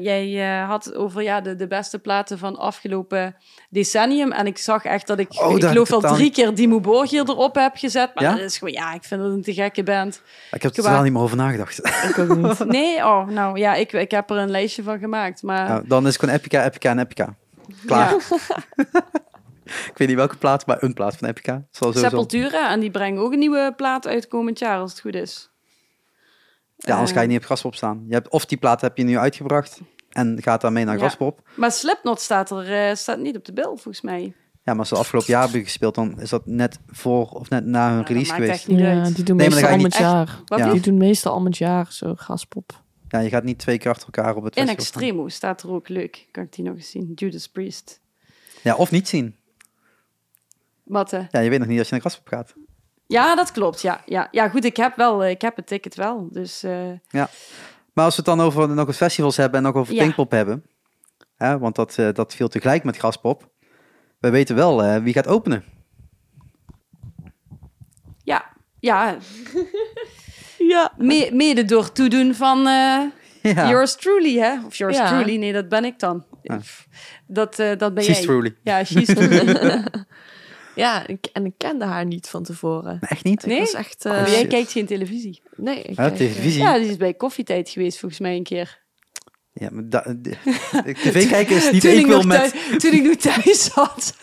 [0.00, 3.36] Jij had het over ja, de, de beste platen van afgelopen
[3.70, 4.32] decennium.
[4.32, 7.54] En ik zag echt dat ik, Oh, ik geloof wel drie keer Dimo Borgir erop
[7.54, 8.10] heb gezet.
[8.14, 10.22] Maar dat is gewoon, ja, ik vind het een te gekke band.
[10.50, 11.78] Ik heb er totaal niet meer over nagedacht.
[12.08, 12.64] Ik ook niet.
[12.78, 15.42] Nee, oh, nou ja, ik, ik heb er een lijstje van gemaakt.
[15.42, 17.36] Maar Nou, dan is het gewoon Epica, Epica en Epica.
[17.86, 18.10] Klaar.
[18.30, 18.36] Ja.
[19.64, 21.66] Ik weet niet welke plaat, maar een plaat van Epica.
[21.70, 25.50] Sepultura, en die brengen ook een nieuwe plaat uit komend jaar, als het goed is.
[26.76, 28.04] Ja, anders Eh, ga je niet op Graspop staan.
[28.08, 29.80] Je hebt, of die plaat heb je nu uitgebracht
[30.10, 31.00] en gaat daarmee naar Ja.
[31.00, 31.40] Graspop.
[31.54, 34.34] Maar Slipknot staat er eh, staat niet op de bil, volgens mij.
[34.64, 37.64] Ja, maar als ze afgelopen jaar hebben gespeeld, dan is dat net voor of net
[37.64, 38.52] na hun release geweest.
[38.52, 40.38] echt niet Ja, die doen Nee, maar meestal je het jaar.
[40.44, 40.72] Wat Ja.
[40.72, 42.82] Die doen meestal om het jaar zo gaspop.
[43.08, 44.68] Ja, je gaat niet twee keer achter elkaar op het In.
[44.68, 46.28] Extremo staat er ook leuk.
[46.30, 47.12] Kan ik die nog eens zien?
[47.14, 48.00] Judas Priest.
[48.62, 49.36] Ja, of niet zien.
[50.82, 51.24] Wat, eh?
[51.30, 52.54] Ja, je weet nog niet als je naar Graspop gaat.
[53.06, 53.82] Ja, dat klopt.
[53.82, 54.28] Ja, ja.
[54.30, 56.28] ja goed, ik heb, wel, eh, ik heb het ticket wel.
[56.30, 56.90] Dus eh,
[57.92, 60.02] Maar als we het dan over nog wat festivals hebben en nog over Ja.
[60.02, 60.64] Pinkpop hebben.
[61.36, 63.52] Hè, want dat, eh, dat viel tegelijk met Graspop.
[64.24, 65.64] We weten wel eh, wie gaat openen.
[68.22, 68.44] ja,
[68.80, 69.16] ja
[70.58, 70.92] Ja.
[70.96, 73.00] me- mede door toedoen van eh,
[73.54, 74.64] Ja, yours truly, hè?
[74.66, 75.08] Of yours Ja.
[75.08, 76.24] truly, nee, dat ben ik dan.
[76.44, 76.56] Ah.
[77.26, 78.26] Dat, eh, dat ben she's jij.
[78.26, 78.56] truly.
[78.62, 79.84] Ja, she's truly.
[80.74, 82.98] Ja, ik, en ik kende haar niet van tevoren.
[83.00, 83.46] Echt niet?
[83.46, 83.56] Nee?
[83.56, 84.04] Ik was echt...
[84.04, 85.42] eh, Oh, jij kijkt geen televisie.
[85.56, 86.62] nee, ik kijk, televisie?
[86.62, 88.82] Ja, die is bij koffietijd geweest volgens mij een keer.
[89.56, 90.36] Ja, maar da- de-
[90.94, 92.38] TV kijken is niet toen, equal met...
[92.38, 94.14] thuis, toen ik nog thuis zat.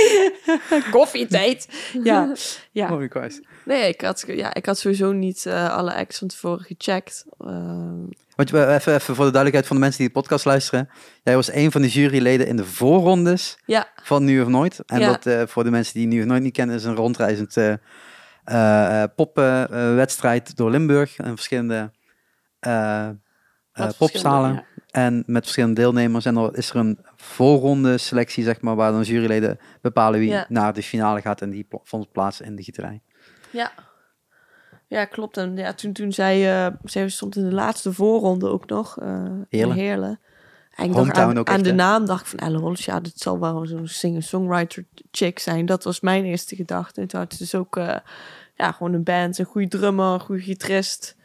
[0.90, 1.68] Koffietijd.
[2.04, 2.32] Ja,
[2.72, 2.92] ja.
[2.92, 3.24] Oh.
[3.64, 7.24] Nee, ik had, ja, ik had sowieso niet eh, alle acts van tevoren gecheckt.
[7.38, 7.46] Eh,
[8.36, 10.88] Want even, even voor de duidelijkheid van de mensen die de podcast luisteren.
[11.22, 14.82] Jij was een van de juryleden in de voorrondes ja, van Nu of Nooit.
[14.86, 15.06] En Ja.
[15.06, 17.56] dat eh, voor de mensen die Nu of Nooit niet kennen, is een rondreizend
[19.16, 21.16] poppenwedstrijd door Limburg.
[21.16, 21.90] En verschillende
[23.76, 24.64] eh, eh, popzalen.
[24.90, 26.24] En met verschillende deelnemers.
[26.24, 30.46] En dan is er een voorronde selectie, zeg maar, waar dan juryleden bepalen wie Ja.
[30.48, 31.40] naar de finale gaat.
[31.42, 33.00] En die vond plaats in de gieterij.
[33.50, 33.70] ja.
[34.88, 35.36] Ja, klopt.
[35.36, 38.98] En ja, toen, toen zij, eh, zij stond in de laatste voorronde ook nog.
[39.00, 39.06] eh
[39.48, 39.76] Heerlen.
[39.76, 40.20] in Heerlen.
[40.74, 43.38] En dacht aan, ook aan de naam dacht ik van Elle Hollis, ja, dit zal
[43.40, 45.66] wel zo'n singer-songwriter chick zijn.
[45.66, 47.00] Dat was mijn eerste gedachte.
[47.00, 47.96] En toen had ze dus ook eh,
[48.54, 51.16] ja, gewoon een band, een goede drummer, een goede gitarist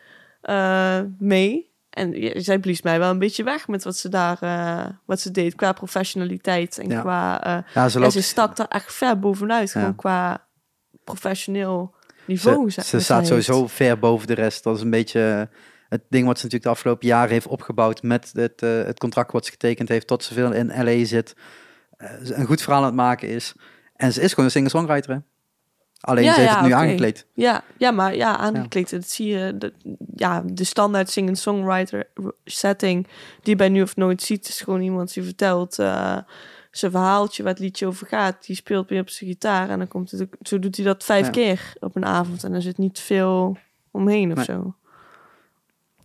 [0.42, 1.71] eh, mee.
[1.92, 5.32] En zij blies mij wel een beetje weg met wat ze daar eh, wat ze
[5.32, 7.02] deed qua professionaliteit en Ja.
[7.02, 9.80] qua eh, Ja, ze loopt ze stak er echt ver bovenuit, Ja.
[9.80, 10.48] gewoon qua
[11.04, 11.96] professioneel
[12.26, 12.70] niveau.
[12.72, 14.64] Ze, ze staat sowieso ver boven de rest.
[14.64, 15.58] Dat is een beetje eh,
[15.90, 19.46] het ding wat ze natuurlijk de afgelopen jaren heeft opgebouwd met het, het contract wat
[19.46, 21.36] ze getekend heeft tot ze veel in LA zit.
[22.22, 23.54] Een goed verhaal aan het maken is.
[23.96, 25.24] En ze is gewoon een singer-songwriter.
[26.02, 27.26] Alleen Ja, ze heeft ja, het nu aangekleed.
[27.34, 28.90] Ja, ja, maar ja, aangekleed.
[28.90, 29.58] Dat zie je.
[29.58, 29.74] De,
[30.16, 32.08] ja, de standaard singer-songwriter
[32.46, 33.04] setting
[33.42, 36.18] die je bij Nu of Nooit ziet, is gewoon iemand die vertelt eh,
[36.72, 38.46] zijn verhaaltje, waar het liedje over gaat.
[38.46, 41.26] Die speelt weer op zijn gitaar en dan komt het zo doet hij dat vijf
[41.26, 41.32] Ja.
[41.32, 43.58] keer op een avond en er zit niet veel
[43.92, 44.46] omheen of Nee.
[44.46, 44.76] zo.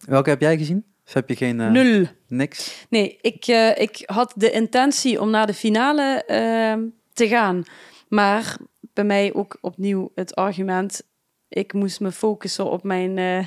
[0.06, 0.84] Welke heb jij gezien?
[1.06, 1.60] Of heb je geen...
[1.60, 2.06] eh, Nul.
[2.28, 2.86] Niks?
[2.90, 6.80] Nee, ik, eh, ik had de intentie om naar de finale ehm,
[7.12, 7.62] te gaan.
[8.08, 8.56] Maar
[8.96, 11.02] bij mij ook opnieuw het argument...
[11.48, 13.46] ik moest me focussen op mijn, eh,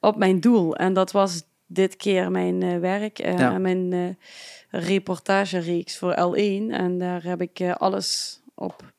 [0.00, 0.76] op mijn doel.
[0.76, 3.52] En dat was dit keer mijn eh, werk Ja.
[3.52, 6.70] en mijn eh, reportagereeks voor L1.
[6.70, 8.92] En daar heb ik alles op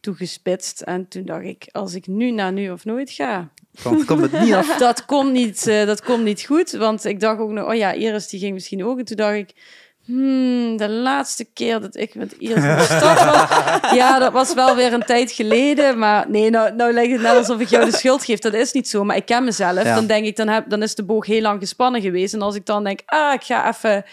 [0.00, 0.80] toegespitst.
[0.80, 3.52] En toen dacht ik, als ik nu naar Nu of Nooit ga...
[3.82, 4.78] Komt, komt het niet af?
[4.88, 6.70] dat komt niet, dat komt niet goed.
[6.70, 8.98] Want ik dacht ook nog, oh ja, Iris die ging misschien ook.
[8.98, 9.54] En toen dacht ik,
[10.04, 13.92] hmm, de laatste keer dat ik met Iris in de stad was.
[13.94, 15.98] Ja, dat was wel weer een tijd geleden.
[15.98, 18.38] Maar nee, nou, nou lijkt het net alsof ik jou de schuld geef.
[18.38, 19.04] Dat is niet zo.
[19.04, 19.82] Maar ik ken mezelf.
[19.82, 19.94] Ja.
[19.94, 22.34] Dan denk ik, dan, heb, dan is de boog heel lang gespannen geweest.
[22.34, 24.04] En als ik dan denk, ah, ik ga even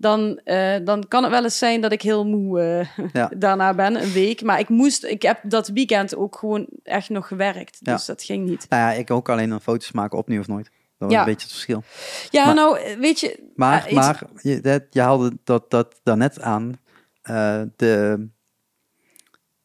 [0.00, 3.30] dan, eh, dan kan het wel eens zijn dat ik heel moe eh, Ja.
[3.36, 4.42] daarna ben, een week.
[4.42, 7.78] Maar ik moest, ik heb dat weekend ook gewoon echt nog gewerkt.
[7.80, 7.92] Ja.
[7.92, 8.66] Dus dat ging niet.
[8.68, 10.70] Nou ja, ik ook alleen een foto's maken op nu of nooit.
[11.00, 11.18] Dat was Ja.
[11.18, 11.82] een beetje het verschil.
[12.30, 13.48] Ja, Maar- nou, eh, weet je...
[13.54, 16.78] Maar, iets- maar je, dat, je haalde dat, dat daarnet aan.
[17.22, 18.26] eh, de,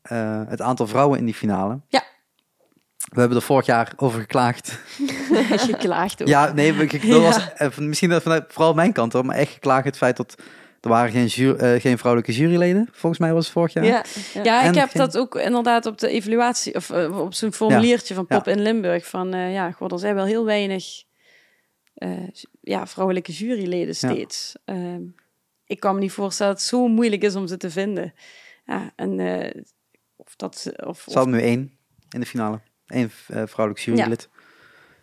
[0.02, 1.80] eh, het aantal vrouwen in die finale.
[1.88, 2.04] Ja.
[2.98, 4.80] We hebben er vorig jaar over geklaagd.
[5.72, 6.28] geklaagd ook.
[6.28, 7.20] Ja, nee, we- dat Ja.
[7.20, 10.36] was eh, misschien dat vanuit vooral mijn kant hoor, maar echt geklaagd het feit dat
[10.82, 12.90] er waren geen, jury, eh, geen vrouwelijke juryleden.
[12.92, 13.86] Volgens mij was het vorig jaar.
[13.86, 14.04] Ja.
[14.44, 18.14] Ja, ik heb geen- dat ook inderdaad op de evaluatie, of eh, op zo'n formuliertje
[18.14, 18.36] van Ja.
[18.38, 19.08] Pop in Limburg.
[19.08, 21.05] Van eh, ja, god, er zijn wel heel weinig eh,
[22.62, 24.56] ja, vrouwelijke juryleden steeds.
[24.66, 25.04] Ehm,
[25.66, 28.14] ik kan me niet voorstellen dat het zo moeilijk is om ze te vinden.
[28.66, 29.62] Ja, en eh,
[30.16, 30.72] of dat.
[30.86, 31.78] Of, Ze hadden nu één
[32.10, 32.62] in de finale.
[32.86, 34.30] Eén eh, vrouwelijk jurylid.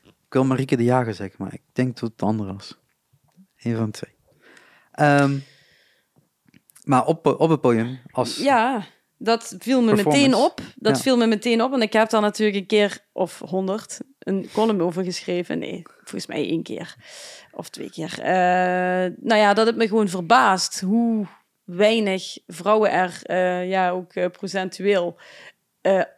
[0.05, 2.79] Ik wil Marieke de Jager zeggen, maar ik denk dat het de andere was.
[3.57, 4.15] Eén van de twee.
[4.93, 5.39] Ehm,
[6.85, 8.37] maar op, op het podium als...
[8.37, 8.87] ja,
[9.23, 10.61] dat viel me meteen op.
[10.75, 11.03] Dat Ja.
[11.03, 11.73] viel me meteen op.
[11.73, 15.59] En ik heb daar natuurlijk een keer of honderd een column over geschreven.
[15.59, 16.95] Nee, volgens mij één keer
[17.53, 18.19] of twee keer.
[18.21, 21.27] Eh, nou ja, dat het me gewoon verbaast hoe
[21.65, 25.17] weinig vrouwen er, eh, ja, ook eh, procentueel,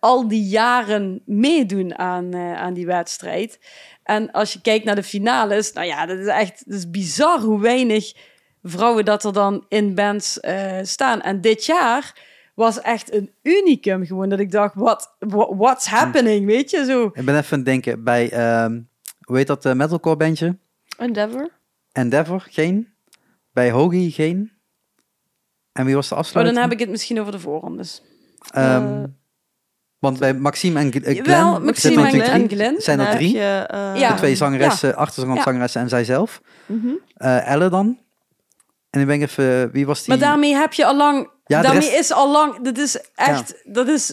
[0.01, 3.59] al die jaren meedoen aan, aan die wedstrijd.
[4.03, 7.41] En als je kijkt naar de finales, nou ja, dat is echt dat is bizar
[7.41, 8.13] hoe weinig
[8.63, 10.39] vrouwen dat er dan in bands
[10.83, 11.23] staan.
[11.23, 12.15] En dit jaar
[12.55, 17.05] was echt een unicum gewoon, dat ik dacht, what, what- what's happening, weet je, zo.
[17.13, 18.81] Ik ben even aan het denken bij, ehm,
[19.21, 20.59] hoe heet dat eh, metalcore bandje?
[20.99, 21.51] Endeavor.
[21.93, 22.89] Endeavor, geen.
[23.53, 24.53] Bij Hoagie, geen.
[25.73, 26.55] En wie was de Oh, afsluiter?
[26.55, 28.03] dan heb ik het misschien over de voorrondes.
[28.51, 29.03] Ehm, Eh,
[29.99, 32.81] want bij Maxime en eh, Glenn, Wel, zitten Maxime en natuurlijk Glenn, drie- Glenn.
[32.81, 33.33] zijn er drie.
[33.37, 34.09] je, eh, Ja.
[34.11, 35.43] De twee zangeressen, Ja.
[35.43, 36.41] zangeressen en zijzelf.
[36.67, 36.89] mhm.
[37.15, 37.87] Eh Elle dan.
[38.91, 40.09] En dan ben ik even, wie was die?
[40.09, 41.31] Maar daarmee heb je al lang...
[41.45, 42.65] Ja, rest- is al lang...
[42.65, 43.55] Dat is echt...
[43.65, 44.07] Dat is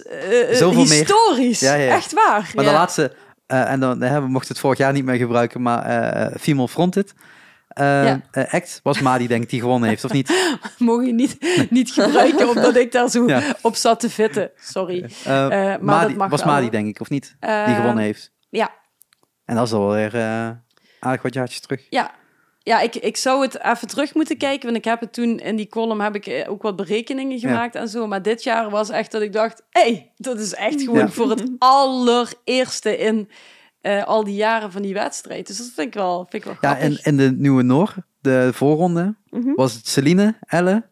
[0.52, 0.88] Zoveel meer.
[0.88, 1.60] historisch.
[1.60, 1.96] Ja, ja, ja.
[1.96, 2.52] Echt waar.
[2.56, 3.14] Maar de laatste,
[3.48, 6.68] eh, en dan hebben we mochten het vorig jaar niet meer gebruiken, maar eh Female
[6.68, 7.14] Fronted.
[8.34, 10.58] act was Madi, denk ik, die gewonnen heeft, of niet?
[10.78, 11.38] Mogen je niet,
[11.70, 13.28] niet gebruiken, omdat ik daar zo
[13.62, 14.52] op zat te vitten.
[14.60, 15.12] Sorry.
[15.26, 17.36] Maar Madi- dat mag was Madi, denk ik, of niet?
[17.40, 18.32] Die gewonnen heeft.
[18.50, 18.70] Ja,
[19.46, 20.16] En dat is alweer
[21.00, 21.86] aardig wat jaartjes terug.
[21.90, 22.12] ja.
[22.64, 25.56] Ja, ik, ik zou het even terug moeten kijken, want ik heb het toen in
[25.56, 28.08] die column heb ik eh, ook wat berekeningen gemaakt en zo.
[28.08, 31.10] Maar dit jaar was echt dat ik dacht, hé, hey, dat is echt gewoon Ja.
[31.10, 33.30] voor het allereerste in
[33.82, 35.48] eh, al die jaren van die wedstrijd.
[35.48, 38.50] Dus dat vind ik wel, vind ik wel Ja, en in de nieuwe Noor, de
[38.54, 39.54] voorronde, Mhm.
[39.56, 40.84] was het Celine, Elle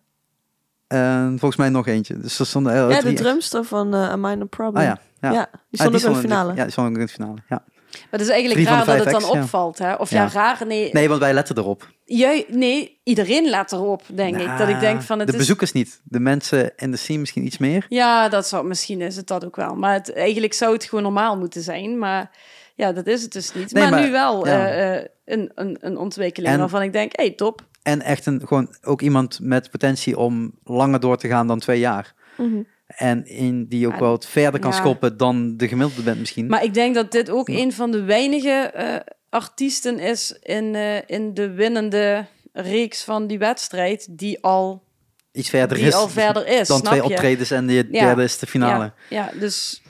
[0.87, 2.17] en volgens mij nog eentje.
[2.19, 4.75] Dus er stonden eh, Ja, de drumster van eh A Minor Problem.
[4.81, 5.31] Ah ja, ja.
[5.31, 6.55] Ja, Ah, die stond ook in de finale.
[6.55, 7.63] Ja, die stonden ook in de finale, ja.
[8.11, 9.41] Maar het is eigenlijk raar dat het dan ja.
[9.41, 9.93] opvalt, hè?
[9.93, 10.29] Of ja, Ja.
[10.31, 10.89] raar, nee.
[10.93, 11.89] Nee, want wij letten erop.
[12.05, 14.57] Jui- nee, iedereen let erop, denk ik.
[14.57, 15.39] Dat ik denk van het de is...
[15.39, 16.01] bezoekers niet.
[16.03, 17.85] De mensen in de scene misschien iets meer.
[17.89, 19.75] Ja, dat zou, misschien is het dat ook wel.
[19.75, 21.97] Maar het, eigenlijk zou het gewoon normaal moeten zijn.
[21.97, 22.31] Maar
[22.75, 23.71] ja, dat is het dus niet.
[23.73, 24.67] Nee, maar, maar- nu wel ja.
[24.67, 27.67] eh, eh, een, een, een ontwikkeling En- waarvan ik denk, hé, hey, top.
[27.83, 31.79] En echt een, gewoon ook iemand met potentie om langer door te gaan dan twee
[31.79, 32.13] jaar.
[32.37, 32.61] Mhm.
[32.97, 34.77] En in die ook Ja, wel wat verder kan ja.
[34.77, 36.47] schoppen dan de gemiddelde band misschien.
[36.47, 37.57] Maar ik denk dat dit ook Ja.
[37.57, 38.95] een van de weinige eh,
[39.29, 44.83] artiesten is in, eh, in de winnende reeks van die wedstrijd die al,
[45.31, 46.67] iets verder die is al verder is.
[46.67, 47.03] dan twee je?
[47.03, 47.83] optredens en de Ja.
[47.83, 48.93] derde is de finale.
[49.09, 49.81] Ja, dus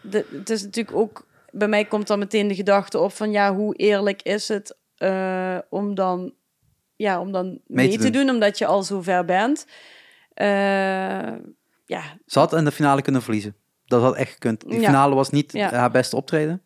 [0.00, 1.26] de, het is natuurlijk ook...
[1.50, 3.30] Bij mij komt dan meteen de gedachte op van...
[3.30, 6.34] Ja, hoe eerlijk is het eh, om dan,
[6.96, 8.30] ja, om dan mee, te te, doen.
[8.30, 9.66] omdat je al zo ver bent.
[11.84, 13.56] Ja, Ze had in de finale kunnen verliezen.
[13.86, 14.68] Dat had echt gekund.
[14.68, 14.86] Die Ja.
[14.86, 15.70] finale was niet Ja.
[15.72, 16.62] haar beste optreden.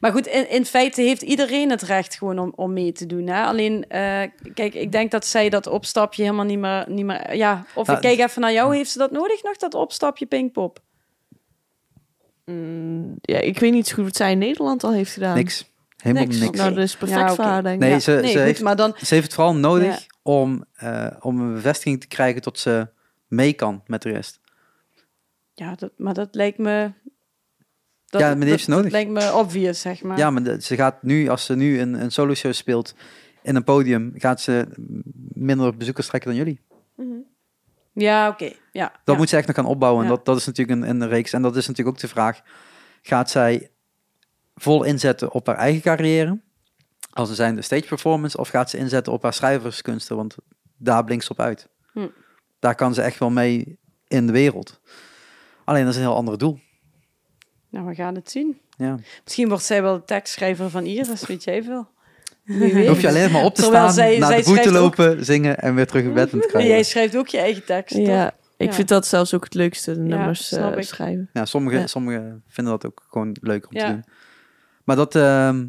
[0.00, 3.26] maar goed, in, in feite heeft iedereen het recht gewoon om, om mee te doen.
[3.26, 3.44] Hè?
[3.44, 4.22] Alleen, eh,
[4.54, 6.84] kijk, ik denk dat zij dat opstapje helemaal niet meer...
[6.88, 8.76] Niet meer ja, of Nou, ik kijk even naar jou.
[8.76, 10.82] Heeft ze dat nodig nog, dat opstapje Pinkpop?
[12.44, 15.34] Mm, ja, ik weet niet zo goed wat zij in Nederland al heeft gedaan.
[15.36, 15.72] Niks.
[15.96, 16.38] Helemaal Niks.
[16.40, 16.58] niks.
[16.58, 17.34] Nou, dat is perfect Ja, oké.
[17.34, 17.80] voor haar, denk ik.
[17.80, 17.98] Nee, Ja.
[17.98, 18.94] ze, nee, ze, goed, heeft, maar dan...
[19.04, 19.98] ze heeft het vooral nodig Ja.
[20.22, 22.88] om, eh, om een bevestiging te krijgen tot ze
[23.28, 24.40] mee kan met de rest.
[25.54, 26.92] Ja, dat, maar dat lijkt me...
[28.06, 28.84] Dat, Ja, heeft ze nodig.
[28.84, 30.18] Dat lijkt me obvious, zeg maar.
[30.18, 32.94] Ja, maar de- ze gaat nu, als ze nu een, een solo show speelt
[33.42, 34.66] in een podium, gaat ze
[35.32, 36.60] minder bezoekers trekken dan jullie.
[36.96, 37.16] Mhm.
[37.92, 38.52] Ja, oké.
[38.72, 38.88] Ja.
[39.04, 39.20] Dat ja.
[39.20, 40.04] moet ze echt nog gaan opbouwen.
[40.04, 40.16] En Ja.
[40.16, 41.32] dat, dat is natuurlijk een, een reeks.
[41.32, 42.40] En dat is natuurlijk ook de vraag:
[43.02, 43.70] gaat zij
[44.54, 46.40] vol inzetten op haar eigen carrière?
[47.12, 50.16] Als ze zijn de stage performance, of gaat ze inzetten op haar schrijverskunsten?
[50.16, 50.36] Want
[50.76, 51.68] daar blinkt ze op uit.
[51.92, 52.08] Hm.
[52.58, 54.80] Daar kan ze echt wel mee in de wereld.
[55.64, 56.58] Alleen dat is een heel ander doel.
[57.70, 58.58] Nou, we gaan het zien.
[58.76, 58.96] Ja.
[59.24, 61.88] Misschien wordt zij wel de tekstschrijver van Iris, weet jij veel.
[62.46, 64.74] Dan hoef je alleen maar op te Terwijl staan, zij- naar zij de boete ook-
[64.74, 66.70] lopen, zingen en weer terug in bed En krijgen.
[66.70, 68.06] jij schrijft ook je eigen tekst, toch?
[68.06, 68.72] Ja, ik Ja.
[68.72, 71.30] vind dat zelfs ook het leukste, de Ja, nummers snap eh, schrijven.
[71.32, 71.86] Ja, sommigen, Ja.
[71.86, 73.86] sommigen vinden dat ook gewoon leuk om Ja.
[73.86, 74.04] te doen.
[74.84, 75.66] Maar dat, ehm,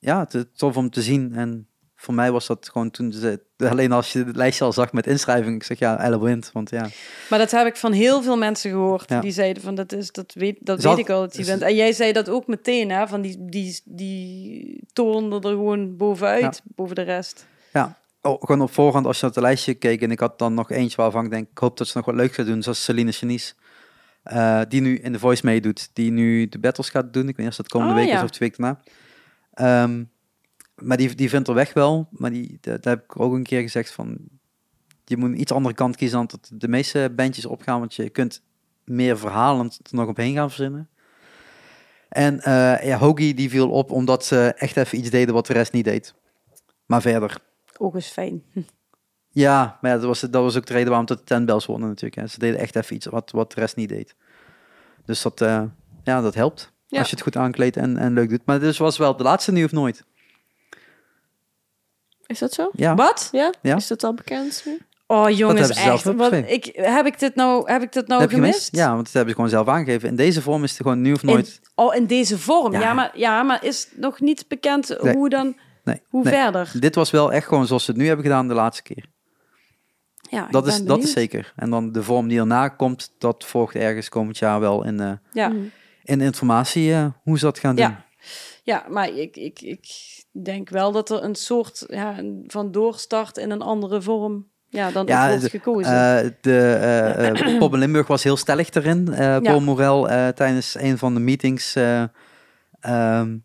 [0.00, 1.34] ja, het is tof om te zien.
[1.34, 1.67] En
[2.00, 5.06] voor mij was dat gewoon toen ze, alleen als je het lijstje al zag met
[5.06, 6.50] inschrijving, ik zeg ja, Elle wint.
[6.52, 6.88] Want ja,
[7.30, 9.10] Maar dat heb ik van heel veel mensen gehoord.
[9.10, 9.20] Ja.
[9.20, 11.62] Die zeiden van, dat, is, dat weet, dat weet ik al dat ze- wint.
[11.62, 13.08] En jij zei dat ook meteen, hè?
[13.08, 17.46] Van die, die, die toonde er gewoon bovenuit, boven de rest.
[18.22, 20.70] oh, gewoon op voorhand als je naar het lijstje keek en ik had dan nog
[20.70, 23.12] eentje waarvan ik denk, ik hoop dat ze nog wat leuk gaat doen, zoals Celine
[23.12, 23.54] Chenies.
[24.22, 27.28] Eh, die nu in The Voice meedoet, die nu de battles gaat doen.
[27.28, 28.16] Ik weet niet of dat komende Oh, week ja.
[28.16, 28.80] is of twee weken daarna.
[29.54, 30.04] Ehm,
[30.82, 33.42] maar die, die vindt er weg wel, maar die, dat, dat heb ik ook een
[33.42, 34.18] keer gezegd van,
[35.04, 38.10] je moet een iets andere kant kiezen dan dat de meeste bandjes opgaan, want je
[38.10, 38.42] kunt
[38.84, 40.88] meer verhalend er nog omheen gaan verzinnen.
[42.08, 45.52] En eh ja, Hoagie die viel op omdat ze echt even iets deden wat de
[45.52, 46.14] rest niet deed.
[46.86, 47.38] Maar verder,
[47.76, 48.42] Ook is fijn.
[49.28, 51.88] ja, maar ja, dat, was, dat was ook de reden waarom de Ten Bells wonnen
[51.88, 52.20] natuurlijk.
[52.20, 52.26] Hè.
[52.26, 54.14] Ze deden echt even iets wat, wat de rest niet deed.
[55.04, 55.62] Dus dat, eh,
[56.02, 56.72] ja, dat helpt.
[56.86, 56.98] Ja.
[56.98, 58.44] Als je het goed aankleedt en, en leuk doet.
[58.44, 60.04] Maar dus was wel de laatste nu of nooit.
[62.28, 62.70] Is dat zo?
[62.72, 63.28] Ja, Wat?
[63.32, 63.52] Ja?
[63.62, 63.76] Ja.
[63.76, 64.78] Is dat al bekend nu?
[65.06, 66.16] Oh jongens, hebben ze zelf echt.
[66.16, 68.34] Wat, ik, heb, ik dit nou, heb ik dit nou gemist?
[68.40, 68.76] gemist?
[68.76, 70.08] Ja, want dat hebben ze gewoon zelf aangegeven.
[70.08, 71.46] In deze vorm is het gewoon nu of nooit.
[71.46, 72.72] In, oh, in deze vorm.
[72.72, 72.80] Ja.
[72.80, 72.92] Ja.
[72.92, 75.14] maar, ja, maar is nog niet bekend Nee.
[75.14, 76.32] hoe dan, Nee, hoe nee.
[76.32, 76.70] verder.
[76.78, 79.04] Dit was wel echt gewoon zoals ze het nu hebben gedaan de laatste keer.
[80.30, 81.52] Ja, ik Dat ben is, dat is zeker.
[81.56, 85.12] En dan de vorm die erna komt, dat volgt ergens komend jaar wel in, eh,
[85.32, 85.52] Ja.
[86.02, 87.84] In informatie eh, hoe ze dat gaan doen.
[87.84, 88.04] Ja.
[88.68, 89.86] Ja, maar ik, ik, ik
[90.30, 92.14] denk wel dat er een soort ja,
[92.46, 95.92] van doorstart in een andere vorm ja, dan Ja, wordt gekozen.
[95.92, 96.72] Eh, de
[97.34, 99.04] eh, Pop in Limburg was heel stellig erin.
[99.42, 100.02] Paul Morel
[100.34, 101.74] tijdens een van de meetings.
[101.74, 102.02] eh,
[102.80, 103.36] ehm,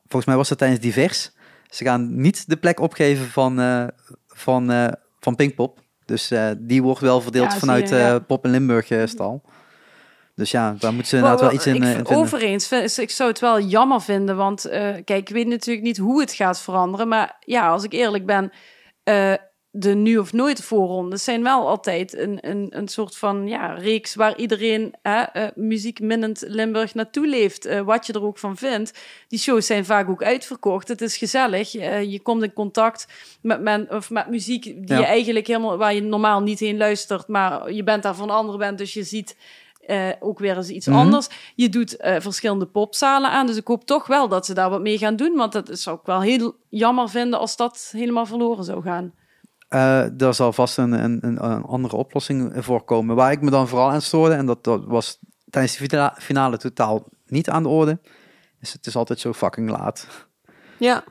[0.00, 1.32] volgens mij was dat tijdens divers.
[1.68, 3.90] Ze gaan niet de plek opgeven van,
[4.26, 5.78] van, van Pinkpop.
[6.04, 9.42] Dus die wordt wel verdeeld Ja, vanuit je, Pop in Limburg stal.
[10.40, 12.60] Dus ja, daar moeten ze inderdaad wel iets in, ik, eh, in
[13.02, 16.32] ik zou het wel jammer vinden, want eh, kijk, ik weet natuurlijk niet hoe het
[16.32, 18.52] gaat veranderen, maar ja, als ik eerlijk ben,
[19.02, 19.34] eh,
[19.72, 24.14] de nu of nooit voorrondes zijn wel altijd een, een, een soort van ja, reeks
[24.14, 28.98] waar iedereen hè, eh, muziekminnend Limburg naartoe leeft, eh, wat je er ook van vindt.
[29.28, 30.88] Die shows zijn vaak ook uitverkocht.
[30.88, 31.74] Het is gezellig.
[31.74, 33.06] Eh, je komt in contact
[33.42, 34.98] met, men, of met muziek die Ja.
[34.98, 38.34] je eigenlijk helemaal waar je normaal niet heen luistert, maar je bent daar van een
[38.34, 39.36] andere bent, dus je ziet
[39.90, 40.98] eh, ook weer eens iets Mhm.
[40.98, 41.28] anders.
[41.54, 43.46] Je doet eh, verschillende popzalen aan.
[43.46, 45.36] Dus ik hoop toch wel dat ze daar wat mee gaan doen.
[45.36, 49.12] Want dat zou ik wel heel jammer vinden als dat helemaal verloren zou gaan.
[49.68, 53.16] Eh, er zal vast een, een, een, andere oplossing voor komen.
[53.16, 55.18] Waar ik me dan vooral aan stoorde, en dat, dat was
[55.50, 57.98] tijdens de fina- finale totaal niet aan de orde,
[58.60, 60.06] is het is altijd zo fucking laat.
[60.76, 61.04] Ja,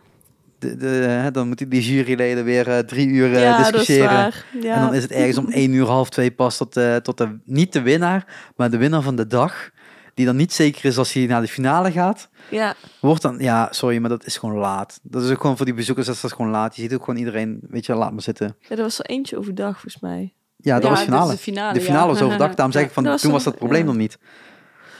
[0.59, 4.31] De, de, hè, dan moeten die juryleden weer eh, drie uur eh, ja discussiëren.
[4.61, 4.75] Ja.
[4.75, 7.37] En dan is het ergens om één uur, half twee pas tot, eh, tot de,
[7.45, 8.25] niet de winnaar,
[8.55, 9.69] maar de winnaar van de dag.
[10.13, 12.29] Die dan niet zeker is als hij naar de finale gaat.
[12.49, 12.75] ja.
[13.01, 14.99] Wordt dan, ja, sorry, maar dat is gewoon laat.
[15.03, 16.75] Dat is ook gewoon voor die bezoekers, dat is dat gewoon laat.
[16.75, 18.55] Je ziet ook gewoon iedereen, weet je, laat maar zitten.
[18.59, 20.33] ja, er was er eentje overdag volgens mij.
[20.57, 21.31] Ja, dat Ja, was finale.
[21.31, 22.55] de finale, de finale was overdag.
[22.55, 24.17] Daarom zeg ik van, toen was dat probleem nog niet.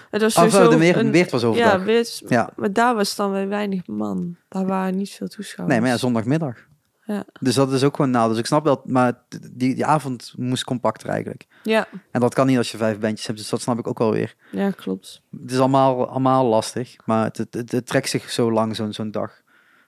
[0.10, 1.72] Het was Of de weer, een- Weert was overdag.
[1.72, 2.50] Ja, Weert, Ja.
[2.56, 4.36] maar daar was dan weer weinig man.
[4.50, 5.74] Daar waren niet veel toeschouwers.
[5.76, 6.68] Nee, maar ja, zondagmiddag.
[7.06, 7.24] Ja.
[7.40, 8.30] Dus dat is ook gewoon nou.
[8.30, 9.14] Dus ik snap wel, maar
[9.52, 11.46] die, die avond moest compacter eigenlijk.
[11.64, 13.98] Ja, En dat kan niet als je vijf bandjes hebt, dus dat snap ik ook
[13.98, 14.36] wel weer.
[14.52, 15.22] ja, klopt.
[15.42, 18.94] Het is allemaal, allemaal lastig, maar het, het, het, het trekt zich zo lang, zo'n
[18.94, 19.42] zo'n dag.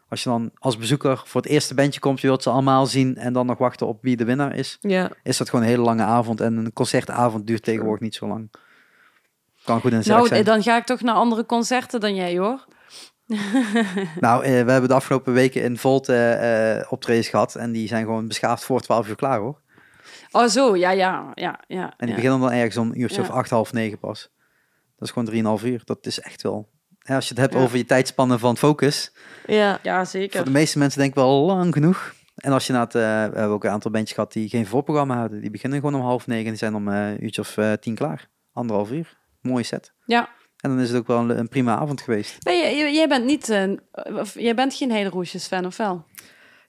[0.10, 3.16] Als je dan als bezoeker voor het eerste bandje komt, je wilt ze allemaal zien
[3.18, 5.84] en dan nog wachten op wie de winnaar is, Ja, is dat gewoon een hele
[5.84, 6.42] lange avond.
[6.42, 8.50] En een concertavond duurt tegenwoordig niet zo lang.
[9.64, 10.44] Kan goed in Nou, zijn.
[10.44, 12.66] dan ga ik toch naar andere concerten dan jij, hoor.
[14.20, 17.88] Nou, eh, we hebben de afgelopen weken in Volt eh, eh, optredens gehad en die
[17.88, 19.62] zijn gewoon beschaafd voor 12 uur klaar hoor.
[20.32, 21.84] Oh, zo, ja, ja, ja, ja.
[21.84, 22.16] En die ja.
[22.16, 23.28] beginnen dan ergens om een uurtje Ja.
[23.28, 24.30] of acht, half negen pas.
[24.96, 25.82] Dat is gewoon drieënhalf uur.
[25.86, 26.70] Dat is echt wel...
[27.00, 27.60] Ja, als je het hebt Ja.
[27.60, 29.14] over je tijdspannen van focus.
[29.48, 29.80] ja.
[29.84, 30.44] Ja, Voor zeker.
[30.44, 32.14] de meeste mensen denk ik wel lang genoeg.
[32.36, 32.96] En als je na het...
[32.96, 35.42] eh, we hebben ook een aantal bandjes gehad die geen voorprogramma hadden.
[35.42, 38.28] Die beginnen gewoon om half negen en die zijn om eh, uurtje of tien klaar.
[38.54, 39.20] Anderhalf uur.
[39.42, 39.94] Mooie set.
[40.06, 40.30] Ja.
[40.58, 42.44] En dan is het ook wel een, een prima avond geweest.
[42.44, 43.72] Ben je, jij bent niet, eh,
[44.16, 46.06] of, jij bent geen Heideroosjes fan, of wel?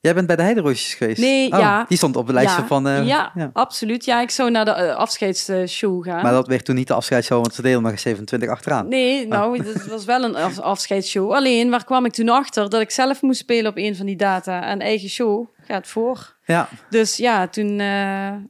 [0.00, 1.18] Jij bent bij de Heideroosjes geweest?
[1.20, 1.84] Nee, Oh, ja.
[1.88, 2.88] Die stond op de lijstje ja, van...
[2.88, 3.50] eh, ja, ja.
[3.52, 4.04] absoluut.
[4.04, 6.22] Ja, ik zou naar de eh, afscheidsshow gaan.
[6.22, 8.88] Maar dat werd toen niet de afscheidsshow, want ze deden nog een 27 achteraan.
[8.88, 9.28] Nee, Oh.
[9.28, 11.32] nou, het was wel een af- afscheidsshow.
[11.32, 12.68] Alleen, waar kwam ik toen achter?
[12.70, 14.62] Dat ik zelf moest spelen op een van die data.
[14.62, 16.36] En eigen show gaat voor.
[16.44, 16.68] Ja.
[16.90, 17.80] Dus ja, toen...
[17.80, 17.86] eh,
[18.30, 18.40] Heb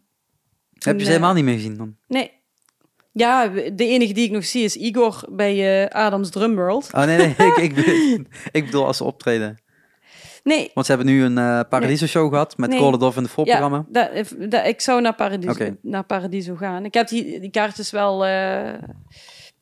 [0.73, 1.97] je toen, ze helemaal niet meer gezien dan?
[2.09, 2.41] Nee.
[3.13, 6.89] Ja, de enige die ik nog zie is Igor bij eh, Adams Drumworld.
[6.93, 8.19] Oh nee, nee ik, ik, bedoel,
[8.53, 9.61] ik bedoel als ze optreden.
[10.45, 12.79] Nee, Want ze hebben nu een eh Paradiso show gehad met Nee.
[12.79, 13.85] In het voorprogramma.
[13.93, 16.85] Ja, dat, dat- ik zou naar Paradiso, naar Paradiso gaan.
[16.85, 18.25] Ik heb die, die kaartjes wel...
[18.27, 18.73] eh,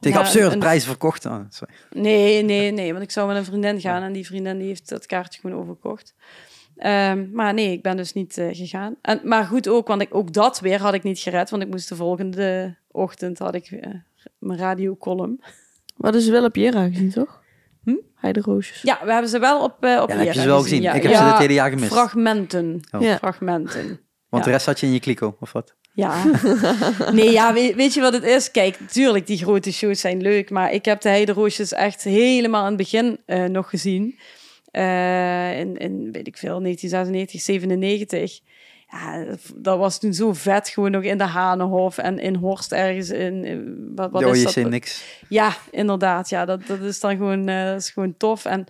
[0.00, 1.26] Tegen ja, absurde prijzen verkocht.
[1.26, 1.74] Oh, sorry.
[1.90, 2.92] Nee, nee, nee.
[2.92, 5.60] Want ik zou met een vriendin gaan en die vriendin die heeft dat kaartje gewoon
[5.60, 6.14] overkocht.
[6.80, 8.96] Ehm, maar nee, ik ben dus niet eh, gegaan.
[9.02, 11.50] En, maar goed ook, want ik, ook dat weer had ik niet gered.
[11.50, 13.90] Want ik moest de volgende ochtend had ik eh,
[14.38, 15.40] mijn radiocolumn.
[15.96, 17.42] Wat is wel op Jera gezien, toch?
[17.84, 17.94] Hm?
[18.14, 18.82] Heide Roosjes.
[18.82, 20.82] Ja, we hebben ze wel op, eh op Ja, heb je Jera ze wel gezien?
[20.82, 21.92] Ja, Ik heb ja, ze dit hele jaar gemist.
[21.92, 22.80] Fragmenten.
[22.92, 23.00] Oh.
[23.00, 23.16] Ja.
[23.16, 23.86] Fragmenten.
[24.28, 24.50] Want Ja.
[24.50, 25.74] de rest had je in je kliko, of wat?
[25.92, 26.22] Ja.
[27.12, 28.50] Nee, ja, weet, weet je wat het is?
[28.50, 30.50] Kijk, tuurlijk, die grote shows zijn leuk.
[30.50, 34.18] Maar ik heb de Heideroosjes echt helemaal aan het begin eh, nog gezien.
[34.70, 38.40] Eh, in, in, weet ik veel, 1996, 97.
[38.90, 39.24] Ja,
[39.54, 40.68] dat was toen zo vet.
[40.68, 43.44] Gewoon nog in de Hanenhof en in Horst ergens in...
[43.44, 44.68] in- wat, wat is dat?
[44.68, 45.04] niks.
[45.28, 46.28] Ja, inderdaad.
[46.28, 48.44] Ja, dat, dat is dan gewoon, eh, dat is gewoon tof.
[48.44, 48.66] En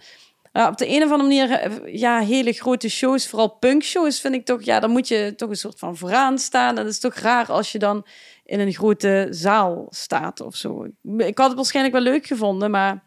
[0.53, 4.45] op de een of andere manier, eh, ja, hele grote shows, vooral punkshows, vind ik
[4.45, 6.75] toch, ja, dan moet je toch een soort van vooraan staan.
[6.75, 8.07] Dat is toch raar als je dan
[8.45, 10.87] in een grote zaal staat of zo.
[11.17, 13.03] Ik had het waarschijnlijk wel leuk gevonden, maar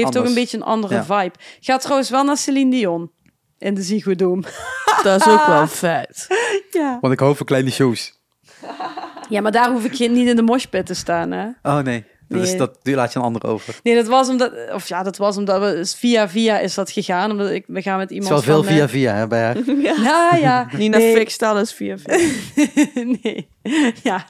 [0.00, 0.28] heeft toch Anders.
[0.28, 1.04] een beetje een andere Ja.
[1.04, 1.34] vibe.
[1.60, 3.10] Gaat trouwens wel naar Celine Dion
[3.58, 4.42] in de Ziggo Dome.
[5.02, 6.26] Dat is ook wel vet.
[6.70, 6.98] ja.
[7.00, 8.18] Want ik hou van kleine shows.
[9.28, 11.46] ja, maar daar hoef ik geen, niet in de moshpit te staan, hè.
[11.62, 13.74] Oh nee, dat, is, dat die laat je een ander over.
[13.82, 17.30] Nee, dat was omdat, of ja, dat was omdat we via via is dat gegaan.
[17.30, 19.26] Omdat ik, we gaan met Het is iemand wel veel van, eh, via via hè,
[19.26, 19.56] bij haar.
[20.02, 20.68] Ja, ja.
[20.76, 21.14] Nina nee.
[21.16, 22.18] Fix, dat is via via.
[23.22, 23.48] nee.
[24.02, 24.26] Ja.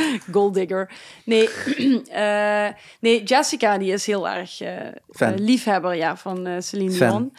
[0.32, 0.90] Golddigger.
[1.24, 1.48] Nee,
[2.10, 2.68] eh,
[3.00, 6.98] nee, Jessica die is heel erg eh, eh, liefhebber ja, van Celine.
[6.98, 7.32] Dion.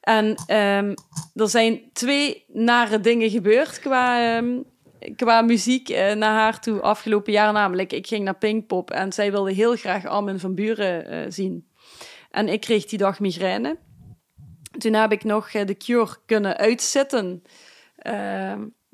[0.00, 0.94] En ehm,
[1.34, 4.60] er zijn twee nare dingen gebeurd qua, ehm,
[5.16, 7.52] qua muziek naar haar toe afgelopen jaar.
[7.52, 11.68] Namelijk, ik ging naar Pinkpop en zij wilde heel graag Armin van Buren zien.
[12.30, 13.78] En ik kreeg die dag migraine.
[14.78, 17.42] Toen heb ik nog The Cure kunnen uitzitten.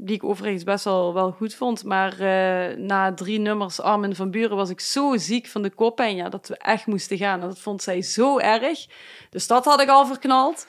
[0.05, 1.85] Die ik overigens best wel, goed vond.
[1.85, 6.17] Maar eh, na drie nummers Armin van Buren was ik zo ziek van de koppijn
[6.17, 7.41] ja, dat we echt moesten gaan.
[7.41, 8.87] En dat vond zij zo erg.
[9.31, 10.67] Dus dat had ik al verknald.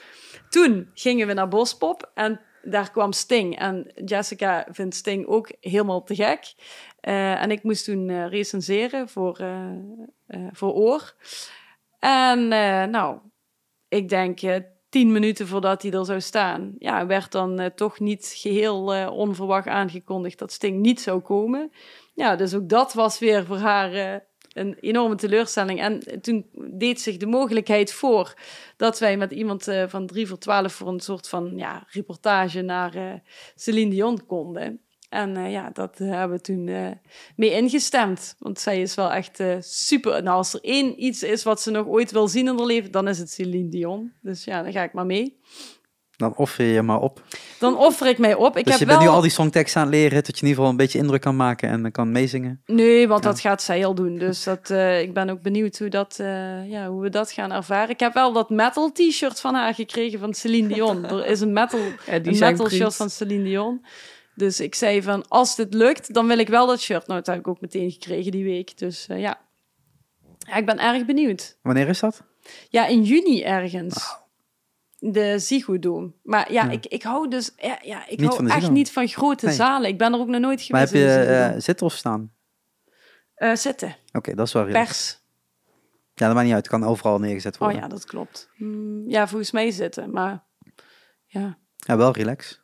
[0.49, 3.59] Toen gingen we naar Bospop en daar kwam Sting.
[3.59, 6.53] En Jessica vindt Sting ook helemaal te gek.
[6.99, 9.41] Eh, en ik moest toen eh, recenseren voor,
[10.51, 11.15] voor Oor.
[11.99, 12.47] En
[12.91, 13.17] nou,
[13.87, 14.39] ik denk
[14.93, 19.11] tien minuten voordat hij er zou staan, ja, werd dan eh, toch niet geheel eh,
[19.11, 21.71] onverwacht aangekondigd dat Sting niet zou komen.
[22.13, 24.19] Ja, dus ook dat was weer voor haar eh,
[24.53, 25.81] een enorme teleurstelling.
[25.81, 28.33] En toen deed zich de mogelijkheid voor
[28.77, 33.21] dat wij met iemand van 3 voor 12 voor een soort van ja, reportage naar
[33.55, 34.81] Celine Dion konden.
[35.13, 36.87] En eh, ja, dat eh, hebben we toen eh,
[37.35, 38.35] mee ingestemd.
[38.39, 40.23] Want zij is wel echt super.
[40.23, 42.91] Nou, als er één iets is wat ze nog ooit wil zien in haar leven,
[42.91, 44.11] dan is het Celine Dion.
[44.21, 45.39] Dus ja, dan ga ik maar mee.
[46.15, 47.21] Dan offer je je maar op.
[47.59, 48.57] Dan offer ik mij op.
[48.57, 48.97] Ik dus heb je wel...
[48.97, 50.97] bent nu al die songteksten aan het leren, dat je in ieder geval een beetje
[50.97, 52.61] indruk kan maken en kan meezingen.
[52.65, 53.29] Nee, want Ja.
[53.29, 54.17] dat gaat zij al doen.
[54.17, 54.69] Dus dat,
[55.01, 56.15] ik ben ook benieuwd hoe, dat,
[56.67, 57.89] ja, hoe we dat gaan ervaren.
[57.89, 61.05] Ik heb wel dat metal t-shirt van haar gekregen van Celine Dion.
[61.09, 63.81] er is een metal, Ja, die een zijn metal shirt van Celine Dion.
[64.35, 67.07] Dus ik zei van, als dit lukt, dan wil ik wel dat shirt.
[67.07, 68.77] Nou, dat heb ik ook meteen gekregen die week.
[68.77, 69.41] Dus eh, ja.
[70.37, 71.57] ja, ik ben erg benieuwd.
[71.61, 72.23] Wanneer is dat?
[72.69, 74.21] Ja, in juni ergens.
[74.99, 76.11] De Ziggo Dome.
[76.23, 76.71] Maar ja, Ja.
[76.71, 77.51] ik, ik hou dus...
[77.57, 79.55] Ja, ja ik Niet hou echt niet van grote Nee.
[79.55, 79.89] zalen.
[79.89, 81.15] Ik ben er ook nog nooit Maar geweest.
[81.15, 82.33] heb je eh, zitten of staan?
[83.35, 83.95] Eh, zitten.
[84.11, 84.87] Oké, dat is wel redelijk.
[84.87, 85.21] Pers.
[86.13, 86.65] Ja, dat maakt niet uit.
[86.69, 87.77] Het kan overal neergezet Oh worden.
[87.81, 88.49] ja, dat klopt.
[88.55, 90.43] Hmm, ja, volgens mij zitten, maar
[91.25, 91.57] ja.
[91.75, 92.61] Ja, wel relax.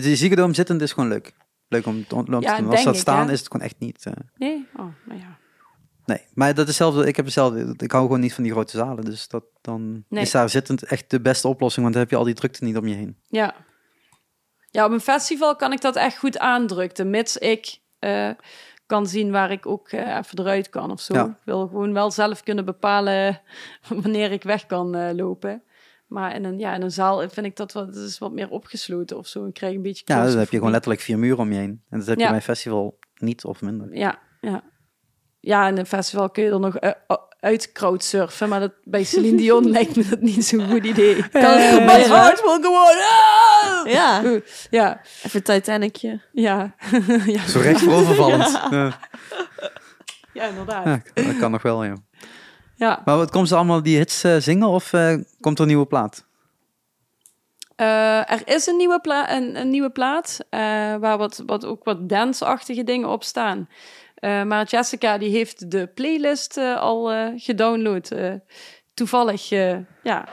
[0.00, 1.32] De, Dome zittend is gewoon leuk.
[1.68, 2.70] Leuk om, te- te Ja, doen.
[2.70, 4.06] Als dat ik, staan is het gewoon echt niet...
[4.06, 4.66] eh, Nee?
[4.76, 5.38] Oh, nou ja.
[6.04, 7.06] nee, maar dat is hetzelfde.
[7.06, 7.74] Ik heb hetzelfde.
[7.76, 9.04] Ik hou gewoon niet van die grote zalen.
[9.04, 10.22] Dus dat, dan Nee.
[10.22, 11.82] is daar zittend echt de beste oplossing.
[11.82, 13.16] Want dan heb je al die drukte niet om je heen.
[13.28, 13.54] Ja.
[14.70, 18.30] Ja, op een festival kan ik dat echt goed aandrukken, mits ik eh,
[18.86, 21.14] kan zien waar ik ook eh, even eruit kan of zo.
[21.14, 21.24] Ja.
[21.24, 23.40] Ik wil gewoon wel zelf kunnen bepalen
[24.02, 25.62] wanneer ik weg kan lopen.
[26.12, 28.48] Maar in een, ja, in een zaal vind ik dat wat, dat is wat meer
[28.48, 29.46] opgesloten of zo.
[29.46, 31.82] Ik krijg een beetje Ja, dan heb je gewoon letterlijk vier muren om je heen.
[31.90, 33.94] En dat heb je bij een festival niet of minder.
[33.96, 34.62] Ja, ja.
[35.40, 36.90] Ja, in een festival kun je er nog uh,
[37.40, 41.14] uit crowdsurfen, maar dat, bij Celine Dion lijkt me dat niet zo'n goed idee.
[41.28, 41.84] Kan het Eh, proberen.
[42.00, 42.96] my heart will go on.
[43.02, 43.92] Ah!
[43.92, 46.20] Ja, Oeh, Ja, even Titanicje.
[46.32, 46.74] ja.
[47.26, 47.46] ja.
[47.46, 48.60] Zo recht voorovervallend.
[48.70, 48.98] Ja.
[50.32, 50.84] ja, inderdaad.
[51.14, 51.94] Ja, dat kan nog wel, ja.
[52.82, 53.02] Ja.
[53.04, 55.86] Maar wat komt ze allemaal die hits eh, zingen of eh, komt er een nieuwe
[55.86, 56.24] plaat?
[57.76, 60.60] Eh, er is een nieuwe, pla een, een nieuwe plaat eh,
[60.96, 63.68] waar wat, wat, ook wat dance-achtige dingen op staan.
[64.14, 68.10] Eh, maar Jessica die heeft de playlist eh, al eh, gedownload.
[68.10, 68.32] eh,
[68.94, 69.48] toevallig,
[70.02, 70.28] ja,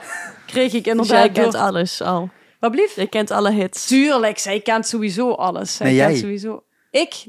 [0.46, 1.16] kreeg ik inderdaad...
[1.24, 2.30] jij kent door- alles al.
[2.60, 2.94] Wat blieft?
[2.94, 3.86] Jij kent alle hits.
[3.86, 5.76] Tuurlijk, zij kent sowieso alles.
[5.76, 6.20] Zij Nee, kent jij.
[6.20, 6.64] sowieso...
[6.90, 7.26] Ik?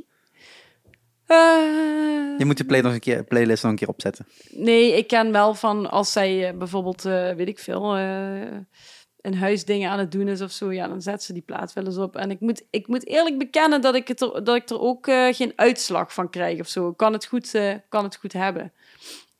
[1.31, 4.27] Eh, Je moet de play nog een keer, playlist nog een keer opzetten.
[4.49, 8.57] Nee, ik ken wel van als zij eh, bijvoorbeeld, eh, weet ik veel, eh
[9.21, 11.73] in huis dingen aan het doen is of zo, ja, dan zet ze die plaat
[11.73, 12.15] wel eens op.
[12.15, 15.05] En ik moet, ik moet eerlijk bekennen dat ik, het er, dat ik er ook
[15.31, 16.89] geen uitslag van krijg of zo.
[16.89, 17.51] Ik kan het goed,
[17.89, 18.73] kan het goed hebben.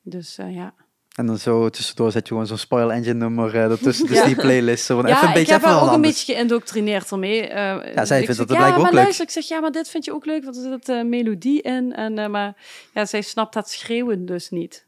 [0.02, 0.74] Dus ja.
[1.12, 4.06] En dan zo tussendoor zet je gewoon zo'n spoil engine nummer eh ertussen.
[4.06, 4.24] Dus Ja.
[4.24, 4.84] die playlist.
[4.84, 7.48] Zo van even ja, een ik beetje heb even haar ook een beetje geïndoctrineerd ermee.
[7.48, 9.02] Eh, Ja, zij ik vindt zeg, dat ja, blijkbaar ook maar leuk.
[9.02, 11.62] luister, ik zeg, ja, maar dit vind je ook leuk, want er zit eh, melodie
[11.62, 11.94] in.
[11.94, 12.56] En, maar
[12.94, 14.86] ja, zij snapt dat schreeuwen dus niet.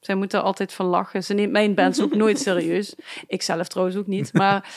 [0.00, 1.24] Zij moet er altijd van lachen.
[1.24, 2.94] Ze neemt mijn bands ook nooit serieus.
[3.26, 4.32] Ik zelf trouwens ook niet.
[4.32, 4.68] Maar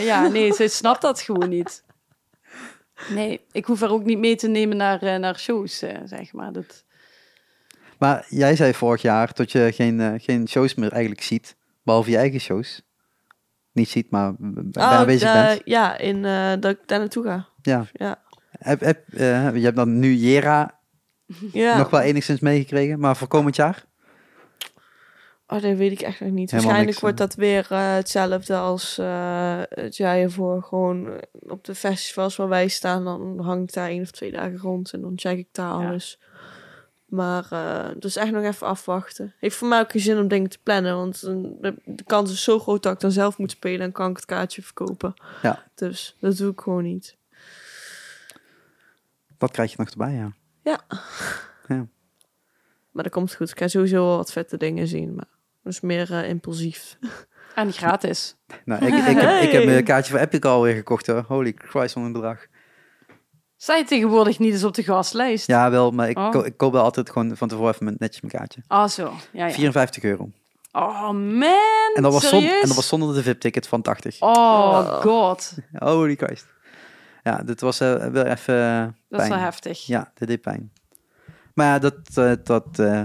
[0.00, 1.84] ja, nee, zij snapt dat gewoon niet.
[3.08, 6.52] Nee, ik hoef haar ook niet mee te nemen naar, naar shows, zeg maar.
[6.52, 6.84] Dat...
[8.00, 11.56] Maar jij zei vorig jaar dat je geen, eh, geen shows meer eigenlijk ziet.
[11.82, 12.82] Behalve je eigen shows.
[13.72, 15.60] Niet ziet, maar bijna Oh, bezig bent.
[15.64, 17.48] Ja, in, eh, dat ik daar naartoe ga.
[17.62, 17.86] Ja.
[17.92, 18.22] Ja.
[18.50, 20.80] Heb, heb, eh, je hebt dan nu Jera
[21.52, 21.78] ja.
[21.78, 23.00] nog wel enigszins meegekregen.
[23.00, 23.84] Maar voor komend jaar?
[25.46, 26.50] Oh, dat weet ik echt nog niet.
[26.50, 30.62] Helemaal Waarschijnlijk niks, wordt dat weer hetzelfde als eh, het jaar hiervoor.
[30.62, 34.58] Gewoon op de festivals waar wij staan, dan hang ik daar één of twee dagen
[34.58, 35.88] rond en dan check ik daar Ja.
[35.88, 36.20] alles.
[37.10, 39.34] Maar eh dus echt nog even afwachten.
[39.38, 42.42] Heeft voor mij ook geen zin om dingen te plannen, want de, de kans is
[42.42, 45.14] zo groot dat ik dan zelf moet spelen en kan ik het kaartje verkopen.
[45.42, 45.64] Ja.
[45.74, 47.16] Dus dat doe ik gewoon niet.
[49.38, 50.32] Dat krijg je nog erbij, ja.
[52.90, 53.50] Maar dat komt goed.
[53.50, 55.28] Ik ga sowieso wel wat vette dingen zien, maar
[55.62, 56.98] dat is meer eh, impulsief.
[57.54, 58.34] En gratis.
[58.64, 61.24] Nou, ik, ik, heb, ik heb een kaartje voor Epic alweer gekocht hoor.
[61.26, 62.46] Holy Christ, van een bedrag.
[63.62, 65.46] Sta je tegenwoordig niet eens op de gastlijst?
[65.46, 66.30] Ja, wel, maar ik, Oh.
[66.30, 68.60] ko- ik koop wel altijd gewoon van tevoren even mijn- netjes mijn kaartje.
[68.66, 69.12] Ah, zo.
[69.32, 69.52] Ja, ja.
[69.52, 70.30] 54 euro.
[70.72, 71.92] Oh, man.
[71.94, 74.20] En dat, was zon, en dat was zonder de VIP-ticket van 80.
[74.20, 75.54] Oh, god.
[75.78, 76.46] Holy Christ.
[77.22, 79.86] Ja, dit was eh, wel even eh, Dat is wel heftig.
[79.86, 80.72] Ja, dit deed pijn.
[81.54, 83.02] Maar ja, dat, eh, dat eh,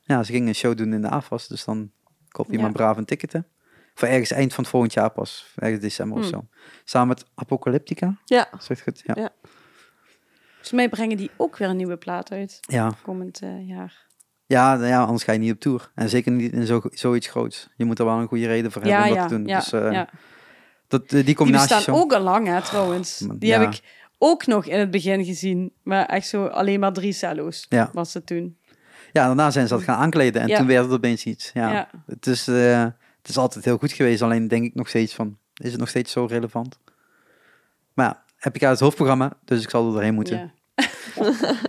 [0.00, 1.90] ja, ze gingen een show doen in de AFAS, dus dan
[2.28, 2.62] koop je Ja.
[2.62, 3.32] maar braaf een ticket.
[3.32, 3.40] hè.
[3.94, 6.32] Voor ergens eind van het volgend jaar pas, ergens december of Hmm.
[6.32, 6.46] zo.
[6.84, 9.02] Samen met Apocalyptica, Ja, zegt goed?
[9.04, 9.14] Ja.
[9.16, 9.30] Ja.
[10.60, 12.58] Volgens mij brengen die ook weer een nieuwe plaat uit.
[12.60, 12.92] Ja.
[13.02, 14.06] Komend eh, jaar.
[14.46, 15.90] Ja, nou ja, anders ga je niet op tour.
[15.94, 17.68] En zeker niet in zo, zoiets groots.
[17.76, 19.44] Je moet er wel een goede reden voor Ja, hebben om ja, dat te doen.
[19.44, 20.02] dus eh,
[20.88, 23.20] dat, eh, die Die combinatie bestaan zo- ook al lang, hè, trouwens.
[23.20, 23.80] Man, Die heb ik
[24.18, 25.72] ook nog in het begin gezien.
[25.82, 27.90] Maar echt zo alleen maar drie cello's Ja.
[27.92, 28.56] was het toen.
[29.12, 31.50] Ja, daarna zijn ze dat gaan aankleden en toen werd het opeens iets.
[31.54, 31.90] Ja.
[32.06, 35.70] Het, is, het is altijd heel goed geweest, alleen denk ik nog steeds van, is
[35.70, 36.78] het nog steeds zo relevant?
[37.94, 40.36] Maar ja, Epica is het hoofdprogramma, dus ik zal er doorheen moeten.
[40.36, 40.50] Ja.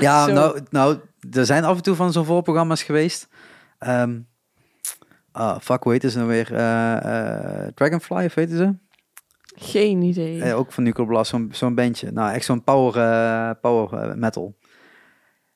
[0.00, 0.98] Nou, nou,
[1.30, 3.28] er zijn af en toe van zo'n voorprogramma's geweest.
[3.78, 4.18] Ehm
[5.32, 6.54] ah, fuck, hoe heet ze nou weer?
[6.54, 8.74] Eh, eh, Dragonfly, of weten ze?
[9.54, 10.42] geen idee.
[10.42, 12.10] Eh, ook van Nuclear Blast, zo'n zo'n bandje.
[12.10, 14.56] Nou, echt zo'n power, power metal.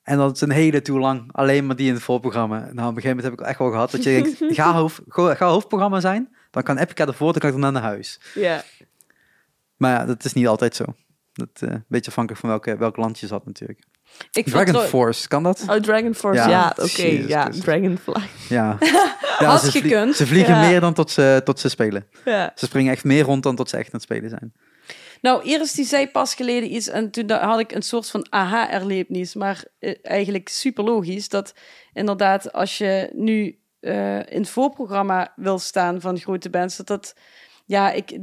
[0.03, 2.59] En dat is een hele tour lang alleen maar die in het voorprogramma.
[2.59, 5.01] Nou, op een gegeven moment heb ik echt wel gehad dat je denkt, ga, hoofd,
[5.09, 8.21] ga hoofdprogramma zijn, dan kan Epica ervoor, dan kan ik dan naar huis.
[8.35, 8.63] Ja.
[9.77, 10.85] Maar ja, dat is niet altijd zo.
[11.33, 13.85] Dat eh, een beetje afhankelijk van welke, welk land je zat natuurlijk.
[14.33, 15.65] Ik Dragon Force, kan dat?
[15.69, 16.41] Oh, Dragon Force.
[16.41, 17.03] Ja, Ja, oké.
[17.07, 17.49] Ja.
[17.49, 18.23] Dragonfly.
[18.49, 18.77] Ja,
[19.39, 20.17] ja Had ze, vlie- gekund.
[20.17, 20.69] ze vliegen Ja.
[20.69, 22.07] meer dan tot ze, tot ze spelen.
[22.25, 22.53] Ja.
[22.55, 24.53] Ze springen echt meer rond dan tot ze echt aan het spelen zijn.
[25.21, 29.35] Nou, Iris die zei pas geleden iets en toen had ik een soort van aha-erlevenis.
[29.35, 31.55] Maar eh, eigenlijk super logisch dat
[31.93, 37.15] inderdaad als je nu eh, in het voorprogramma wil staan van grote bands, dat dat,
[37.67, 38.19] ja, ik...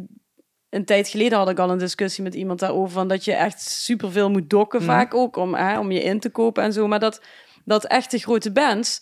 [0.74, 3.62] Een tijd geleden had ik al een discussie met iemand daarover van dat je echt
[3.62, 4.90] superveel moet dokken Mhm.
[4.90, 6.88] vaak ook om, hè, om je in te kopen en zo.
[6.88, 7.22] Maar dat,
[7.66, 9.02] dat echte grote bands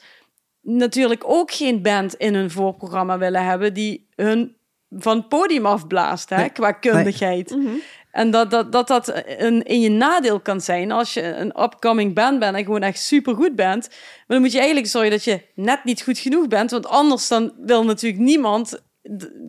[0.62, 4.56] natuurlijk ook geen band in hun voorprogramma willen hebben die hun
[4.90, 6.50] van het podium afblaast hè, Nee.
[6.50, 7.50] qua kundigheid.
[7.50, 7.68] Mhm.
[8.12, 12.14] En dat dat, dat, dat een, in je nadeel kan zijn als je een upcoming
[12.16, 13.88] band bent en gewoon echt supergoed bent.
[13.90, 16.72] Maar dan moet je eigenlijk zorgen dat je net niet goed genoeg bent.
[16.72, 18.82] Want anders dan wil natuurlijk niemand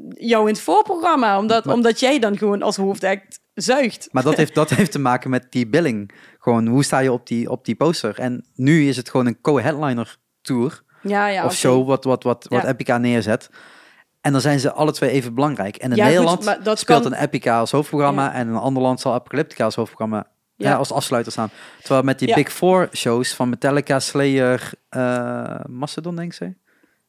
[0.08, 1.38] jou in het voorprogramma.
[1.38, 4.08] Omdat, Maar- omdat jij dan gewoon als hoofdact zuigt.
[4.10, 6.10] Maar dat heeft, dat heeft te maken met die billing.
[6.38, 8.18] Gewoon, hoe sta je op die, op die poster?
[8.18, 10.82] En nu is het gewoon een co-headliner tour.
[11.02, 11.44] Ja, ja.
[11.44, 12.68] of show wat, wat, wat, wat Ja.
[12.68, 13.50] Epica neerzet.
[14.20, 15.76] En dan zijn ze alle twee even belangrijk.
[15.76, 18.32] En in goed, Nederland dat speelt kan- een Epica als hoofdprogramma.
[18.32, 20.26] En in een ander land zal Apocalyptica als hoofdprogramma
[20.56, 20.68] Ja.
[20.70, 20.76] ja.
[20.76, 21.50] als afsluiter staan.
[21.80, 22.34] Terwijl met die.
[22.34, 26.54] Big Four shows van Metallica, Slayer, eh Mastodon denk ik ze.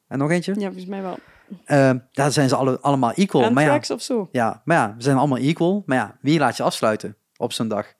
[0.07, 0.53] En nog eentje.
[0.57, 1.17] Ja, volgens mij wel.
[1.65, 3.51] Eh, daar zijn ze alle, allemaal equal.
[3.51, 4.29] Maar ja, of zo.
[4.31, 5.83] ja, maar ja, we zijn allemaal equal.
[5.85, 7.93] Maar ja, wie laat je afsluiten op zo'n dag?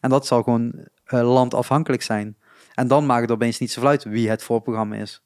[0.00, 2.36] En dat zal gewoon eh, landafhankelijk zijn.
[2.74, 5.24] En dan maakt het opeens niet zoveel uit wie het voorprogramma is.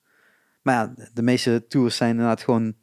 [0.63, 2.75] Maar ja, de meeste tours zijn inderdaad gewoon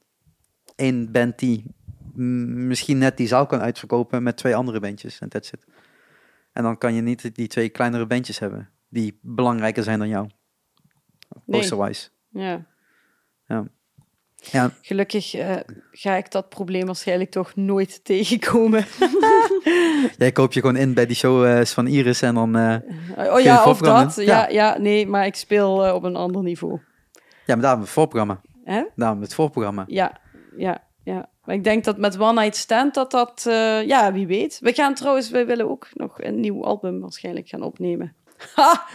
[0.75, 1.75] één band die
[2.15, 5.19] misschien net die zaal kan uitverkopen met twee andere bandjes.
[5.19, 5.65] En that's it.
[6.53, 10.29] En dan kan je niet die twee kleinere bandjes hebben die belangrijker zijn dan jou.
[11.45, 11.59] Nee.
[11.59, 12.09] Posterwise.
[12.29, 12.65] Ja.
[13.45, 13.67] Ja.
[14.41, 14.71] Ja.
[14.81, 15.55] Gelukkig eh,
[15.91, 18.85] ga ik dat probleem waarschijnlijk toch nooit tegenkomen.
[20.17, 22.55] Jij koop je gewoon in bij die shows van Iris en dan...
[22.55, 22.75] eh,
[23.33, 24.15] Oh ja, of dat.
[24.15, 24.23] Ja.
[24.23, 24.47] Ja.
[24.49, 26.79] Ja, nee, maar ik speel eh, op een ander niveau.
[27.45, 28.41] ja, maar daarom het voorprogramma.
[28.63, 28.83] Hè?
[28.95, 29.83] Daarom het voorprogramma.
[29.87, 30.19] Ja,
[30.57, 31.29] ja, ja.
[31.45, 33.45] Maar ik denk dat met One Night Stand dat dat...
[33.47, 34.57] eh, ja, wie weet.
[34.61, 35.29] We gaan trouwens...
[35.29, 38.15] We willen ook nog een nieuw album waarschijnlijk gaan opnemen.
[38.55, 38.85] Ha!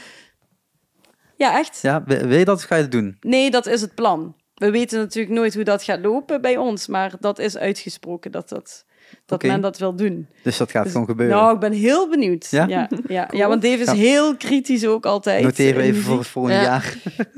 [1.37, 1.79] Ja, echt?
[1.83, 3.17] Ja, wil je dat of ga je het doen?
[3.21, 4.35] Nee, dat is het plan.
[4.63, 8.49] We weten natuurlijk nooit hoe dat gaat lopen bij ons, maar dat is uitgesproken dat,
[8.49, 8.85] dat,
[9.27, 10.29] dat men dat wil doen.
[10.43, 11.37] Dus dat gaat Dus- gewoon gebeuren.
[11.37, 12.47] Nou, ik ben heel benieuwd.
[12.51, 12.67] Ja?
[12.67, 13.49] Ja, ja, ja.
[13.49, 13.95] want Dave is Ja.
[13.95, 15.43] heel kritisch ook altijd.
[15.43, 16.63] Noteren we in even voor het volgende Ja.
[16.63, 16.95] jaar.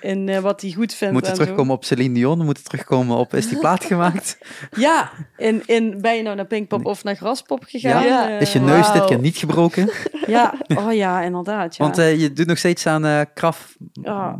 [0.00, 1.12] En eh, wat hij goed We vindt.
[1.12, 2.38] moeten en terugkomen op Celine Dion.
[2.38, 4.38] We moeten terugkomen op is die plaat gemaakt.
[4.76, 8.04] Ja, in, in, ben je nou naar Pinkpop of naar Graspop gegaan?
[8.04, 8.28] Ja.
[8.30, 9.90] Eh, Is je neus dit keer niet gebroken?
[10.26, 11.76] Ja, oh ja, inderdaad.
[11.76, 11.84] Ja.
[11.84, 13.76] Want eh, je doet nog steeds aan eh kraf.
[13.92, 14.38] Ja.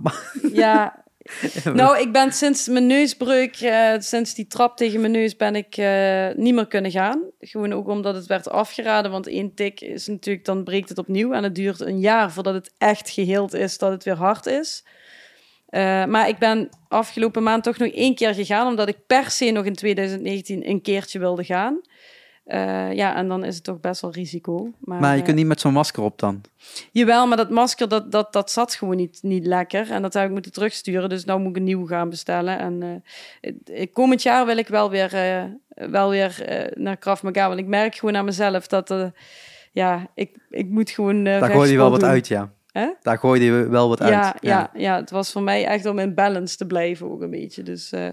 [0.53, 1.05] ja.
[1.75, 5.77] Nou, ik ben sinds mijn neusbreuk, eh, sinds die trap tegen mijn neus, ben ik
[5.77, 7.23] eh, niet meer kunnen gaan.
[7.41, 11.33] Gewoon ook omdat het werd afgeraden, want één tik is natuurlijk, dan breekt het opnieuw.
[11.33, 14.85] En het duurt een jaar voordat het echt geheeld is, dat het weer hard is.
[15.67, 19.51] Eh, maar ik ben afgelopen maand toch nog één keer gegaan, omdat ik per se
[19.51, 21.81] nog in 2019 een keertje wilde gaan.
[22.51, 24.71] Eh, ja, en dan is het toch best wel risico.
[24.79, 26.41] Maar, Maar je eh, kunt niet met zo'n masker op dan.
[26.93, 29.91] Jawel, maar dat masker, dat, dat, dat zat gewoon niet, niet lekker.
[29.91, 31.09] En dat heb ik moeten terugsturen.
[31.09, 32.59] Dus nou moet ik een nieuw gaan bestellen.
[32.59, 33.03] En
[33.65, 35.45] eh, komend jaar wil ik wel weer, eh,
[35.91, 37.49] wel weer eh, naar Krav Maga.
[37.49, 38.91] Want ik merk gewoon aan mezelf dat...
[38.91, 39.07] eh,
[39.73, 42.53] ja, ik, ik moet gewoon Daar gooi je wel wat uit, ja.
[43.03, 44.11] Daar gooi je wel wat uit.
[44.11, 47.31] Ja, ja, ja, het was voor mij echt om in balance te blijven ook een
[47.31, 47.63] beetje.
[47.63, 48.09] Dus eh,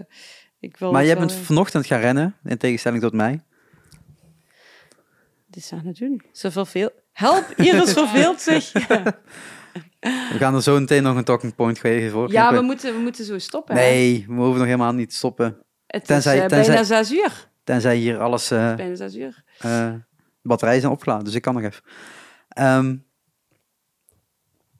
[0.60, 3.40] ik wil Maar jij wel, bent eh, vanochtend gaan rennen, in tegenstelling tot mij.
[5.58, 6.22] Is aan het doen.
[6.32, 6.92] Ze verveelt...
[7.12, 8.72] Help, Iris verveelt zich.
[10.32, 12.32] We gaan er zo meteen nog een talking point geven voor.
[12.32, 13.74] ja, we moeten, we moeten zo stoppen.
[13.76, 13.80] hè?
[13.80, 15.62] Nee, we hoeven nog helemaal niet te stoppen.
[15.86, 17.50] Het Tenzij- is eh, tenzij- bijna zes uur.
[17.64, 19.42] Tenzij hier alles eh Bijna zes uur.
[19.58, 19.92] eh,
[20.42, 21.24] batterijen zijn opgeladen.
[21.24, 21.82] Dus ik kan nog even.
[22.48, 22.96] Ehm,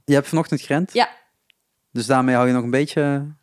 [0.05, 0.93] je hebt vanochtend gerend.
[0.93, 1.09] Ja.
[1.91, 3.35] Dus daarmee hou je nog een beetje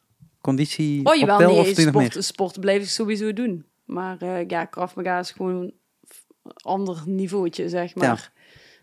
[0.41, 2.23] conditie Oh, op jawel, peil, nee, of nog sport, meer?
[2.23, 3.65] sport blijf ik sowieso doen.
[3.85, 5.73] Maar eh ja, Krav is gewoon
[6.53, 8.31] ander niveautje, zeg maar.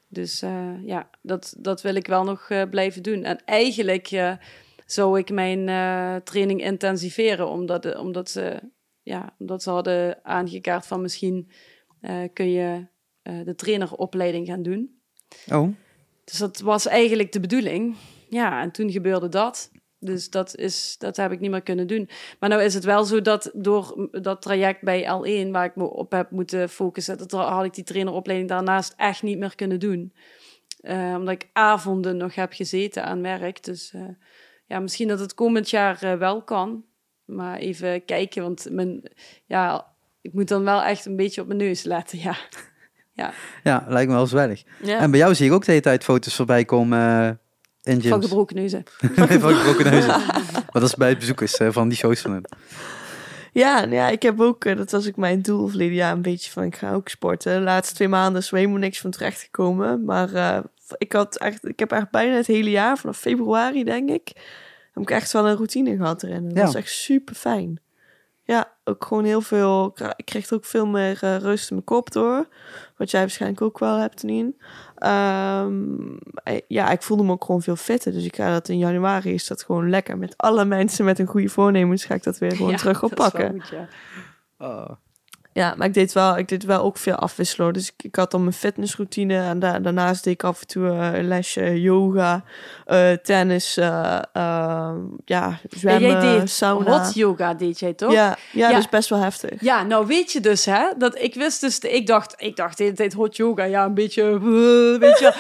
[0.09, 3.25] Dus eh, ja, dat, dat wil ik wel nog eh, blijven doen.
[3.25, 4.33] En eigenlijk eh,
[4.87, 5.65] zou ik mijn
[6.25, 8.61] training intensiveren, omdat, de- omdat, ze,
[9.03, 11.51] ja, omdat ze hadden aangekaart van misschien
[12.33, 12.87] kun je
[13.23, 15.01] de traineropleiding gaan doen.
[15.53, 15.69] Oh,
[16.25, 17.97] Dus dat was eigenlijk de bedoeling.
[18.29, 19.71] Ja, en toen gebeurde dat.
[20.05, 22.09] Dus dat, is, dat heb ik niet meer kunnen doen.
[22.39, 25.85] Maar nou is het wel zo dat door dat traject bij L1, waar ik me
[25.85, 30.13] op heb moeten focussen, dat had ik die traineropleiding daarnaast echt niet meer kunnen doen.
[30.81, 33.65] Eh, omdat ik avonden nog heb gezeten aan werk.
[33.65, 34.03] Dus eh,
[34.67, 36.85] ja, misschien dat het komend jaar eh, wel kan.
[37.25, 39.03] Maar even kijken, want mijn,
[39.47, 39.87] ja,
[40.21, 42.19] ik moet dan wel echt een beetje op mijn neus letten.
[42.19, 42.37] Ja,
[43.63, 44.63] ja, lijkt me wel zwellig.
[44.83, 44.99] Ja.
[44.99, 47.41] En bij jou zie ik ook de hele tijd foto's voorbij komen
[48.09, 48.83] van gebroken neuzen.
[49.15, 50.09] van gebroken neuzen.
[50.09, 52.43] maar dat is bij het bezoekers van die shows van hen.
[53.53, 56.23] Ja, nou ja, ik heb ook, eh, dat was ook mijn doel verleden jaar, een
[56.23, 57.55] beetje van ik ga ook sporten.
[57.55, 60.05] De laatste twee maanden is er helemaal niks van terecht gekomen.
[60.05, 60.59] Maar eh,
[60.99, 64.29] ik, had echt, ik heb echt bijna het hele jaar, vanaf februari denk ik,
[64.95, 66.45] heb ik echt wel een routine gehad erin.
[66.49, 66.65] Dat Ja.
[66.65, 67.81] was echt super fijn.
[68.45, 71.87] Ja, ook gewoon heel veel, ik kreeg er ook veel meer eh, rust in mijn
[71.87, 72.47] kop door.
[72.97, 74.61] Wat jij waarschijnlijk ook wel hebt, Nien.
[74.97, 75.75] Ehm,
[76.45, 78.13] eh, ja, ik voelde me ook gewoon veel fitter.
[78.13, 80.19] Dus ik ga dat in januari is dat gewoon lekker.
[80.19, 83.11] Met alle mensen met een goede voornemens ga ik dat weer gewoon Ja, terug dat
[83.11, 83.61] is wel oppakken.
[83.61, 83.89] goed, ja.
[84.59, 84.91] Oh.
[85.55, 87.73] Ja, maar ik deed wel, ik deed wel ook veel afwisselen.
[87.73, 89.37] Dus ik, ik had dan mijn fitnessroutine.
[89.43, 92.45] En da- daarnaast deed ik af en toe eh, een lesje yoga,
[92.87, 94.91] eh, tennis, eh, eh,
[95.25, 96.99] ja, zwemmen, En jij deed sauna.
[97.05, 98.13] hot yoga, deed jij toch?
[98.13, 98.69] ja, ja, Ja.
[98.69, 99.61] dat is best wel heftig.
[99.61, 102.83] Ja, nou weet je dus, hè, dat ik wist dus, ik dacht, ik dacht de
[102.85, 104.41] hele tijd hot yoga, ja, een beetje, eh,
[105.09, 105.33] weet je,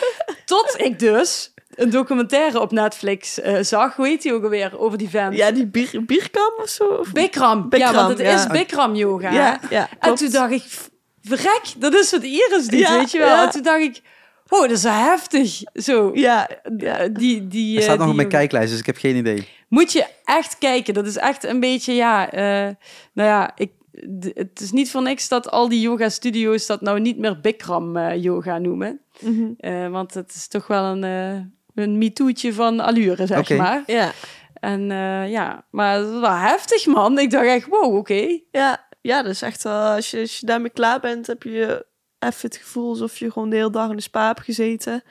[0.44, 4.98] tot ik dus een documentaire op Netflix eh, zag, hoe heet die ook alweer, over
[4.98, 5.34] die vent?
[5.36, 6.84] Ja, die bier, bierkam of zo?
[6.84, 7.68] Of- Bikram.
[7.68, 8.34] Bikram, ja, want het ja.
[8.34, 9.30] is Bikram yoga.
[9.30, 10.18] ja, ja, En klopt.
[10.18, 10.64] toen dacht ik,
[11.22, 13.28] verrek, dat is wat Iris doet, Ja, weet je wel.
[13.28, 13.44] ja.
[13.44, 14.00] En toen dacht ik,
[14.48, 15.60] oh, dat is wel heftig.
[15.74, 17.08] Zo, Ja, ja.
[17.08, 18.38] die, die, Er staat eh, nog op mijn yoga.
[18.38, 19.48] kijklijst, dus ik heb geen idee.
[19.68, 20.94] Moet je echt kijken.
[20.94, 22.30] Dat is echt een beetje, ja...
[22.30, 22.74] eh,
[23.12, 23.70] nou ja, ik,
[24.34, 29.00] het is niet voor niks dat al die yoga-studio's dat nou niet meer Bikram-yoga noemen.
[29.20, 29.44] Mhm.
[29.58, 31.40] Eh, want het is toch wel een, eh
[31.74, 33.82] een MeToo'tje van allure, zeg maar.
[33.86, 34.12] ja.
[34.54, 37.18] En eh, ja, maar het was wel heftig, man.
[37.18, 38.40] Ik dacht echt, wow, oké.
[38.50, 39.94] Ja, ja, dat is echt wel...
[39.94, 41.86] Als je, als je daarmee klaar bent, heb je
[42.18, 45.02] even het gevoel alsof je gewoon de hele dag in de spa hebt gezeten.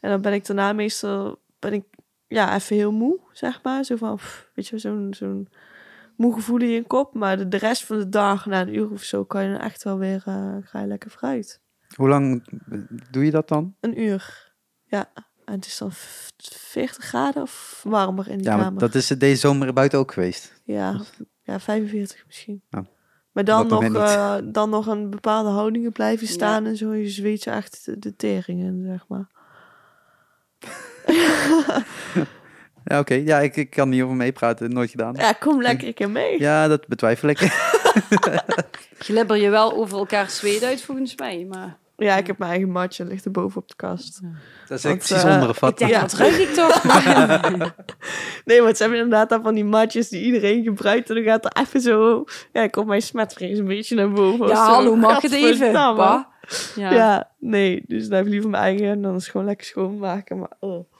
[0.00, 1.40] En dan ben ik daarna meestal...
[1.58, 1.84] Ben ik
[2.26, 3.84] ja, even heel moe, zeg maar.
[3.84, 5.48] Zo van, pff, weet je, zo'n zo'n
[6.16, 7.14] moe gevoel in je kop.
[7.14, 9.60] Maar de, de rest van de dag, na een uur of zo, kan je dan
[9.60, 10.22] echt wel weer...
[10.24, 11.60] eh ga je lekker vooruit.
[11.94, 12.44] Hoe lang
[13.10, 13.74] doe je dat dan?
[13.80, 14.52] Een uur,
[14.84, 15.12] ja.
[15.46, 18.78] En het is dan v- 40 graden of warmer in die Ja, maar kamer.
[18.80, 20.52] dat is het deze zomer buiten ook geweest.
[20.64, 21.00] Ja,
[21.42, 22.62] ja 45 misschien.
[22.70, 22.84] Ja.
[23.32, 26.94] Maar dan nog eh, dan nog een bepaalde houdingen blijven staan en zo.
[26.94, 29.26] Je zweet je echt de, de tering in, zeg maar.
[32.88, 33.14] Ja, oké.
[33.14, 34.70] Ja, ik, ik kan niet over meepraten.
[34.72, 35.14] Nooit gedaan.
[35.14, 36.38] Ja, kom lekker een keer mee.
[36.40, 37.38] Ja, dat betwijfel ik.
[38.98, 41.44] Glibber je wel over elkaar zweet uit, volgens mij.
[41.48, 44.20] Maar Ja, ik heb mijn eigen matje, ligt er boven op de kast.
[44.68, 46.00] Dat is echt precies eh, onder ik Ja.
[46.00, 46.84] wat ruik ik toch?
[48.44, 51.08] Nee, want ze hebben inderdaad dan van die matjes die iedereen gebruikt.
[51.08, 52.24] En dan gaat er even zo...
[52.52, 54.46] Ja, komt mijn smetvrees een beetje naar boven.
[54.48, 55.72] ja, hallo, mag het even?
[55.72, 56.28] Pa?
[56.74, 56.92] Ja.
[56.92, 57.30] Ja.
[57.38, 57.82] nee.
[57.86, 58.88] Dus dan heb ik liever mijn eigen.
[58.88, 60.38] En dan is het gewoon lekker schoonmaken.
[60.38, 60.90] Maar, oh.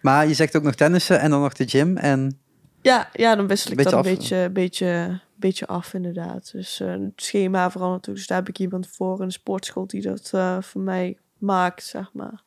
[0.00, 1.96] Maar je zegt ook nog tennissen en dan nog de gym.
[1.96, 2.40] En
[2.82, 4.18] Ja, ja, dan wissel ik Beetje dat een af.
[4.18, 6.52] beetje, beetje, beetje af, inderdaad.
[6.52, 8.14] Dus eh, het schema verandert ook.
[8.14, 11.84] Dus daar heb ik iemand voor in de sportschool die dat eh, voor mij maakt,
[11.84, 12.42] zeg maar.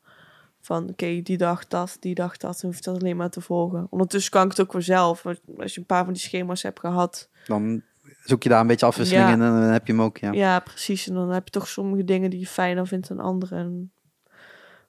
[0.60, 2.60] Van, oké, die dag dat, die dag dat.
[2.60, 3.86] Dan hoef je dat alleen maar te volgen.
[3.90, 5.26] Ondertussen kan ik het ook wel zelf.
[5.58, 7.28] Als je een paar van die schema's hebt gehad.
[7.46, 7.82] dan
[8.24, 9.32] zoek je daar een beetje afwisseling Ja.
[9.32, 10.18] in en dan heb je hem ook.
[10.18, 10.32] Ja.
[10.32, 10.60] Ja.
[10.60, 11.08] precies.
[11.08, 13.86] En dan heb je toch sommige dingen die je fijner vindt dan andere.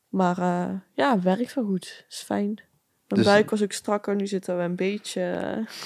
[0.10, 2.06] Maar eh, ja, werkt wel goed.
[2.10, 2.62] is fijn.
[3.08, 4.16] Mijn Dus- buik was ook strakker.
[4.16, 5.22] Nu zit er wel een beetje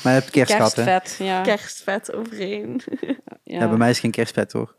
[0.03, 0.83] Maar je hebt kerst gehad, hè?
[0.83, 1.41] Kerstvet, ja.
[1.41, 2.81] kerstvet overheen.
[2.99, 3.15] ja.
[3.43, 4.75] Ja, bij mij is geen kerstvet, hoor.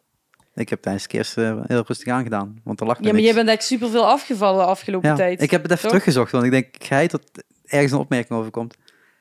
[0.55, 2.61] Ik heb tijdens kerst eh, heel rustig aangedaan.
[2.65, 3.25] Want er lag Ja, maar niks.
[3.25, 5.43] jij bent echt superveel afgevallen de afgelopen Ja, tijd.
[5.43, 5.91] ik heb het even Toch?
[5.91, 7.23] teruggezocht, want ik denk, geheid dat
[7.65, 8.77] ergens een opmerking over komt.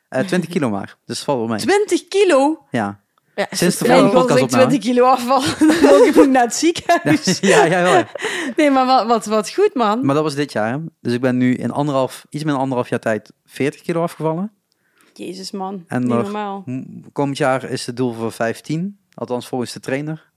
[0.10, 1.60] Eh 20 kilo maar, dus het valt wel mee.
[1.60, 2.66] 20 kilo?
[2.72, 3.00] Ja.
[3.40, 5.42] Ja, Sinds de vorige podcast ik 20 kilo afval,
[5.90, 7.40] dan moet ik naar het ziekenhuis.
[7.54, 8.04] ja, ja, wel.
[8.56, 10.06] Nee, maar wat, wat, wat goed, man.
[10.06, 10.72] Maar dat was dit jaar.
[10.72, 10.78] hè.
[11.02, 14.52] Dus ik ben nu in anderhalf, iets meer dan anderhalf jaar tijd 40 kilo afgevallen.
[15.14, 15.84] Jezus, man.
[15.88, 16.64] En Niet nog- normaal.
[17.14, 19.00] Komend jaar is het doel voor 15.
[19.14, 20.32] Althans volgens de trainer.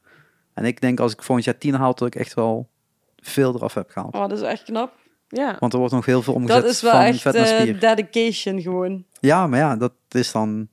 [0.54, 2.68] En ik denk als ik volgend jaar 10 haal, dat ik echt wel
[3.16, 4.14] veel eraf heb gehaald.
[4.14, 4.92] Oh, dat is echt knap.
[5.28, 7.46] Ja, Want er wordt nog heel veel omgezet Dat is wel van echt vet naar
[7.46, 7.80] eh, spier.
[7.80, 9.04] dedication gewoon.
[9.20, 10.68] Ja, maar ja, dat is dan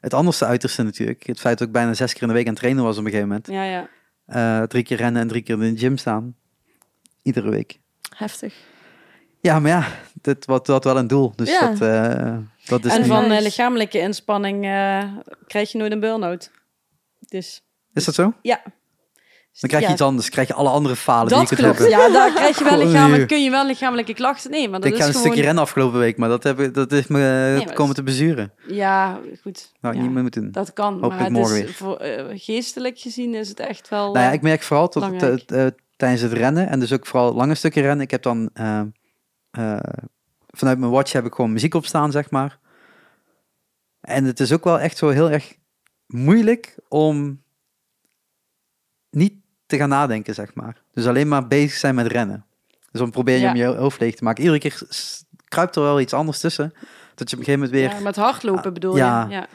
[0.00, 1.26] het anderste uiterste natuurlijk.
[1.26, 3.04] Het feit dat ik bijna zes keer in de week aan het trainen was op
[3.04, 3.46] een gegeven moment.
[3.46, 3.88] Ja, ja.
[4.26, 6.34] Eh, drie keer rennen en drie keer in de gym staan.
[7.22, 7.78] Iedere week.
[8.16, 8.54] heftig.
[9.40, 9.86] Ja, maar ja,
[10.22, 11.32] dit wordt dat wel een doel.
[11.36, 11.60] Dus Ja.
[11.70, 12.36] dat, eh,
[12.66, 13.42] dat is en van eh, Nice.
[13.42, 15.04] lichamelijke inspanning eh,
[15.46, 16.50] krijg je nooit een burn-out.
[17.18, 17.62] Dus
[17.94, 18.32] Is dat zo?
[18.42, 18.62] ja.
[19.60, 20.28] Dan krijg je Ja, iets anders.
[20.30, 21.78] krijg je alle andere falen die Dat kunt klopt.
[21.78, 21.98] hebben.
[21.98, 23.26] Ja, daar krijg je wel lichamelijk, nee.
[23.26, 24.70] kun je wel lichamelijke klachten nemen.
[24.70, 25.26] Maar dat ik is ga een gewoon...
[25.26, 28.02] stukje rennen afgelopen week, maar dat, heb, ik- dat heeft me maar komen dat te
[28.02, 28.52] bezuren.
[28.66, 29.72] Ja, goed.
[29.80, 30.52] Nou, Ja, niet meer moeten doen.
[30.52, 31.72] Dat kan, maar het morgen is weer.
[31.72, 34.12] voor, eh, geestelijk gezien is het echt wel...
[34.12, 37.34] Nou ja, ik merk vooral dat eh, eh, tijdens het rennen, en dus ook vooral
[37.34, 38.50] lange stukken rennen, ik heb dan
[40.50, 42.58] vanuit mijn watch heb ik gewoon muziek op staan, zeg maar.
[44.00, 45.54] En het is ook wel echt zo heel erg
[46.06, 47.42] moeilijk om
[49.10, 49.34] niet
[49.68, 50.76] te gaan nadenken, zeg maar.
[50.94, 52.44] Dus alleen maar bezig zijn met rennen.
[52.90, 53.50] Dus dan probeer je Ja.
[53.50, 54.42] om je hoofd leeg te maken.
[54.42, 54.80] Iedere keer
[55.48, 56.72] kruipt er wel iets anders tussen.
[57.14, 57.90] Dat je op een gegeven moment weer...
[57.90, 59.26] ja, met hardlopen bedoel ja.
[59.28, 59.34] je?
[59.34, 59.46] Ja.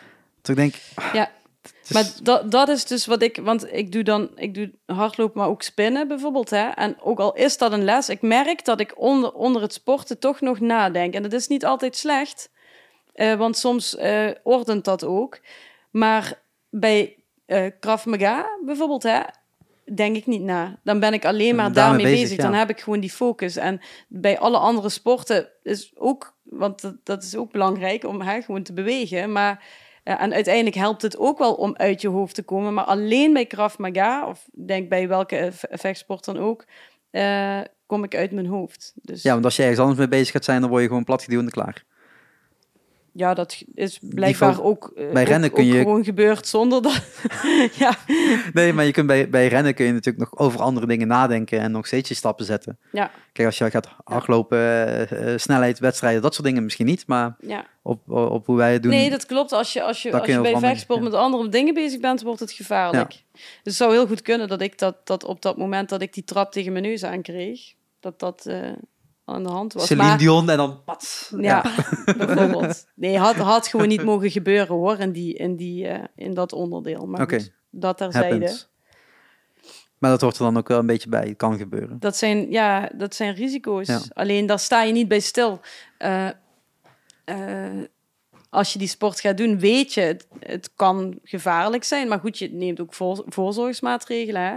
[0.44, 0.76] Ik denk...
[1.14, 1.30] Ja.
[1.62, 4.72] het is- Maar dat, dat is dus wat ik, want ik doe dan, ik doe
[4.86, 6.50] hardlopen, maar ook spinnen bijvoorbeeld.
[6.50, 6.68] Hè?
[6.70, 10.20] En ook al is dat een les, ik merk dat ik onder, onder het sporten
[10.20, 11.14] toch nog nadenk.
[11.14, 12.50] En dat is niet altijd slecht,
[13.14, 15.40] eh, want soms eh ordent dat ook.
[15.92, 19.20] Maar bij eh Krav Maga bijvoorbeeld, hè,
[19.96, 20.80] denk ik niet na.
[20.84, 22.44] Dan ben ik alleen maar daarmee daarmee bezig, bezig.
[22.44, 22.58] Dan ja.
[22.58, 23.56] heb ik gewoon die focus.
[23.56, 28.42] En bij alle andere sporten is ook, want dat, dat is ook belangrijk om hè,
[28.42, 29.32] gewoon te bewegen.
[29.32, 29.64] Maar
[30.04, 32.74] ja, en uiteindelijk helpt het ook wel om uit je hoofd te komen.
[32.74, 36.66] Maar alleen bij Krav Maga, of denk bij welke eh, ve- vechtsport dan ook,
[37.12, 38.94] eh, kom ik uit mijn hoofd.
[38.96, 41.04] Dus Ja, want als je ergens anders mee bezig gaat zijn, dan word je gewoon
[41.04, 41.84] platgeduwd en klaar.
[43.16, 46.82] Ja, dat is blijkbaar ook, eh, bij ook- rennen kun ook je- gewoon gebeurd zonder
[46.82, 47.02] dat...
[47.80, 47.96] ja,
[48.54, 51.60] Nee, maar je kunt bij, bij rennen kun je natuurlijk nog over andere dingen nadenken
[51.60, 52.78] en nog steeds je stappen zetten.
[52.92, 57.08] ja, Kijk, als je gaat hardlopen, eh, eh, snelheid, wedstrijden, dat soort dingen misschien niet,
[57.08, 57.66] maar ja.
[57.82, 58.92] op, op hoe wij het doen.
[58.92, 59.52] Nee, dat klopt.
[59.52, 62.40] Als je, als je, als je je bij vechtsport met andere dingen bezig bent, wordt
[62.40, 63.10] het gevaarlijk.
[63.32, 66.14] Dus het zou heel goed kunnen dat ik dat, dat op dat moment dat ik
[66.14, 68.46] die trap tegen mijn neus aankreeg, dat dat
[69.26, 69.86] aan de hand was.
[69.86, 71.34] Celine Maar- Dion en dan pats.
[71.38, 71.62] Ja,
[72.18, 72.86] bijvoorbeeld.
[72.96, 76.54] Nee, had, had gewoon niet mogen gebeuren hoor, in, die, in, die, eh, in dat
[76.54, 77.06] onderdeel.
[77.06, 77.40] Maar Oké.
[77.40, 78.30] goed, dat terzijde.
[78.30, 78.72] Happens.
[79.98, 81.28] Maar dat hoort er dan ook wel een beetje bij.
[81.28, 82.00] Het kan gebeuren.
[82.00, 83.88] Dat zijn, ja, dat zijn risico's.
[83.88, 84.02] Ja.
[84.14, 85.60] Alleen daar sta je niet bij stil.
[85.98, 86.28] Eh,
[87.26, 87.84] eh,
[88.50, 92.08] als je die sport gaat doen, weet je, het, het kan gevaarlijk zijn.
[92.08, 94.42] Maar goed, je neemt ook voor, voorzorgsmaatregelen.
[94.42, 94.56] Hè?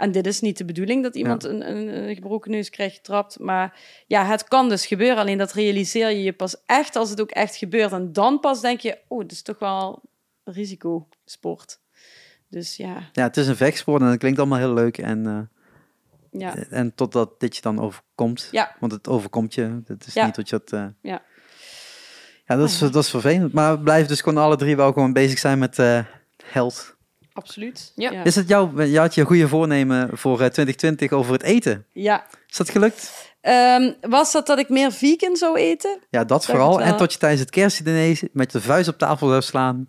[0.00, 3.38] En dit is niet de bedoeling dat iemand een, een, een gebroken neus krijgt getrapt.
[3.38, 5.16] Maar ja, het kan dus gebeuren.
[5.18, 7.92] Alleen dat realiseer je je pas echt als het ook echt gebeurt.
[7.92, 10.02] En dan pas denk je, oh, dit is toch wel
[10.44, 11.80] risicosport.
[12.48, 14.98] Dus ja, Ja, het is een vechtsport en dat klinkt allemaal heel leuk.
[14.98, 16.54] En, eh, ja.
[16.70, 18.48] en totdat dit je dan overkomt.
[18.50, 18.76] Ja.
[18.80, 19.80] Want het overkomt je.
[19.86, 20.24] Het is Ja.
[20.24, 20.72] niet dat je dat...
[20.72, 21.22] eh, Ja.
[22.46, 23.52] Ja, dat is, dat is vervelend.
[23.52, 26.04] Maar we blijven dus gewoon alle drie wel gewoon bezig zijn met eh
[26.44, 26.96] health.
[27.40, 27.92] Absoluut.
[27.94, 28.24] Ja.
[28.24, 28.82] Is het jouw...
[28.82, 31.84] Je had je goede voornemen voor eh, 2020 over het eten.
[31.92, 32.26] Ja.
[32.48, 33.28] Is dat gelukt?
[33.40, 35.98] Ehm, was dat dat ik meer vegan zou eten?
[36.10, 36.80] Ja, dat vooral.
[36.80, 39.88] En tot je tijdens het kerstdiner met de vuist op tafel zou slaan.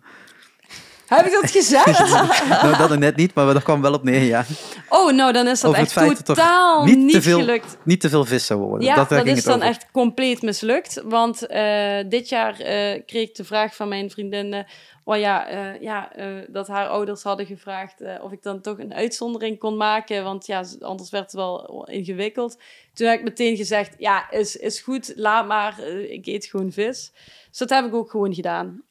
[1.16, 1.98] Heb ik dat gezegd?
[2.62, 4.44] nou, dat net niet, maar dat kwam wel op neer, ja.
[4.88, 7.76] oh, nou, dan is dat Over echt totaal niet niet, te veel gelukt.
[7.84, 8.86] Niet te veel vis zou worden.
[8.86, 9.68] Ja, dat, daar dat, is dan over.
[9.68, 11.02] echt compleet mislukt.
[11.04, 14.66] Want eh, dit jaar eh, kreeg ik de vraag van mijn vriendinnen...
[15.04, 18.78] Oh ja, eh, ja eh, dat haar ouders hadden gevraagd eh, of ik dan toch
[18.78, 20.24] een uitzondering kon maken.
[20.24, 22.58] Want ja, anders werd het wel ingewikkeld.
[22.94, 25.80] Toen heb ik meteen gezegd, ja, is, is goed, laat maar.
[25.88, 27.12] ik eet gewoon vis.
[27.48, 28.82] Dus dat heb ik ook gewoon gedaan.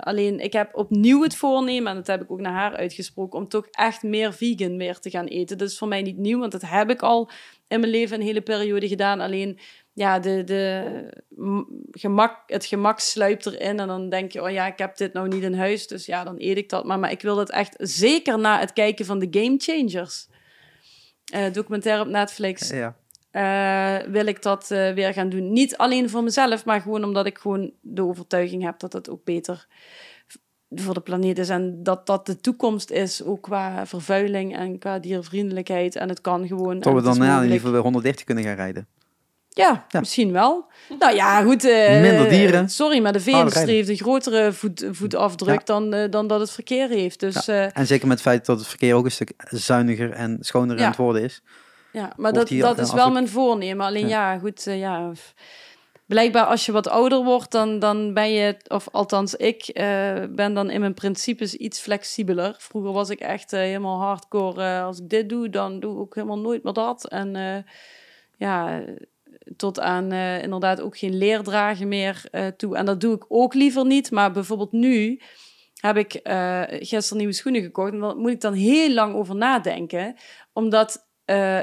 [0.00, 3.48] Alleen, ik heb opnieuw het voornemen, en dat heb ik ook naar haar uitgesproken, om
[3.48, 5.58] toch echt meer vegan meer te gaan eten.
[5.58, 7.30] Dat is voor mij niet nieuw, want dat heb ik al
[7.72, 9.20] in mijn leven een hele periode gedaan.
[9.20, 9.58] Alleen,
[9.92, 10.84] ja, de, de,
[11.90, 13.78] gemak, het gemak sluipt erin.
[13.78, 15.86] En dan denk je, oh ja, ik heb dit nou niet in huis.
[15.86, 16.98] Dus ja, dan eet ik dat maar.
[16.98, 20.26] Maar ik wil dat echt, zeker na het kijken van de Game Changers.
[21.32, 22.68] eh, documentaire op Netflix.
[22.68, 22.96] Ja.
[23.30, 25.52] eh, wil ik dat eh, weer gaan doen.
[25.52, 29.24] Niet alleen voor mezelf, maar gewoon omdat ik gewoon de overtuiging heb dat het ook
[29.24, 29.66] beter
[30.74, 31.48] voor de planeet is.
[31.48, 35.96] En dat dat de toekomst is, ook qua vervuiling en qua diervriendelijkheid.
[35.96, 36.80] En het kan gewoon.
[36.80, 38.86] Tot we dan ja, in ieder geval weer 130 kunnen gaan rijden.
[39.54, 39.98] Ja, Ja.
[40.00, 40.64] misschien wel.
[40.98, 41.64] Nou ja, goed.
[41.64, 42.68] eh, Minder dieren.
[42.68, 43.84] Sorry, maar de vee-industrie rijden.
[43.86, 45.64] heeft een grotere voet, voetafdruk Ja.
[45.64, 47.20] dan, eh, dan dat het verkeer heeft.
[47.20, 50.36] Dus ja, En zeker met het feit dat het verkeer ook een stuk zuiniger en
[50.40, 51.42] schoner aan het worden is.
[51.92, 53.86] ja maar dat, dat is wel mijn voornemen.
[53.86, 55.10] Alleen ja, goed, eh, ja.
[56.12, 60.54] Blijkbaar als je wat ouder wordt, dan, dan ben je, of althans ik, eh, ben
[60.54, 62.54] dan in mijn principes iets flexibeler.
[62.58, 64.62] Vroeger was ik echt eh, helemaal hardcore.
[64.62, 67.08] eh, als ik dit doe, dan doe ik ook helemaal nooit meer dat.
[67.08, 67.64] En
[68.36, 68.84] ja,
[69.56, 72.24] tot aan inderdaad ook geen leerdragen meer
[72.56, 72.76] toe.
[72.76, 74.10] En dat doe ik ook liever niet.
[74.10, 75.20] Maar bijvoorbeeld nu
[75.80, 76.20] heb ik
[76.86, 77.92] gisteren nieuwe schoenen gekocht.
[77.92, 80.14] En daar moet ik dan heel lang over nadenken.
[80.52, 81.06] Omdat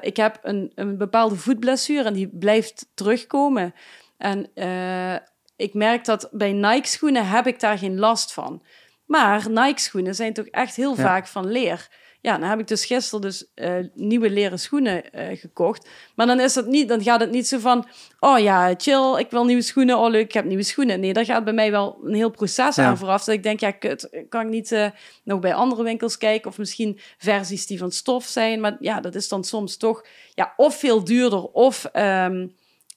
[0.02, 3.74] ik heb een, een bepaalde voetblessure en die blijft terugkomen.
[4.20, 5.16] En eh,
[5.56, 8.64] ik merk dat bij Nike-schoenen heb ik daar geen last van.
[9.06, 11.02] Maar Nike-schoenen zijn toch echt heel Ja.
[11.04, 11.88] vaak van leer.
[12.22, 15.90] Ja, dan heb ik dus gisteren dus eh, nieuwe leren schoenen eh, gekocht.
[16.16, 17.88] Maar dan, is dat niet, dan gaat het niet zo van...
[18.20, 19.98] Oh ja, chill, ik wil nieuwe schoenen.
[19.98, 21.00] Oh leuk, ik heb nieuwe schoenen.
[21.00, 22.86] Nee, daar gaat bij mij wel een heel proces Ja.
[22.86, 23.24] aan vooraf.
[23.24, 24.92] Dat ik denk, ja, kut, kan ik niet
[25.24, 26.50] nog bij andere winkels kijken?
[26.50, 28.60] Of misschien versies die van stof zijn.
[28.60, 31.86] Maar ja, dat is dan soms toch ja, of veel duurder of...
[31.86, 32.48] ehm,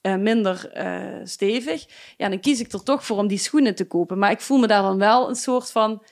[0.03, 1.85] eh, minder eh, stevig.
[2.17, 4.17] Ja, dan kies ik er toch voor om die schoenen te kopen.
[4.17, 6.03] Maar ik voel me daar dan wel een soort van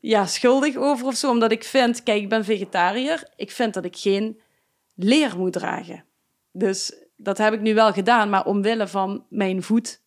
[0.00, 1.30] ja, schuldig over of zo.
[1.30, 3.28] Omdat ik vind, kijk, ik ben vegetariër.
[3.36, 4.40] Ik vind dat ik geen
[4.94, 6.04] leer moet dragen.
[6.52, 10.02] Dus dat heb ik nu wel gedaan, maar omwille van mijn voet.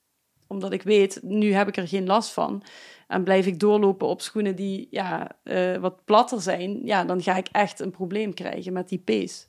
[0.48, 2.64] Omdat ik weet, nu heb ik er geen last van.
[3.08, 6.86] En blijf ik doorlopen op schoenen die ja, eh, wat platter zijn.
[6.86, 9.48] Ja, dan ga ik echt een probleem krijgen met die pees.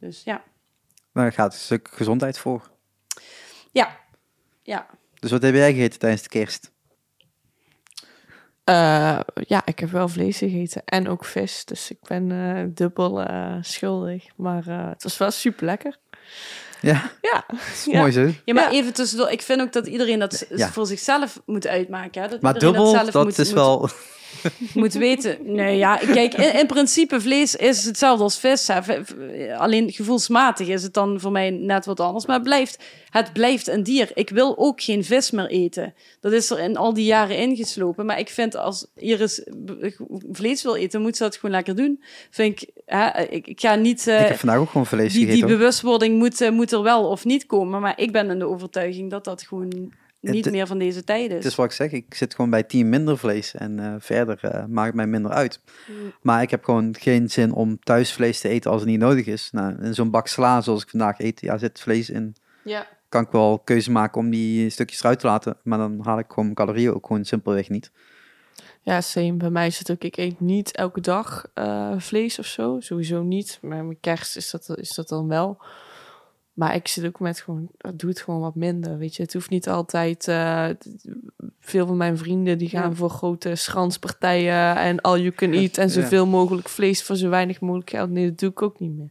[0.00, 0.44] Dus ja,
[1.12, 2.72] Daar gaat een stuk gezondheid voor.
[3.74, 3.96] Ja,
[4.62, 4.86] ja.
[5.20, 6.72] Dus wat heb jij gegeten tijdens de kerst?
[8.64, 11.64] Eh, ja, ik heb wel vlees gegeten en ook vis.
[11.64, 14.24] Dus ik ben eh, dubbel eh, schuldig.
[14.36, 15.96] Maar eh, het was wel super lekker.
[16.80, 17.44] Ja, Ja,
[17.92, 18.30] mooi zo.
[18.44, 18.70] Ja, maar Ja.
[18.70, 19.30] even tussendoor.
[19.30, 22.22] Ik vind ook dat iedereen dat voor zichzelf moet uitmaken.
[22.22, 22.28] Hè?
[22.28, 23.90] Dat Maar dubbel, zelf dat moet, is moet, wel...
[24.74, 25.38] moet weten.
[25.42, 28.66] Nee, ja, kijk, in, in principe vlees is hetzelfde als vis.
[28.66, 28.80] Hè.
[29.56, 32.26] Alleen gevoelsmatig is het dan voor mij net wat anders.
[32.26, 34.10] Maar het blijft, het blijft een dier.
[34.14, 35.94] Ik wil ook geen vis meer eten.
[36.20, 38.06] Dat is er in al die jaren ingeslopen.
[38.06, 39.42] Maar ik vind als Iris
[40.32, 42.02] vlees wil eten, moet ze dat gewoon lekker doen.
[42.30, 44.06] Vind ik, hè, ik, ik ga niet...
[44.06, 45.48] eh, ik heb vandaag ook gewoon vlees die, die gegeten.
[45.48, 45.58] hoor.
[45.58, 47.80] bewustwording moet, eh, moet er wel of niet komen.
[47.80, 49.92] Maar ik ben in de overtuiging dat dat gewoon
[50.32, 51.36] niet meer van deze tijd is.
[51.36, 54.38] Het is wat ik zeg, ik zit gewoon bij team minder vlees en eh, verder
[54.44, 55.60] eh, maakt mij minder uit.
[55.86, 56.12] Mm.
[56.22, 59.26] Maar ik heb gewoon geen zin om thuis vlees te eten als het niet nodig
[59.26, 59.48] is.
[59.52, 62.36] Nou, in zo'n bak sla zoals ik vandaag eet, ja, zit vlees in.
[62.64, 62.86] Ja.
[63.08, 66.28] Kan ik wel keuze maken om die stukjes eruit te laten, maar dan haal ik
[66.28, 67.90] gewoon mijn calorieën ook gewoon simpelweg niet.
[68.80, 69.32] ja, same.
[69.32, 72.76] Bij mij is het ook, ik eet niet elke dag eh, vlees of zo.
[72.80, 73.58] Sowieso niet.
[73.62, 75.58] Maar met kerst is dat, is dat dan wel.
[76.54, 78.98] Maar ik zit ook met gewoon, doe het gewoon wat minder.
[78.98, 80.28] Weet je, het hoeft niet altijd.
[80.28, 80.68] eh,
[81.60, 82.94] veel van mijn vrienden die gaan Ja.
[82.96, 87.60] voor grote schranspartijen en all you can eat en zoveel mogelijk vlees voor zo weinig
[87.60, 88.10] mogelijk geld.
[88.10, 89.08] Nee, dat doe ik ook niet meer.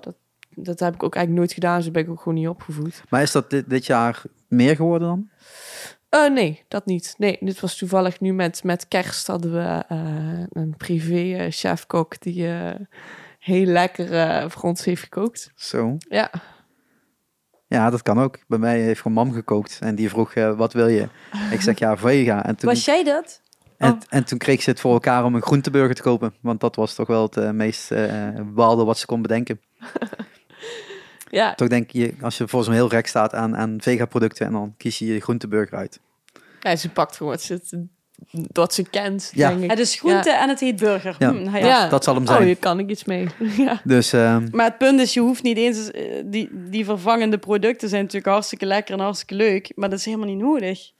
[0.00, 0.14] Dat,
[0.54, 3.02] dat heb ik ook eigenlijk nooit gedaan, zo ben ik ook gewoon niet opgevoed.
[3.08, 5.28] Maar is dat dit, dit jaar meer geworden dan?
[6.08, 7.14] Eh, nee, dat niet.
[7.18, 12.46] Nee, dit was toevallig nu met, met kerst hadden we eh, een privé chef-kok die
[13.44, 15.52] heel lekker eh, voor ons heeft gekookt.
[15.54, 15.96] Zo.
[16.08, 16.30] Ja,
[17.66, 18.38] Ja, dat kan ook.
[18.48, 21.08] Bij mij heeft gewoon mam gekookt en die vroeg, eh, wat wil je?
[21.50, 22.44] Ik zeg, ja, vega.
[22.44, 23.40] En toen, Was jij dat?
[23.78, 23.98] en, Oh.
[24.08, 26.34] en toen kreeg ze het voor elkaar om een groenteburger te kopen.
[26.40, 29.60] Want dat was toch wel het eh, meest eh bepaalde wat ze kon bedenken.
[31.30, 31.54] ja.
[31.54, 34.46] Toch denk je, als je voor zo'n heel rek staat aan, aan vega-producten...
[34.46, 36.00] en dan kies je je groenteburger uit.
[36.60, 37.86] ja ze pakt gewoon wat ze,
[38.52, 39.48] wat ze kent, Ja.
[39.48, 39.70] denk ik.
[39.70, 41.16] Het is groente en het heet burger.
[41.18, 41.30] Ja.
[41.30, 41.88] Hm, nou ja.
[41.88, 42.44] Dat zal hem Oh, zijn.
[42.44, 43.26] hier kan ik iets mee.
[43.66, 43.80] ja.
[43.84, 45.90] Dus ehm, Maar het punt is, je hoeft niet eens...
[45.90, 49.72] eh, Die, die vervangende producten zijn natuurlijk hartstikke lekker en hartstikke leuk.
[49.74, 50.92] Maar dat is helemaal niet nodig.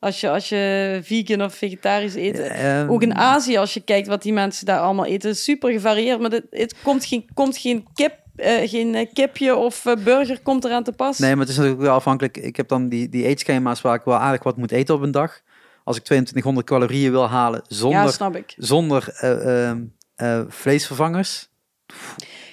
[0.00, 2.38] Als je, als je vegan of vegetarisch eet...
[2.38, 5.70] ehm, Ook in Azië, als je kijkt wat die mensen daar allemaal eten, is super
[5.72, 6.20] gevarieerd.
[6.20, 10.40] Maar het, het komt geen, komt geen kip, eh, geen eh, kipje of eh, burger
[10.42, 11.18] komt eraan te pas.
[11.18, 12.36] Nee, maar het is natuurlijk wel afhankelijk.
[12.36, 15.10] Ik heb dan die, die eetschema's waar ik wel aardig wat moet eten op een
[15.10, 15.40] dag.
[15.84, 17.62] Als ik 2200 calorieën wil halen
[18.56, 19.82] zonder, eh, ehm,
[20.16, 21.48] eh, vleesvervangers,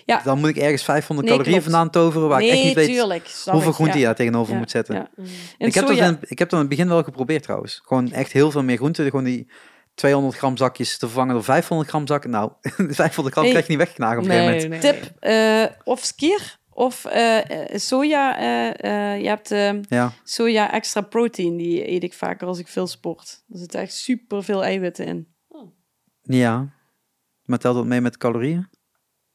[0.05, 0.21] Ja.
[0.23, 1.75] dan moet ik ergens 500 Nee, calorieën klopt.
[1.75, 3.31] vandaan toveren waar ik echt niet weet tuurlijk.
[3.45, 4.05] hoeveel ik, groente je ja.
[4.05, 5.09] daar tegenover moet zetten.
[5.15, 5.25] Mm.
[5.57, 7.81] Ik heb, dat in, ik heb dat in het begin wel geprobeerd trouwens.
[7.85, 9.03] Gewoon echt heel veel meer groente.
[9.03, 9.51] Gewoon die
[9.95, 12.29] 200 gram zakjes te vervangen door 500 gram zakken.
[12.29, 12.51] Nou,
[13.01, 14.83] 500 gram krijg je niet weggeknaagd op een gegeven moment.
[14.83, 17.37] nee, Tip, eh, of skier of eh,
[17.71, 18.37] eh, soja.
[18.37, 22.67] eh, eh, je hebt eh, Ja, soja extra protein, die eet ik vaker als ik
[22.67, 23.43] veel sport.
[23.49, 25.27] Er zitten echt super veel eiwitten in.
[26.21, 26.79] ja.
[27.45, 28.67] Maar telt dat mee met calorieën?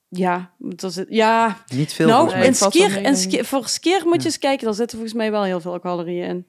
[0.08, 1.06] Ja, dat is het.
[1.10, 3.14] ja Niet veel nou, wel skier, ik.
[3.16, 6.28] skier, voor skier moet je eens kijken, daar zitten volgens mij wel heel veel calorieën
[6.28, 6.46] in.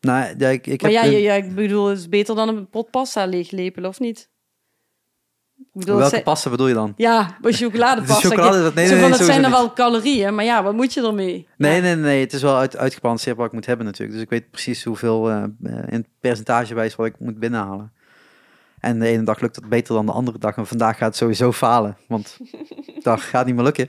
[0.00, 2.34] Nou, ja, ik, ik Maar heb ja, een- ja, ja, ik bedoel, het is beter
[2.34, 4.30] dan een pot pasta leeglepelen, of niet?
[5.72, 6.94] Bedoel, welke pasta bedoel je dan?
[6.96, 8.28] Ja, chocoladepasta.
[8.28, 10.74] De chocolade, dat- nee, nee, nee, het sowieso zijn er wel calorieën, maar ja, wat
[10.74, 11.48] moet je ermee?
[11.56, 11.80] Nee, Ja.
[11.82, 12.20] nee, nee.
[12.20, 14.12] Het is wel uit, uitgebalanceerd wat ik moet hebben natuurlijk.
[14.12, 15.42] Dus ik weet precies hoeveel eh,
[15.88, 17.92] in percentagewijs wat ik moet binnenhalen.
[18.78, 20.56] En de ene dag lukt het beter dan de andere dag.
[20.56, 21.96] En vandaag gaat het sowieso falen.
[22.08, 22.36] Want
[23.02, 23.88] dat gaat niet meer lukken.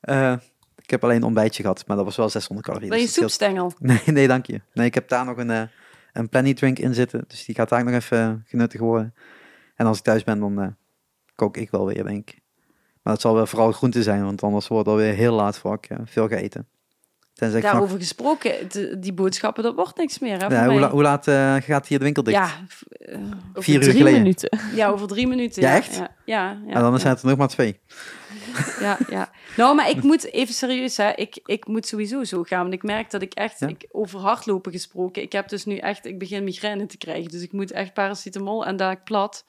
[0.00, 0.32] Eh,
[0.76, 1.84] ik heb alleen een ontbijtje gehad.
[1.86, 2.90] Maar dat was wel 600 calorieën.
[2.90, 3.72] Ben je dus dat soepstengel?
[3.78, 4.60] Nee, nee, dank je.
[4.72, 5.68] Nee, ik heb daar nog een,
[6.12, 7.24] een Planny drink in zitten.
[7.28, 9.14] Dus die gaat daar nog even genuttigd worden.
[9.76, 10.76] En als ik thuis ben, dan
[11.34, 12.38] kook ik wel weer, denk ik.
[13.02, 14.24] Maar het zal wel vooral groente zijn.
[14.24, 16.68] Want anders wordt het alweer heel laat voor ik eh, veel ga eten.
[17.34, 20.36] Tenzij Daarover gesproken, de- die boodschappen, dat wordt niks meer.
[20.38, 20.80] Hè, Ja, voor hoe, mij.
[20.80, 22.36] la- hoe laat eh, gaat hier de winkel dicht?
[22.36, 22.50] ja,
[23.50, 24.18] Over Vier uur drie geleden.
[24.18, 24.58] minuten.
[24.74, 25.62] ja, over drie minuten.
[25.62, 25.96] Ja, Ja, echt?
[25.96, 26.98] Ja, ja, ja, en dan ja.
[26.98, 27.80] zijn het er nog maar twee.
[28.80, 29.30] ja, ja.
[29.56, 31.10] Nou, maar ik moet even serieus, hè.
[31.12, 32.62] Ik, ik moet sowieso zo gaan.
[32.62, 33.66] Want ik merk dat ik echt, Ja?
[33.68, 37.30] ik, over hardlopen gesproken, ik heb dus nu echt, ik begin migraine te krijgen.
[37.30, 39.44] Dus ik moet echt paracetamol en daar ik plat.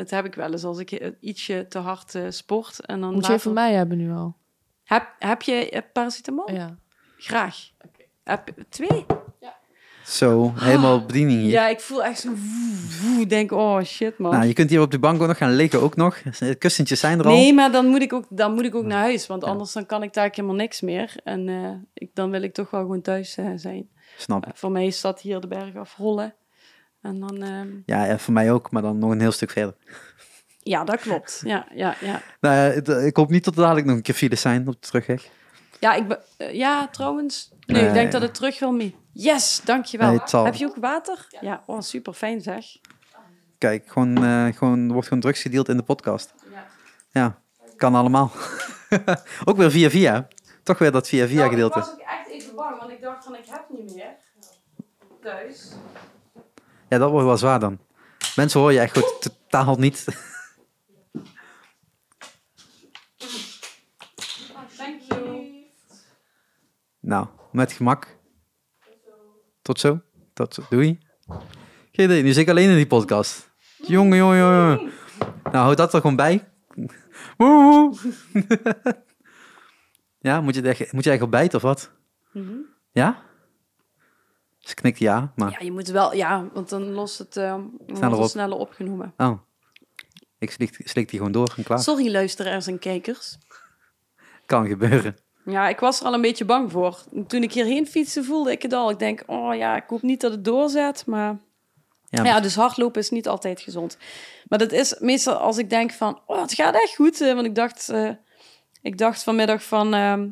[0.00, 2.86] Het heb ik wel eens als ik eh, ietsje te hard eh, sport.
[2.86, 4.36] En dan Moet je van mij hebben nu al.
[4.84, 6.50] Heb, heb je eh, paracetamol?
[6.52, 6.76] Ja.
[7.16, 7.70] Graag.
[8.22, 9.06] Heb, twee?
[10.04, 11.50] Zo, helemaal bediening hier.
[11.50, 12.28] Ja, ik voel echt zo...
[12.28, 14.32] woe, woe, denk, oh shit, man.
[14.32, 16.22] Nou, je kunt hier op de bank ook nog gaan liggen, ook nog.
[16.58, 17.32] Kussentjes zijn er al.
[17.32, 19.26] Nee, maar dan moet ik ook, dan moet ik ook naar huis.
[19.26, 21.14] Want anders dan kan ik daar helemaal niks meer.
[21.24, 23.88] En eh, ik, dan wil ik toch wel gewoon thuis zijn.
[24.16, 24.46] Snap.
[24.54, 26.34] Voor mij is dat hier de berg afrollen.
[27.02, 27.42] En dan...
[27.42, 29.74] ehm, Ja, ja, voor mij ook, maar dan nog een heel stuk verder.
[30.62, 31.40] ja, dat klopt.
[31.44, 32.22] Ja, ja, ja.
[32.40, 34.72] Nou, ja, het- ik hoop niet dat er dadelijk nog een keer files zijn op
[34.72, 35.28] de terugweg.
[35.80, 37.52] Ja, ik eh, ja, trouwens.
[37.66, 38.96] Nee, ik denk dat het terug wil mee.
[39.12, 40.08] Yes, dankjewel.
[40.10, 41.26] Nee, Heb je ook water?
[41.40, 42.64] Ja, oh, super fijn zeg.
[43.58, 46.34] Kijk, gewoon, eh, gewoon, er wordt gewoon drugs gedeeld in de podcast.
[46.52, 46.66] Ja.
[47.10, 47.38] Ja,
[47.76, 48.32] kan allemaal.
[49.44, 50.28] ook weer via via.
[50.62, 51.78] Toch weer dat via via Nou, gedeelte.
[51.78, 54.14] Ik was ook echt even bang, want ik dacht van ik heb niet meer
[55.22, 55.72] thuis.
[56.90, 57.78] Ja, dat wordt wel zwaar dan.
[58.36, 60.04] Mensen hoor je echt goed totaal niet.
[64.76, 65.46] Thank you.
[67.00, 68.18] Nou, met gemak.
[69.62, 70.00] Tot zo.
[70.32, 70.62] Tot zo.
[70.70, 70.98] Doei.
[71.92, 73.50] Geen idee, nu zit ik alleen in die podcast.
[73.76, 74.92] Jongen, jongen, jongen.
[75.44, 76.48] Nou, houd dat er gewoon bij.
[77.36, 77.94] Woe.
[80.28, 81.90] ja, moet je, echt- moet je eigenlijk op bijten of wat?
[82.32, 82.56] Mhm.
[82.92, 83.22] Ja?
[84.70, 85.50] Ze knikt ja, maar...
[85.50, 88.28] Ja, je moet wel, ja, want dan lost het wordt Sneller op.
[88.28, 89.14] sneller opgenomen.
[89.16, 89.38] Oh.
[90.38, 91.78] Ik slik, slik die gewoon door en klaar.
[91.78, 93.38] Sorry luisteraars en kijkers.
[94.46, 95.16] Kan gebeuren.
[95.44, 96.98] Ja, ik was er al een beetje bang voor.
[97.26, 98.90] Toen ik hierheen fietste voelde ik het al.
[98.90, 101.38] Ik denk, oh ja, ik hoop niet dat het doorzet, maar...
[102.08, 103.96] Ja, Ja, dus hardlopen is niet altijd gezond.
[104.48, 107.20] Maar dat is meestal als ik denk van, oh, het gaat echt goed.
[107.20, 108.10] eh, Want ik dacht, eh,
[108.82, 110.28] ik dacht vanmiddag van, ehm,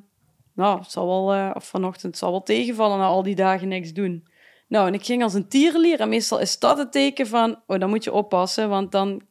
[0.59, 3.69] nou, het zal wel, eh, of vanochtend het zal wel tegenvallen na al die dagen
[3.69, 4.27] niks doen.
[4.69, 6.01] Nou, en ik ging als een tierenlier.
[6.01, 9.23] En meestal is dat het teken van, oh, dan moet je oppassen, want dan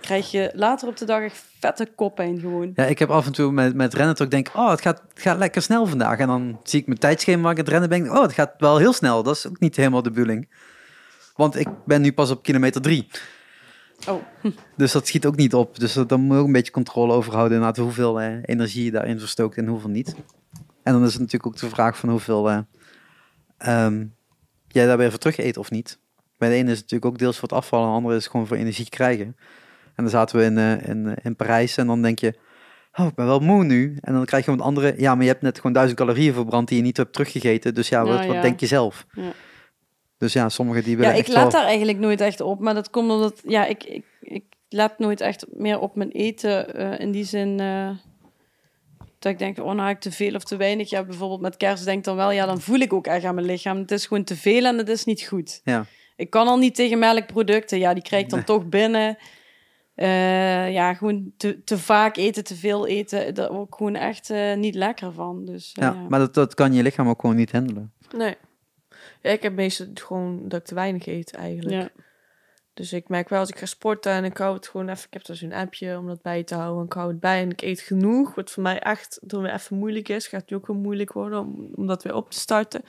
[0.00, 2.72] krijg je later op de dag echt vette koppijn gewoon.
[2.74, 5.38] Ja, ik heb af en toe met, met rennen ik denk, oh, het gaat, gaat
[5.38, 6.18] lekker snel vandaag.
[6.18, 8.10] En dan zie ik mijn tijdschema waar ik het rennen ben.
[8.10, 9.22] Oh, het gaat wel heel snel.
[9.22, 10.48] Dat is ook niet helemaal de bedoeling.
[11.34, 13.08] Want ik ben nu pas op kilometer drie.
[14.08, 14.22] Oh,
[14.76, 15.78] Dus dat schiet ook niet op.
[15.78, 17.56] Dus dan moet je ook een beetje controle over houden.
[17.56, 20.14] Inderdaad, hoeveel eh, energie je daarin verstookt en hoeveel niet.
[20.82, 22.58] En dan is het natuurlijk ook de vraag van hoeveel eh,
[23.58, 24.04] ehm,
[24.68, 25.98] jij daar weer voor terug eet of niet.
[26.38, 27.84] Bij de ene is het natuurlijk ook deels voor het afvallen.
[27.84, 29.36] En de andere is gewoon voor energie krijgen.
[29.94, 32.34] En dan zaten we in, eh, in, eh, in Parijs en dan denk je...
[32.96, 33.96] Oh, ik ben wel moe nu.
[34.00, 34.94] En dan krijg je het andere...
[34.96, 37.74] Ja, maar je hebt net gewoon duizend calorieën verbrand die je niet hebt teruggegeten.
[37.74, 39.06] Dus ja, wat, Ja, wat denk je zelf?
[39.12, 39.32] Ja.
[40.24, 41.50] Dus ja, sommigen die ja, willen ik echt let wel...
[41.50, 42.60] daar eigenlijk nooit echt op.
[42.60, 46.74] Maar dat komt omdat, ja, ik, ik, ik let nooit echt meer op mijn eten.
[46.74, 47.90] eh, in die zin eh,
[49.18, 50.90] dat ik denk, oh, nou ik te veel of te weinig.
[50.90, 53.34] Ja, bijvoorbeeld met kerst denk ik dan wel, ja, dan voel ik ook echt aan
[53.34, 53.78] mijn lichaam.
[53.78, 55.60] Het is gewoon te veel en het is niet goed.
[55.64, 55.84] Ja.
[56.16, 57.78] Ik kan al niet tegen melkproducten.
[57.78, 58.46] Ja, die krijg ik dan Nee.
[58.46, 59.16] toch binnen.
[59.94, 63.34] Eh, ja, gewoon te, te vaak eten, te veel eten.
[63.34, 65.44] Daar ik gewoon echt niet lekker van.
[65.44, 67.92] Dus, eh, Ja, maar dat, dat kan je lichaam ook gewoon niet handelen.
[68.16, 68.34] Nee.
[69.24, 71.74] Ja, ik heb meestal gewoon dat ik te weinig eet eigenlijk.
[71.94, 72.02] ja.
[72.74, 75.04] Dus ik merk wel als ik ga sporten en ik hou het gewoon even.
[75.06, 76.78] Ik heb er zo'n appje om dat bij te houden.
[76.80, 78.34] En ik hou het bij en ik eet genoeg.
[78.34, 80.26] Wat voor mij echt door weer even moeilijk is.
[80.26, 82.82] Gaat nu ook weer moeilijk worden om, om dat weer op te starten.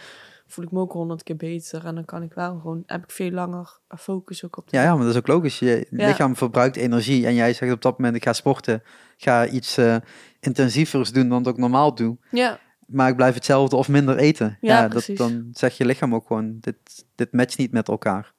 [0.47, 1.85] Voel ik me ook honderd keer beter.
[1.85, 4.69] En dan kan ik wel gewoon, heb ik veel langer focus ook op.
[4.69, 5.59] de- Ja, ja, maar dat is ook logisch.
[5.59, 6.07] Je Ja.
[6.07, 7.25] lichaam verbruikt energie.
[7.25, 8.83] En jij zegt op dat moment, ik ga sporten.
[9.17, 9.95] Ga iets eh,
[10.39, 12.17] intensievers doen dan dat ik normaal doe.
[12.31, 12.59] ja.
[12.85, 14.57] Maar ik blijf hetzelfde of minder eten.
[14.61, 15.17] Ja, dat, precies.
[15.17, 16.75] dan zegt je lichaam ook gewoon, dit,
[17.15, 18.33] dit matcht niet met elkaar.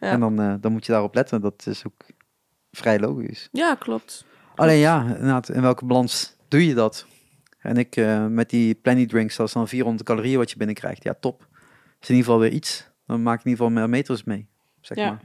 [0.00, 0.10] Ja.
[0.10, 1.40] En dan, eh, dan moet je daarop letten.
[1.40, 2.06] Dat is ook
[2.72, 3.48] vrij logisch.
[3.52, 4.24] ja, klopt.
[4.54, 5.16] Alleen ja,
[5.52, 7.06] in welke balans doe je dat?
[7.58, 11.02] En ik eh, met die plenty drinks, dat is dan 400 calorieën wat je binnenkrijgt.
[11.02, 11.46] Ja, top.
[12.00, 12.90] is in ieder geval weer iets.
[13.06, 14.46] Dan maak ik in ieder geval meer meters mee,
[14.80, 15.08] zeg Ja.
[15.08, 15.20] maar.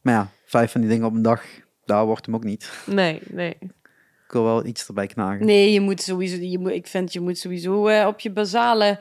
[0.00, 1.42] Maar ja, vijf van die dingen op een dag,
[1.84, 2.72] daar wordt hem ook niet.
[2.86, 3.56] Nee, nee.
[4.26, 5.46] Ik wil wel iets erbij knagen.
[5.46, 9.00] Nee, je moet sowieso, je moet, ik vind je moet sowieso eh, op je basale.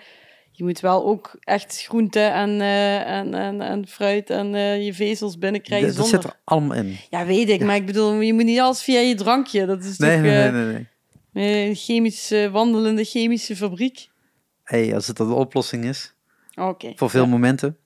[0.52, 4.94] Je moet wel ook echt groente en, eh, en, en, en fruit en eh, je
[4.94, 6.22] vezels binnenkrijgen dat, dat zonder.
[6.24, 6.98] zit er allemaal in.
[7.10, 9.66] Ja, weet ik, maar ik bedoel, je moet niet alles via je drankje.
[9.66, 10.88] Dat is Nee, toch nee, nee, nee.
[11.32, 11.68] nee.
[11.70, 14.10] een chemische, wandelende chemische fabriek.
[14.64, 16.14] Hey, als het dan de oplossing is,
[16.56, 16.92] Oké.
[16.96, 17.30] voor veel Ja.
[17.30, 17.78] momenten.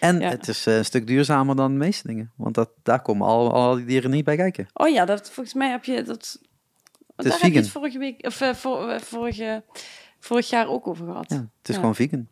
[0.00, 0.28] En Ja.
[0.28, 2.32] het is een stuk duurzamer dan de meeste dingen.
[2.36, 4.66] Want dat, daar komen al, al die dieren niet bij kijken.
[4.74, 6.40] Oh ja, dat, volgens mij heb je dat.
[7.16, 7.62] Is daar heb je vegan.
[7.62, 9.62] het vorige week, of eh, vor- eh, vorige,
[10.20, 11.24] vorig jaar ook over gehad.
[11.28, 11.80] Ja, het is Ja.
[11.80, 12.28] gewoon vegan.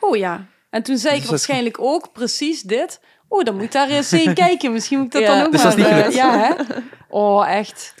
[0.00, 0.46] Oh ja.
[0.70, 3.00] En toen zei ik Dus dat is- waarschijnlijk ook precies dit.
[3.28, 4.72] Oh, dan moet ik daar eens in kijken.
[4.72, 5.36] Misschien moet ik dat Ja.
[5.36, 5.86] dan ook Dus dat maar...
[5.88, 6.58] is niet eh, gelukt.
[6.58, 6.80] ja, hè?
[7.08, 7.94] Oh, echt.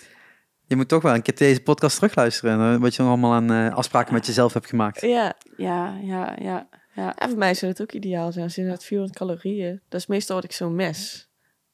[0.66, 2.80] Je moet toch wel een keer deze podcast terugluisteren.
[2.80, 5.00] Wat je nog allemaal aan afspraken met jezelf hebt gemaakt.
[5.00, 5.32] Ja.
[5.56, 6.68] Ja, ja, ja.
[6.94, 7.14] ja.
[7.16, 9.80] En voor mij zou het ook ideaal zijn als je inderdaad 400 calorieën.
[9.88, 11.28] Dat is meestal wat ik zo mis.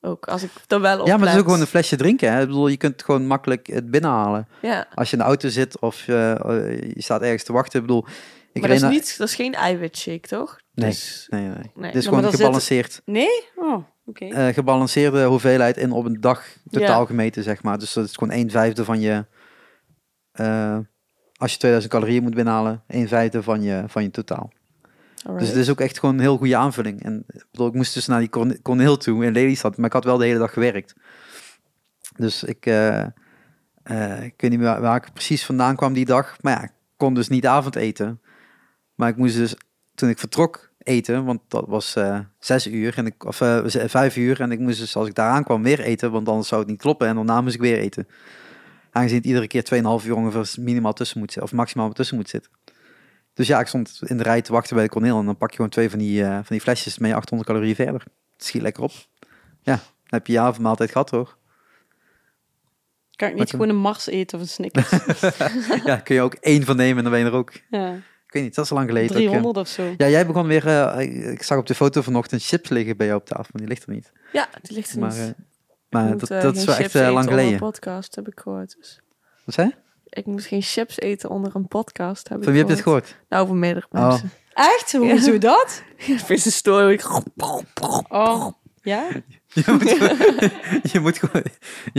[0.08, 2.32] Ook als ik er wel op Ja, maar het is ook gewoon een flesje drinken.
[2.32, 2.40] Hè?
[2.40, 4.48] Ik bedoel, je kunt gewoon makkelijk het binnenhalen.
[4.62, 7.80] Ja, Als je in de auto zit of eh, eh, je staat ergens te wachten.
[7.80, 8.06] Ik bedoel,
[8.52, 10.58] ik maar dat is, niet, dat is geen eiwitshake, toch?
[10.74, 10.88] Nee.
[10.90, 11.52] Dus, Nee, nee.
[11.74, 11.86] Nee.
[11.86, 13.02] Het is gewoon dan zit- gebalanceerd.
[13.04, 13.44] Nee?
[13.56, 14.24] Oh, oké.
[14.24, 17.06] eh, gebalanceerde hoeveelheid in op een dag totaal Ja.
[17.06, 17.78] gemeten, zeg maar.
[17.78, 19.24] Dus dat is gewoon een vijfde van je...
[20.32, 20.78] eh,
[21.36, 24.50] als je 2000 calorieën moet binnenhalen, een vijfde van je, van je totaal.
[25.38, 27.02] Dus het is ook echt gewoon een heel goede aanvulling.
[27.02, 29.92] En ik, bedoel, ik moest dus naar die Corne- Corneel toe in Lelystad, maar ik
[29.92, 30.94] had wel de hele dag gewerkt.
[32.16, 33.00] Dus ik, eh,
[33.82, 36.36] eh, ik weet niet meer waar, ik precies vandaan kwam die dag.
[36.40, 38.20] Maar ja, ik kon dus niet avondeten.
[38.94, 39.54] Maar ik moest dus,
[39.94, 41.24] toen ik vertrok, eten.
[41.24, 43.36] Want dat was eh, zes uur, en ik, of
[43.86, 44.40] vijf uur.
[44.40, 46.10] En ik moest dus, als ik daar aankwam, weer eten.
[46.10, 47.08] Want anders zou het niet kloppen.
[47.08, 48.08] En daarna moest ik weer eten.
[48.90, 49.62] Aangezien het iedere keer
[50.00, 51.50] 2,5 uur ongeveer minimaal tussen moet zitten.
[51.50, 52.50] Of maximaal tussen moet zitten.
[53.38, 55.18] Dus ja, ik stond in de rij te wachten bij de Corneel.
[55.18, 57.50] En dan pak je gewoon twee van die, eh, van die flesjes met je 800
[57.50, 58.02] calorieën verder.
[58.36, 58.92] Het schiet lekker op.
[59.62, 61.36] Ja, dan heb je je avondmaaltijd gehad hoor.
[63.16, 64.90] Kan ik niet gewoon een Mars eten of een Snickers?
[65.84, 67.52] ja, kun je ook één van nemen en dan ben je er ook.
[67.70, 67.92] ja.
[68.26, 69.08] Ik weet niet, dat is al lang geleden.
[69.12, 69.94] dat ik, eh, 300 of zo.
[69.96, 73.18] ja, jij begon weer, eh, ik- zag op de foto vanochtend chips liggen bij jou
[73.18, 74.12] op tafel, maar die ligt er niet.
[74.32, 75.34] ja, die ligt er Maar, niet.
[75.90, 77.52] maar moet, dat, dat is wel echt lang geleden.
[77.52, 78.76] een podcast, heb ik gehoord.
[78.78, 79.00] Dus.
[79.44, 79.74] Wat zei je?
[80.18, 82.82] Ik moet geen chips eten onder een podcast, heb Van ik wie heb je het
[82.82, 83.16] gehoord?
[83.28, 84.08] Nou, van meerdere Oh.
[84.08, 84.30] mensen.
[84.52, 84.92] Echt?
[84.92, 85.82] Hoezo dat?
[85.96, 87.00] Vind je story?
[88.08, 88.46] Oh,
[88.82, 89.08] ja?
[89.52, 90.16] Je moet, gewoon,
[90.92, 91.44] je, moet gewoon,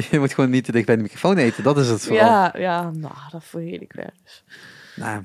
[0.09, 2.25] je moet gewoon niet te dicht bij de microfoon eten, dat is het vooral.
[2.25, 4.09] Ja, ja, nou, dat verheer ik wel.
[4.23, 4.43] Dus.
[4.95, 5.23] Nou,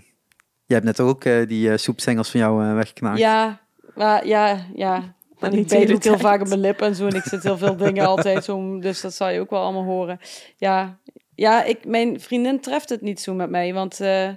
[0.66, 3.18] jij hebt net ook eh, die eh, soepstengels van jou eh, weggeknaakt.
[3.18, 3.60] Ja,
[3.94, 5.14] maar ja, ja.
[5.38, 7.06] Maar En ik bijt ook heel vaak op mijn lippen en zo.
[7.06, 8.78] En ik zit heel veel dingen altijd zo.
[8.78, 10.20] Dus dat zal je ook wel allemaal horen.
[10.56, 10.98] Ja,
[11.34, 13.72] ja ik, mijn vriendin treft het niet zo met mij.
[13.72, 14.30] Want eh,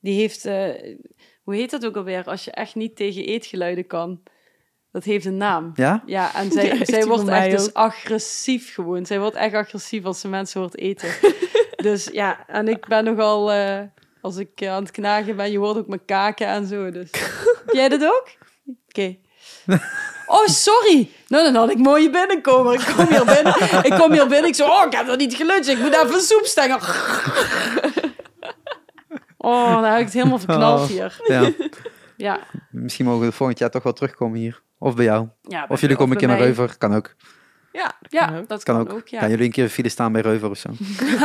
[0.00, 0.96] Die heeft, eh,
[1.42, 2.24] hoe heet dat ook alweer?
[2.24, 4.22] Als je echt niet tegen eetgeluiden kan.
[4.92, 5.70] Dat heeft een naam.
[5.74, 6.02] Ja?
[6.06, 9.06] Ja, en zij, zij wordt echt dus agressief gewoon.
[9.06, 11.10] Zij wordt echt agressief als ze mensen hoort eten.
[11.76, 13.80] dus ja, en ik ben nogal, eh,
[14.20, 16.90] als ik aan het knagen ben, je hoort ook mijn kaken en zo.
[16.90, 17.10] Dus.
[17.66, 18.28] Heb jij dat ook?
[18.88, 19.16] Oké.
[20.26, 21.10] Oh, sorry.
[21.28, 22.72] Nou, dan had ik mooie binnenkomen.
[22.74, 23.54] Ik kom hier binnen.
[23.82, 24.44] Ik kom hier binnen.
[24.48, 25.68] Ik zo, oh, ik heb nog niet geluncht.
[25.68, 26.78] Ik moet even een soepstengel.
[29.38, 30.86] Oh, dan heb ik het helemaal verknald Oh.
[30.86, 31.20] hier.
[31.26, 31.50] ja.
[32.16, 32.38] Ja.
[32.70, 34.62] Misschien mogen we volgend jaar toch wel terugkomen hier.
[34.78, 35.28] Of bij jou.
[35.42, 36.38] ja Of jullie komen een keer naar.
[36.38, 36.78] Reuver.
[36.78, 37.14] Kan ook.
[37.72, 38.92] Ja, Ja, dat Kan ook.
[38.92, 39.08] ook.
[39.08, 39.20] ja.
[39.20, 40.68] Gaan jullie een keer file staan bij Reuver of zo?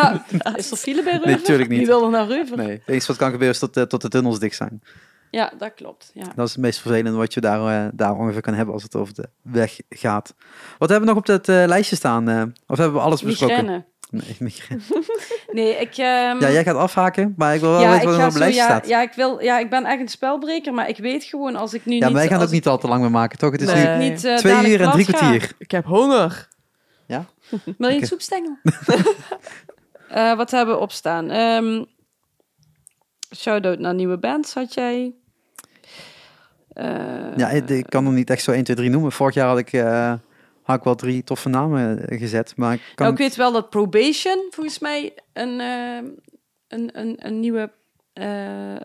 [0.56, 1.28] Is er file bij Reuver?
[1.28, 1.78] Nee, tuurlijk niet.
[1.78, 2.58] Wie wil er naar Reuver?
[2.58, 2.70] Nee.
[2.72, 4.82] Het enige wat kan gebeuren is tot, eh, tot de tunnels dicht zijn.
[5.32, 6.12] Ja, dat klopt.
[6.14, 6.26] Ja.
[6.36, 8.96] Dat is het meest vervelende wat je daar, eh, daar ongeveer kan hebben als het
[8.96, 10.36] over de weg gaat.
[10.78, 12.30] Wat hebben we nog op dat eh, lijstje staan?
[12.30, 12.44] eh?
[12.68, 13.56] of hebben we alles besproken?
[13.56, 13.86] Migraine.
[14.10, 14.84] Nee, migraine.
[15.52, 15.98] Nee, ik...
[15.98, 18.30] ehm, Ja, jij gaat afhaken, maar ik wil wel ja, weten ik wat er op
[18.30, 18.88] het lijstje ja, staat.
[18.88, 21.74] Ja, ja, ik wil, ja, ik ben echt een spelbreker, maar ik weet gewoon als
[21.74, 22.02] ik nu niet...
[22.02, 23.52] maar wij gaan als ook niet al te lang meer maken, toch?
[23.52, 23.86] Het is Nee.
[23.86, 25.12] nu ik niet twee uur en drie ga.
[25.18, 25.52] kwartier.
[25.58, 26.50] ik heb honger.
[27.78, 28.58] Wil je een soepstengel?
[30.12, 31.30] Eh, wat hebben we opstaan?
[31.30, 31.84] Ehm
[33.36, 35.14] Shout-out naar nieuwe bands had jij.
[36.74, 39.12] Eh, Ja, ik, kan er niet echt zo 1, 2, 3 noemen.
[39.12, 40.14] Vorig jaar had ik, eh,
[40.62, 43.06] had ik wel drie toffe namen eh, gezet, maar ik kan...
[43.06, 47.72] Nou, ik weet wel dat Probation volgens mij een, een, een, een nieuwe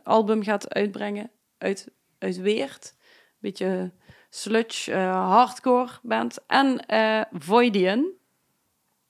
[0.03, 2.95] album gaat uitbrengen uit, uit Weert.
[3.39, 3.91] Beetje
[4.31, 6.39] sludge, hardcore band.
[6.47, 6.85] En
[7.33, 8.07] Voidian,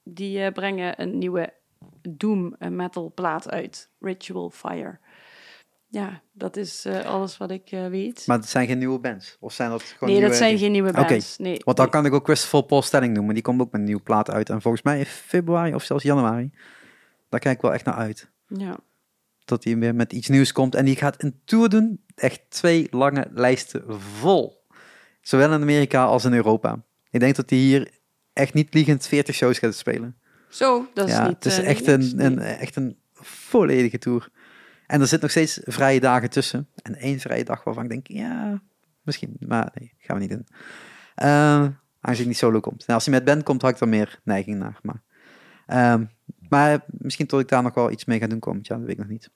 [0.03, 1.53] die brengen een nieuwe
[2.09, 3.91] doom metal plaat uit.
[4.01, 4.99] Ritual Fire.
[5.89, 8.27] Ja, dat is eh, alles wat ik eh, weet.
[8.27, 9.37] Maar het zijn geen nieuwe bands?
[9.41, 10.29] Of zijn dat gewoon nee, nieuwe...
[10.29, 11.37] dat zijn geen nieuwe bands.
[11.39, 11.95] Nee, Want dan nee.
[11.95, 13.35] kan ik ook Christopher Paul Stelling noemen.
[13.35, 14.51] Die komt ook met een nieuwe plaat uit.
[14.51, 16.51] En volgens mij in februari of zelfs januari.
[17.29, 18.31] Daar kijk ik wel echt naar uit.
[18.47, 18.77] Ja.
[19.45, 20.75] Dat hij weer met iets nieuws komt.
[20.75, 22.05] En die gaat een tour doen.
[22.15, 24.65] Echt twee lange lijsten vol.
[25.21, 26.85] Zowel in Amerika als in Europa.
[27.11, 27.91] Ik denk dat hij hier
[28.33, 30.17] echt niet liegend 40 shows gaat spelen.
[30.49, 31.37] Zo, dat is ja, niet...
[31.37, 34.29] het is eh, echt, een, een, echt een volledige tour.
[34.87, 36.69] En er zit nog steeds vrije dagen tussen.
[36.83, 38.63] En één vrije dag waarvan ik denk, ja,
[39.03, 39.37] misschien.
[39.39, 40.47] Maar nee, gaan we niet doen.
[41.23, 42.85] Uh, aangezien hij niet solo komt.
[42.85, 44.79] En als hij met band komt, had ik er meer neiging naar.
[44.83, 45.03] Maar,
[45.67, 46.05] ehm,
[46.49, 48.97] maar misschien tot ik daar nog wel iets mee ga doen komend jaar, dat weet
[48.97, 49.31] ik nog niet.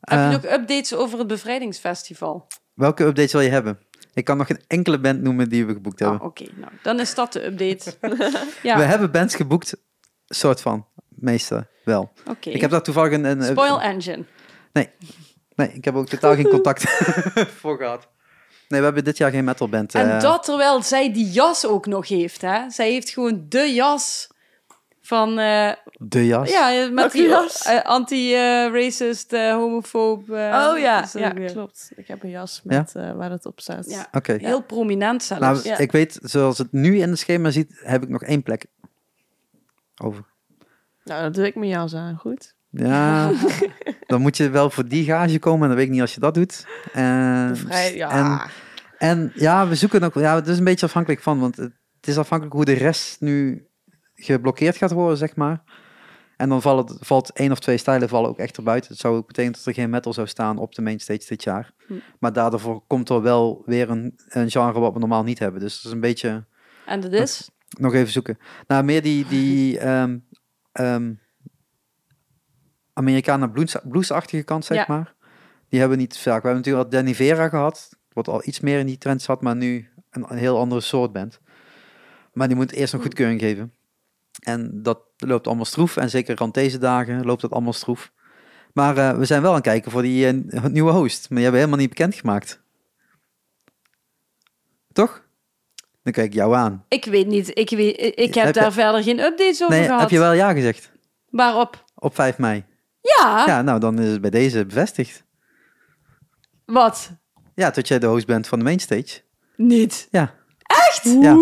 [0.00, 2.46] Heb Eh, je nog updates over het bevrijdingsfestival?
[2.74, 3.78] Welke updates wil je hebben?
[4.14, 6.18] Ik kan nog geen enkele band noemen die we geboekt hebben.
[6.20, 7.96] Ah, Oké, nou, dan is dat de update.
[8.62, 9.76] ja, We hebben bands geboekt,
[10.26, 10.86] soort van.
[11.20, 12.12] Meeste wel.
[12.26, 12.50] oké.
[12.50, 13.24] Ik heb daar toevallig een...
[13.24, 14.24] een Spoil Engine.
[15.54, 16.82] Nee, ik heb ook totaal geen contact
[17.60, 18.08] voor gehad.
[18.68, 19.94] Nee, we hebben dit jaar geen metalband.
[19.94, 22.70] En eh, dat terwijl zij die jas ook nog heeft, hè?
[22.70, 24.28] Zij heeft gewoon de jas
[25.02, 25.38] van...
[25.38, 26.50] eh, De jas.
[26.50, 27.62] ja, met Welke die jas?
[27.64, 30.30] eh, anti-racist, eh, homofoob...
[30.30, 31.90] eh, oh ja, ja klopt.
[31.96, 33.90] Ik heb een jas met eh, waar dat op staat.
[33.90, 34.08] Ja.
[34.12, 34.32] Oké.
[34.40, 35.42] Heel prominent zelfs.
[35.42, 35.78] Nou, ja.
[35.78, 38.64] ik weet, zoals het nu in het schema ziet, heb ik nog één plek
[40.02, 40.24] over.
[41.04, 42.54] Nou, dan doe ik mijn jas aan, goed?
[42.70, 43.32] Ja,
[44.06, 46.20] dan moet je wel voor die gage komen en dan weet ik niet als je
[46.20, 46.66] dat doet.
[46.92, 48.10] En, Vrij, ja.
[48.10, 48.50] en,
[48.98, 52.18] en ja, we zoeken ook, ja, het is een beetje afhankelijk van, want het is
[52.18, 53.66] afhankelijk hoe de rest nu
[54.14, 55.62] geblokkeerd gaat worden, zeg maar.
[56.36, 58.90] En dan valt, valt één of twee stijlen vallen ook echt erbuiten.
[58.90, 61.72] Het zou ook betekenen dat er geen metal zou staan op de mainstage dit jaar.
[61.86, 61.94] Hm.
[62.18, 65.60] Maar daardoor komt er wel weer een, een genre wat we normaal niet hebben.
[65.60, 66.44] Dus het is een beetje
[66.86, 67.50] En dat is?
[67.78, 68.38] nog even zoeken.
[68.66, 70.18] Nou, meer die, die ehm
[70.72, 71.12] ehm
[72.92, 74.84] Amerikanen blues, bluesachtige kant, zeg Ja.
[74.88, 75.14] maar.
[75.68, 76.24] Die hebben niet vaak.
[76.42, 79.42] We hebben natuurlijk al Danny Vera gehad, wat al iets meer in die trend zat,
[79.42, 81.40] maar nu een, een heel andere soort band.
[82.32, 83.72] Maar die moet eerst nog goedkeuring geven.
[84.40, 85.96] En dat loopt allemaal stroef.
[85.96, 88.12] En zeker rond deze dagen loopt dat allemaal stroef.
[88.72, 91.20] Maar eh, we zijn wel aan het kijken voor die eh, nieuwe host.
[91.20, 92.62] Maar die hebben we helemaal niet bekendgemaakt.
[94.92, 95.28] Toch?
[96.02, 96.84] Dan kijk ik jou aan.
[96.88, 97.58] Ik weet niet.
[97.58, 100.00] Ik, weet, ik heb Heb je- daar verder geen updates over Nee, gehad.
[100.00, 100.90] heb je wel ja gezegd?
[101.28, 101.84] Waarop?
[101.94, 102.64] Op 5 mei.
[103.00, 105.24] Ja, Ja, nou dan is het bij deze bevestigd.
[106.64, 107.10] wat?
[107.54, 109.20] Ja, tot jij de host bent van de mainstage.
[109.56, 110.08] Niet.
[110.10, 110.34] Ja.
[110.62, 111.04] Echt?
[111.20, 111.36] Ja.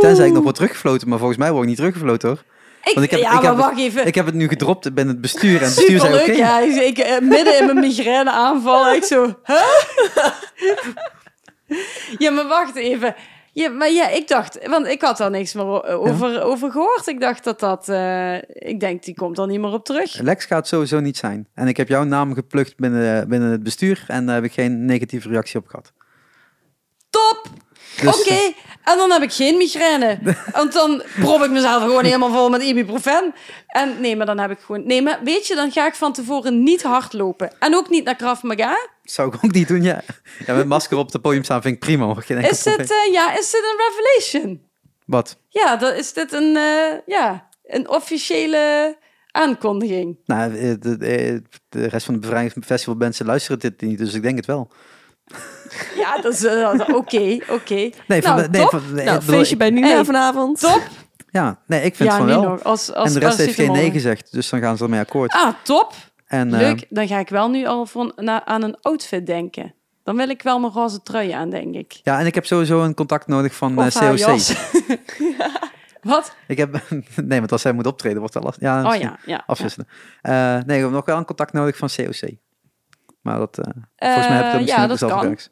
[0.00, 2.42] Tenzij ik nog word teruggefloten, maar volgens mij word ik niet teruggefloten hoor.
[2.84, 4.06] Ik, Want ik heb- ja, ik maar heb- wacht even.
[4.06, 6.32] Ik heb het nu gedropt bij het bestuur en het bestuur zei oké.
[6.32, 6.60] ja.
[6.60, 8.92] Ik, ik, eh, midden in mijn migraine aanval.
[8.94, 9.62] Ik zo, huh?
[12.18, 13.14] ja, maar wacht even.
[13.54, 17.06] Ja, maar ja, ik dacht, want ik had daar niks meer o- over, over gehoord.
[17.06, 20.18] Ik dacht dat dat, eh, ik denk, die komt er niet meer op terug.
[20.20, 21.48] Lex gaat sowieso niet zijn.
[21.54, 24.84] En ik heb jouw naam geplukt binnen, binnen het bestuur en daar heb ik geen
[24.84, 25.92] negatieve reactie op gehad.
[27.10, 27.46] top!
[28.00, 28.52] Dus, Oké,
[28.84, 30.18] en dan heb ik geen migraine.
[30.52, 33.34] Want dan prop ik mezelf gewoon helemaal vol met ibuprofen.
[33.66, 34.86] En nee, maar dan heb ik gewoon...
[34.86, 37.52] Nee, maar weet je, dan ga ik van tevoren niet hardlopen.
[37.58, 38.76] En ook niet naar Krav Maga.
[39.02, 40.02] zou ik ook niet doen, ja.
[40.46, 40.54] ja.
[40.54, 42.04] Met masker op het podium staan vind ik prima.
[42.04, 42.22] hoor.
[42.22, 44.62] Geen enkel Is dit, eh, ja, is dit een revelation?
[45.06, 45.36] Wat?
[45.48, 48.96] Ja, dan is dit een, eh, ja, een officiële
[49.30, 50.18] aankondiging.
[50.24, 54.22] Nou, eh, de, de, de rest van de bevrijdingsfestival mensen luisteren dit niet, dus ik
[54.22, 54.70] denk het wel.
[55.96, 57.74] Ja, dat is eh, oké, oké.
[58.06, 58.70] Nee, van Nou, de, nee, top.
[58.70, 60.60] van, nee, Nou, bedoel, feestje ik- bij Nina Hey, vanavond.
[60.60, 60.82] Top.
[61.30, 62.48] Ja, nee, ik vind Ja, van nee wel.
[62.48, 62.64] nog.
[62.64, 65.32] Als, als en de rest heeft geen nee gezegd, dus dan gaan ze ermee akkoord.
[65.32, 65.92] Ah, top.
[66.26, 66.86] En, eh, Leuk.
[66.88, 69.74] Dan ga ik wel nu al van, na, aan een outfit denken.
[70.04, 72.00] Dan wil ik wel mijn roze trui aan, denk ik.
[72.02, 74.16] ja, en ik heb sowieso een contact nodig van eh, COC.
[74.16, 74.54] jas.
[76.02, 76.34] Wat?
[76.46, 76.80] Ik heb,
[77.24, 78.62] nee, want als zij moet optreden, wordt dat lastig.
[78.62, 79.42] Ja, Oh misschien ja, ja.
[79.46, 79.88] afwisselen.
[80.22, 80.32] Eh,
[80.66, 82.30] nee, ik heb nog wel een contact nodig van COC.
[83.22, 83.64] Maar dat, eh,
[83.96, 85.20] volgens mij heb dat Eh, misschien ja, ook dat kan.
[85.26, 85.50] werks.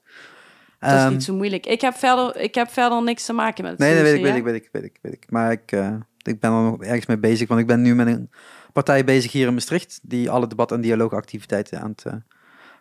[0.78, 1.66] Dat is Ehm, niet zo moeilijk.
[1.66, 4.22] Ik heb verder, ik heb verder niks te maken met het Nee, nee, weet ik,
[4.22, 5.30] weet ik, weet ik, weet ik, weet ik.
[5.30, 8.06] Maar ik, eh, ik ben er nog ergens mee bezig, want ik ben nu met
[8.06, 8.30] een
[8.72, 12.12] partij bezig hier in Maastricht, die alle debat- en dialoogactiviteiten aan het eh,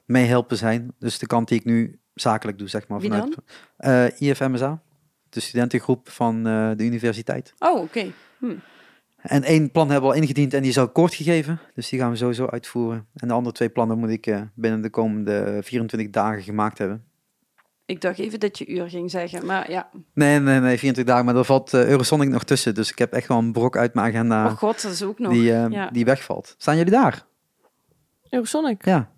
[0.05, 0.93] meehelpen zijn.
[0.99, 2.99] Dus de kant die ik nu zakelijk doe, zeg maar.
[2.99, 4.81] Wie vanuit IFMSA,
[5.29, 7.53] de studentengroep van de universiteit.
[7.59, 8.11] Oh, oké.
[9.21, 11.59] En één plan hebben we al ingediend en die is al kort gegeven.
[11.75, 13.07] Dus die gaan we sowieso uitvoeren.
[13.15, 17.03] En de andere twee plannen moet ik eh, binnen de komende 24 dagen gemaakt hebben.
[17.89, 19.89] Ik dacht even dat je uur ging zeggen, maar ja.
[20.13, 21.25] Nee, nee, nee, 24 dagen.
[21.25, 22.75] Maar er valt eh, Eurosonic nog tussen.
[22.75, 25.19] Dus ik heb echt wel een brok uit mijn agenda oh god, dat is ook
[25.19, 25.31] nog.
[25.31, 25.89] die, eh, ja.
[25.89, 26.55] die wegvalt.
[26.57, 27.25] Staan jullie daar?
[28.29, 28.85] Eurosonic.
[28.85, 29.11] Ja.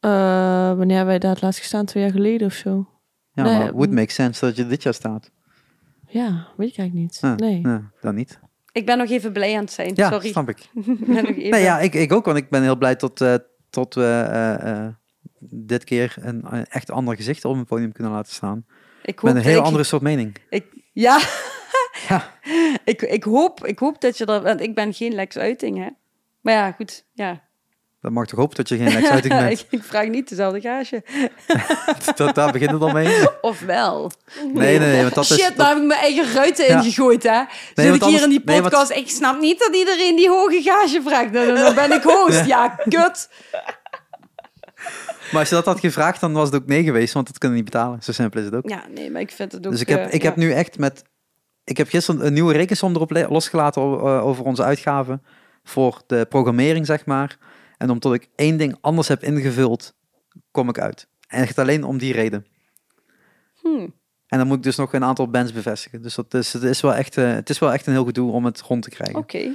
[0.00, 0.10] Eh,
[0.76, 1.84] wanneer hebben wij daar het laatst gestaan?
[1.84, 2.88] Twee jaar geleden of zo?
[3.32, 3.94] Ja, Nee, maar would mm.
[3.94, 5.30] make sense dat je dit jaar staat.
[6.06, 7.18] Ja, weet ik eigenlijk niet.
[7.20, 7.60] Ja, nee.
[7.60, 8.40] ja, dan niet.
[8.74, 9.92] Ik ben nog even blij aan het zijn.
[9.94, 10.28] Ja, Sorry.
[10.30, 10.58] snap ik.
[10.74, 11.50] Ik ben nog even...
[11.50, 13.34] Nee, ja, ik, ik ook, want ik ben heel blij tot, eh,
[13.70, 14.92] tot we eh, eh,
[15.40, 18.66] dit keer een, een echt ander gezicht op een podium kunnen laten staan.
[19.02, 20.36] ik hoop Met een heel ik- andere soort mening.
[20.50, 21.20] Ik, ja.
[22.08, 22.32] Ja.
[22.84, 24.42] ik, ik, hoop, ik hoop dat je dat...
[24.42, 25.88] Want ik ben geen Lex Uiting, hè.
[26.40, 27.04] Maar ja, goed.
[27.12, 27.43] Ja.
[28.04, 29.66] Dat mag toch hopen dat je geen Lex uiting bent.
[29.70, 31.02] ik, vraag niet dezelfde gage.
[32.16, 33.26] dat, daar begint het al mee.
[33.40, 34.10] Of wel.
[34.52, 35.42] Nee, nee, nee, want dat Shit, is...
[35.44, 36.76] daar Dat, heb ik mijn eigen ruiten Ja.
[36.76, 37.42] ingegooid, hè.
[37.74, 38.90] Zit ik hier anders- in die nee, want- podcast.
[38.90, 41.32] Ik snap niet dat iedereen die hoge gage vraagt.
[41.32, 42.44] Dan, dan ben ik host.
[42.44, 43.28] Ja, kut.
[45.30, 47.56] maar als je dat had gevraagd, dan was het ook nee geweest, want dat kunnen
[47.56, 48.02] niet betalen.
[48.02, 48.68] Zo simpel is het ook.
[48.68, 49.72] Ja, nee, maar ik vind het ook...
[49.72, 50.28] Dus ik heb, eh, ik ja.
[50.28, 51.02] heb nu echt met...
[51.64, 55.22] Ik heb gisteren een nieuwe rekensom erop losgelaten eh, over onze uitgaven
[55.64, 57.36] voor de programmering, zeg maar.
[57.76, 59.94] En omdat ik één ding anders heb ingevuld,
[60.50, 61.08] kom ik uit.
[61.28, 62.46] En echt alleen om die reden.
[63.60, 63.94] Hmm.
[64.26, 66.02] En dan moet ik dus nog een aantal bands bevestigen.
[66.02, 68.32] Dus dat is, het, is wel echt, eh, het is wel echt een heel gedoe
[68.32, 69.18] om het rond te krijgen.
[69.18, 69.38] Oké.
[69.38, 69.54] En,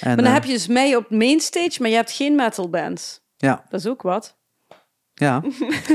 [0.00, 3.20] Maar dan eh, heb je dus mee op mainstage, maar je hebt geen metal bands.
[3.36, 4.36] Ja, Dat is ook wat.
[5.14, 5.42] ja.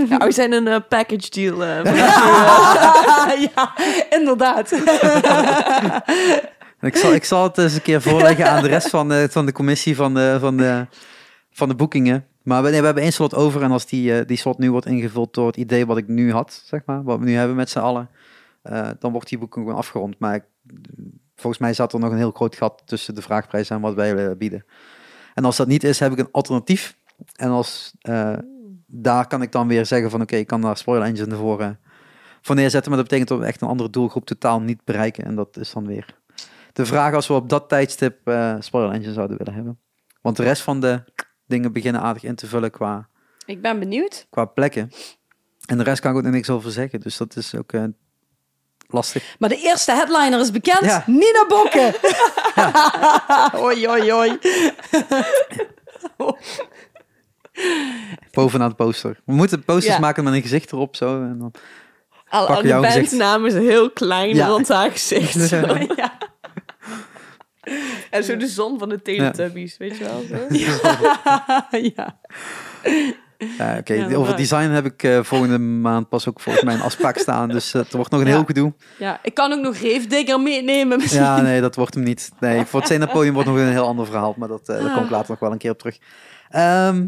[0.09, 1.63] Ja, we zijn een eh, package deal.
[3.55, 3.73] ja,
[4.09, 4.71] inderdaad.
[6.81, 9.45] Ik zal, ik zal het eens een keer voorleggen aan de rest van de, van
[9.45, 10.85] de commissie van de, van de,
[11.55, 12.25] van de boekingen.
[12.43, 14.85] Maar we, we hebben één slot over en als die, eh, die slot nu wordt
[14.85, 17.69] ingevuld door het idee wat ik nu had, zeg maar, wat we nu hebben met
[17.69, 18.09] z'n allen,
[18.61, 20.19] eh, dan wordt die boeking gewoon afgerond.
[20.19, 20.45] Maar ik-
[21.35, 24.15] volgens mij zat er nog een heel groot gat tussen de vraagprijs en wat wij
[24.15, 24.65] willen bieden.
[25.33, 26.97] En als dat niet is, heb ik een alternatief.
[27.35, 28.37] En als, eh,
[28.87, 31.69] daar kan ik dan weer zeggen van oké, ik kan daar Spoiler Engine ervoor eh,
[32.41, 32.89] voor neerzetten.
[32.91, 35.25] Maar dat betekent dat we echt een andere doelgroep totaal niet bereiken.
[35.25, 36.15] En dat is dan weer
[36.73, 39.79] de vraag als we op dat tijdstip eh Spoiler Engine zouden willen hebben.
[40.21, 41.03] Want de rest van de
[41.47, 43.07] dingen beginnen aardig in te vullen qua,
[43.45, 44.27] Ik ben benieuwd.
[44.29, 44.91] qua plekken.
[45.65, 46.99] En de rest kan ik ook nog niks over zeggen.
[46.99, 47.83] Dus dat is ook eh,
[48.87, 49.35] lastig.
[49.39, 50.85] Maar de eerste headliner is bekend.
[50.85, 51.03] Ja.
[51.05, 51.93] Nina Bokken.
[53.67, 54.37] Oi, oi, oi.
[58.31, 59.19] Bovenaan de poster.
[59.25, 59.99] We moeten posters Ja.
[59.99, 61.21] maken met een gezicht erop zo.
[61.21, 61.51] En dan...
[62.29, 63.09] Al, Pak al gezicht.
[63.09, 64.47] bandnaam is heel klein Ja.
[64.47, 65.49] rond haar gezicht.
[65.95, 66.17] ja.
[68.11, 70.23] En zo de zon van de Teletubbies, weet je wel?
[70.29, 70.55] Zo.
[71.95, 72.17] ja.
[73.57, 76.81] Ja, Oké, Ja, over design heb ik eh, volgende maand pas ook volgens mij een
[76.81, 77.49] afspraak staan.
[77.49, 78.33] Dus eh, het wordt nog een Ja.
[78.33, 78.73] heel gedoe.
[78.97, 79.19] ja.
[79.23, 81.21] Ik kan ook nog Reefdigger meenemen misschien.
[81.21, 82.31] Ja, nee, dat wordt hem niet.
[82.39, 84.33] Nee, voor het Zenapodium wordt nog een heel ander verhaal.
[84.37, 85.97] Maar dat, eh daar kom ik later nog wel een keer op terug.
[86.49, 87.07] Ehm,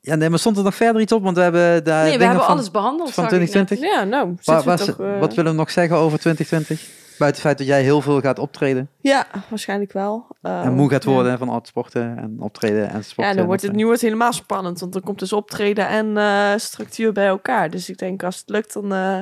[0.00, 1.22] ja, nee, maar stond er nog verder iets op?
[1.22, 3.12] Want we hebben daar Nee, we hebben van, alles behandeld.
[3.12, 3.50] van zag ik net.
[3.50, 3.94] 2020.
[3.98, 5.00] Ja, nou, Wa- zitten we was- toch...
[5.00, 6.88] eh, Wat willen we nog zeggen over 2020?
[7.18, 8.90] Buiten het feit dat jij heel veel gaat optreden.
[9.00, 10.26] Ja, waarschijnlijk wel.
[10.42, 11.10] Eh, en moe gaat ja.
[11.10, 13.32] worden van al het sporten en optreden en sporten.
[13.32, 16.16] Ja, dan wordt het, nu wordt het helemaal spannend, want dan komt dus optreden en
[16.16, 17.70] eh, structuur bij elkaar.
[17.70, 19.20] Dus ik denk, als het lukt, dan, eh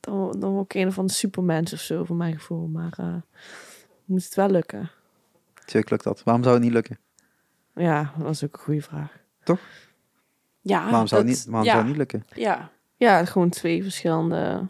[0.00, 2.66] dan, dan word ik een van de supermens of zo, voor mijn gevoel.
[2.66, 3.14] Maar eh,
[4.04, 4.90] moet het wel lukken?
[5.64, 6.22] Tuurlijk lukt dat.
[6.22, 6.98] Waarom zou het niet lukken?
[7.74, 9.18] Ja, dat is ook een goede vraag.
[10.62, 12.26] Ja, Waarom zou het niet, waarom ja, zou het niet lukken?
[12.34, 12.70] Ja.
[12.96, 14.66] Ja, gewoon twee verschillende.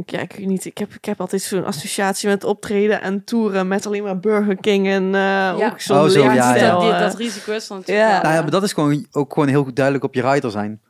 [0.00, 0.64] Ik, ja, ik weet niet.
[0.64, 4.56] Ik heb, ik heb altijd zo'n associatie met optreden en toeren met alleen maar Burger
[4.56, 5.52] King en eh Ja.
[5.70, 6.98] ook zo'n Oh, zo, ja, dat, die- eh.
[7.00, 8.12] dat risico is natuurlijk Ja.
[8.12, 10.50] wel, Nou ja, maar dat is gewoon ook gewoon heel goed duidelijk op je rider
[10.50, 10.80] zijn.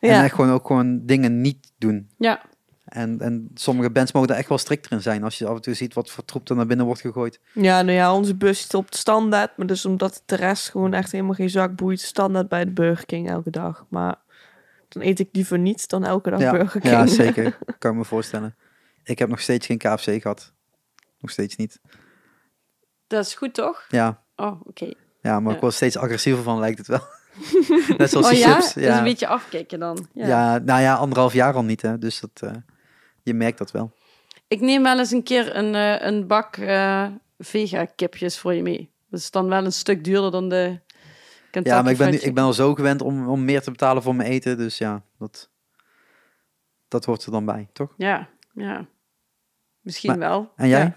[0.00, 2.08] En echt gewoon ook gewoon dingen niet doen.
[2.18, 2.40] Ja.
[2.84, 5.24] En, en sommige bands mogen daar echt wel strikter in zijn.
[5.24, 7.40] Als je af en toe ziet wat voor troep er naar binnen wordt gegooid.
[7.52, 9.50] ja, nou ja, onze bus stopt standaard.
[9.56, 13.06] Maar dus omdat de rest gewoon echt helemaal geen zak boeit, standaard bij de Burger
[13.06, 13.84] King elke dag.
[13.88, 14.14] Maar
[14.92, 16.92] dan eet ik liever niet dan elke dag Ja, Burger King.
[16.94, 17.58] ja, zeker.
[17.78, 18.56] kan ik me voorstellen.
[19.04, 20.52] Ik heb nog steeds geen KFC gehad.
[21.18, 21.80] Nog steeds niet.
[23.06, 23.84] Dat is goed, toch?
[23.88, 24.92] Ja, Oh, oké.
[25.20, 25.54] ja maar Ja.
[25.54, 27.00] ik word steeds agressiever van, lijkt het wel.
[27.98, 28.54] Net zoals Oh die ja?
[28.60, 28.74] chips.
[28.74, 28.98] Ja.
[28.98, 30.06] een beetje afkijken dan.
[30.12, 30.26] Ja.
[30.26, 31.82] ja, nou ja, anderhalf jaar al niet.
[31.82, 31.98] Hè.
[31.98, 32.52] Dus dat, eh,
[33.22, 33.92] je merkt dat wel.
[34.48, 37.06] Ik neem wel eens een keer een, eh, een bak eh
[37.38, 38.90] vega-kipjes voor je mee.
[39.10, 40.80] Dat is dan wel een stuk duurder dan de
[41.50, 43.70] Kentucky Ja, maar ik ben, nu, ik ben al zo gewend om, om meer te
[43.70, 44.56] betalen voor mijn eten.
[44.58, 45.50] Dus ja, dat,
[46.88, 47.94] dat hoort er dan bij, toch?
[47.96, 48.86] Ja, ja.
[49.80, 50.52] Misschien Maar- wel.
[50.56, 50.80] En jij?
[50.80, 50.96] Ja,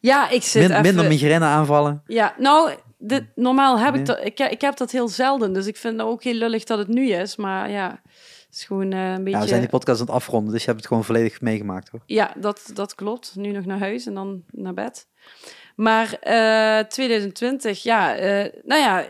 [0.00, 0.82] ja ik zit Min- even...
[0.82, 2.02] Minder migraine aanvallen.
[2.06, 4.00] Ja, nou, dit, normaal heb Nee.
[4.00, 4.24] ik dat...
[4.24, 6.88] Ik, ik heb dat heel zelden, dus ik vind het ook heel lullig dat het
[6.88, 7.36] nu is.
[7.36, 8.00] Maar ja,
[8.46, 9.30] het is gewoon eh, een beetje...
[9.30, 11.88] Ja, we zijn die podcast aan het afronden, dus je hebt het gewoon volledig meegemaakt,
[11.88, 12.00] hoor.
[12.06, 13.32] Ja, dat, dat klopt.
[13.36, 15.06] Nu nog naar huis en dan naar bed.
[15.76, 19.04] Maar eh 2020, ja, eh, nou ja,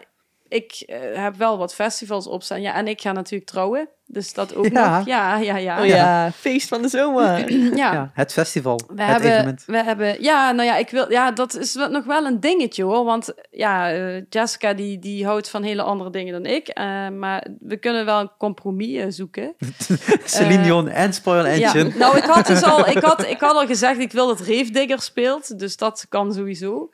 [0.49, 2.61] ik eh, heb wel wat festivals opstaan.
[2.61, 3.89] Ja, en ik ga natuurlijk trouwen.
[4.11, 4.97] Dus dat ook Ja.
[4.99, 5.07] nog.
[5.07, 5.81] Ja, ja, ja.
[5.81, 7.53] Oh ja, feest van de zomer.
[7.77, 7.93] ja.
[7.93, 9.63] Ja, het festival, We het hebben, evenement.
[9.67, 13.05] we hebben, ja, nou ja, ik wil, ja, dat is nog wel een dingetje hoor.
[13.05, 16.69] Want ja, eh, Jessica die, die houdt van hele andere dingen dan ik.
[16.69, 19.55] eh, maar we kunnen wel een compromis zoeken.
[20.25, 21.89] Celine Dion en Spoil Engine.
[21.89, 24.41] Ja, nou, ik had dus al, ik had, ik had al gezegd, ik wil dat
[24.41, 25.59] Reef Digger speelt.
[25.59, 26.91] Dus dat kan sowieso.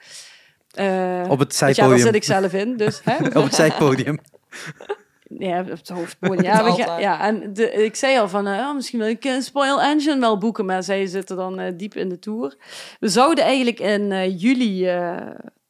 [0.75, 1.99] Eh, Op het want ja, daar zijpodium.
[2.07, 3.17] zit ik zelf in, dus hè?
[3.39, 4.19] Op het zijpodium.
[5.39, 6.43] Ja, op het hoofdpodium.
[6.43, 7.01] Ja, we gaan- Altijd.
[7.01, 10.21] ja, en de, ik zei al van, eh, ja, misschien wil ik een Spoil Engine
[10.21, 12.57] wel boeken, maar zij zitten dan eh, diep in de tour.
[13.01, 14.91] We zouden eigenlijk in juli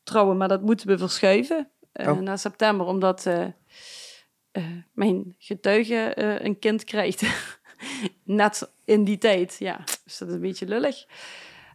[0.03, 2.19] trouwen, maar dat moeten we verschuiven Oh.
[2.19, 3.27] naar september, omdat
[4.93, 6.13] mijn getuige
[6.45, 7.23] een kind krijgt.
[8.25, 9.81] Net in die tijd, ja.
[10.05, 11.05] Dus dat is een beetje lullig.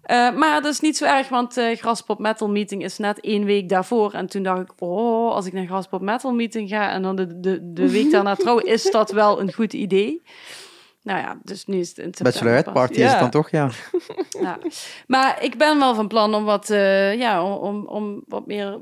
[0.01, 3.45] Eh, maar dat is niet zo erg, want eh Graspop Metal Meeting is net één
[3.45, 4.13] week daarvoor.
[4.13, 7.39] En toen dacht ik, oh, als ik naar Graspop Metal Meeting ga en dan de,
[7.39, 10.21] de, de week daarna trouwen, is dat wel een goed idee.
[11.03, 13.69] Nou ja, dus nu is het september Bachelorette party is het dan toch, ja.
[14.41, 14.57] Ja.
[15.07, 18.79] Maar ik ben wel van plan om wat, eh, ja, om, om, wat meer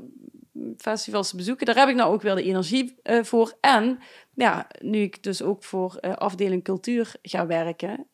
[0.76, 1.66] festivals te bezoeken.
[1.66, 3.56] Daar heb ik nou ook wel de energie voor.
[3.60, 3.98] En
[4.34, 8.06] ja, nu ik dus ook voor afdeling cultuur ga werken,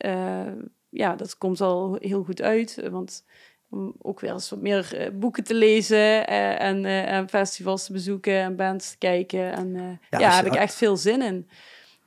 [0.95, 2.79] ja, dat komt al heel goed uit.
[2.79, 3.25] eh, Want
[3.71, 7.93] om ook weer eens wat meer eh, boeken te lezen eh, en, en festivals te
[7.93, 9.53] bezoeken en bands te kijken.
[9.53, 11.49] En Ja, ja, je- heb ik echt veel zin in.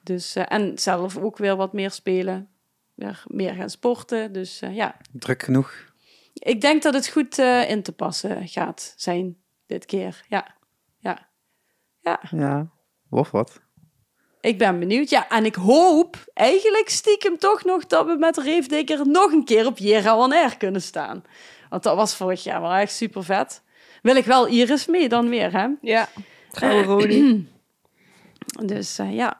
[0.04, 2.50] Dus, en zelf ook weer wat meer spelen.
[2.94, 4.32] Weer meer gaan sporten.
[4.34, 5.94] Dus ja, Druk genoeg.
[6.34, 10.26] ik denk dat het goed in te passen gaat zijn dit keer.
[10.28, 10.56] Ja,
[11.00, 11.30] ja,
[12.02, 12.22] ja.
[12.32, 12.70] Ja,
[13.10, 13.62] of wat.
[14.42, 15.10] Ik ben benieuwd.
[15.10, 19.66] Ja, en ik hoop eigenlijk stiekem toch nog dat we met Reefdikker nog een keer
[19.66, 21.24] op Jera On Air kunnen staan.
[21.70, 23.62] Want dat was vorig jaar wel echt super vet.
[24.02, 25.68] Wil ik wel Iris mee dan weer, hè?
[25.82, 26.08] Ja,
[26.52, 27.48] trouwe Rodi.
[28.66, 29.38] Dus eh, ja.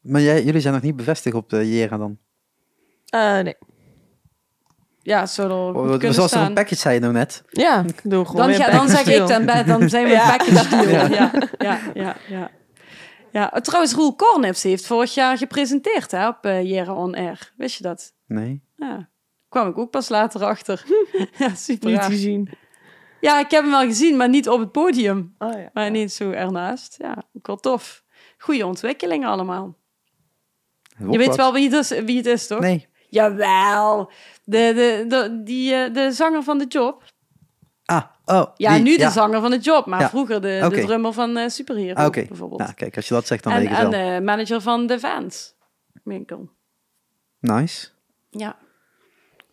[0.00, 2.18] Maar jij, jullie zijn nog niet bevestigd op de Jera dan?
[3.08, 3.54] Eh, nee.
[5.02, 6.46] Ja, er goed Oh, kunnen Zoals er staan.
[6.46, 7.42] een package zei je nou net.
[7.50, 10.68] Ja, ik doe gewoon Dan, ga, dan zeg ik, dan, dan zijn we een package
[10.76, 10.88] deal.
[10.90, 11.08] Ja.
[11.08, 12.50] Ja, ja, ja, ja.
[13.34, 13.48] Ja.
[13.48, 17.52] Trouwens, Roel Kornips heeft vorig jaar gepresenteerd hè, op Jera On Air.
[17.56, 18.14] Wist je dat?
[18.26, 18.62] Nee.
[18.76, 19.08] Ja.
[19.48, 20.84] Kwam ik ook pas later achter.
[21.38, 22.50] ja, super Niet gezien.
[23.20, 25.34] Ja, ik heb hem wel gezien, maar niet op het podium.
[25.38, 25.70] Oh ja.
[25.72, 26.96] Maar niet zo ernaast.
[26.98, 28.04] Ja, ook wel tof.
[28.38, 29.76] Goede ontwikkelingen allemaal.
[31.10, 32.60] Je weet wel wie het is, wie het is toch?
[32.60, 32.88] Nee.
[33.08, 34.10] Jawel.
[34.44, 37.02] De, de, de, die, eh, de zanger van de Job.
[38.26, 38.44] Oh.
[38.56, 39.10] Ja, die- nu de ja.
[39.10, 40.08] zanger van de Job, maar Ja.
[40.08, 42.60] vroeger de, de drummer van eh Superhero bijvoorbeeld.
[42.60, 45.00] Nou, kijk, als je dat zegt, dan en weet ik en de manager van de
[45.00, 45.54] Vans
[46.04, 46.48] winkel.
[47.40, 47.88] Nice.
[48.30, 48.56] Ja,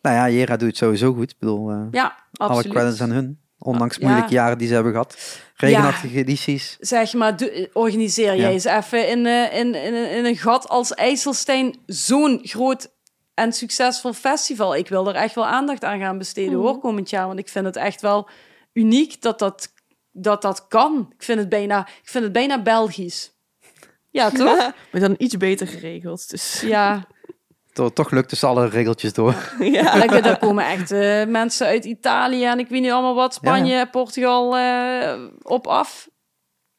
[0.02, 1.30] Nou ja, Jera doet het sowieso goed.
[1.30, 2.72] Ik bedoel, eh, ja alle absoluut.
[2.76, 3.40] credits aan hun.
[3.58, 4.06] Ondanks Ja.
[4.06, 5.40] moeilijke jaren die ze hebben gehad.
[5.56, 6.76] Regenachtige edities.
[6.80, 7.34] Zeg maar,
[7.72, 12.90] organiseer jij eens even in, eh, in, in, in een gat als IJsselstein zo'n groot
[13.34, 14.76] en succesvol festival.
[14.76, 16.62] Ik wil er echt wel aandacht aan gaan besteden Mhm.
[16.62, 17.26] hoor, komend jaar.
[17.26, 18.28] Want ik vind het echt wel
[18.72, 19.72] uniek dat dat,
[20.10, 21.12] dat, dat kan.
[21.14, 23.32] Ik vind, het bijna, ik vind het bijna Belgisch.
[24.10, 24.72] Ja, toch?
[24.92, 26.30] Maar dan iets beter geregeld.
[26.30, 27.06] Dus Ja,
[27.72, 29.34] Toch, toch lukt dus alle regeltjes door.
[29.60, 30.06] ja.
[30.06, 33.88] daar, daar komen echt eh, mensen uit Italië en ik weet niet allemaal wat, Spanje,
[33.90, 36.10] Portugal eh, op af.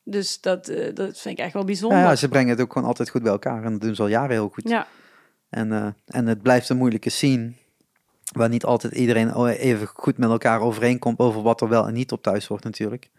[0.03, 1.97] Dus dat, eh, dat vind ik echt wel bijzonder.
[1.97, 3.63] Ja, ja, ze brengen het ook gewoon altijd goed bij elkaar.
[3.63, 4.69] En dat doen ze al jaren heel goed.
[4.69, 4.87] ja.
[5.49, 7.53] En, eh, en het blijft een moeilijke scene.
[8.31, 12.11] Waar niet altijd iedereen even goed met elkaar overeenkomt over wat er wel en niet
[12.11, 13.09] op thuis wordt natuurlijk.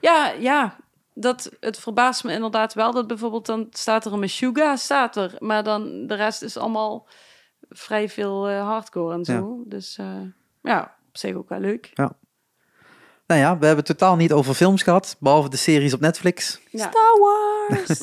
[0.00, 0.76] Ja, ja.
[1.14, 5.34] Dat, het verbaast me inderdaad wel dat bijvoorbeeld dan staat er een Meshuggah, staat er.
[5.38, 7.06] Maar dan de rest is allemaal
[7.68, 9.62] vrij veel eh, hardcore en zo.
[9.66, 10.20] Dus eh,
[10.62, 11.90] ja, op zich ook wel leuk.
[13.26, 16.60] Nou ja, we hebben het totaal niet over films gehad, behalve de series op Netflix.
[16.70, 16.88] Ja.
[16.90, 17.98] Star Wars!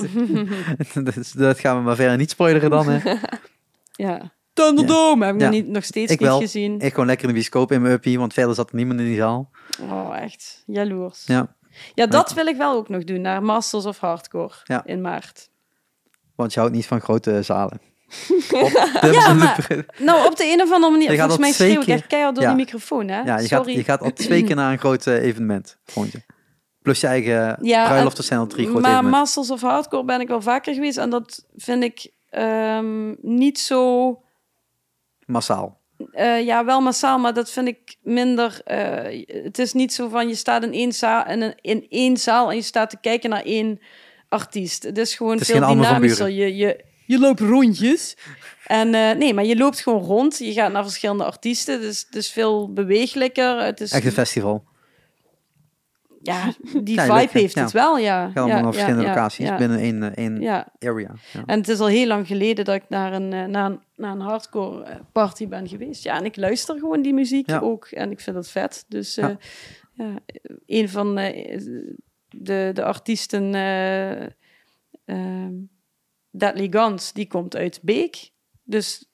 [1.15, 2.89] dus dat gaan we maar verder niet spoileren dan.
[2.89, 3.15] Hè.
[4.07, 4.31] ja.
[4.53, 6.39] Thunderdome heb ik nog, niet, nog steeds Ik niet wel.
[6.39, 6.79] gezien.
[6.79, 9.15] Ik gewoon lekker in de bioscoop in mijn uppie, want verder zat niemand in die
[9.15, 9.49] zaal.
[9.81, 10.63] Oh, echt.
[10.65, 11.23] Jaloers.
[11.25, 11.55] Ja,
[11.93, 14.85] Ja, dat wil ik wel ook nog doen, naar Masters of Hardcore Ja.
[14.85, 15.49] in maart.
[16.35, 17.81] want je houdt niet van grote zalen.
[19.01, 21.81] Dat Ja, maar- Nou, op de een of andere manier, Je gaat volgens mij schreeuw
[21.81, 22.49] ik echt keihard door Ja.
[22.53, 23.21] die microfoon, hè?
[23.21, 23.75] Ja, je gaat, Sorry.
[23.77, 25.77] je gaat al twee keer naar een groot evenement.
[25.85, 26.21] Vond je.
[26.81, 29.19] Plus je eigen Ja, bruiloften zijn al drie grote maar evenementen.
[29.19, 34.17] Masters of Hardcore ben ik wel vaker geweest en dat vind ik ehm, niet zo...
[35.25, 35.79] Massaal.
[36.11, 38.61] eh, ja, wel massaal, maar dat vind ik minder...
[38.65, 42.17] eh, het is niet zo van je staat in één, zaal, in, een, in één
[42.17, 43.79] zaal en je staat te kijken naar één
[44.29, 44.83] artiest.
[44.83, 46.29] Het is gewoon Het is veel dynamischer.
[46.29, 48.17] Je, je, je loopt rondjes.
[48.67, 50.37] En eh, nee, maar je loopt gewoon rond.
[50.37, 51.81] Je gaat naar verschillende artiesten.
[51.81, 53.59] Dus het is veel bewegelijker.
[53.63, 54.63] Het is, Echt een festival.
[56.23, 56.53] Ja,
[56.83, 58.29] die vibe heeft het wel, ja.
[58.29, 60.35] Ga allemaal ja, verschillende ja, locaties ja, binnen één, eh, één
[60.79, 61.11] area.
[61.31, 61.43] Ja.
[61.45, 64.11] en het is al heel lang geleden dat ik naar een, eh, naar een, naar
[64.11, 66.03] een hardcore eh, party ben geweest.
[66.03, 67.85] Ja, en ik luister gewoon die muziek ook.
[67.85, 68.85] En ik vind het vet.
[68.87, 69.37] Dus Ja.
[70.65, 74.21] een van de, de artiesten, eh
[75.05, 75.53] ehm,
[76.29, 78.31] Deadly Guns, die komt uit Beek.
[78.63, 79.11] Dus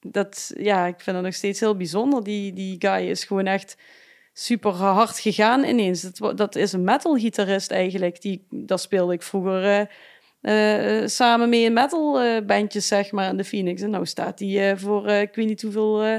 [0.00, 2.24] dat, ja, ik vind het nog steeds heel bijzonder.
[2.24, 3.76] Die, die guy is gewoon echt
[4.38, 6.02] super hard gegaan ineens.
[6.02, 8.20] Dat, dat is een metal-gitarist eigenlijk.
[8.20, 13.44] Die, daar speelde ik vroeger eh, eh, samen mee in metal-bandjes, zeg maar, in de
[13.44, 13.82] Phoenix.
[13.82, 16.18] En nou staat hij eh, voor eh, ik weet niet hoeveel eh,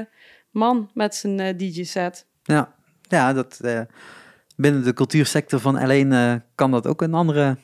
[0.50, 2.26] man met zijn eh, DJ-set.
[2.42, 2.74] Ja,
[3.08, 3.80] ja dat, eh,
[4.56, 7.56] binnen de cultuursector van alleen eh, kan dat ook een andere...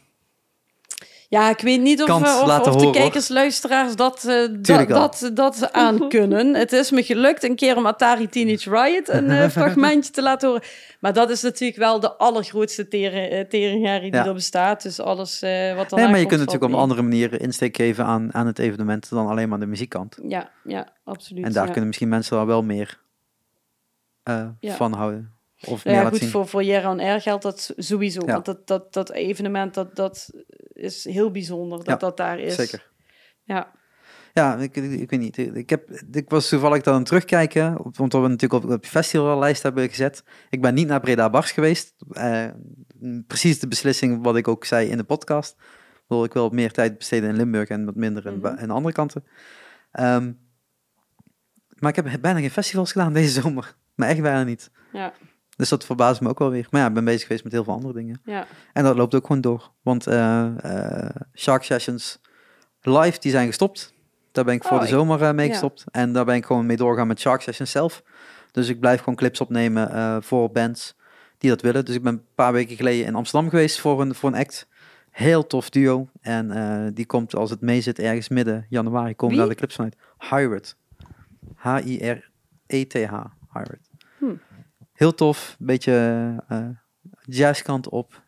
[1.29, 2.93] Ja, ik weet niet of, eh, of, laten of de horen, hoor.
[2.93, 6.55] kijkers, luisteraars dat, eh, dat, dat, dat aan kunnen.
[6.55, 10.49] Het is me gelukt een keer om Atari Teenage Riot een eh, fragmentje te laten
[10.49, 10.65] horen.
[11.01, 14.27] Maar dat is natuurlijk wel de allergrootste tering, teringherrie die Ja.
[14.27, 14.83] er bestaat.
[14.83, 17.77] Dus alles eh, wat er Nee, maar je kunt natuurlijk op een andere manier insteek
[17.77, 20.19] geven aan, aan het evenement dan alleen maar de muziekkant.
[20.29, 21.45] Ja, ja, absoluut.
[21.45, 21.71] En daar ja.
[21.71, 23.01] kunnen misschien mensen wel wel meer
[24.23, 24.75] eh, Ja.
[24.75, 25.35] van houden.
[25.65, 26.29] Of meer ja, goed, zien.
[26.29, 28.21] voor, voor Jera on Air geldt dat sowieso.
[28.27, 28.33] Ja.
[28.33, 30.31] Want dat, dat, dat evenement, dat, dat
[30.77, 32.55] is heel bijzonder dat Ja, dat daar is.
[32.55, 32.91] Zeker.
[33.43, 33.73] Ja,
[34.33, 35.39] Ja, ik, ik, ik weet niet.
[35.39, 38.83] Ik, heb, ik was toevallig dan aan het terugkijken, op- want we natuurlijk op, op
[38.83, 40.25] de festivallijst hebben gezet.
[40.51, 41.95] Ik ben niet naar Breda Bars geweest.
[42.11, 42.47] Eh,
[43.27, 45.57] precies de beslissing wat ik ook zei in de podcast.
[46.07, 48.59] Bedoel, ik wil meer tijd besteden in Limburg en wat minder in, Mhm.
[48.59, 49.25] in andere kanten.
[49.91, 50.33] Ehm,
[51.79, 53.77] maar ik heb bijna geen festivals gedaan deze zomer.
[53.97, 54.71] Maar echt bijna niet.
[54.93, 55.13] ja,
[55.57, 56.67] Dus dat verbaast me ook wel weer.
[56.71, 58.21] Maar ja, ik ben bezig geweest met heel veel andere dingen.
[58.25, 58.47] ja.
[58.73, 59.71] En dat loopt ook gewoon door.
[59.83, 60.47] Want eh,
[61.05, 62.19] eh, Shark Sessions
[62.81, 63.95] live, die zijn gestopt.
[64.33, 65.53] Daar ben ik voor Oh, de ik- zomer eh, mee ja.
[65.53, 65.85] gestopt.
[65.91, 68.03] En daar ben ik gewoon mee doorgaan met Shark Sessions zelf.
[68.53, 70.97] Dus ik blijf gewoon clips opnemen voor bands
[71.39, 71.85] die dat willen.
[71.85, 74.69] Dus ik ben een paar weken geleden in Amsterdam geweest voor een, voor een act.
[75.11, 76.09] Heel tof duo.
[76.21, 79.97] En die komt als het mee zit ergens midden januari komen daar de clips vanuit.
[80.31, 80.77] Hired.
[81.55, 83.25] H-I-R-E-T-H.
[83.53, 83.86] Hired.
[84.97, 85.57] Heel tof.
[85.59, 86.69] Beetje eh
[87.23, 88.23] jazzkant op.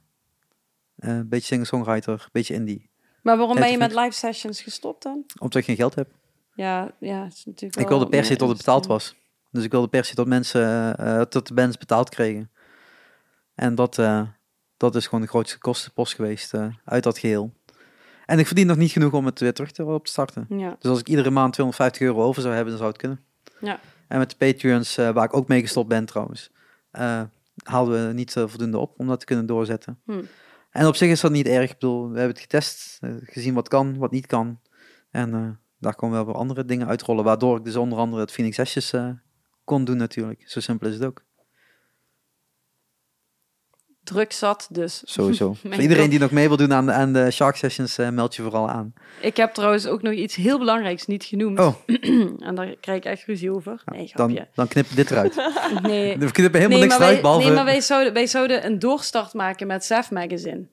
[0.98, 2.90] Een beetje singer-songwriter, beetje indie.
[3.22, 5.24] Maar waarom ben je met live sessions gestopt dan?
[5.38, 6.08] Omdat ik geen geld heb.
[6.54, 9.16] Ja, ja, is natuurlijk Ik wilde per se tot het betaald was.
[9.50, 12.50] Dus ik wilde per se tot mensen, eh, tot de bands betaald kregen.
[13.54, 13.94] En dat,
[14.76, 17.52] dat is gewoon de grootste kostenpost geweest uit dat geheel.
[18.26, 20.46] En ik verdien nog niet genoeg om het weer terug te, op te starten.
[20.48, 23.20] Ja, Dus als ik iedere maand 250 euro over zou hebben, dan zou het kunnen.
[23.60, 23.80] ja.
[24.08, 26.50] En met de Patreons, waar ik ook mee gestopt ben trouwens,
[26.98, 27.22] eh,
[27.62, 30.00] haalden we niet eh, voldoende op om dat te kunnen doorzetten.
[30.04, 30.22] Hm.
[30.70, 31.70] En op zich is dat niet erg.
[31.70, 34.60] Ik bedoel, we hebben het getest, eh, gezien wat kan, wat niet kan.
[35.10, 38.58] En daar komen wel weer andere dingen uitrollen, waardoor ik dus onder andere het Phoenix
[38.58, 38.94] Ashes
[39.64, 40.50] kon doen natuurlijk.
[40.50, 41.24] Zo simpel is het ook.
[44.08, 45.02] Druk zat dus.
[45.14, 45.52] Sowieso.
[45.52, 48.36] Voor iedereen die nog mee wil doen aan de, aan de Shark Sessions, eh, meld
[48.36, 48.92] je vooral aan.
[49.20, 51.58] Ik heb trouwens ook nog iets heel belangrijks niet genoemd.
[51.58, 51.74] Oh.
[52.48, 53.82] en daar krijg ik echt ruzie over.
[53.84, 54.48] Nee, Dan, grapje.
[54.54, 55.34] dan knip dit eruit.
[55.82, 56.16] Nee.
[56.18, 57.46] We knippen helemaal nee, niks behalve...
[57.46, 60.68] nee, maar wij zouden, wij zouden een doorstart maken met Zef Magazine.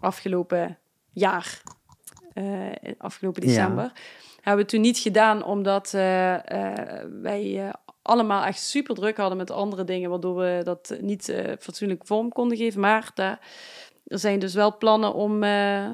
[0.00, 0.78] Afgelopen
[1.12, 1.62] jaar.
[2.32, 3.48] Eh, afgelopen Ja.
[3.48, 3.92] december.
[4.40, 7.72] Hebben we toen niet gedaan, omdat eh, eh, wij
[8.02, 12.32] allemaal echt super druk hadden met andere dingen, waardoor we dat niet eh, fatsoenlijk vorm
[12.32, 12.80] konden geven.
[12.80, 13.40] Maar daar,
[14.06, 15.88] er zijn dus wel plannen om, eh,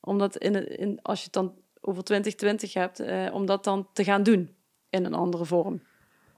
[0.00, 3.64] om dat in, het- in, als je het dan over 2020 hebt, eh, om dat
[3.64, 4.54] dan te gaan doen
[4.90, 5.82] in een andere vorm.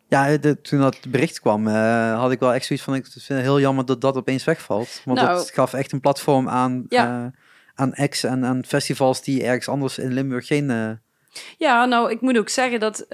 [0.08, 3.40] Ja, de, toen dat bericht kwam, had ik wel echt zoiets van, ik vind het
[3.40, 5.00] heel jammer dat dat opeens wegvalt.
[5.04, 5.34] Want Nou.
[5.36, 7.30] dat gaf echt een platform aan, Ja.
[7.74, 11.00] aan acts en aan festivals die ergens anders in Limburg geen...
[11.58, 13.06] Ja, nou, ik moet ook zeggen dat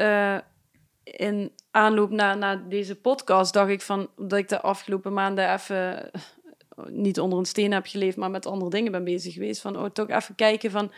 [1.05, 6.13] in aanloop naar, naar deze podcast dacht ik van dat ik de afgelopen maanden even
[6.13, 6.21] eh,
[6.87, 9.61] niet onder een steen heb geleefd, maar met andere dingen ben bezig geweest.
[9.61, 10.93] Van oh, toch even kijken van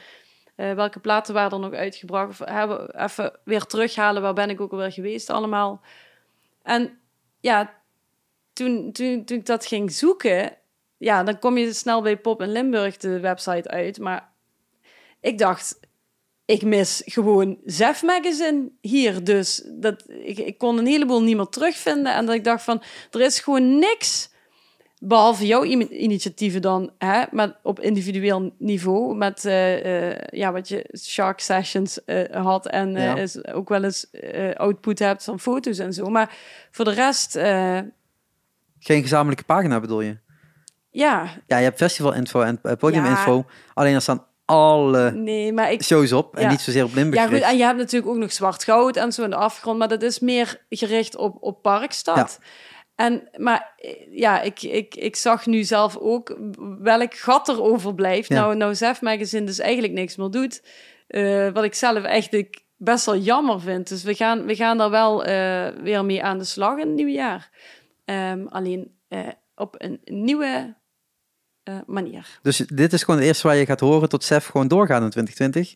[0.55, 2.29] eh, welke platen waren er nog uitgebracht.
[2.29, 5.83] Of hebben even weer terughalen waar ben ik ook alweer geweest allemaal.
[6.63, 6.99] En
[7.41, 7.75] ja,
[8.53, 10.57] toen, toen, toen ik dat ging zoeken,
[10.97, 13.99] ja, dan kom je snel bij Pop in Limburg de website uit.
[13.99, 14.33] Maar
[15.21, 15.81] ik dacht,
[16.51, 19.25] ik mis gewoon Zef Magazine hier.
[19.25, 22.15] Dus dat, ik, ik kon een heleboel niet meer terugvinden.
[22.15, 24.29] En dat ik dacht van, er is gewoon niks...
[25.03, 29.17] Behalve jouw initiatieven dan, hè, maar op individueel niveau.
[29.17, 32.67] Met eh, eh, ja, wat je Shark Sessions eh, had.
[32.67, 33.17] En Ja.
[33.17, 34.07] is ook wel eens
[34.55, 36.09] output hebt van foto's en zo.
[36.09, 36.37] Maar
[36.70, 37.33] voor de rest,
[38.79, 40.19] geen gezamenlijke pagina bedoel je?
[40.91, 43.45] ja, Ja, je hebt festivalinfo en uh, podiuminfo.
[43.75, 46.51] Alleen er staan alle nee, maar ik, shows op en Ja.
[46.51, 49.12] niet zozeer op Limburg Ja, goed, en je hebt natuurlijk ook nog zwart goud en
[49.12, 52.39] zo in de afgrond, maar dat is meer gericht op, op Parkstad.
[52.95, 53.75] En, maar
[54.11, 56.39] ja, ik, ik, ik zag nu zelf ook
[56.79, 58.29] welk gat er overblijft.
[58.29, 58.41] Ja.
[58.41, 60.62] Nou, nou Zef Magazine dus eigenlijk niks meer doet.
[61.07, 63.89] Eh, wat ik zelf eigenlijk best wel jammer vind.
[63.89, 66.97] Dus we gaan, we gaan daar wel eh, weer mee aan de slag in het
[66.97, 67.51] nieuwe jaar.
[68.05, 70.75] Ehm, alleen eh, op een nieuwe
[71.63, 72.39] eh, manier.
[72.43, 75.11] Dus dit is gewoon het eerste waar je gaat horen tot Sef gewoon doorgaan in
[75.11, 75.75] 2020.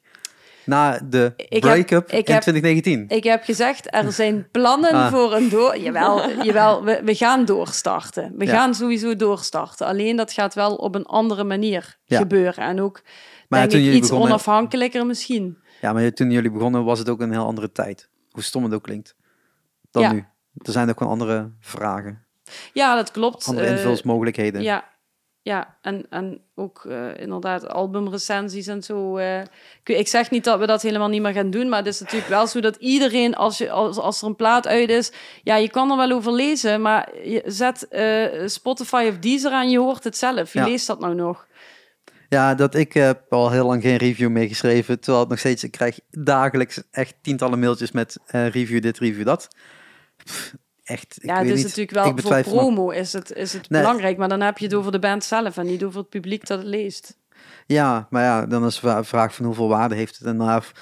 [0.66, 3.04] Na de break-up in heb- 2019.
[3.08, 5.10] Ik heb gezegd, er zijn plannen Ah.
[5.12, 5.78] voor een door...
[5.78, 8.32] Jawel, jawel we, we gaan doorstarten.
[8.36, 8.52] We Ja.
[8.52, 9.86] gaan sowieso doorstarten.
[9.86, 12.18] Alleen dat gaat wel op een andere manier Ja.
[12.18, 12.64] gebeuren.
[12.64, 13.02] En ook,
[13.48, 15.58] Maar denk ik, iets begonnen- onafhankelijker misschien.
[15.80, 18.08] Ja, maar toen jullie begonnen was het ook een heel andere tijd.
[18.30, 19.14] Hoe stom het ook klinkt.
[19.90, 20.24] Dan nu.
[20.54, 22.24] Er zijn ook gewoon andere vragen.
[22.72, 23.46] Ja, dat klopt.
[23.46, 24.62] Andere Eh, invulsmogelijkheden.
[24.62, 24.84] Ja,
[25.44, 25.76] ja.
[25.82, 29.16] En, en ook eh, inderdaad albumrecensies en zo.
[29.16, 29.42] eh.
[29.84, 32.30] ik, zeg niet dat we dat helemaal niet meer gaan doen, maar het is natuurlijk
[32.30, 35.70] wel zo dat iedereen, als, je, als, als er een plaat uit is, ja, je
[35.70, 40.04] kan er wel over lezen, maar je zet eh, Spotify of Deezer aan, je hoort
[40.04, 40.52] het zelf.
[40.52, 40.64] Ja.
[40.64, 41.46] leest dat nou nog?
[42.28, 45.00] Ja, dat ik heb al heel lang geen review meer geschreven.
[45.00, 49.48] Terwijl het nog steeds, ik krijg dagelijks echt tientallen mailtjes met review dit, review dat.
[50.24, 51.76] Pff, echt, ik ja, weet het is niet.
[51.76, 53.80] natuurlijk wel voor nog- promo is het, is het Nee.
[53.80, 56.46] belangrijk, maar dan heb je het over de band zelf en niet over het publiek
[56.46, 57.18] dat het leest.
[57.66, 60.26] Ja, maar ja, dan is de vraag van hoeveel waarde heeft het.
[60.26, 60.72] En dan hadden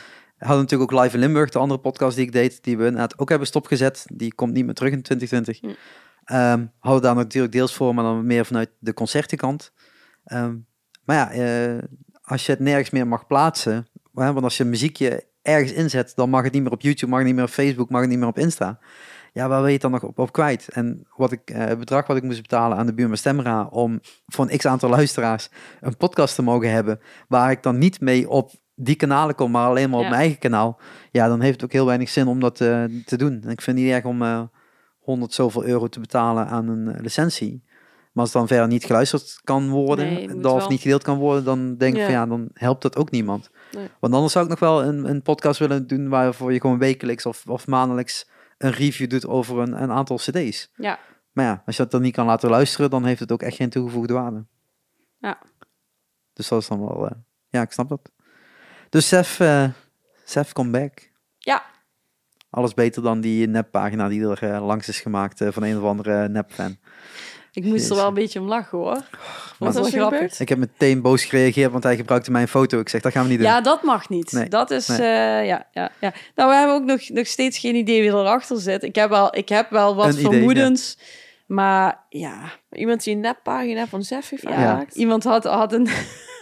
[0.62, 3.28] natuurlijk ook Live in Limburg, de andere podcast die ik deed, die we inderdaad ook
[3.28, 4.04] hebben stopgezet.
[4.12, 5.60] Die komt niet meer terug in 2020.
[6.26, 6.66] Hm.
[6.78, 9.72] Houden daar natuurlijk deels voor, maar dan meer vanuit de concertenkant.
[10.24, 10.54] Ehm,
[11.04, 11.78] maar ja, eh,
[12.22, 16.30] als je het nergens meer mag plaatsen, want als je een muziekje ergens inzet, dan
[16.30, 18.18] mag het niet meer op YouTube, mag het niet meer op Facebook, mag het niet
[18.18, 18.78] meer op Insta.
[19.32, 20.68] Ja, waar wil je het dan nog op, op kwijt?
[20.68, 24.00] En wat ik, eh, het bedrag wat ik moest betalen aan de Buurman Stemra om
[24.26, 25.48] voor een x aantal luisteraars
[25.80, 29.66] een podcast te mogen hebben, waar ik dan niet mee op die kanalen kom, maar
[29.68, 30.10] alleen maar op Ja.
[30.10, 30.78] mijn eigen kanaal,
[31.10, 33.32] ja, dan heeft het ook heel weinig zin om dat eh, te doen.
[33.32, 34.42] En ik vind het niet erg om eh
[34.98, 37.62] 100 zoveel euro te betalen aan een licentie.
[38.12, 40.68] Maar als het dan verder niet geluisterd kan worden, Nee, moet of wel.
[40.68, 42.04] niet gedeeld kan worden, dan denk ik Ja.
[42.04, 43.50] van ja, dan helpt dat ook niemand.
[43.72, 43.88] Nee.
[44.00, 47.26] Want anders zou ik nog wel een, een podcast willen doen waarvoor je gewoon wekelijks
[47.26, 48.30] of, of maandelijks
[48.62, 50.70] een review doet over een, een aantal cd's.
[50.76, 50.98] Ja,
[51.32, 53.56] Maar ja, als je dat dan niet kan laten luisteren, dan heeft het ook echt
[53.56, 54.46] geen toegevoegde waarde.
[55.18, 55.38] Ja.
[56.32, 57.16] Dus dat is dan wel, eh,
[57.48, 58.12] ja, ik snap dat.
[58.88, 59.68] Dus Sef, eh
[60.24, 61.10] Sef, come back.
[61.38, 61.70] ja.
[62.50, 66.28] Alles beter dan die neppagina die er eh, langs is gemaakt van een of andere
[66.28, 66.76] nepfan.
[67.52, 69.04] Ik moest er wel een beetje om lachen hoor.
[69.58, 70.18] Maar Was er grappig.
[70.18, 70.40] gebeurd?
[70.40, 72.80] Ik heb meteen boos gereageerd, want hij gebruikte mijn foto.
[72.80, 73.46] Ik zeg, dat gaan we niet doen.
[73.46, 74.32] Ja, dat mag niet.
[74.32, 74.98] Nee, Dat is, nee.
[74.98, 76.12] eh, ja, ja, ja.
[76.34, 78.82] Nou, we hebben ook nog, nog steeds geen idee wie erachter zit.
[78.82, 80.98] Ik heb wel, ik heb wel wat Een idee, vermoedens,
[81.46, 84.84] maar ja, Iemand die een neppagina van Zef heeft ja.
[84.92, 85.88] iemand had, had een,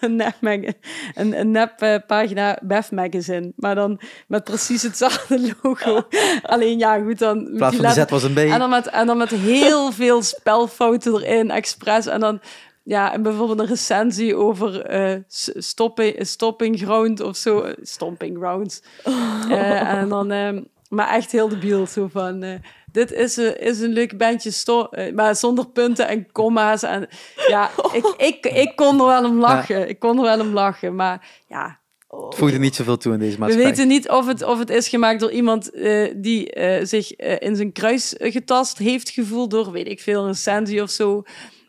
[0.00, 6.02] een nep, een, een nep eh, pagina Bef Magazine, maar dan met precies hetzelfde logo.
[6.42, 7.38] Alleen ja, goed, dan...
[7.38, 8.38] In plaats van de Z was een B.
[8.38, 12.06] En dan, met, en dan met heel veel spelfouten erin, expres.
[12.06, 12.40] En dan
[12.82, 14.86] ja, en bijvoorbeeld een recensie over
[15.28, 17.72] s- stopping, stopping ground of zo.
[17.82, 18.82] Stomping grounds.
[19.50, 21.86] Eh, en dan, ehm, maar echt heel debiel.
[21.86, 22.60] Zo van,
[22.92, 26.82] dit is een, is een leuk bandje, sto eh, maar zonder punten en komma's.
[26.82, 27.08] En
[27.48, 29.88] ja, ik, ik, ik kon er wel om lachen.
[29.88, 30.94] Ik kon er wel om lachen.
[30.94, 33.70] Maar ja, Het voegde niet zoveel toe in deze we maatschappij.
[33.70, 37.56] weten niet of het, of het is gemaakt door iemand eh, die eh, zich in
[37.56, 41.22] zijn kruis getast heeft gevoeld door, weet ik veel, een recensie of zo.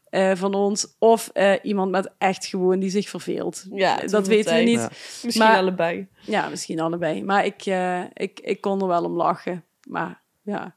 [0.09, 0.95] eh, van ons.
[0.99, 3.65] Of eh, iemand met echt gewoon die zich verveelt.
[3.73, 4.79] Ja, dat weten we niet.
[4.79, 4.89] Ja.
[5.23, 6.07] Misschien Maar- allebei.
[6.21, 7.23] Ja, misschien allebei.
[7.23, 9.63] Maar ik, eh, ik, ik kon er wel om lachen.
[9.87, 10.75] Maar ja.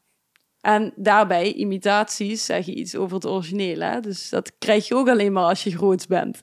[0.65, 3.81] En daarbij, imitaties zeggen iets over het origineel.
[3.81, 4.01] Hè?
[4.01, 6.43] Dus dat krijg je ook alleen maar als je groot bent.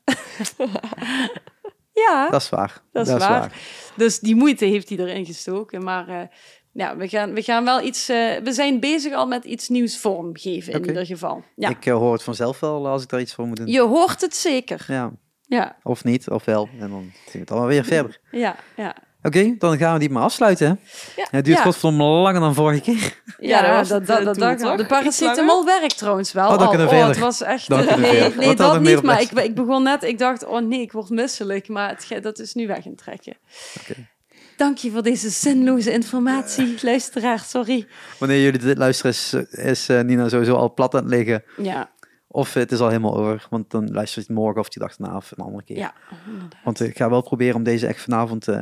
[2.07, 2.81] ja, Dat is waar.
[2.91, 3.53] Dat is waar.
[3.95, 5.83] dus die moeite heeft hij erin gestoken.
[5.83, 6.27] Maar eh,
[6.71, 8.09] ja, we gaan, we gaan wel iets...
[8.09, 11.43] eh, we zijn bezig al met iets nieuws vormgeven in ieder geval.
[11.55, 11.69] Ja.
[11.69, 13.67] Ik eh, hoor het vanzelf wel als ik daar iets voor moet doen.
[13.67, 14.85] Je hoort het zeker.
[14.87, 15.11] Ja.
[15.47, 16.69] Ja, Of niet, of wel.
[16.79, 18.19] En dan zien we het allemaal weer verder.
[18.31, 18.95] ja, ja.
[19.23, 20.67] Oké, dan gaan we die maar afsluiten.
[20.67, 20.73] Hè?
[21.21, 21.27] Ja.
[21.31, 21.63] Het duurt Ja.
[21.63, 23.21] godverdomme langer dan vorige keer.
[23.39, 26.49] Ja, dat was dat, dat, eh, dat, dat- de Iets paracetamol werkt trouwens wel.
[26.49, 27.07] Oh, kunnen we oh, verder.
[27.07, 27.69] het was echt...
[27.69, 30.03] Eh, nee, nee dat niet, maar ik, ik begon net...
[30.03, 31.67] Ik dacht, oh nee, ik word misselijk.
[31.67, 33.37] Maar het, dat is nu weg in trekken.
[33.81, 34.09] Oké.
[34.57, 37.39] Dank je voor deze zinloze informatie, luisteraar.
[37.39, 37.87] Sorry.
[38.19, 41.43] Wanneer jullie dit luisteren is, is eh, Nina sowieso al plat aan het liggen.
[41.57, 41.91] Ja,
[42.27, 43.47] Of het is al helemaal over.
[43.49, 45.77] Want dan luister je het morgen of die dag daarna of een andere keer.
[45.77, 45.93] ja.
[46.25, 46.59] inderdaad.
[46.63, 48.61] Want ik ga wel proberen om deze echt vanavond eh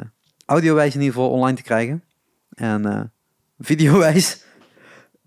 [0.50, 2.04] audiowijs in ieder geval online te krijgen.
[2.54, 3.02] En eh
[3.60, 4.44] videowijs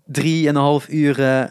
[0.05, 1.43] drieënhalf uur eh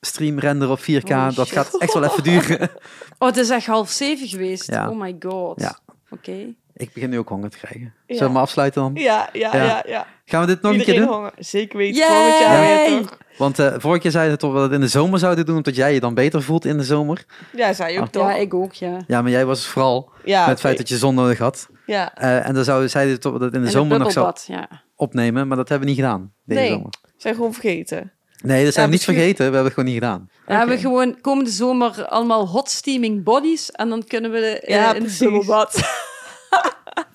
[0.00, 0.84] stream render op 4K.
[0.84, 1.48] Holy dat shit.
[1.48, 2.70] gaat echt wel even duren.
[3.18, 4.70] Oh, het is echt half zeven geweest.
[4.70, 4.88] Ja.
[4.90, 5.60] Oh my god.
[5.60, 5.78] Ja.
[6.10, 6.54] Oké.
[6.74, 7.80] ik begin nu ook honger te krijgen.
[7.80, 7.90] Ja.
[8.06, 8.94] Zullen we maar afsluiten dan?
[8.94, 9.64] Ja, ja, Ja.
[9.64, 9.82] ja.
[9.86, 11.08] ja, Gaan we dit nog een keer doen?
[11.08, 11.32] honger.
[11.38, 11.96] Zeker weten.
[12.00, 12.08] Yay!
[12.08, 13.18] Volgend jaar weer toch?
[13.38, 15.56] Want eh vorige keer zeiden we toch dat we het in de zomer zouden doen,
[15.56, 17.24] omdat jij je dan beter voelt in de zomer.
[17.56, 18.10] Ja, zei je ook Ah.
[18.10, 18.28] toch?
[18.28, 18.98] Ja, ik ook, ja.
[19.06, 21.68] Ja, maar jij was vooral Ja, met het feit dat je zon nodig had.
[21.86, 22.90] Ja, Eh, en dan zouden
[23.20, 24.12] toch dat in de En zomer nog
[24.46, 24.68] ja.
[24.96, 26.70] opnemen, maar dat hebben we niet gedaan deze Nee.
[26.70, 26.92] zomer.
[27.16, 28.12] zijn gewoon vergeten.
[28.42, 29.36] Nee, dat zijn we niet vergeten.
[29.36, 30.30] We hebben het gewoon niet gedaan.
[30.46, 30.90] Dan hebben we Oké.
[30.90, 33.70] gewoon komende zomer allemaal hot steaming bodies.
[33.70, 35.18] En dan kunnen we eh, Ja, in het precies.
[35.18, 35.80] bubbelbad.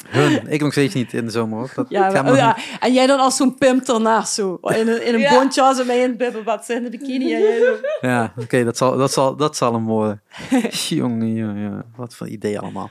[0.10, 1.72] Hun, ik nog steeds niet in de zomer hoor.
[1.76, 2.58] Dat Ja, oh ja.
[2.80, 4.58] En jij dan als zo'n pimp ernaast zo.
[4.62, 5.34] In een, in een Ja.
[5.34, 7.34] bontjas en mij in het bubbelbad in de bikini.
[7.34, 7.76] En jij zo.
[8.08, 10.22] Ja, oké, dat, zal, dat, zal, dat zal hem worden.
[10.90, 12.90] Jongen, jongen, jongen, wat voor idee allemaal.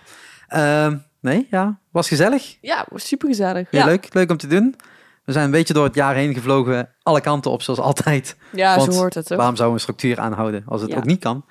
[0.49, 2.59] Ehm, nee, ja, was gezellig.
[2.61, 3.71] Ja, super gezellig.
[3.71, 3.87] Heel Ja.
[3.87, 4.75] leuk, leuk om te doen.
[5.25, 8.37] We zijn een beetje door het jaar heen gevlogen, alle kanten op zoals altijd.
[8.53, 9.37] Ja, Want zo hoort het toch?
[9.37, 10.97] Waarom we een structuur aanhouden als het Ja.
[10.97, 11.45] ook niet kan?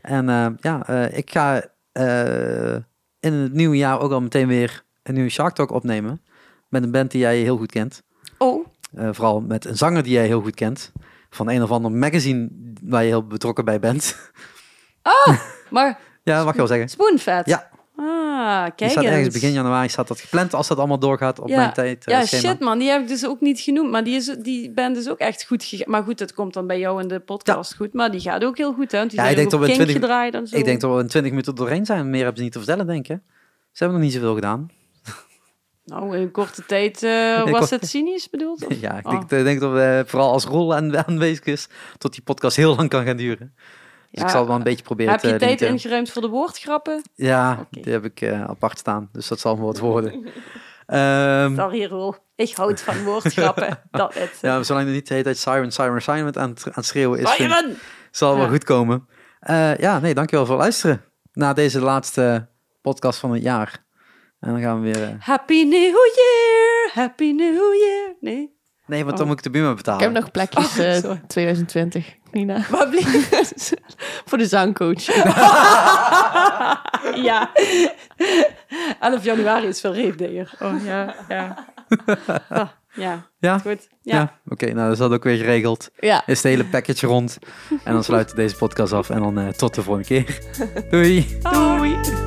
[0.00, 2.74] En eh, ja, eh, ik ga eh,
[3.20, 6.22] in het nieuwe jaar ook al meteen weer een nieuwe Shark Talk opnemen.
[6.68, 8.02] Met een band die jij heel goed kent.
[8.38, 10.92] Oh, vooral met een zanger die jij heel goed kent.
[11.30, 12.48] Van een of ander magazine
[12.82, 14.16] waar je heel betrokken bij bent.
[15.70, 16.88] maar ja, mag je wel zeggen.
[16.88, 17.46] spoonvet.
[17.46, 17.70] Ja.
[17.96, 19.32] Ah, kijk staat ergens eens.
[19.34, 21.56] begin januari staat dat gepland als dat allemaal doorgaat op Ja.
[21.56, 22.06] mijn tijd.
[22.06, 22.42] eh, Ja, schema.
[22.42, 23.90] shit man, die heb ik dus ook niet genoemd.
[23.90, 25.90] Maar die, is, die band is ook echt goed gegaan.
[25.90, 27.92] Maar goed, dat komt dan bij jou in de podcast goed.
[27.92, 29.00] Maar die gaat ook heel goed, hè?
[29.06, 30.56] Die Ja, zijn ik denk dat we Kink 20 gedraaid en zo.
[30.56, 32.10] Ik denk dat we in 20 minuten doorheen zijn.
[32.10, 33.18] Meer hebben ze niet te vertellen, denk ik.
[33.72, 34.70] Ze hebben nog niet zoveel gedaan.
[35.84, 38.66] Nou, in een korte tijd eh, was het cynisch bedoeld?
[38.66, 38.80] Of?
[38.80, 39.10] Ja, ik Oh.
[39.28, 42.88] denk, denk dat we vooral als rol aan, aanwezig is, tot die podcast heel lang
[42.88, 43.54] kan gaan duren.
[44.12, 44.26] Dus Ja.
[44.26, 45.72] ik zal wel een beetje proberen Heb je te tijd limiteren.
[45.74, 47.02] ingeruimd voor de woordgrappen?
[47.14, 49.08] Ja, die heb ik eh, apart staan.
[49.12, 50.12] Dus dat zal me wat worden.
[50.86, 52.14] Ehm, Sorry, Roel.
[52.36, 53.78] Ik houd van woordgrappen.
[53.90, 54.38] dat het.
[54.40, 57.18] ja, zolang er niet de hele tijd Siren, Siren, Siren aan, het- aan het schreeuwen
[57.20, 57.76] is, vind, Siren!
[58.10, 58.52] zal het wel Ja.
[58.52, 59.06] goed komen.
[59.40, 61.04] Eh, ja, nee, dankjewel voor het luisteren.
[61.32, 62.48] Na deze laatste
[62.82, 63.84] podcast van het jaar.
[64.40, 65.02] En dan gaan we weer...
[65.02, 66.90] eh, Happy New Year!
[66.92, 68.14] Happy New Year!
[68.20, 68.56] Nee?
[68.86, 69.18] Nee, want Oh.
[69.18, 70.02] dan moet ik de buurman Ik betalen.
[70.02, 71.20] heb nog plekjes Oh, eh, sorry.
[71.26, 72.64] 2020, Nina.
[72.70, 72.88] Wat?
[74.28, 75.04] Voor de zangcoach.
[77.28, 77.50] ja.
[79.00, 80.52] 11 januari is veel reefdeer.
[80.60, 81.66] Oh ja, ja.
[82.48, 83.58] Ah, ja, Ja?
[83.58, 83.88] goed.
[84.02, 84.38] Ja, Ja.
[84.48, 84.64] oké.
[84.66, 85.90] nou, dat is dat ook weer geregeld.
[85.98, 87.38] Ja, Is het hele package rond.
[87.84, 89.10] En dan sluiten we deze podcast af.
[89.10, 90.38] En dan eh, tot de volgende keer.
[90.90, 91.38] Doei!
[91.52, 92.21] Doei!